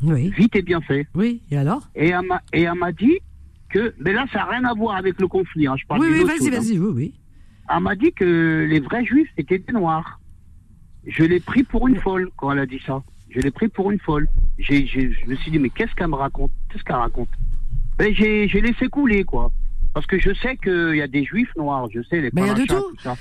Oui. 0.03 0.29
vite 0.31 0.55
et 0.55 0.61
bien 0.61 0.81
fait. 0.81 1.07
Oui. 1.15 1.41
Et 1.51 1.57
alors? 1.57 1.89
Et 1.95 2.09
elle 2.09 2.25
m'a, 2.25 2.41
et 2.53 2.63
elle 2.63 2.75
m'a 2.75 2.91
dit 2.91 3.19
que, 3.69 3.93
mais 3.99 4.13
là 4.13 4.25
ça 4.33 4.39
n'a 4.39 4.45
rien 4.45 4.65
à 4.65 4.73
voir 4.73 4.95
avec 4.97 5.19
le 5.21 5.27
conflit, 5.27 5.67
hein, 5.67 5.75
je 5.77 5.85
parle 5.85 6.01
Oui, 6.01 6.07
oui. 6.11 6.23
Vas-y, 6.25 6.47
hein. 6.47 6.59
vas-y. 6.59 6.77
Oui, 6.79 6.91
oui. 6.93 7.13
Elle 7.73 7.81
m'a 7.81 7.95
dit 7.95 8.11
que 8.11 8.67
les 8.69 8.79
vrais 8.81 9.05
juifs 9.05 9.29
c'était 9.37 9.59
des 9.59 9.73
noirs. 9.73 10.19
Je 11.05 11.23
l'ai 11.23 11.39
pris 11.39 11.63
pour 11.63 11.87
une 11.87 11.99
folle 11.99 12.29
quand 12.37 12.51
elle 12.51 12.59
a 12.59 12.65
dit 12.65 12.81
ça. 12.85 13.01
Je 13.29 13.39
l'ai 13.39 13.51
pris 13.51 13.67
pour 13.67 13.91
une 13.91 13.99
folle. 13.99 14.27
Je 14.59 14.73
me 15.27 15.35
suis 15.35 15.51
dit 15.51 15.59
mais 15.59 15.69
qu'est-ce 15.69 15.93
qu'elle 15.95 16.09
me 16.09 16.15
raconte? 16.15 16.51
Qu'est-ce 16.69 16.83
qu'elle 16.83 16.95
raconte? 16.95 17.29
Ben 17.97 18.13
j'ai, 18.13 18.47
laissé 18.47 18.87
couler 18.87 19.23
quoi. 19.23 19.51
Parce 19.93 20.05
que 20.05 20.19
je 20.19 20.33
sais 20.33 20.55
qu'il 20.57 20.95
y 20.95 21.01
a 21.01 21.07
des 21.07 21.23
juifs 21.23 21.53
noirs, 21.55 21.87
je 21.91 22.01
sais 22.03 22.21
les 22.21 22.31
Ben, 22.31 22.43
il 22.43 22.47
y 22.47 22.51
a 22.51 22.53
de 22.53 22.65
parachas, 22.65 22.81
tout. 22.81 22.97
ça. 22.99 23.17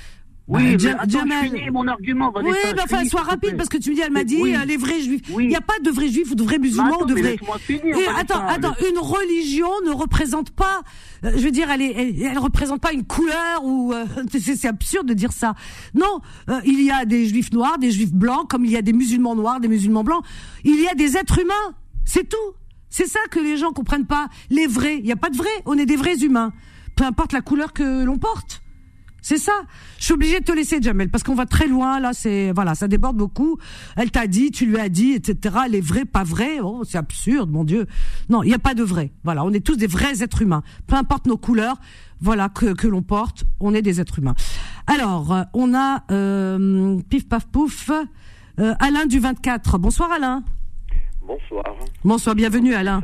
Oui, 0.51 0.63
mais 0.63 0.79
Jam- 0.79 0.97
attends, 0.99 1.19
je 1.25 1.45
finis 1.49 1.69
mon 1.71 1.87
argument. 1.87 2.31
Oui, 2.35 2.43
mais 2.75 2.81
enfin, 2.81 3.05
sois 3.05 3.21
rapide 3.21 3.55
parce 3.57 3.69
que 3.69 3.77
tu 3.77 3.89
me 3.91 3.95
dis, 3.95 4.01
elle 4.01 4.11
m'a 4.11 4.23
dit, 4.25 4.37
Oui. 4.41 4.53
euh, 4.55 4.65
les 4.65 4.75
vrais 4.77 4.99
juifs. 5.01 5.21
Il 5.29 5.35
Oui. 5.35 5.47
n'y 5.47 5.55
a 5.55 5.61
pas 5.61 5.79
de 5.81 5.89
vrais 5.89 6.09
juifs 6.09 6.29
ou 6.31 6.35
de 6.35 6.43
vrais 6.43 6.59
musulmans 6.59 6.97
Mais 6.99 7.03
ou 7.03 7.05
de 7.05 7.13
mais 7.13 7.21
vrais. 7.21 7.37
finir, 7.59 7.97
Et 7.97 8.07
attends, 8.19 8.45
attends, 8.45 8.73
une 8.91 8.99
religion 8.99 9.69
ne 9.85 9.91
représente 9.91 10.51
pas, 10.51 10.81
euh, 11.23 11.31
je 11.35 11.41
veux 11.43 11.51
dire, 11.51 11.71
elle, 11.71 11.81
est, 11.81 11.93
elle, 11.95 12.21
elle 12.23 12.37
représente 12.37 12.81
pas 12.81 12.91
une 12.91 13.05
couleur 13.05 13.63
ou 13.63 13.93
euh, 13.93 14.05
c'est 14.31 14.55
c'est 14.55 14.67
absurde 14.67 15.07
de 15.07 15.13
dire 15.13 15.31
ça. 15.31 15.55
Non, 15.95 16.19
euh, 16.49 16.59
il 16.65 16.81
y 16.81 16.91
a 16.91 17.05
des 17.05 17.27
juifs 17.27 17.51
noirs, 17.53 17.77
des 17.77 17.91
juifs 17.91 18.11
blancs, 18.13 18.49
comme 18.49 18.65
il 18.65 18.71
y 18.71 18.77
a 18.77 18.81
des 18.81 18.93
musulmans 18.93 19.35
noirs, 19.35 19.59
des 19.61 19.69
musulmans 19.69 20.03
blancs. 20.03 20.23
Il 20.65 20.79
y 20.81 20.87
a 20.87 20.93
des 20.95 21.15
êtres 21.17 21.39
humains, 21.39 21.75
c'est 22.05 22.27
tout. 22.27 22.37
C'est 22.89 23.07
ça 23.07 23.21
que 23.31 23.39
les 23.39 23.55
gens 23.55 23.71
comprennent 23.71 24.05
pas. 24.05 24.27
Les 24.49 24.67
vrais, 24.67 24.97
il 24.97 25.05
n'y 25.05 25.13
a 25.13 25.15
pas 25.15 25.29
de 25.29 25.37
vrais, 25.37 25.47
on 25.65 25.77
est 25.77 25.85
des 25.85 25.95
vrais 25.95 26.17
humains. 26.17 26.51
Peu 26.97 27.05
importe 27.05 27.31
la 27.31 27.39
couleur 27.39 27.71
que 27.71 28.03
l'on 28.03 28.17
porte. 28.17 28.61
C'est 29.23 29.37
ça. 29.37 29.51
Je 29.99 30.05
suis 30.05 30.13
obligée 30.13 30.39
de 30.39 30.45
te 30.45 30.51
laisser, 30.51 30.81
Jamel, 30.81 31.09
parce 31.09 31.23
qu'on 31.23 31.35
va 31.35 31.45
très 31.45 31.67
loin. 31.67 31.99
Là, 31.99 32.11
c'est 32.13 32.51
voilà, 32.53 32.73
ça 32.73 32.87
déborde 32.87 33.17
beaucoup. 33.17 33.57
Elle 33.95 34.09
t'a 34.09 34.25
dit, 34.25 34.49
tu 34.49 34.65
lui 34.65 34.77
as 34.79 34.89
dit, 34.89 35.11
etc. 35.13 35.55
Les 35.69 35.79
vrais, 35.81 36.05
pas 36.05 36.23
vrais. 36.23 36.59
Oh, 36.61 36.83
c'est 36.83 36.97
absurde, 36.97 37.51
mon 37.51 37.63
Dieu. 37.63 37.85
Non, 38.29 38.41
il 38.41 38.47
n'y 38.47 38.53
a 38.55 38.59
pas 38.59 38.73
de 38.73 38.81
vrai. 38.83 39.11
Voilà, 39.23 39.43
on 39.43 39.51
est 39.53 39.63
tous 39.65 39.75
des 39.77 39.85
vrais 39.87 40.23
êtres 40.23 40.41
humains. 40.41 40.63
Peu 40.87 40.95
importe 40.95 41.27
nos 41.27 41.37
couleurs, 41.37 41.77
voilà 42.19 42.49
que 42.49 42.73
que 42.73 42.87
l'on 42.87 43.03
porte, 43.03 43.43
on 43.59 43.75
est 43.75 43.83
des 43.83 44.01
êtres 44.01 44.17
humains. 44.19 44.35
Alors, 44.87 45.31
euh, 45.33 45.43
on 45.53 45.75
a 45.75 46.03
euh, 46.11 46.97
pif 47.09 47.29
paf 47.29 47.45
pouf. 47.45 47.91
euh, 48.59 48.73
Alain 48.79 49.05
du 49.05 49.19
24. 49.19 49.77
Bonsoir 49.77 50.11
Alain. 50.11 50.43
Bonsoir. 51.25 51.63
Bonsoir, 52.03 52.35
bienvenue 52.35 52.73
Alain. 52.73 53.01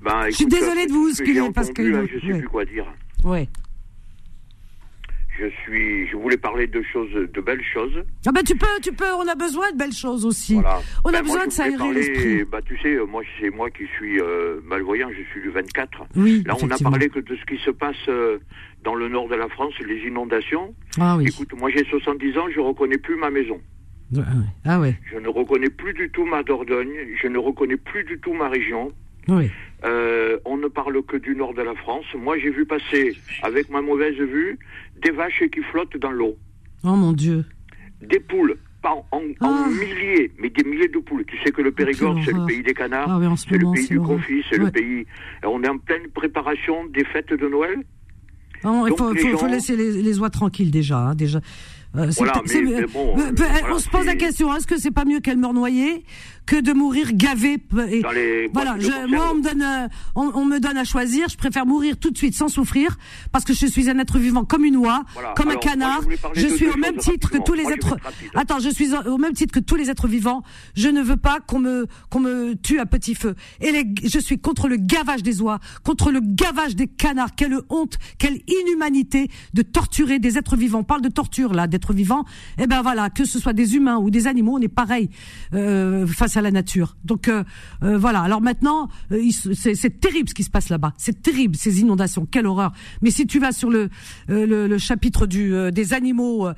Ben, 0.00 0.26
Je 0.30 0.36
suis 0.36 0.46
désolée 0.46 0.86
de 0.86 0.92
vous 0.92 1.08
bousculer, 1.08 1.50
parce 1.52 1.70
que- 1.70 1.82
là, 1.82 2.02
je 2.06 2.20
sais 2.20 2.32
oui. 2.34 2.38
plus 2.38 2.48
quoi 2.48 2.64
dire. 2.64 2.84
Ouais. 3.24 3.48
Je 5.38 5.46
suis, 5.64 6.06
je 6.08 6.16
voulais 6.16 6.36
parler 6.36 6.66
de 6.68 6.80
choses, 6.92 7.10
de 7.12 7.40
belles 7.40 7.62
choses. 7.72 8.04
Ah 8.26 8.30
ben 8.32 8.42
tu 8.44 8.54
peux, 8.56 8.66
tu 8.82 8.92
peux. 8.92 9.12
On 9.18 9.26
a 9.26 9.34
besoin 9.34 9.72
de 9.72 9.76
belles 9.76 9.92
choses 9.92 10.24
aussi. 10.24 10.54
Voilà. 10.54 10.80
On 11.04 11.08
a 11.08 11.12
Ben, 11.12 11.22
besoin 11.22 11.36
moi, 11.38 11.46
de 11.46 11.52
s'aérer 11.52 11.92
l'esprit. 11.92 12.44
Bah, 12.44 12.60
tu 12.64 12.78
sais, 12.78 12.96
moi, 13.08 13.22
c'est 13.40 13.50
moi 13.50 13.68
qui 13.70 13.84
suis 13.96 14.20
euh, 14.20 14.60
malvoyant. 14.64 15.08
Je 15.10 15.22
suis 15.32 15.40
du 15.42 15.50
24. 15.50 16.04
Oui. 16.16 16.44
Là, 16.46 16.54
on 16.62 16.70
a 16.70 16.78
parlé 16.78 17.08
que 17.08 17.18
de 17.18 17.34
ce 17.36 17.44
qui 17.46 17.60
se 17.64 17.70
passe 17.70 17.96
euh, 18.08 18.38
dans 18.84 18.94
le 18.94 19.08
nord 19.08 19.28
de 19.28 19.34
la 19.34 19.48
France, 19.48 19.74
les 19.84 20.06
inondations. 20.06 20.72
Ah 21.00 21.16
oui. 21.16 21.26
Écoute, 21.26 21.52
moi, 21.58 21.68
j'ai 21.70 21.84
70 21.84 22.38
ans, 22.38 22.46
je 22.54 22.60
reconnais 22.60 22.98
plus 22.98 23.16
ma 23.16 23.30
maison. 23.30 23.60
Ouais. 24.12 24.22
Ah 24.64 24.78
ouais. 24.78 24.94
Je 25.12 25.18
ne 25.18 25.28
reconnais 25.28 25.70
plus 25.70 25.94
du 25.94 26.10
tout 26.10 26.24
ma 26.26 26.44
Dordogne. 26.44 26.92
Je 27.20 27.26
ne 27.26 27.38
reconnais 27.38 27.76
plus 27.76 28.04
du 28.04 28.20
tout 28.20 28.34
ma 28.34 28.48
région. 28.48 28.92
Oui. 29.26 29.50
Euh, 29.84 30.38
on 30.44 30.56
ne 30.58 30.68
parle 30.68 31.02
que 31.02 31.16
du 31.16 31.34
nord 31.34 31.54
de 31.54 31.62
la 31.62 31.74
France. 31.74 32.04
Moi, 32.14 32.38
j'ai 32.38 32.50
vu 32.50 32.64
passer, 32.66 33.16
avec 33.42 33.68
ma 33.70 33.80
mauvaise 33.82 34.16
vue, 34.16 34.58
des 35.04 35.10
vaches 35.10 35.42
qui 35.52 35.60
flottent 35.70 35.96
dans 35.98 36.10
l'eau, 36.10 36.36
Oh 36.84 36.96
mon 36.96 37.12
Dieu. 37.12 37.44
des 38.00 38.20
poules, 38.20 38.56
pas 38.82 38.94
en, 39.12 39.20
Ah. 39.40 39.66
milliers, 39.70 40.32
mais 40.38 40.50
des 40.50 40.64
milliers 40.64 40.88
de 40.88 40.98
poules. 40.98 41.24
Tu 41.26 41.36
sais 41.42 41.50
que 41.52 41.62
le 41.62 41.72
Périgord, 41.72 42.14
quelle 42.16 42.24
c'est 42.24 42.32
le 42.32 42.44
pays 42.46 42.62
des 42.62 42.74
canards, 42.74 43.06
Ah 43.08 43.18
oui, 43.18 43.26
en 43.26 43.36
ce 43.36 43.46
c'est 43.48 43.56
le 43.58 43.70
pays 43.72 43.88
du 43.88 44.00
confit, 44.00 44.42
c'est 44.50 44.58
Ouais. 44.58 44.66
le 44.66 44.70
pays. 44.70 45.06
On 45.44 45.62
est 45.62 45.68
en 45.68 45.78
pleine 45.78 46.08
préparation 46.14 46.84
des 46.86 47.04
fêtes 47.04 47.32
de 47.32 47.48
Noël. 47.48 47.76
Ah, 48.66 48.82
il 48.88 48.96
faut, 48.96 49.12
les 49.12 49.20
faut, 49.20 49.28
faut 49.28 49.38
gens- 49.38 49.46
laisser 49.52 49.76
les, 49.76 50.02
les 50.02 50.18
oies 50.20 50.30
tranquilles 50.30 50.70
déjà. 50.70 50.98
hein, 50.98 51.14
déjà. 51.14 51.40
Euh, 51.96 52.10
c'est- 52.10 52.24
Voilà, 52.24 52.40
c'est- 52.46 52.60
mais- 52.62 52.80
mais 52.80 52.86
bon, 52.86 53.14
peut- 53.14 53.32
voilà, 53.36 53.72
on 53.74 53.78
se 53.78 53.88
pose 53.88 54.04
la 54.06 54.16
question 54.16 54.52
est-ce 54.56 54.66
que 54.66 54.76
c'est 54.78 54.90
pas 54.90 55.04
mieux 55.04 55.20
qu'elle 55.20 55.36
meure 55.38 55.52
noyée 55.54 56.04
que 56.46 56.60
de 56.60 56.72
mourir 56.72 57.12
gavée 57.14 57.58
p- 57.58 57.76
et, 57.88 58.02
les 58.14 58.48
Voilà, 58.52 58.76
je- 58.78 59.06
moi 59.08 59.30
on 59.32 59.36
me 59.36 59.42
donne, 59.42 59.62
euh, 59.62 59.88
on, 60.14 60.30
on 60.34 60.44
me 60.44 60.60
donne 60.60 60.76
à 60.76 60.84
choisir. 60.84 61.28
Je 61.28 61.36
préfère 61.36 61.64
mourir 61.66 61.96
tout 61.96 62.10
de 62.10 62.18
suite 62.18 62.34
sans 62.34 62.48
souffrir 62.48 62.96
parce 63.32 63.44
que 63.44 63.54
je 63.54 63.66
suis 63.66 63.88
un 63.88 63.98
être 63.98 64.18
vivant 64.18 64.44
comme 64.44 64.64
une 64.64 64.76
oie, 64.76 65.04
Voilà. 65.14 65.32
comme 65.36 65.48
Alors, 65.48 65.62
un 65.64 65.66
moi, 65.66 65.72
canard. 65.74 66.00
je 66.34 66.46
suis 66.48 66.66
au 66.68 66.76
même 66.76 66.96
titre 66.96 67.30
que 67.30 67.38
tous 67.38 67.54
les 67.54 67.62
Moi, 67.62 67.72
êtres. 67.72 67.96
Attends, 68.34 68.58
je 68.58 68.68
suis 68.68 68.92
au 68.94 69.14
au 69.14 69.18
même 69.18 69.32
titre 69.32 69.52
que 69.54 69.60
tous 69.60 69.76
les 69.76 69.90
êtres 69.90 70.08
vivants. 70.08 70.42
Je 70.76 70.88
ne 70.88 71.00
veux 71.00 71.16
pas 71.16 71.38
qu'on 71.40 71.60
me 71.60 71.86
qu'on 72.10 72.20
me 72.20 72.54
tue 72.54 72.78
à 72.80 72.86
petit 72.86 73.14
feu. 73.14 73.34
Et 73.60 73.70
les, 73.72 73.84
je 74.04 74.18
suis 74.18 74.38
contre 74.38 74.68
le 74.68 74.76
gavage 74.76 75.22
des 75.22 75.40
oies, 75.40 75.60
contre 75.82 76.10
le 76.10 76.20
gavage 76.22 76.74
des 76.76 76.86
canards. 76.88 77.34
Quelle 77.36 77.58
honte, 77.70 77.96
quelle 78.18 78.40
inhumanité 78.48 79.30
de 79.54 79.62
torturer 79.62 80.18
des 80.18 80.36
êtres 80.38 80.56
vivants. 80.56 80.80
On 80.80 80.84
parle 80.84 81.02
de 81.02 81.08
torture 81.08 81.54
là, 81.54 81.66
d'êtres 81.66 81.92
vivants. 81.94 82.24
Eh 82.58 82.66
ben 82.66 82.82
voilà, 82.82 83.08
que 83.10 83.24
ce 83.24 83.38
soit 83.38 83.52
des 83.52 83.76
humains 83.76 83.96
ou 83.98 84.10
des 84.10 84.26
animaux, 84.26 84.56
on 84.56 84.60
est 84.60 84.68
pareil 84.68 85.08
euh, 85.54 86.06
face 86.06 86.33
à 86.36 86.42
la 86.42 86.50
nature. 86.50 86.96
Donc 87.04 87.28
euh, 87.28 87.44
euh, 87.82 87.96
voilà. 87.98 88.20
Alors 88.20 88.40
maintenant, 88.40 88.88
euh, 89.12 89.22
c'est 89.54 90.00
terrible 90.00 90.28
ce 90.28 90.34
qui 90.34 90.42
se 90.44 90.50
passe 90.50 90.68
là-bas. 90.68 90.92
C'est 90.96 91.22
terrible 91.22 91.56
ces 91.56 91.80
inondations. 91.80 92.26
Quelle 92.26 92.46
horreur. 92.46 92.72
Mais 93.02 93.10
si 93.10 93.26
tu 93.26 93.38
vas 93.38 93.52
sur 93.52 93.70
le 93.70 93.88
le, 94.28 94.66
le 94.66 94.78
chapitre 94.78 95.26
du 95.26 95.52
des 95.72 95.94
animaux, 95.94 96.48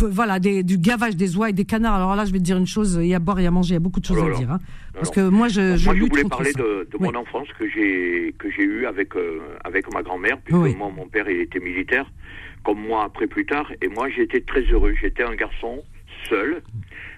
voilà, 0.00 0.38
des, 0.38 0.62
du 0.62 0.78
gavage 0.78 1.16
des 1.16 1.36
oies 1.36 1.50
et 1.50 1.52
des 1.52 1.64
canards. 1.64 1.94
Alors 1.94 2.16
là, 2.16 2.24
je 2.24 2.32
vais 2.32 2.38
te 2.38 2.44
dire 2.44 2.56
une 2.56 2.66
chose. 2.66 2.98
Il 3.00 3.06
y 3.08 3.14
a 3.14 3.16
à 3.16 3.20
boire, 3.20 3.40
il 3.40 3.44
y 3.44 3.46
a 3.46 3.48
à 3.48 3.52
manger, 3.52 3.70
il 3.70 3.74
y 3.74 3.76
a 3.76 3.80
beaucoup 3.80 4.00
de 4.00 4.06
choses 4.06 4.18
Oh 4.20 4.26
à 4.26 4.28
là 4.30 4.36
dire. 4.36 4.50
hein. 4.52 4.58
Parce 4.94 5.10
que 5.10 5.28
moi, 5.28 5.48
je, 5.48 5.60
moi, 5.84 5.94
je 5.94 6.04
voulais 6.04 6.24
parler 6.24 6.52
ça. 6.52 6.60
de, 6.62 6.88
de 6.90 6.96
Oui. 7.00 7.08
mon 7.12 7.18
enfance 7.20 7.48
que 7.58 7.68
j'ai 7.68 8.34
que 8.38 8.50
j'ai 8.50 8.62
eu 8.62 8.86
avec 8.86 9.12
avec 9.64 9.92
ma 9.92 10.02
grand-mère, 10.02 10.38
puisque 10.44 10.60
Oui. 10.60 10.74
moi, 10.76 10.90
mon 10.94 11.06
père 11.08 11.28
il 11.28 11.40
était 11.40 11.58
militaire, 11.60 12.10
comme 12.64 12.80
moi 12.80 13.04
après 13.04 13.26
plus 13.26 13.44
tard, 13.46 13.66
et 13.82 13.88
moi 13.88 14.08
j'étais 14.08 14.40
très 14.40 14.62
heureux. 14.62 14.94
J'étais 15.00 15.24
un 15.24 15.34
garçon 15.34 15.82
seul, 16.28 16.62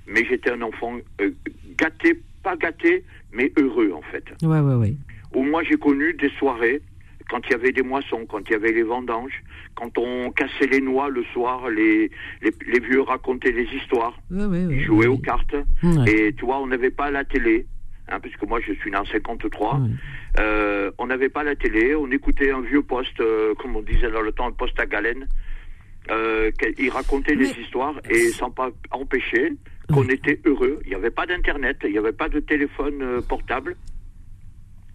mais 0.07 0.25
j'étais 0.29 0.51
un 0.51 0.63
enfant 0.63 0.95
euh, 1.21 1.31
gâté, 1.79 2.21
pas 2.43 2.57
gâté, 2.57 3.05
mais 3.33 3.53
heureux 3.59 3.93
en 3.95 4.03
fait. 4.03 4.25
Ouais, 4.43 4.61
ouais, 4.61 4.75
ouais. 4.75 4.95
Où 5.35 5.43
moi 5.43 5.63
j'ai 5.65 5.77
connu 5.77 6.13
des 6.15 6.31
soirées 6.39 6.81
quand 7.29 7.41
il 7.47 7.51
y 7.51 7.55
avait 7.55 7.73
des 7.73 7.83
moissons, 7.83 8.25
quand 8.29 8.41
il 8.49 8.53
y 8.53 8.55
avait 8.55 8.73
les 8.73 8.85
vendanges, 8.85 9.43
quand 9.75 9.99
on 9.99 10.31
cassait 10.31 10.69
les 10.71 10.81
noix 10.81 11.09
le 11.09 11.25
soir, 11.33 11.69
les 11.69 12.11
les, 12.43 12.53
les 12.67 12.81
vieux 12.81 13.01
racontaient 13.03 13.53
des 13.53 13.65
histoires, 13.75 14.17
Ouais, 14.31 14.45
ouais, 14.45 14.65
ouais, 14.67 14.75
ils 14.77 14.85
jouaient 14.85 15.09
aux 15.09 15.19
cartes. 15.19 15.57
Et 16.07 16.33
tu 16.35 16.45
vois, 16.45 16.61
on 16.61 16.69
n'avait 16.69 16.91
pas 16.93 17.11
la 17.11 17.25
télé, 17.25 17.67
hein, 18.09 18.21
puisque 18.21 18.43
moi 18.45 18.61
je 18.65 18.73
suis 18.75 18.91
né 18.93 18.97
en 18.97 19.05
53. 19.05 19.81
Ouais. 19.81 19.89
Euh, 20.39 20.91
on 20.99 21.07
n'avait 21.09 21.29
pas 21.31 21.43
la 21.43 21.57
télé, 21.57 21.95
on 21.97 22.11
écoutait 22.13 22.51
un 22.53 22.61
vieux 22.61 22.83
poste, 22.83 23.21
euh, 23.21 23.55
comme 23.55 23.75
on 23.75 23.83
disait 23.83 24.11
dans 24.11 24.21
le 24.23 24.31
temps, 24.33 24.47
un 24.47 24.53
poste 24.53 24.79
à 24.79 24.87
galène. 24.87 25.27
Euh, 26.11 26.53
il 26.79 26.91
racontait 26.91 27.35
Mais- 27.35 27.53
des 27.53 27.61
histoires 27.61 28.01
et 28.09 28.29
sans 28.29 28.51
pas 28.53 28.71
empêcher 28.93 29.53
qu'on 29.93 30.09
était 30.09 30.41
heureux. 30.45 30.79
Il 30.85 30.89
n'y 30.91 30.95
avait 30.95 31.11
pas 31.11 31.27
d'internet, 31.27 31.79
il 31.85 31.91
n'y 31.93 31.99
avait 31.99 32.13
pas 32.13 32.29
de 32.29 32.41
téléphone 32.41 33.01
euh, 33.03 33.21
portable. 33.21 33.77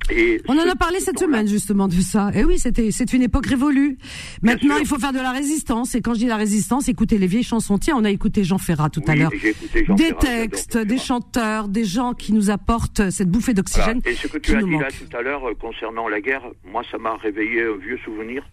Et 0.09 0.41
On 0.47 0.57
en 0.57 0.67
a 0.67 0.75
parlé 0.75 0.99
ce 0.99 1.05
cette 1.05 1.19
semaine 1.19 1.47
justement 1.47 1.87
de 1.87 1.93
ça. 1.93 2.31
Et 2.33 2.43
oui, 2.43 2.57
c'était 2.57 2.89
c'est 2.91 3.13
une 3.13 3.21
époque 3.21 3.45
révolue. 3.45 3.97
Maintenant, 4.41 4.75
il 4.79 4.85
faut 4.87 4.97
faire 4.97 5.13
de 5.13 5.19
la 5.19 5.31
résistance. 5.31 5.93
Et 5.93 6.01
quand 6.01 6.15
je 6.15 6.19
dis 6.19 6.25
la 6.25 6.37
résistance, 6.37 6.89
écoutez 6.89 7.17
les 7.19 7.27
vieilles 7.27 7.43
chansons. 7.43 7.77
Tiens, 7.77 7.95
on 7.97 8.03
a 8.03 8.09
écouté 8.09 8.43
Jean 8.43 8.57
Ferrat 8.57 8.89
tout 8.89 9.03
à 9.07 9.11
Oui, 9.13 9.19
l'heure. 9.19 9.31
écouté 9.33 9.85
Jean 9.85 9.93
Des 9.95 10.05
Ferrat, 10.05 10.19
textes, 10.19 10.77
des 10.77 10.97
chanteurs, 10.97 11.67
des 11.69 11.85
gens 11.85 12.13
qui 12.13 12.33
nous 12.33 12.49
apportent 12.49 13.09
cette 13.11 13.29
bouffée 13.29 13.53
Voilà. 13.53 13.61
d'oxygène 13.61 14.01
Et 14.05 14.15
ce 14.15 14.27
que 14.27 14.39
tu 14.39 14.55
as 14.55 14.61
dit 14.63 14.71
là 14.77 14.87
tout 14.89 15.15
à 15.15 15.21
l'heure 15.21 15.47
euh, 15.47 15.53
concernant 15.53 16.09
la 16.09 16.19
guerre, 16.19 16.43
moi 16.65 16.81
ça 16.91 16.97
m'a 16.97 17.15
réveillé 17.17 17.61
un 17.63 17.77
vieux 17.77 17.99
souvenir, 18.03 18.43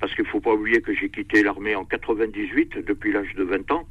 parce 0.00 0.12
qu'il 0.14 0.26
faut 0.26 0.40
pas 0.40 0.52
oublier 0.52 0.80
que 0.82 0.92
j'ai 0.94 1.08
quitté 1.10 1.42
l'armée 1.44 1.76
en 1.76 1.84
98, 1.84 2.84
depuis 2.86 3.12
l'âge 3.12 3.32
de 3.36 3.44
20 3.44 3.70
ans. 3.70 3.86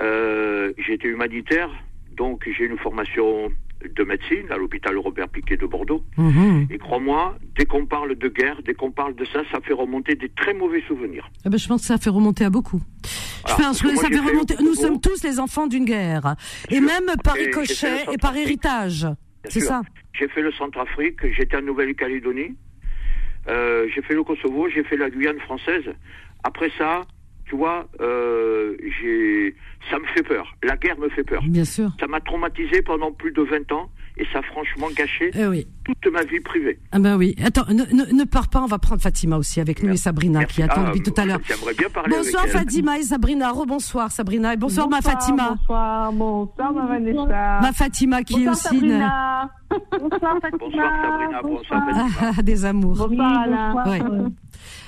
Euh, 0.00 0.72
j'ai 0.78 0.94
été 0.94 1.08
humanitaire, 1.08 1.70
donc 2.16 2.48
j'ai 2.56 2.64
une 2.64 2.78
formation 2.78 3.50
de 3.84 4.04
médecine 4.04 4.50
à 4.50 4.56
l'hôpital 4.56 4.96
Robert 4.98 5.28
Piquet 5.28 5.56
de 5.56 5.66
Bordeaux. 5.66 6.04
Mhm. 6.16 6.66
Et 6.70 6.78
crois-moi, 6.78 7.36
dès 7.56 7.64
qu'on 7.64 7.86
parle 7.86 8.16
de 8.16 8.28
guerre, 8.28 8.60
dès 8.64 8.74
qu'on 8.74 8.90
parle 8.90 9.14
de 9.14 9.24
ça, 9.26 9.40
ça 9.52 9.60
fait 9.60 9.72
remonter 9.72 10.14
des 10.16 10.28
très 10.28 10.52
mauvais 10.52 10.82
souvenirs. 10.88 11.30
Eh 11.44 11.48
ben, 11.48 11.58
je 11.58 11.68
pense 11.68 11.82
que 11.82 11.86
ça 11.86 11.98
fait 11.98 12.10
remonter 12.10 12.44
à 12.44 12.50
beaucoup. 12.50 12.80
Je 13.46 13.54
Alors, 13.54 13.70
que 13.70 13.96
ça 13.96 14.08
fait 14.08 14.18
remonter. 14.18 14.54
Nous 14.60 14.74
sommes 14.74 15.00
tous 15.00 15.22
les 15.22 15.38
enfants 15.38 15.66
d'une 15.66 15.84
guerre, 15.84 16.34
et 16.70 16.80
même 16.80 17.06
par 17.22 17.34
ricochet 17.34 18.04
et 18.12 18.18
par 18.18 18.36
héritage. 18.36 19.06
C'est 19.44 19.60
ça. 19.60 19.82
J'ai 20.12 20.28
fait 20.28 20.42
le 20.42 20.52
Centrafrique, 20.52 21.20
j'étais 21.36 21.56
en 21.56 21.62
Nouvelle-Calédonie, 21.62 22.56
euh, 23.48 23.86
j'ai 23.94 24.02
fait 24.02 24.14
le 24.14 24.24
Kosovo, 24.24 24.68
j'ai 24.68 24.82
fait 24.82 24.96
la 24.96 25.08
Guyane 25.08 25.38
française. 25.38 25.84
Après 26.42 26.70
ça, 26.76 27.02
tu 27.48 27.56
vois, 27.56 27.86
euh, 28.00 28.76
j'ai, 29.00 29.54
ça 29.90 29.98
me 29.98 30.04
fait 30.14 30.22
peur. 30.22 30.46
La 30.62 30.76
guerre 30.76 30.98
me 30.98 31.08
fait 31.08 31.24
peur. 31.24 31.42
Bien 31.48 31.64
sûr. 31.64 31.90
Ça 31.98 32.06
m'a 32.06 32.20
traumatisé 32.20 32.82
pendant 32.82 33.10
plus 33.12 33.32
de 33.32 33.42
20 33.42 33.72
ans 33.72 33.88
et 34.18 34.26
ça 34.32 34.40
a 34.40 34.42
franchement 34.42 34.88
gâché 34.96 35.30
Eh 35.34 35.46
oui. 35.46 35.66
toute 35.84 36.12
ma 36.12 36.22
vie 36.24 36.40
privée. 36.40 36.78
Ah 36.92 36.98
ben 36.98 37.16
oui. 37.16 37.34
Attends, 37.42 37.64
ne, 37.68 37.84
ne, 37.94 38.12
ne 38.12 38.24
pars 38.24 38.48
pas. 38.48 38.60
On 38.60 38.66
va 38.66 38.78
prendre 38.78 39.00
Fatima 39.00 39.38
aussi 39.38 39.60
avec 39.60 39.78
nous 39.78 39.86
et 39.86 39.88
Merci. 39.90 40.02
Sabrina 40.02 40.44
qui 40.44 40.62
attend 40.62 40.82
Ah, 40.84 40.86
depuis 40.88 41.02
tout 41.02 41.14
à 41.20 41.24
l'heure. 41.24 41.38
J'aimerais 41.46 41.74
bien 41.74 41.88
parler 41.88 42.16
Bonsoir 42.16 42.42
avec 42.42 42.54
elle. 42.54 42.60
Fatima 42.60 42.98
et 42.98 43.02
Sabrina. 43.02 43.50
Rebonsoir 43.52 44.10
Sabrina 44.10 44.52
et 44.54 44.56
bonsoir, 44.56 44.88
ma 44.88 45.00
Fatima. 45.00 45.50
Bonsoir, 45.58 46.12
bonsoir, 46.12 46.72
ma 46.74 46.86
Vanessa. 46.86 47.60
Ma 47.62 47.72
Fatima 47.72 48.22
qui 48.24 48.42
est 48.44 48.48
aussi 48.48 48.74
une- 48.74 48.80
Sabrina. 48.80 49.50
Bonsoir 50.00 50.38
Fatima. 50.40 50.58
Bonsoir 50.58 50.92
Sabrina, 51.02 51.42
bonsoir 51.42 51.84
Fatima. 51.84 52.32
Ah, 52.38 52.42
des 52.42 52.64
amours. 52.64 52.96
Bonsoir, 53.08 53.38
Alain. 53.42 53.84
Ouais. 53.86 54.00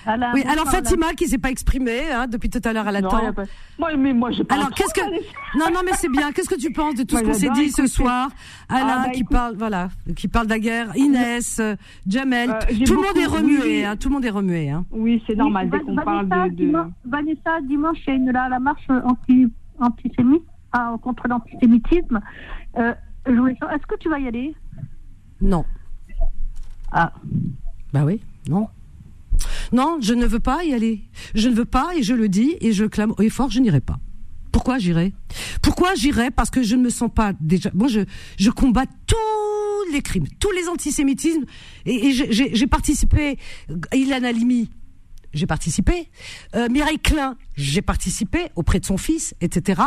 Alain, 0.06 0.32
Oui, 0.34 0.42
alors 0.42 0.68
Alain. 0.68 0.70
Fatima 0.70 1.12
qui 1.14 1.28
s'est 1.28 1.38
pas 1.38 1.50
exprimée 1.50 2.10
hein, 2.10 2.26
depuis 2.26 2.48
tout 2.50 2.60
à 2.64 2.72
l'heure, 2.72 2.86
elle 2.88 2.96
attend. 2.96 3.32
pas- 3.32 3.44
Moi, 3.78 3.96
mais 3.96 4.12
moi, 4.12 4.30
je 4.30 4.42
parle 4.42 4.60
Alors, 4.60 4.74
qu'est-ce 4.74 4.94
que. 4.94 5.00
Non, 5.58 5.66
non, 5.72 5.80
mais 5.84 5.92
c'est 5.94 6.08
bien. 6.10 6.32
Qu'est-ce 6.32 6.48
que 6.48 6.58
tu 6.60 6.72
penses 6.72 6.94
de 6.94 7.02
tout 7.02 7.16
ce 7.16 7.22
Moi, 7.22 7.32
qu'on 7.32 7.38
s'est 7.38 7.50
dit 7.50 7.70
ce 7.70 7.86
soir 7.86 8.30
Alain 8.68 8.86
Ah, 8.88 9.02
bah, 9.06 9.10
qui 9.10 9.20
écoute. 9.20 9.32
parle, 9.32 9.56
voilà, 9.56 9.88
qui 10.16 10.28
parle 10.28 10.46
de 10.46 10.52
la 10.52 10.58
guerre. 10.58 10.96
Inès, 10.96 11.58
euh, 11.60 11.76
Jamel, 12.06 12.50
Euh, 12.50 12.58
j'ai 12.70 12.84
tout 12.84 12.94
le 12.94 13.02
monde 13.02 13.16
est 13.16 13.24
beaucoup- 13.24 13.36
remué. 13.36 13.58
oui. 13.62 13.84
Hein, 13.84 13.96
tout 13.96 14.08
le 14.08 14.14
monde 14.14 14.24
est 14.24 14.30
remué. 14.30 14.70
Hein. 14.70 14.84
Oui, 14.90 15.22
c'est 15.26 15.34
normal, 15.36 15.68
Oui, 15.72 15.78
dès 15.78 15.84
qu'on 15.84 15.94
Va- 15.94 16.02
parle 16.02 16.26
Vanessa, 16.26 16.48
de... 16.48 16.54
de... 16.54 16.64
dimanche- 16.64 16.92
Vanessa, 17.04 17.60
dimanche, 17.62 17.98
il 18.06 18.10
y 18.10 18.12
a 18.12 18.16
une, 18.16 18.30
la, 18.32 18.48
la 18.48 18.58
marche 18.58 18.86
anti, 19.04 19.46
antisémite, 19.80 20.42
ah, 20.72 20.94
contre 21.02 21.26
l'antisémitisme. 21.28 22.20
Euh, 22.78 22.94
je 23.26 23.32
voulais 23.32 23.54
savoir, 23.58 23.76
est-ce 23.76 23.86
que 23.86 23.96
tu 23.98 24.08
vas 24.08 24.18
y 24.18 24.28
aller? 24.28 24.54
Non. 25.40 25.64
Ah. 26.92 27.12
Bah 27.92 28.02
oui, 28.04 28.20
non. 28.48 28.68
Non, 29.72 29.98
je 30.00 30.14
ne 30.14 30.26
veux 30.26 30.40
pas 30.40 30.64
y 30.64 30.72
aller. 30.72 31.02
Je 31.34 31.48
ne 31.48 31.54
veux 31.54 31.64
pas 31.64 31.92
et 31.96 32.02
je 32.02 32.14
le 32.14 32.28
dis 32.28 32.56
et 32.60 32.72
je 32.72 32.84
clame 32.84 33.12
haut 33.16 33.22
et 33.22 33.30
fort, 33.30 33.50
je 33.50 33.60
n'irai 33.60 33.80
pas. 33.80 33.98
Pourquoi 34.52 34.78
j'irai? 34.78 35.12
Pourquoi 35.62 35.94
j'irai? 35.94 36.30
Parce 36.30 36.50
que 36.50 36.62
je 36.62 36.76
ne 36.76 36.82
me 36.82 36.90
sens 36.90 37.10
pas 37.14 37.32
déjà. 37.40 37.70
Moi, 37.72 37.88
je, 37.88 38.00
je 38.38 38.50
combats 38.50 38.86
tous 39.06 39.92
les 39.92 40.02
crimes, 40.02 40.26
tous 40.38 40.50
les 40.50 40.68
antisémitismes. 40.68 41.44
Et, 41.86 42.12
j'ai 42.12 42.66
participé. 42.66 43.38
Ilan 43.94 44.24
Halimi, 44.24 44.68
j'ai 45.32 45.46
participé. 45.46 46.08
Euh, 46.54 46.68
Mireille 46.68 46.98
Klein, 46.98 47.36
j'ai 47.56 47.82
participé 47.82 48.48
auprès 48.56 48.80
de 48.80 48.86
son 48.86 48.96
fils, 48.96 49.34
etc. 49.40 49.82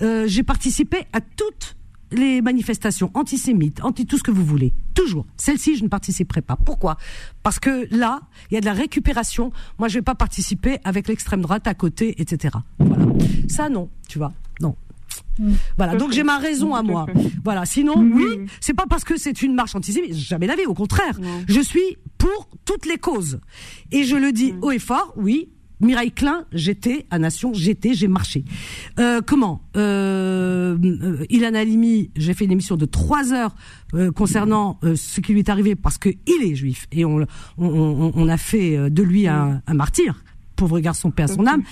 Euh, 0.00 0.26
j'ai 0.26 0.42
participé 0.42 1.04
à 1.12 1.20
toutes 1.20 1.76
les 2.12 2.42
manifestations 2.42 3.10
antisémites, 3.14 3.82
anti 3.82 4.06
tout 4.06 4.18
ce 4.18 4.22
que 4.22 4.30
vous 4.30 4.44
voulez. 4.44 4.72
Toujours. 4.94 5.26
Celle-ci, 5.36 5.76
je 5.76 5.84
ne 5.84 5.88
participerai 5.88 6.42
pas. 6.42 6.56
Pourquoi? 6.56 6.96
Parce 7.42 7.58
que 7.58 7.86
là, 7.94 8.20
il 8.50 8.54
y 8.54 8.56
a 8.58 8.60
de 8.60 8.66
la 8.66 8.72
récupération. 8.72 9.52
Moi, 9.78 9.88
je 9.88 9.94
vais 9.94 10.02
pas 10.02 10.14
participer 10.14 10.78
avec 10.84 11.08
l'extrême 11.08 11.40
droite 11.40 11.66
à 11.66 11.74
côté, 11.74 12.20
etc. 12.20 12.54
Voilà. 12.78 13.06
Ça, 13.48 13.68
non, 13.68 13.88
tu 14.08 14.18
vois. 14.18 14.32
Non. 14.60 14.76
Voilà, 15.76 15.96
donc 15.96 16.12
j'ai 16.12 16.22
ma 16.22 16.38
raison 16.38 16.74
à 16.74 16.82
moi. 16.82 17.06
Voilà, 17.44 17.64
sinon, 17.64 17.94
Oui, 17.96 18.46
c'est 18.60 18.74
pas 18.74 18.84
parce 18.88 19.04
que 19.04 19.16
c'est 19.16 19.42
une 19.42 19.54
marche 19.54 19.74
antisémite, 19.74 20.14
jamais 20.14 20.46
la 20.46 20.54
vie, 20.56 20.66
au 20.66 20.74
contraire. 20.74 21.18
Je 21.48 21.60
suis 21.60 21.96
pour 22.18 22.48
toutes 22.64 22.86
les 22.86 22.98
causes. 22.98 23.40
Et 23.90 24.04
je 24.04 24.16
le 24.16 24.32
dis 24.32 24.54
haut 24.60 24.70
et 24.70 24.78
fort, 24.78 25.14
oui. 25.16 25.48
Mireille 25.80 26.12
Klein, 26.12 26.44
j'étais 26.52 27.06
à 27.10 27.18
Nation, 27.18 27.52
j'étais, 27.54 27.94
j'ai 27.94 28.08
marché. 28.08 28.44
Euh, 28.98 29.20
comment 29.26 29.62
euh, 29.76 30.76
euh, 30.84 31.24
Ilan 31.30 31.54
Halimi, 31.54 32.10
j'ai 32.16 32.34
fait 32.34 32.44
une 32.44 32.52
émission 32.52 32.76
de 32.76 32.84
trois 32.84 33.32
heures 33.32 33.54
euh, 33.94 34.12
concernant 34.12 34.78
euh, 34.84 34.94
ce 34.96 35.20
qui 35.20 35.32
lui 35.32 35.40
est 35.40 35.48
arrivé 35.48 35.74
parce 35.74 35.98
que 35.98 36.10
il 36.10 36.42
est 36.50 36.54
juif 36.54 36.86
et 36.92 37.04
on, 37.04 37.26
on, 37.58 37.66
on, 37.66 38.12
on 38.14 38.28
a 38.28 38.36
fait 38.36 38.76
euh, 38.76 38.90
de 38.90 39.02
lui 39.02 39.26
un, 39.26 39.62
un 39.66 39.74
martyr. 39.74 40.22
Pauvre 40.56 40.78
garçon, 40.80 41.10
paix 41.10 41.22
à 41.22 41.28
son 41.28 41.46
âme. 41.46 41.62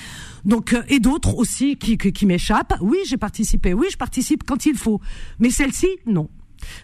Donc 0.47 0.73
euh, 0.73 0.83
et 0.89 0.99
d'autres 0.99 1.37
aussi 1.37 1.77
qui, 1.77 1.99
qui, 1.99 2.11
qui 2.11 2.25
m'échappent. 2.25 2.73
Oui, 2.81 2.97
j'ai 3.07 3.19
participé. 3.19 3.75
Oui, 3.75 3.89
je 3.93 3.99
participe 3.99 4.45
quand 4.45 4.65
il 4.65 4.77
faut. 4.77 5.03
Mais 5.39 5.51
celle-ci, 5.51 5.89
non. 6.07 6.31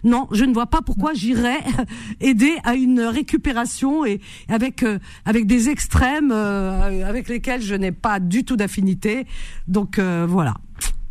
Non, 0.03 0.27
je 0.31 0.45
ne 0.45 0.53
vois 0.53 0.67
pas 0.67 0.81
pourquoi 0.81 1.13
j'irais 1.13 1.59
aider 2.21 2.53
à 2.63 2.75
une 2.75 2.99
récupération 3.01 4.05
et 4.05 4.19
avec 4.49 4.83
euh, 4.83 4.99
avec 5.25 5.47
des 5.47 5.69
extrêmes 5.69 6.31
euh, 6.31 7.07
avec 7.07 7.27
lesquels 7.29 7.61
je 7.61 7.75
n'ai 7.75 7.91
pas 7.91 8.19
du 8.19 8.43
tout 8.43 8.55
d'affinité. 8.55 9.25
Donc 9.67 9.99
euh, 9.99 10.25
voilà, 10.27 10.55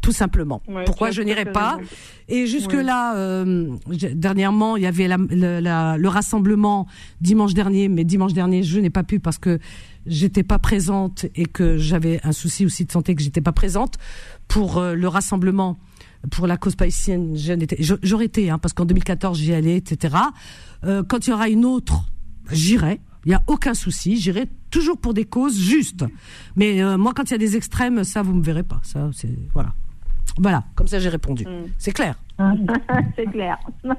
tout 0.01 0.13
simplement. 0.13 0.63
Ouais, 0.69 0.85
pourquoi 0.85 1.11
je 1.11 1.23
n'irai 1.23 1.45
pas. 1.53 1.79
Et 2.29 2.47
jusque 2.47 2.73
là, 2.73 3.17
euh, 3.17 3.69
dernièrement, 4.13 4.77
il 4.77 4.83
y 4.83 4.87
avait 4.87 5.09
la- 5.09 5.17
le, 5.19 5.61
la- 5.61 5.97
le 5.99 6.09
rassemblement 6.09 6.87
dimanche 7.21 7.55
dernier, 7.55 7.89
mais 7.89 8.05
dimanche 8.05 8.33
dernier, 8.33 8.63
je 8.63 8.81
n'ai 8.81 8.91
pas 8.91 9.03
pu 9.03 9.21
parce 9.21 9.39
que 9.39 9.59
j'étais 10.07 10.43
pas 10.43 10.59
présente 10.59 11.27
et 11.35 11.47
que 11.47 11.77
j'avais 11.79 12.21
un 12.25 12.33
souci 12.33 12.65
aussi 12.67 12.85
de 12.85 12.93
santé 12.93 13.15
que 13.15 13.23
j'étais 13.23 13.41
pas 13.41 13.53
présente 13.53 13.95
pour 14.49 14.79
euh, 14.79 14.95
le 14.95 15.09
rassemblement 15.09 15.79
pour 16.31 16.47
la 16.47 16.57
cause 16.57 16.77
palestinienne. 16.77 17.37
J'aurais 18.03 18.27
été, 18.27 18.51
hein, 18.51 18.59
parce 18.59 18.73
qu'en 18.73 18.85
2014 18.85 19.39
j'y 19.39 19.53
allais, 19.53 19.77
etc. 19.77 20.17
Euh, 20.85 21.03
quand 21.03 21.27
il 21.27 21.31
y 21.31 21.33
aura 21.33 21.49
une 21.49 21.65
autre, 21.65 22.05
j'irai. 22.51 23.01
Il 23.25 23.31
n'y 23.31 23.35
a 23.35 23.43
aucun 23.47 23.73
souci. 23.73 24.19
J'irai 24.19 24.47
toujours 24.71 24.99
pour 24.99 25.15
des 25.15 25.25
causes 25.25 25.59
justes. 25.59 26.05
Mais 26.57 26.83
euh, 26.83 26.99
moi, 26.99 27.13
quand 27.17 27.25
il 27.25 27.31
y 27.31 27.35
a 27.35 27.39
des 27.39 27.57
extrêmes, 27.57 28.05
ça, 28.05 28.23
vous 28.23 28.35
me 28.35 28.43
verrez 28.43 28.65
pas. 28.65 28.81
Ça, 28.83 29.09
c'est 29.15 29.35
voilà. 29.55 29.73
Voilà. 30.39 30.65
Comme 30.75 30.89
ça, 30.89 30.99
j'ai 30.99 31.09
répondu. 31.09 31.45
Mm. 31.45 31.69
C'est 31.79 31.93
clair. 31.93 32.17
c'est 33.17 33.27
clair. 33.27 33.57
Euh. 33.85 33.89
Moi, 33.89 33.97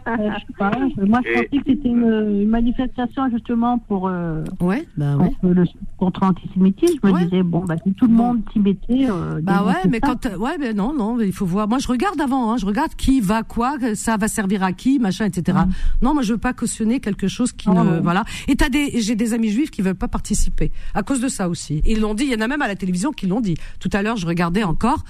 je 0.95 1.05
pensais 1.05 1.45
que 1.51 1.57
c'était 1.65 1.87
une, 1.87 2.03
une 2.41 2.49
manifestation 2.49 3.29
justement 3.31 3.77
pour 3.79 4.07
euh, 4.07 4.43
Ouais. 4.59 4.85
Bah 4.97 5.15
ouais. 5.15 5.29
contre, 5.29 5.53
le, 5.53 5.63
contre 5.97 6.19
l'antisémitisme. 6.25 6.99
Je 7.03 7.07
me 7.07 7.13
Ouais. 7.13 7.23
disais 7.25 7.43
bon, 7.43 7.63
bah, 7.65 7.75
si 7.85 7.93
tout 7.93 8.07
le 8.07 8.13
monde 8.13 8.41
s'y 8.51 8.59
mettait. 8.59 9.09
euh, 9.09 9.39
Bah 9.41 9.63
ouais, 9.65 9.89
mais 9.89 9.99
ça. 10.03 10.15
quand 10.15 10.37
ouais, 10.37 10.57
mais 10.59 10.73
non, 10.73 10.93
non, 10.93 11.19
il 11.21 11.31
faut 11.31 11.45
voir. 11.45 11.67
Moi, 11.69 11.79
je 11.79 11.87
regarde 11.87 12.19
avant, 12.19 12.51
hein, 12.51 12.57
je 12.57 12.65
regarde 12.65 12.93
qui 12.95 13.21
va 13.21 13.43
quoi, 13.43 13.77
ça 13.93 14.17
va 14.17 14.27
servir 14.27 14.63
à 14.63 14.73
qui, 14.73 14.99
machin, 14.99 15.25
etc. 15.25 15.57
Non, 16.01 16.13
moi, 16.13 16.21
je 16.23 16.33
veux 16.33 16.39
pas 16.39 16.53
cautionner 16.53 16.99
quelque 16.99 17.27
chose 17.29 17.53
qui 17.53 17.69
Ah, 17.69 17.73
ne, 17.83 17.95
non. 17.95 18.01
voilà. 18.01 18.23
Et 18.49 18.55
t'as 18.55 18.69
des, 18.69 18.99
j'ai 19.01 19.15
des 19.15 19.33
amis 19.33 19.49
juifs 19.49 19.71
qui 19.71 19.81
veulent 19.81 19.95
pas 19.95 20.07
participer 20.09 20.71
à 20.93 21.03
cause 21.03 21.21
de 21.21 21.27
ça 21.29 21.47
aussi. 21.47 21.81
Ils 21.85 22.01
l'ont 22.01 22.13
dit. 22.13 22.25
Il 22.25 22.31
y 22.31 22.35
en 22.35 22.41
a 22.41 22.47
même 22.47 22.61
à 22.61 22.67
la 22.67 22.75
télévision 22.75 23.11
qui 23.11 23.27
l'ont 23.27 23.41
dit. 23.41 23.55
Tout 23.79 23.89
à 23.93 24.01
l'heure, 24.01 24.17
je 24.17 24.25
regardais 24.27 24.63
encore. 24.63 25.03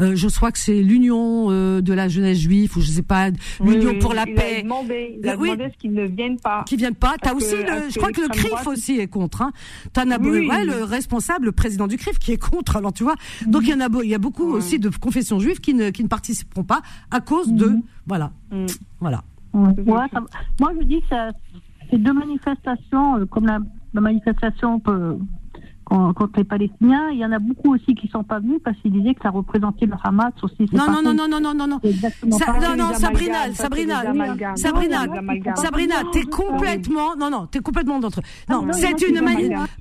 Euh, 0.00 0.16
je 0.16 0.28
crois 0.28 0.50
que 0.50 0.58
c'est 0.58 0.82
l'union 0.82 1.48
euh, 1.50 1.80
de 1.82 1.92
la 1.92 2.08
jeunesse 2.08 2.38
juive 2.38 2.69
ou 2.76 2.80
je 2.80 2.86
sais 2.88 3.02
pas, 3.02 3.30
l'union 3.64 3.90
Oui, 3.90 3.98
pour 3.98 4.14
la 4.14 4.24
il 4.26 4.34
paix. 4.34 4.56
A 4.58 4.62
demandé, 4.62 5.18
il 5.22 5.28
a 5.28 5.36
oui. 5.36 5.50
demandé 5.50 5.70
ce 5.72 5.78
qu'ils 5.78 5.92
ne 5.92 6.04
viennent 6.06 6.38
pas. 6.40 6.64
qui 6.66 6.76
viennent 6.76 6.94
pas. 6.94 7.14
T'as 7.22 7.34
aussi, 7.34 7.50
que- 7.52 7.56
le, 7.84 7.90
je 7.90 7.96
crois 7.98 8.12
que 8.12 8.20
le 8.20 8.28
CRIF 8.28 8.50
droite- 8.50 8.66
aussi 8.68 8.98
est 8.98 9.06
contre. 9.08 9.42
Hein. 9.42 9.52
T'en 9.92 10.10
as, 10.10 10.18
beau- 10.18 10.30
Oui. 10.30 10.48
ouais, 10.48 10.64
le 10.64 10.84
responsable, 10.84 11.46
le 11.46 11.52
président 11.52 11.86
du 11.86 11.96
CRIF 11.96 12.18
qui 12.18 12.32
est 12.32 12.36
contre. 12.50 12.76
Alors 12.76 12.92
tu 12.92 13.02
vois, 13.04 13.14
donc 13.46 13.62
il 13.64 13.70
y 13.70 13.74
en 13.74 13.80
a, 13.80 13.88
il 14.02 14.08
y 14.10 14.14
a 14.14 14.18
beaucoup 14.18 14.50
Ouais. 14.52 14.58
aussi 14.58 14.78
de 14.78 14.88
confessions 14.90 15.38
juives 15.40 15.60
qui 15.60 15.74
ne, 15.74 15.90
qui 15.90 16.02
ne 16.02 16.08
participeront 16.08 16.64
pas 16.64 16.80
à 17.10 17.20
cause 17.20 17.52
de, 17.52 17.76
voilà, 18.06 18.30
Mm. 18.52 18.66
voilà. 19.00 19.22
Ouais, 19.52 19.72
ça- 20.12 20.20
moi, 20.60 20.72
je 20.80 20.84
dis 20.86 21.00
que 21.02 21.16
ces 21.90 21.98
deux 21.98 22.12
manifestations, 22.12 23.16
euh, 23.18 23.26
comme 23.26 23.46
la, 23.46 23.58
la 23.94 24.00
manifestation 24.00 24.78
quand- 24.80 25.18
contre 25.90 26.38
les 26.38 26.44
Palestiniens. 26.44 27.10
Il 27.10 27.18
y 27.18 27.24
en 27.24 27.32
a 27.32 27.38
beaucoup 27.38 27.74
aussi 27.74 27.94
qui 27.94 28.08
sont 28.08 28.22
pas 28.22 28.38
venus 28.38 28.60
parce 28.64 28.76
qu'ils 28.78 28.92
disaient 28.92 29.14
que 29.14 29.22
ça 29.22 29.30
représentait 29.30 29.86
le 29.86 29.94
Hamas 30.02 30.32
aussi. 30.42 30.68
Non, 30.72 30.86
non, 30.90 31.02
non, 31.02 31.14
non, 31.14 31.28
non, 31.28 31.40
non, 31.40 31.54
non, 31.54 31.66
non. 31.66 31.80
Non, 31.84 32.76
non, 32.76 32.94
Sabrina, 32.94 33.52
Sabrina. 33.54 34.02
Sabrina. 34.56 35.06
Sabrina, 35.56 36.02
t'es 36.12 36.22
complètement, 36.22 37.16
non, 37.16 37.30
non, 37.30 37.46
t'es 37.46 37.60
complètement 37.60 37.98
d'entre. 37.98 38.20
Non, 38.48 38.66
non, 38.66 38.72
c'est 38.72 39.02
une 39.02 39.20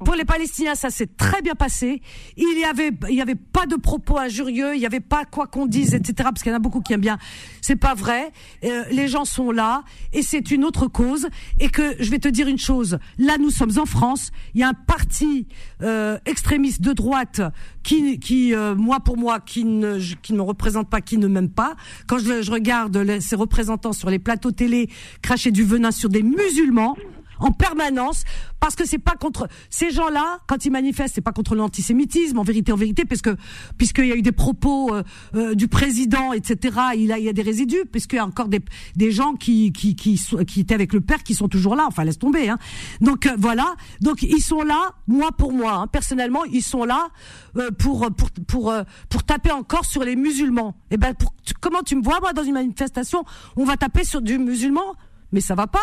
pour 0.03 0.15
les 0.15 0.25
Palestiniens, 0.25 0.75
ça 0.75 0.89
s'est 0.89 1.07
très 1.07 1.41
bien 1.41 1.55
passé. 1.55 2.01
Il 2.37 2.59
y 2.59 2.65
avait, 2.65 2.91
il 3.09 3.15
y 3.15 3.21
avait 3.21 3.35
pas 3.35 3.65
de 3.65 3.75
propos 3.75 4.17
injurieux, 4.17 4.75
il 4.75 4.81
y 4.81 4.85
avait 4.85 4.99
pas 4.99 5.25
quoi 5.25 5.47
qu'on 5.47 5.65
dise, 5.65 5.93
etc. 5.93 6.13
Parce 6.17 6.41
qu'il 6.41 6.51
y 6.51 6.53
en 6.53 6.57
a 6.57 6.61
beaucoup 6.61 6.81
qui 6.81 6.93
aiment 6.93 7.01
bien. 7.01 7.17
C'est 7.61 7.75
pas 7.75 7.93
vrai. 7.93 8.31
Euh, 8.63 8.83
les 8.91 9.07
gens 9.07 9.25
sont 9.25 9.51
là 9.51 9.83
et 10.13 10.21
c'est 10.21 10.51
une 10.51 10.63
autre 10.63 10.87
cause. 10.87 11.27
Et 11.59 11.69
que 11.69 11.95
je 11.99 12.09
vais 12.09 12.19
te 12.19 12.27
dire 12.27 12.47
une 12.47 12.57
chose. 12.57 12.99
Là, 13.17 13.37
nous 13.37 13.49
sommes 13.49 13.77
en 13.77 13.85
France. 13.85 14.31
Il 14.53 14.61
y 14.61 14.63
a 14.63 14.69
un 14.69 14.73
parti 14.73 15.47
euh, 15.81 15.98
extrémiste 16.25 16.81
de 16.81 16.93
droite 16.93 17.41
qui, 17.83 18.19
qui, 18.19 18.53
euh, 18.53 18.75
moi 18.75 18.99
pour 18.99 19.17
moi, 19.17 19.39
qui 19.39 19.63
ne, 19.65 19.97
qui 20.21 20.33
ne 20.33 20.37
me 20.37 20.43
représente 20.43 20.89
pas, 20.89 21.01
qui 21.01 21.17
ne 21.17 21.27
m'aime 21.27 21.49
pas. 21.49 21.75
Quand 22.07 22.17
je, 22.19 22.49
regarde 22.51 22.97
les- 22.97 23.21
ses 23.21 23.35
représentants 23.35 23.93
sur 23.93 24.09
les 24.09 24.19
plateaux 24.19 24.51
télé 24.51 24.89
cracher 25.21 25.51
du 25.51 25.63
venin 25.63 25.91
sur 25.91 26.09
des 26.09 26.23
musulmans 26.23 26.95
en 27.39 27.51
permanence 27.51 28.23
parce 28.59 28.75
que 28.75 28.85
c'est 28.85 28.97
pas 28.99 29.15
contre 29.15 29.47
ces 29.69 29.91
gens-là 29.91 30.39
quand 30.47 30.65
ils 30.65 30.71
manifestent 30.71 31.15
c'est 31.15 31.21
pas 31.21 31.31
contre 31.31 31.55
l'antisémitisme 31.55 32.37
en 32.39 32.43
vérité 32.43 32.71
en 32.71 32.75
vérité 32.75 33.05
parce 33.05 33.21
que 33.21 33.35
puisqu'il 33.77 34.05
y 34.07 34.11
a 34.11 34.15
eu 34.15 34.21
des 34.21 34.31
propos 34.31 34.93
euh, 34.93 35.03
euh, 35.35 35.55
du 35.55 35.67
président 35.67 36.33
etc 36.33 36.77
il 36.95 37.11
a 37.11 37.19
il 37.19 37.25
y 37.25 37.29
a 37.29 37.33
des 37.33 37.41
résidus 37.41 37.85
puisqu'il 37.91 38.17
y 38.17 38.19
a 38.19 38.25
encore 38.25 38.47
des 38.49 38.61
des 38.95 39.11
gens 39.11 39.33
qui 39.35 39.71
qui 39.71 39.95
qui 39.95 40.19
qui 40.47 40.59
étaient 40.61 40.75
avec 40.75 40.93
le 40.93 41.01
père 41.01 41.23
qui 41.23 41.33
sont 41.35 41.47
toujours 41.47 41.75
là 41.75 41.85
enfin 41.87 42.03
laisse 42.03 42.19
tomber 42.19 42.49
hein. 42.49 42.57
Donc 43.01 43.25
euh, 43.25 43.35
voilà. 43.37 43.75
Donc 44.01 44.21
ils 44.21 44.41
sont 44.41 44.61
là 44.61 44.91
moi 45.07 45.31
pour 45.31 45.53
moi 45.53 45.73
hein, 45.73 45.87
personnellement 45.87 46.43
ils 46.45 46.61
sont 46.63 46.83
là 46.83 47.09
euh, 47.57 47.71
pour 47.71 48.09
pour 48.11 48.29
pour 48.47 48.71
euh, 48.71 48.83
pour 49.09 49.23
taper 49.23 49.51
encore 49.51 49.85
sur 49.85 50.03
les 50.03 50.15
musulmans. 50.15 50.75
Et 50.91 50.97
ben 50.97 51.13
pour, 51.13 51.33
tu- 51.43 51.53
comment 51.59 51.81
tu 51.83 51.95
me 51.95 52.03
vois 52.03 52.19
moi 52.19 52.33
dans 52.33 52.43
une 52.43 52.53
manifestation 52.53 53.23
on 53.55 53.63
va 53.63 53.77
taper 53.77 54.03
sur 54.03 54.21
du 54.21 54.37
musulman? 54.37 54.95
Mais 55.31 55.41
ça 55.41 55.55
va 55.55 55.67
pas 55.67 55.79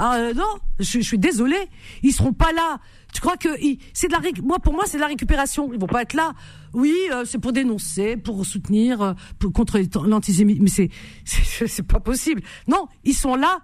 ah 0.00 0.14
euh, 0.14 0.32
non, 0.32 0.58
je, 0.78 1.00
je 1.00 1.00
suis 1.00 1.18
désolée, 1.18 1.68
ils 2.04 2.12
seront 2.12 2.32
pas 2.32 2.52
là. 2.52 2.78
Tu 3.12 3.20
crois 3.20 3.36
que 3.36 3.48
c'est 3.92 4.06
de 4.06 4.12
la 4.12 4.20
moi 4.42 4.60
pour 4.60 4.72
moi 4.72 4.84
c'est 4.86 4.96
de 4.96 5.02
la 5.02 5.08
récupération. 5.08 5.70
Ils 5.72 5.80
vont 5.80 5.88
pas 5.88 6.02
être 6.02 6.14
là. 6.14 6.34
Oui, 6.72 6.94
euh, 7.10 7.24
c'est 7.24 7.38
pour 7.38 7.52
dénoncer, 7.52 8.16
pour 8.16 8.46
soutenir, 8.46 9.02
euh, 9.02 9.12
pour, 9.40 9.52
contre 9.52 9.80
l'antisémitisme, 10.06 10.62
mais 10.62 10.88
c'est 11.24 11.66
c'est 11.66 11.82
pas 11.82 11.98
possible. 11.98 12.42
Non, 12.68 12.86
ils 13.04 13.14
sont 13.14 13.34
là 13.34 13.58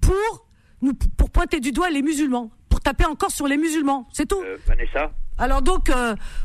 pour 0.00 0.48
nous 0.82 0.92
pour 0.92 1.30
pointer 1.30 1.60
du 1.60 1.70
doigt 1.70 1.88
les 1.88 2.02
musulmans, 2.02 2.50
pour 2.68 2.80
taper 2.80 3.06
encore 3.06 3.30
sur 3.30 3.46
les 3.46 3.56
musulmans. 3.56 4.08
C'est 4.12 4.26
tout. 4.26 4.42
Vanessa 4.66 5.12
Alors 5.38 5.62
donc 5.62 5.90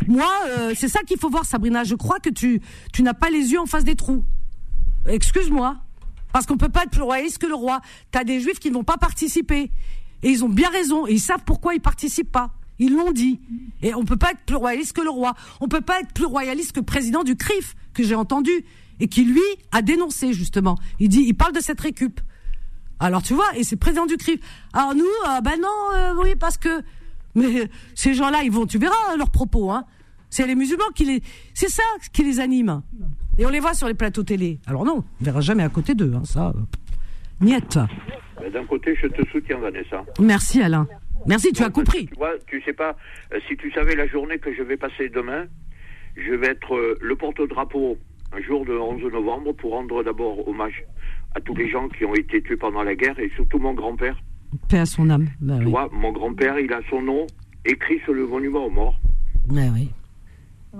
moi 0.07 0.31
c'est 0.75 0.87
ça 0.87 1.01
qu'il 1.01 1.17
faut 1.17 1.29
voir 1.29 1.45
Sabrina. 1.45 1.83
Je 1.83 1.95
crois 1.95 2.19
que 2.19 2.29
tu 2.29 2.61
tu 2.93 3.01
n'as 3.01 3.15
pas 3.15 3.31
les 3.31 3.51
yeux 3.51 3.59
en 3.59 3.65
face 3.65 3.83
des 3.83 3.95
trous. 3.95 4.23
Excuse-moi. 5.07 5.77
Parce 6.33 6.45
qu'on 6.45 6.57
peut 6.57 6.69
pas 6.69 6.83
être 6.83 6.91
plus 6.91 7.01
royaliste 7.01 7.37
que 7.39 7.47
le 7.47 7.55
roi. 7.55 7.81
T'as 8.11 8.23
des 8.23 8.39
juifs 8.39 8.59
qui 8.59 8.69
ne 8.69 8.75
vont 8.75 8.83
pas 8.83 8.97
participer. 8.97 9.71
Et 10.23 10.29
ils 10.29 10.43
ont 10.43 10.49
bien 10.49 10.69
raison. 10.69 11.07
Et 11.07 11.13
ils 11.13 11.19
savent 11.19 11.43
pourquoi 11.45 11.73
ils 11.75 11.81
participent 11.81 12.31
pas. 12.31 12.51
Ils 12.79 12.95
l'ont 12.95 13.11
dit. 13.11 13.39
Et 13.81 13.93
on 13.93 14.05
peut 14.05 14.17
pas 14.17 14.31
être 14.31 14.41
plus 14.45 14.55
royaliste 14.55 14.93
que 14.93 15.01
le 15.01 15.09
roi. 15.09 15.33
On 15.59 15.67
peut 15.67 15.81
pas 15.81 15.99
être 15.99 16.13
plus 16.13 16.25
royaliste 16.25 16.71
que 16.71 16.79
le 16.79 16.85
président 16.85 17.23
du 17.23 17.35
CRIF, 17.35 17.75
que 17.93 18.03
j'ai 18.03 18.15
entendu. 18.15 18.51
Et 18.99 19.07
qui, 19.07 19.23
lui, 19.23 19.41
a 19.71 19.81
dénoncé, 19.81 20.33
justement. 20.33 20.77
Il 20.99 21.09
dit, 21.09 21.23
il 21.25 21.33
parle 21.33 21.53
de 21.53 21.59
cette 21.59 21.79
récup. 21.79 22.19
Alors, 22.99 23.23
tu 23.23 23.33
vois, 23.33 23.55
et 23.55 23.63
c'est 23.63 23.77
président 23.77 24.05
du 24.05 24.15
CRIF. 24.15 24.39
Alors, 24.73 24.93
nous, 24.93 25.03
euh, 25.03 25.41
ben 25.41 25.59
non, 25.59 25.67
euh, 25.95 26.13
oui, 26.21 26.35
parce 26.35 26.57
que, 26.57 26.83
mais 27.33 27.67
ces 27.95 28.13
gens-là, 28.13 28.43
ils 28.43 28.51
vont, 28.51 28.67
tu 28.67 28.77
verras 28.77 29.15
leurs 29.17 29.31
propos, 29.31 29.71
hein. 29.71 29.85
C'est 30.29 30.47
les 30.47 30.55
musulmans 30.55 30.89
qui 30.95 31.03
les, 31.03 31.21
c'est 31.53 31.69
ça 31.69 31.83
qui 32.13 32.23
les 32.23 32.39
anime. 32.39 32.81
Et 33.37 33.45
on 33.45 33.49
les 33.49 33.59
voit 33.59 33.73
sur 33.73 33.87
les 33.87 33.93
plateaux 33.93 34.23
télé. 34.23 34.59
Alors 34.67 34.85
non, 34.85 35.03
on 35.19 35.23
verra 35.23 35.41
jamais 35.41 35.63
à 35.63 35.69
côté 35.69 35.95
d'eux, 35.95 36.13
hein, 36.15 36.23
ça. 36.25 36.49
euh, 36.49 36.59
Niette. 37.41 37.79
Ben, 38.39 38.51
D'un 38.51 38.65
côté, 38.65 38.95
je 39.01 39.07
te 39.07 39.27
soutiens, 39.29 39.57
Vanessa. 39.59 40.03
Merci 40.19 40.61
Alain. 40.61 40.87
Merci, 41.27 41.51
tu 41.53 41.61
as 41.63 41.67
Non, 41.67 41.71
compris. 41.71 42.07
Tu 42.07 42.15
vois, 42.15 42.31
tu 42.47 42.61
sais 42.63 42.73
pas, 42.73 42.95
euh, 43.33 43.39
si 43.47 43.55
tu 43.55 43.71
savais 43.71 43.95
la 43.95 44.07
journée 44.07 44.39
que 44.39 44.53
je 44.53 44.63
vais 44.63 44.77
passer 44.77 45.09
demain, 45.09 45.45
je 46.17 46.33
vais 46.33 46.47
être 46.47 46.75
euh, 46.75 46.97
le 47.01 47.15
porte-drapeau 47.15 47.97
un 48.33 48.41
jour 48.41 48.65
de 48.65 48.73
11 48.73 49.01
novembre 49.11 49.53
pour 49.53 49.71
rendre 49.71 50.03
d'abord 50.03 50.47
hommage 50.47 50.83
à 51.35 51.41
tous 51.41 51.55
les 51.55 51.69
gens 51.69 51.87
qui 51.89 52.05
ont 52.05 52.15
été 52.15 52.41
tués 52.41 52.57
pendant 52.57 52.83
la 52.83 52.95
guerre 52.95 53.17
et 53.19 53.29
surtout 53.35 53.59
mon 53.59 53.73
grand-père. 53.73 54.17
Paix 54.67 54.79
à 54.79 54.85
son 54.85 55.09
âme. 55.09 55.27
Bah 55.39 55.55
Tu 55.59 55.65
oui. 55.65 55.71
vois, 55.71 55.89
mon 55.93 56.11
grand-père, 56.11 56.59
il 56.59 56.71
a 56.73 56.79
son 56.89 57.01
nom 57.01 57.27
écrit 57.65 57.99
sur 58.03 58.13
le 58.13 58.25
monument 58.27 58.65
aux 58.65 58.69
morts. 58.69 58.99
Ouais, 59.49 59.69
oui. 59.73 59.89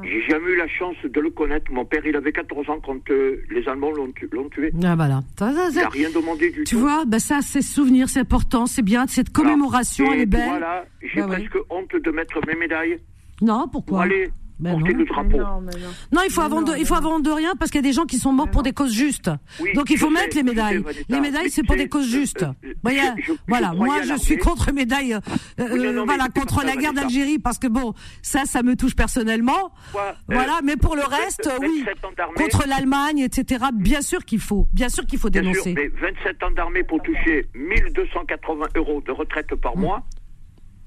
J'ai 0.03 0.21
jamais 0.29 0.51
eu 0.51 0.55
la 0.57 0.67
chance 0.69 0.95
de 1.03 1.19
le 1.19 1.29
connaître. 1.29 1.69
Mon 1.71 1.83
père, 1.83 2.05
il 2.05 2.15
avait 2.15 2.31
14 2.31 2.69
ans 2.69 2.79
quand 2.85 3.09
euh, 3.11 3.41
les 3.49 3.67
Allemands 3.67 3.91
l'ont 3.91 4.11
tu- 4.13 4.29
tué. 4.53 4.71
Ah, 4.83 4.95
voilà. 4.95 5.21
Ça, 5.37 5.51
ça, 5.53 5.67
Il 5.69 5.75
n'a 5.75 5.89
rien 5.89 6.09
demandé 6.11 6.49
du 6.49 6.63
tu 6.63 6.75
tout. 6.75 6.79
vois, 6.81 7.03
bah 7.05 7.19
ça, 7.19 7.39
c'est 7.41 7.61
souvenir, 7.61 8.07
c'est 8.07 8.19
important, 8.21 8.65
c'est 8.67 8.83
bien. 8.83 9.05
Cette 9.07 9.31
commémoration, 9.31 10.05
Et 10.11 10.15
elle 10.15 10.19
est 10.21 10.25
belle. 10.25 10.47
Voilà, 10.47 10.85
j'ai 11.01 11.19
Bah 11.21 11.27
presque 11.27 11.57
honte 11.69 11.93
de 11.95 12.11
mettre 12.11 12.39
mes 12.47 12.55
médailles 12.55 12.99
Non, 13.41 13.67
pour 13.67 13.83
pourquoi 13.83 14.03
aller 14.03 14.29
Ben 14.61 14.73
porter 14.73 14.93
non. 14.93 14.99
le 14.99 15.05
drapeau. 15.05 15.37
Non, 15.37 15.61
mais 15.61 15.71
non. 15.79 15.87
Non, 16.13 16.21
il 16.25 16.31
faut 16.31 16.41
Mais 16.41 16.45
avant 16.45 16.61
non, 16.61 16.71
de, 16.73 16.77
il 16.77 16.85
faut 16.85 16.93
avant 16.95 17.19
de 17.19 17.29
rien 17.31 17.53
parce 17.57 17.71
qu'il 17.71 17.79
y 17.81 17.83
a 17.85 17.87
des 17.89 17.93
gens 17.93 18.05
qui 18.05 18.17
sont 18.17 18.31
morts 18.31 18.49
pour 18.51 18.61
des 18.63 18.73
causes 18.73 18.93
justes. 18.93 19.29
Oui, 19.59 19.73
Donc 19.73 19.89
il 19.89 19.97
faut 19.97 20.09
mettre 20.09 20.33
sais, 20.33 20.39
les 20.39 20.43
médailles. 20.43 20.83
Les 21.09 21.19
médailles, 21.19 21.49
c'est 21.49 21.63
pour 21.63 21.75
des 21.75 21.89
causes 21.89 22.07
euh, 22.07 22.19
justes. 22.19 22.43
euh, 22.43 22.73
voyez, 22.83 23.01
je- 23.23 23.33
voilà, 23.47 23.73
moi 23.73 24.01
je 24.03 24.13
suis 24.17 24.37
contre 24.37 24.71
médailles. 24.71 25.13
euh, 25.15 25.19
Oui, 25.59 25.79
non, 25.79 25.91
non, 25.93 26.05
mais 26.05 26.13
voilà, 26.15 26.27
contre 26.29 26.63
la 26.63 26.75
guerre 26.75 26.93
d'Algérie 26.93 27.39
parce 27.39 27.57
que 27.57 27.67
bon, 27.67 27.93
ça, 28.21 28.45
ça 28.45 28.61
me 28.63 28.75
touche 28.75 28.95
personnellement. 28.95 29.71
Quoi, 29.91 30.09
euh, 30.09 30.13
Voilà, 30.29 30.59
mais 30.63 30.75
pour 30.77 30.95
le 30.95 31.03
reste, 31.03 31.47
euh, 31.47 31.57
oui. 31.59 31.83
27 31.85 32.05
ans 32.05 32.09
d'armée. 32.15 32.33
Contre 32.35 32.67
l'Allemagne, 32.67 33.19
etc. 33.19 33.65
Bien 33.73 34.01
sûr 34.01 34.23
qu'il 34.25 34.39
faut, 34.39 34.67
bien 34.73 34.89
sûr 34.89 35.05
qu'il 35.05 35.17
faut 35.19 35.29
Bien 35.29 35.41
dénoncer. 35.41 35.73
sûr, 35.73 35.73
mais 35.75 35.87
27 35.87 36.43
ans 36.43 36.51
d'armée 36.51 36.83
pour 36.83 37.01
toucher 37.01 37.47
1280 37.55 38.67
euros 38.75 39.01
de 39.05 39.11
retraite 39.11 39.55
par 39.55 39.75
mois, 39.75 40.03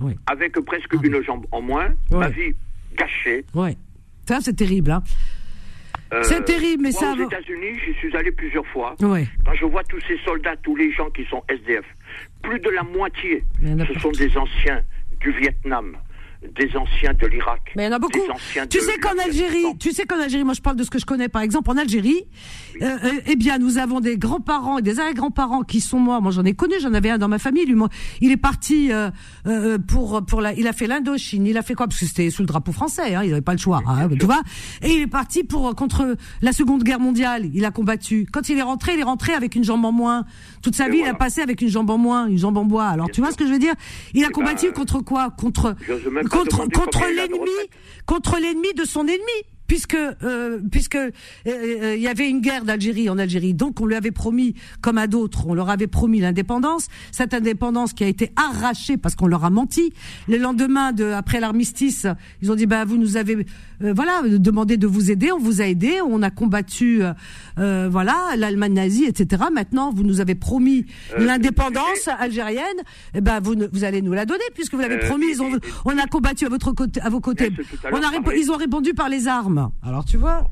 Oui. 0.01 0.15
avec 0.27 0.59
presque 0.61 0.93
Ah, 0.95 1.01
une 1.03 1.23
jambe 1.23 1.47
en 1.51 1.61
moins, 1.61 1.89
ma 2.11 2.29
vie 2.29 2.55
gâchée. 2.95 3.45
Ouais. 3.55 3.77
Ça, 4.27 4.39
c'est 4.41 4.55
terrible, 4.55 4.91
hein. 4.91 5.03
Euh, 6.12 6.23
C'est 6.23 6.45
terrible, 6.45 6.83
mais 6.83 6.91
moi, 6.91 7.01
ça 7.01 7.12
Aux 7.12 7.27
États-Unis, 7.27 7.79
j'y 7.85 7.95
suis 7.95 8.16
allé 8.16 8.31
plusieurs 8.31 8.66
fois. 8.69 8.95
Ouais. 9.01 9.27
Quand 9.45 9.55
je 9.55 9.65
vois 9.65 9.83
tous 9.85 10.01
ces 10.07 10.19
soldats, 10.25 10.55
tous 10.62 10.77
les 10.77 10.93
gens 10.93 11.11
qui 11.11 11.25
sont 11.25 11.43
SDF, 11.49 11.85
plus 12.43 12.61
de 12.61 12.71
la 12.71 12.83
moitié, 12.83 13.43
ce 13.62 13.99
sont 14.01 14.12
des 14.12 14.37
anciens 14.37 14.83
du 15.21 15.33
Vietnam, 15.33 15.97
des 16.57 16.77
anciens 16.77 17.12
de 17.15 17.27
l'Irak. 17.27 17.61
Mais 17.77 17.85
il 17.85 17.87
y 17.87 17.89
en 17.89 17.97
a 17.97 17.99
beaucoup. 17.99 18.19
Tu 18.71 18.81
sais 18.81 18.99
qu'en. 18.99 19.11
Algérie, 19.25 19.65
tu 19.79 19.93
sais 19.93 20.05
qu'en 20.05 20.21
Algérie, 20.21 20.45
moi 20.45 20.55
je 20.55 20.61
parle 20.61 20.77
de 20.77 20.83
ce 20.85 20.91
que 20.91 20.99
je 20.99 21.07
connais. 21.07 21.29
Par 21.29 21.43
exemple, 21.43 21.71
en 21.71 21.77
Algérie, 21.77 22.25
euh, 22.83 22.87
euh, 23.05 23.11
eh 23.27 23.37
bien, 23.37 23.59
nous 23.59 23.79
avons 23.79 24.01
des 24.01 24.19
grands-parents 24.19 24.79
et 24.79 24.83
des 24.83 24.99
arrière-grands-parents 25.01 25.62
qui 25.62 25.81
sont 25.81 25.99
morts. 25.99 26.21
Moi, 26.21 26.33
j'en 26.33 26.45
ai 26.45 26.53
connu, 26.55 26.75
j'en 26.81 26.93
avais 26.95 27.11
un 27.11 27.19
dans 27.19 27.29
ma 27.29 27.39
famille. 27.39 27.65
Lui, 27.65 27.75
moi, 27.75 27.89
il 28.21 28.31
est 28.33 28.37
parti 28.37 28.93
euh, 28.93 29.11
euh, 29.47 29.79
pour 29.79 30.25
pour 30.27 30.41
la, 30.41 30.53
il 30.55 30.66
a 30.66 30.73
fait 30.73 30.87
l'Indochine. 30.87 31.47
Il 31.47 31.57
a 31.57 31.62
fait 31.62 31.75
quoi? 31.75 31.87
Parce 31.87 32.01
que 32.01 32.07
c'était 32.07 32.29
sous 32.31 32.43
le 32.43 32.47
drapeau 32.47 32.73
français. 32.73 33.15
Hein, 33.15 33.23
il 33.25 33.31
n'avait 33.31 33.41
pas 33.41 33.53
le 33.53 33.59
choix. 33.59 33.83
hein, 33.87 34.09
tu 34.19 34.27
vois? 34.27 34.43
Et 34.83 34.91
il 34.95 35.01
est 35.03 35.07
parti 35.07 35.45
pour 35.45 35.69
euh, 35.69 35.73
contre 35.73 36.16
la 36.43 36.53
Seconde 36.53 36.83
Guerre 36.83 37.01
mondiale. 37.01 37.49
Il 37.55 37.65
a 37.65 37.71
combattu. 37.71 38.27
Quand 38.33 38.49
il 38.49 38.59
est 38.59 38.62
rentré, 38.62 38.95
il 38.95 39.01
est 39.01 39.05
rentré 39.05 39.33
avec 39.33 39.55
une 39.55 39.65
jambe 39.65 39.85
en 39.85 39.93
moins. 39.93 40.25
Toute 40.62 40.75
sa 40.75 40.89
Et 40.89 40.91
vie, 40.91 40.99
il 40.99 41.07
a 41.07 41.15
passé 41.15 41.41
avec 41.41 41.62
une 41.62 41.69
jambe 41.69 41.91
en 41.91 41.99
moins, 41.99 42.27
une 42.27 42.39
jambe 42.39 42.59
en 42.59 42.65
bois. 42.65 42.87
Alors, 42.87 43.11
tu 43.11 43.21
vois 43.21 43.31
ce 43.33 43.37
que 43.37 43.47
je 43.47 43.53
veux 43.53 43.59
dire? 43.59 43.75
Il 44.12 44.25
a 44.25 44.29
Eh 44.29 44.33
combattu 44.33 44.66
ben, 44.66 44.73
contre 44.75 45.01
quoi? 45.01 45.31
Contre 45.31 45.75
contre 46.35 47.06
l'ennemi 47.06 47.51
contre 48.06 48.39
l'ennemi 48.39 48.73
de 48.74 48.85
son 48.85 49.06
ennemi 49.06 49.44
puisque 49.75 49.97
euh, 50.23 50.61
puisque 50.71 50.95
euh, 50.95 51.11
euh, 51.49 51.95
il 51.97 52.01
y 52.03 52.07
avait 52.07 52.31
une 52.31 52.41
guerre 52.41 52.65
d'Algérie 52.65 53.11
en 53.11 53.19
Algérie 53.19 53.55
donc 53.55 53.81
on 53.81 53.87
lui 53.87 53.97
avait 53.97 54.13
promis 54.13 54.55
comme 54.81 54.99
à 54.99 55.09
d'autres 55.09 55.47
on 55.49 55.55
leur 55.55 55.69
avait 55.69 55.89
promis 55.89 56.21
l'indépendance 56.21 56.87
cette 57.11 57.35
indépendance 57.35 57.93
qui 57.93 58.05
a 58.05 58.07
été 58.07 58.31
arrachée 58.37 58.97
parce 58.97 59.17
qu'on 59.17 59.27
leur 59.27 59.45
a 59.45 59.51
menti 59.51 59.93
le 60.29 60.37
lendemain 60.37 60.93
de 60.93 61.07
après 61.11 61.41
l'armistice 61.41 62.07
ils 62.41 62.53
ont 62.53 62.55
dit 62.55 62.67
bah 62.67 62.85
vous 62.85 62.99
nous 62.99 63.17
avez 63.17 63.35
euh, 63.83 63.93
voilà 63.97 64.23
demandé 64.29 64.77
de 64.77 64.87
vous 64.87 65.11
aider 65.11 65.33
on 65.33 65.41
vous 65.41 65.61
a 65.61 65.65
aidé 65.67 65.99
on 66.07 66.23
a 66.23 66.31
combattu 66.31 67.03
euh, 67.03 67.13
euh, 67.59 67.89
voilà 67.91 68.15
l'Allemagne 68.37 68.75
nazie 68.75 69.07
etc 69.07 69.43
maintenant 69.53 69.91
vous 69.93 70.05
nous 70.05 70.21
avez 70.21 70.37
promis 70.37 70.87
Euh, 71.19 71.25
l'indépendance 71.27 72.07
algérienne 72.21 72.81
eh 73.15 73.21
ben 73.21 73.41
vous 73.41 73.57
ne- 73.57 73.67
vous 73.73 73.83
allez 73.83 74.03
nous 74.03 74.13
la 74.13 74.25
donner 74.25 74.45
puisque 74.55 74.75
vous 74.75 74.81
l'avez 74.81 74.95
Euh, 75.03 75.09
promis 75.09 75.27
ils 75.33 75.43
ont, 75.43 75.49
et- 75.53 75.57
et- 75.57 75.73
on 75.85 75.99
a 75.99 76.07
combattu 76.07 76.47
à 76.47 76.49
votre 76.49 76.71
côté 76.73 77.01
à 77.01 77.11
vos 77.11 77.21
côtés 77.21 77.51
on 77.93 77.97
a 77.97 78.11
ils 78.37 78.51
ont 78.53 78.57
répondu 78.57 78.95
par 78.95 79.09
les 79.09 79.27
armes. 79.29 79.64
Alors 79.82 80.05
tu 80.05 80.16
vois, 80.16 80.49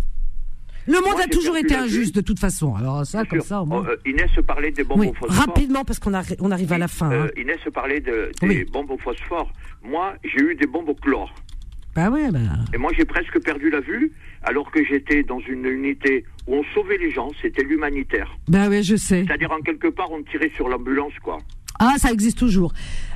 le 0.87 0.95
monde 0.95 1.13
Moi, 1.13 1.23
a 1.25 1.29
toujours 1.29 1.57
été 1.57 1.75
injuste 1.77 2.15
de 2.15 2.21
toute 2.21 2.39
façon. 2.41 2.75
Alors 2.75 3.07
ça, 3.07 3.23
Bien 3.23 3.31
comme 3.31 3.41
sûr. 3.41 3.49
ça, 3.49 3.63
au 3.63 3.67
moins. 3.67 3.85
Oh, 3.87 3.91
euh, 3.91 3.97
Inès 4.11 4.31
parlait 4.47 4.73
des 4.73 4.83
bombes 4.85 4.99
oui, 5.01 5.09
au 5.09 5.15
phosphore. 5.15 5.47
rapidement 5.47 5.85
parce 5.85 5.99
qu'on 6.01 6.13
arri- 6.13 6.37
on 6.41 6.51
arrive 6.51 6.73
à 6.73 6.79
la 6.79 6.89
fin. 6.89 7.11
Euh, 7.13 7.27
hein. 7.27 7.41
Inès 7.41 7.59
parlait 7.73 8.01
de, 8.01 8.31
des 8.41 8.49
Oui. 8.49 8.65
bombes 8.65 8.91
au 8.91 8.99
phosphore. 8.99 9.51
Moi, 9.85 10.15
j'ai 10.25 10.41
eu 10.43 10.55
des 10.57 10.67
bombes 10.67 10.89
au 10.89 10.95
chlore. 10.95 11.33
Bah 11.95 12.09
oui, 12.11 12.23
bah, 12.33 12.39
Et 12.75 12.79
moi, 12.79 12.91
j'ai 12.97 13.05
presque 13.05 13.39
perdu 13.45 13.69
la 13.71 13.81
vue, 13.81 14.13
alors 14.43 14.71
que 14.71 14.83
j'étais 14.83 15.23
dans 15.23 15.41
une 15.41 15.67
unité 15.67 16.25
où 16.47 16.55
on 16.57 16.65
sauvait 16.75 16.97
les 16.97 17.11
gens, 17.11 17.29
c'était 17.43 17.63
l'humanitaire. 17.63 18.31
bah 18.49 18.67
oui, 18.71 18.83
je 18.83 18.97
sais. 18.97 19.25
C'est-à-dire, 19.27 19.53
en 19.53 19.61
quelque 19.61 19.89
part, 19.89 20.11
on 20.11 20.23
tirait 20.23 20.51
sur 20.57 20.69
l'ambulance, 20.69 21.13
quoi. 21.23 21.37
Ah, 21.79 21.95
ça 21.99 22.11
existe 22.11 22.39
toujours. 22.39 22.73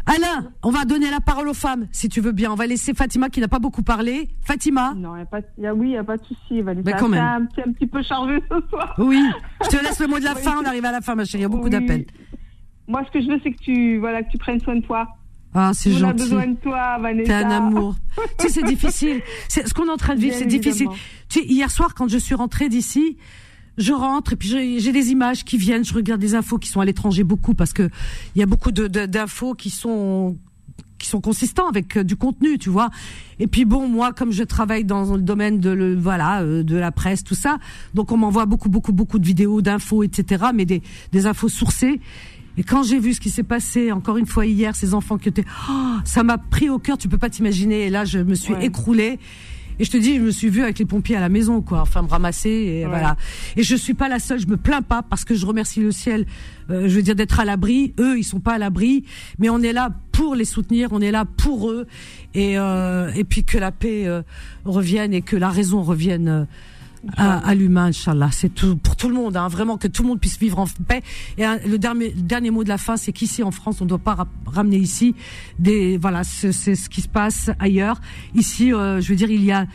Alain, 0.07 0.53
on 0.63 0.71
va 0.71 0.85
donner 0.85 1.11
la 1.11 1.21
parole 1.21 1.49
aux 1.49 1.55
femmes, 1.55 1.89
si 1.91 2.09
tu 2.09 2.21
veux 2.21 2.31
bien. 2.33 2.53
On 2.53 2.55
va 2.55 2.67
laisser 2.67 2.95
Fatima 2.95 3.29
qui 3.29 3.41
n'a 3.41 3.49
pas 3.49 3.59
beaucoup 3.59 3.83
parlé. 3.83 4.29
Fatima 4.43 4.95
Non, 4.97 5.17
y 5.17 5.21
a 5.23 5.27
pas, 5.27 5.41
y 5.59 5.67
a, 5.67 5.75
oui, 5.75 5.89
il 5.89 5.91
n'y 5.91 5.97
a 5.97 6.05
pas 6.05 6.17
de 6.17 6.23
souci. 6.25 6.63
Vanessa. 6.63 6.89
Mais 6.89 6.97
quand 6.99 7.09
même. 7.09 7.25
Un, 7.25 7.45
petit- 7.47 7.61
un 7.69 7.73
petit 7.73 7.87
peu 7.89 8.03
chargé 8.03 8.41
ce 8.51 8.69
soir. 8.69 8.95
Oui, 8.99 9.21
je 9.65 9.69
te 9.69 9.77
laisse 9.85 9.99
le 9.99 10.07
mot 10.07 10.19
de 10.21 10.25
la 10.25 10.35
Oui, 10.35 10.43
fin. 10.43 10.55
On 10.63 10.65
arrive 10.65 10.85
à 10.85 10.93
la 10.93 11.01
fin, 11.01 11.15
ma 11.17 11.25
chérie. 11.25 11.41
Il 11.41 11.43
y 11.43 11.47
a 11.47 11.49
beaucoup 11.49 11.65
Oui. 11.65 11.71
d'appels. 11.71 12.07
Moi, 12.87 13.03
ce 13.05 13.11
que 13.11 13.21
je 13.21 13.27
veux, 13.29 13.41
c'est 13.43 13.51
que 13.51 13.59
tu, 13.59 13.99
voilà, 13.99 14.23
que 14.23 14.31
tu 14.31 14.39
prennes 14.39 14.61
soin 14.61 14.77
de 14.77 14.81
toi. 14.83 15.09
Ah, 15.55 15.73
c'est 15.75 15.91
On 15.93 15.97
a 15.97 15.99
gentil. 15.99 16.23
besoin 16.23 16.47
de 16.47 16.57
toi, 16.57 16.99
Vanessa. 17.01 17.27
T'es 17.27 17.45
un 17.45 17.51
amour. 17.51 17.97
tu 18.39 18.47
sais, 18.47 18.53
c'est 18.61 18.63
difficile. 18.67 19.23
C'est, 19.49 19.67
ce 19.67 19.75
qu'on 19.75 19.87
est 19.87 19.91
en 19.91 19.97
train 19.97 20.15
de 20.15 20.21
vivre, 20.21 20.37
c'est 20.37 20.47
difficile. 20.47 20.89
Tu 21.29 21.41
sais, 21.41 21.47
hier 21.47 21.71
soir, 21.71 21.95
quand 21.95 22.07
je 22.09 22.19
suis 22.19 22.35
rentrée 22.37 22.69
d'ici, 22.69 23.17
je 23.79 23.93
rentre 23.93 24.33
et 24.33 24.37
puis 24.37 24.49
j'ai, 24.49 24.93
des 24.93 25.11
images 25.11 25.45
qui 25.45 25.59
viennent. 25.59 25.85
Je 25.85 25.93
regarde 25.95 26.21
des 26.21 26.35
infos 26.35 26.59
qui 26.59 26.69
sont 26.69 26.81
à 26.81 26.85
l'étranger 26.85 27.25
beaucoup 27.25 27.55
parce 27.55 27.73
que 27.73 27.89
il 28.35 28.39
y 28.39 28.43
a 28.43 28.47
beaucoup 28.47 28.73
de, 28.73 28.87
de- 28.89 29.07
d'infos 29.07 29.55
qui 29.55 29.71
sont 29.71 30.37
qui 30.99 31.09
sont 31.09 31.21
consistants 31.21 31.69
avec 31.69 31.99
euh, 31.99 32.05
du 32.05 32.17
contenu, 32.17 32.59
tu 32.59 32.71
vois. 32.71 32.89
Et 33.39 33.47
puis 33.47 33.67
bon, 33.67 33.87
moi, 33.87 34.15
comme 34.15 34.33
je 34.33 34.43
travaille 34.43 34.85
dans 34.85 35.15
le 35.15 35.21
domaine 35.21 35.61
de 35.61 35.69
le, 35.69 35.95
voilà 35.95 36.41
euh, 36.41 36.63
de 36.63 36.75
la 36.77 36.91
presse, 36.91 37.23
tout 37.23 37.35
ça, 37.35 37.59
donc 37.93 38.13
on 38.13 38.17
m'envoie 38.17 38.47
beaucoup, 38.47 38.71
beaucoup, 38.71 38.93
beaucoup 38.95 39.19
de 39.19 39.27
vidéos, 39.27 39.61
d'infos, 39.61 40.03
etc. 40.05 40.47
Mais 40.55 40.65
des 40.65 40.81
des 41.13 41.27
infos 41.27 41.51
sourcées. 41.51 42.01
Et 42.59 42.63
quand 42.63 42.83
j'ai 42.83 42.99
vu 42.99 43.13
ce 43.13 43.21
qui 43.21 43.29
s'est 43.29 43.43
passé 43.43 43.93
encore 43.93 44.17
une 44.17 44.25
fois 44.25 44.47
hier, 44.47 44.75
ces 44.75 44.95
enfants 44.95 45.19
qui 45.19 45.29
étaient, 45.29 45.45
oh, 45.71 45.97
ça 46.07 46.23
m'a 46.23 46.39
pris 46.39 46.71
au 46.71 46.79
cœur, 46.79 46.97
tu 46.97 47.07
peux 47.09 47.19
pas 47.19 47.29
t'imaginer. 47.29 47.85
Et 47.85 47.91
là, 47.91 48.07
je 48.07 48.19
me 48.19 48.35
suis 48.35 48.55
Ouais. 48.55 48.65
écroulée. 48.65 49.19
Et 49.79 49.85
je 49.85 49.91
te 49.91 49.97
dis, 49.97 50.17
je 50.17 50.23
me 50.23 50.31
suis 50.31 50.49
vue 50.49 50.63
avec 50.63 50.79
les 50.79 50.85
pompiers 50.87 51.17
à 51.17 51.21
la 51.21 51.29
maison, 51.29 51.61
quoi, 51.63 51.81
enfin 51.83 52.03
me 52.03 52.09
ramasser, 52.09 52.49
et 52.51 52.83
Ouais. 52.85 52.91
voilà. 52.91 53.17
Et 53.57 53.63
je 53.63 53.77
suis 53.77 53.95
pas 53.95 54.09
la 54.09 54.19
seule, 54.19 54.39
je 54.41 54.47
me 54.47 54.57
plains 54.57 54.83
pas 54.83 55.03
parce 55.03 55.25
que 55.25 55.35
je 55.35 55.45
remercie 55.47 55.81
le 55.81 55.93
ciel, 55.93 56.27
euh, 56.71 56.89
je 56.89 56.95
veux 56.97 57.03
dire 57.03 57.15
d'être 57.15 57.41
à 57.41 57.45
l'abri. 57.45 57.93
Eux, 58.01 58.19
ils 58.19 58.25
sont 58.25 58.41
pas 58.41 58.55
à 58.55 58.59
l'abri, 58.59 59.05
mais 59.39 59.49
on 59.51 59.61
est 59.61 59.73
là 59.73 59.91
pour 60.13 60.35
les 60.35 60.45
soutenir, 60.47 60.89
on 60.93 61.01
est 61.01 61.11
là 61.11 61.25
pour 61.25 61.71
eux, 61.71 61.87
et 62.35 62.59
euh, 62.59 63.11
et 63.15 63.25
puis 63.25 63.45
que 63.45 63.59
la 63.59 63.71
paix 63.73 64.07
euh, 64.07 64.23
revienne 64.65 65.13
et 65.13 65.21
que 65.23 65.37
la 65.37 65.51
raison 65.51 65.83
revienne. 65.83 66.47
Euh, 67.05 67.11
à, 67.19 67.55
l'humain, 67.55 67.87
Inch'Allah. 67.87 68.31
C'est 68.33 68.49
tout 68.55 68.77
pour 68.77 68.97
tout 68.97 69.09
le 69.09 69.15
monde, 69.15 69.37
hein, 69.37 69.49
vraiment 69.49 69.77
que 69.79 69.89
tout 69.89 70.03
le 70.03 70.09
monde 70.09 70.21
puisse 70.21 70.39
vivre 70.39 70.59
en 70.59 70.67
paix. 70.87 71.03
Et 71.39 71.45
hein, 71.45 71.59
le 71.67 71.79
dernier, 71.79 72.11
le 72.13 72.23
dernier 72.23 72.51
mot 72.51 72.65
de 72.65 72.69
la 72.69 72.79
fin, 72.79 72.97
c'est 72.97 73.13
qu'ici 73.13 73.43
en 73.43 73.51
France, 73.51 73.81
on 73.81 73.85
ne 73.85 73.89
doit 73.89 73.99
pas 73.99 74.15
ra- 74.15 74.29
ramener 74.47 74.79
ici 74.79 75.15
des 75.59 75.99
voilà, 75.99 76.25
c'est 76.25 76.53
ce 76.53 76.89
qui 76.89 77.01
se 77.01 77.09
passe 77.09 77.51
ailleurs. 77.59 78.01
Ici, 78.35 78.73
euh, 78.73 79.01
je 79.01 79.09
veux 79.11 79.17
dire, 79.17 79.31
il 79.31 79.45
y 79.45 79.53
a, 79.53 79.67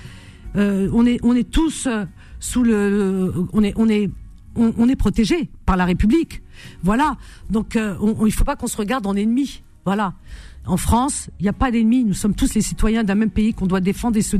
euh, 0.56 0.89
on 0.93 1.06
est 1.06 1.19
on 1.23 1.34
est 1.35 1.49
tous 1.49 1.88
euh, 1.88 2.06
sous 2.39 2.64
le, 2.64 2.89
le- 2.89 3.34
on 3.53 3.64
est 3.64 3.73
on 3.77 3.88
est 3.89 4.10
on, 4.56 4.89
est 4.89 4.98
protégé 4.98 5.49
par 5.65 5.77
la 5.77 5.85
République. 5.85 6.41
Voilà. 6.84 7.15
Donc 7.49 7.77
euh, 7.77 7.95
on, 8.02 8.15
on- 8.19 8.26
il 8.26 8.34
faut 8.34 8.43
pas 8.43 8.57
qu'on 8.57 8.68
se 8.68 8.76
regarde 8.76 9.07
en 9.07 9.15
ennemi. 9.15 9.61
Voilà. 9.85 10.14
En 10.67 10.77
France, 10.77 11.29
il 11.39 11.43
n'y 11.43 11.49
a 11.49 11.53
pas 11.53 11.71
d'ennemis. 11.71 12.03
Nous 12.03 12.13
sommes 12.13 12.35
tous 12.35 12.53
les 12.53 12.61
citoyens 12.61 13.03
d'un 13.03 13.15
même 13.15 13.31
pays 13.31 13.53
qu'on 13.53 13.65
doit 13.65 13.81
défendre 13.81 14.17
et, 14.17 14.21
se, 14.21 14.38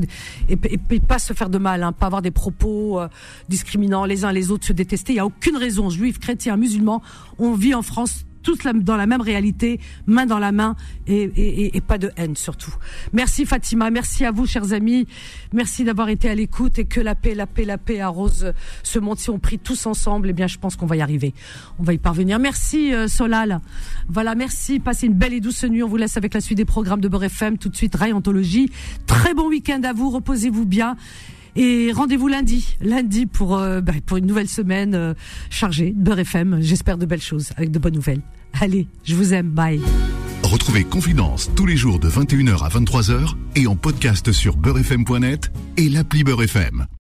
pas 1.06 1.18
se 1.18 1.32
faire 1.32 1.50
de 1.50 1.58
mal, 1.58 1.82
hein, 1.82 1.92
pas 1.92 2.06
avoir 2.06 2.22
des 2.22 2.30
propos 2.30 3.00
euh, 3.00 3.08
discriminants 3.48 4.04
les 4.04 4.24
uns 4.24 4.32
les 4.32 4.50
autres, 4.50 4.66
se 4.66 4.72
détester. 4.72 5.12
Il 5.12 5.16
n'y 5.16 5.20
a 5.20 5.26
aucune 5.26 5.56
raison. 5.56 5.90
Juifs, 5.90 6.20
chrétiens, 6.20 6.56
musulmans, 6.56 7.02
on 7.38 7.54
vit 7.54 7.74
en 7.74 7.82
France 7.82 8.24
tous 8.42 8.58
dans 8.74 8.96
la 8.96 9.06
même 9.06 9.20
réalité, 9.20 9.80
main 10.06 10.26
dans 10.26 10.38
la 10.38 10.52
main 10.52 10.76
et, 11.06 11.22
et- 11.22 11.64
et- 11.66 11.76
et 11.76 11.80
pas 11.80 11.98
de 11.98 12.10
haine 12.16 12.36
surtout. 12.36 12.74
Merci 13.12 13.46
Fatima, 13.46 13.90
merci 13.90 14.24
à 14.24 14.30
vous 14.30 14.46
chers 14.46 14.72
amis, 14.72 15.06
merci 15.52 15.84
d'avoir 15.84 16.08
été 16.08 16.28
à 16.28 16.34
l'écoute 16.34 16.78
et 16.78 16.84
que 16.84 17.00
la 17.00 17.14
paix, 17.14 17.34
la 17.34 17.46
paix, 17.46 17.64
la 17.64 17.78
paix 17.78 18.00
arrose 18.00 18.52
ce 18.82 18.98
monde. 18.98 19.18
Si 19.18 19.30
on 19.30 19.38
prie 19.38 19.58
tous 19.58 19.86
ensemble, 19.86 20.28
eh 20.30 20.32
bien 20.32 20.46
je 20.46 20.58
pense 20.58 20.76
qu'on 20.76 20.86
va 20.86 20.96
y 20.96 21.00
arriver, 21.00 21.34
on 21.78 21.82
va 21.82 21.92
y 21.94 21.98
parvenir. 21.98 22.38
Merci 22.38 22.92
euh, 22.92 23.08
Solal, 23.08 23.60
voilà, 24.08 24.34
merci, 24.34 24.80
passez 24.80 25.06
une 25.06 25.14
belle 25.14 25.32
et 25.32 25.40
douce 25.40 25.64
nuit. 25.64 25.82
On 25.82 25.88
vous 25.88 25.96
laisse 25.96 26.16
avec 26.16 26.34
la 26.34 26.40
suite 26.40 26.58
des 26.58 26.64
programmes 26.64 27.00
de 27.00 27.08
Beurre 27.08 27.24
FM. 27.24 27.58
Tout 27.58 27.68
de 27.68 27.76
suite, 27.76 27.94
Ray 27.94 28.12
Anthologie. 28.12 28.70
Très 29.06 29.34
bon 29.34 29.48
week-end 29.48 29.80
à 29.84 29.92
vous, 29.92 30.10
reposez-vous 30.10 30.66
bien. 30.66 30.96
Et 31.56 31.92
rendez-vous 31.92 32.28
lundi, 32.28 32.76
lundi 32.80 33.26
pour 33.26 33.58
euh, 33.58 33.80
bah, 33.80 33.92
pour 34.06 34.16
une 34.16 34.26
nouvelle 34.26 34.48
semaine 34.48 34.94
euh, 34.94 35.14
chargée 35.50 35.90
de 35.90 36.02
Beurre 36.02 36.20
FM. 36.20 36.58
J'espère 36.60 36.98
de 36.98 37.06
belles 37.06 37.20
choses 37.20 37.50
avec 37.56 37.70
de 37.70 37.78
bonnes 37.78 37.94
nouvelles. 37.94 38.22
Allez, 38.60 38.86
je 39.04 39.14
vous 39.14 39.34
aime, 39.34 39.48
bye. 39.48 39.80
Retrouvez 40.42 40.84
Confidence 40.84 41.50
tous 41.54 41.66
les 41.66 41.76
jours 41.76 41.98
de 41.98 42.08
21h 42.08 42.64
à 42.64 42.68
23h 42.68 43.34
et 43.56 43.66
en 43.66 43.76
podcast 43.76 44.32
sur 44.32 44.56
beurrefm.net 44.56 45.52
et 45.76 45.88
l'appli 45.88 46.24
Beurre 46.24 46.42
FM. 46.42 46.86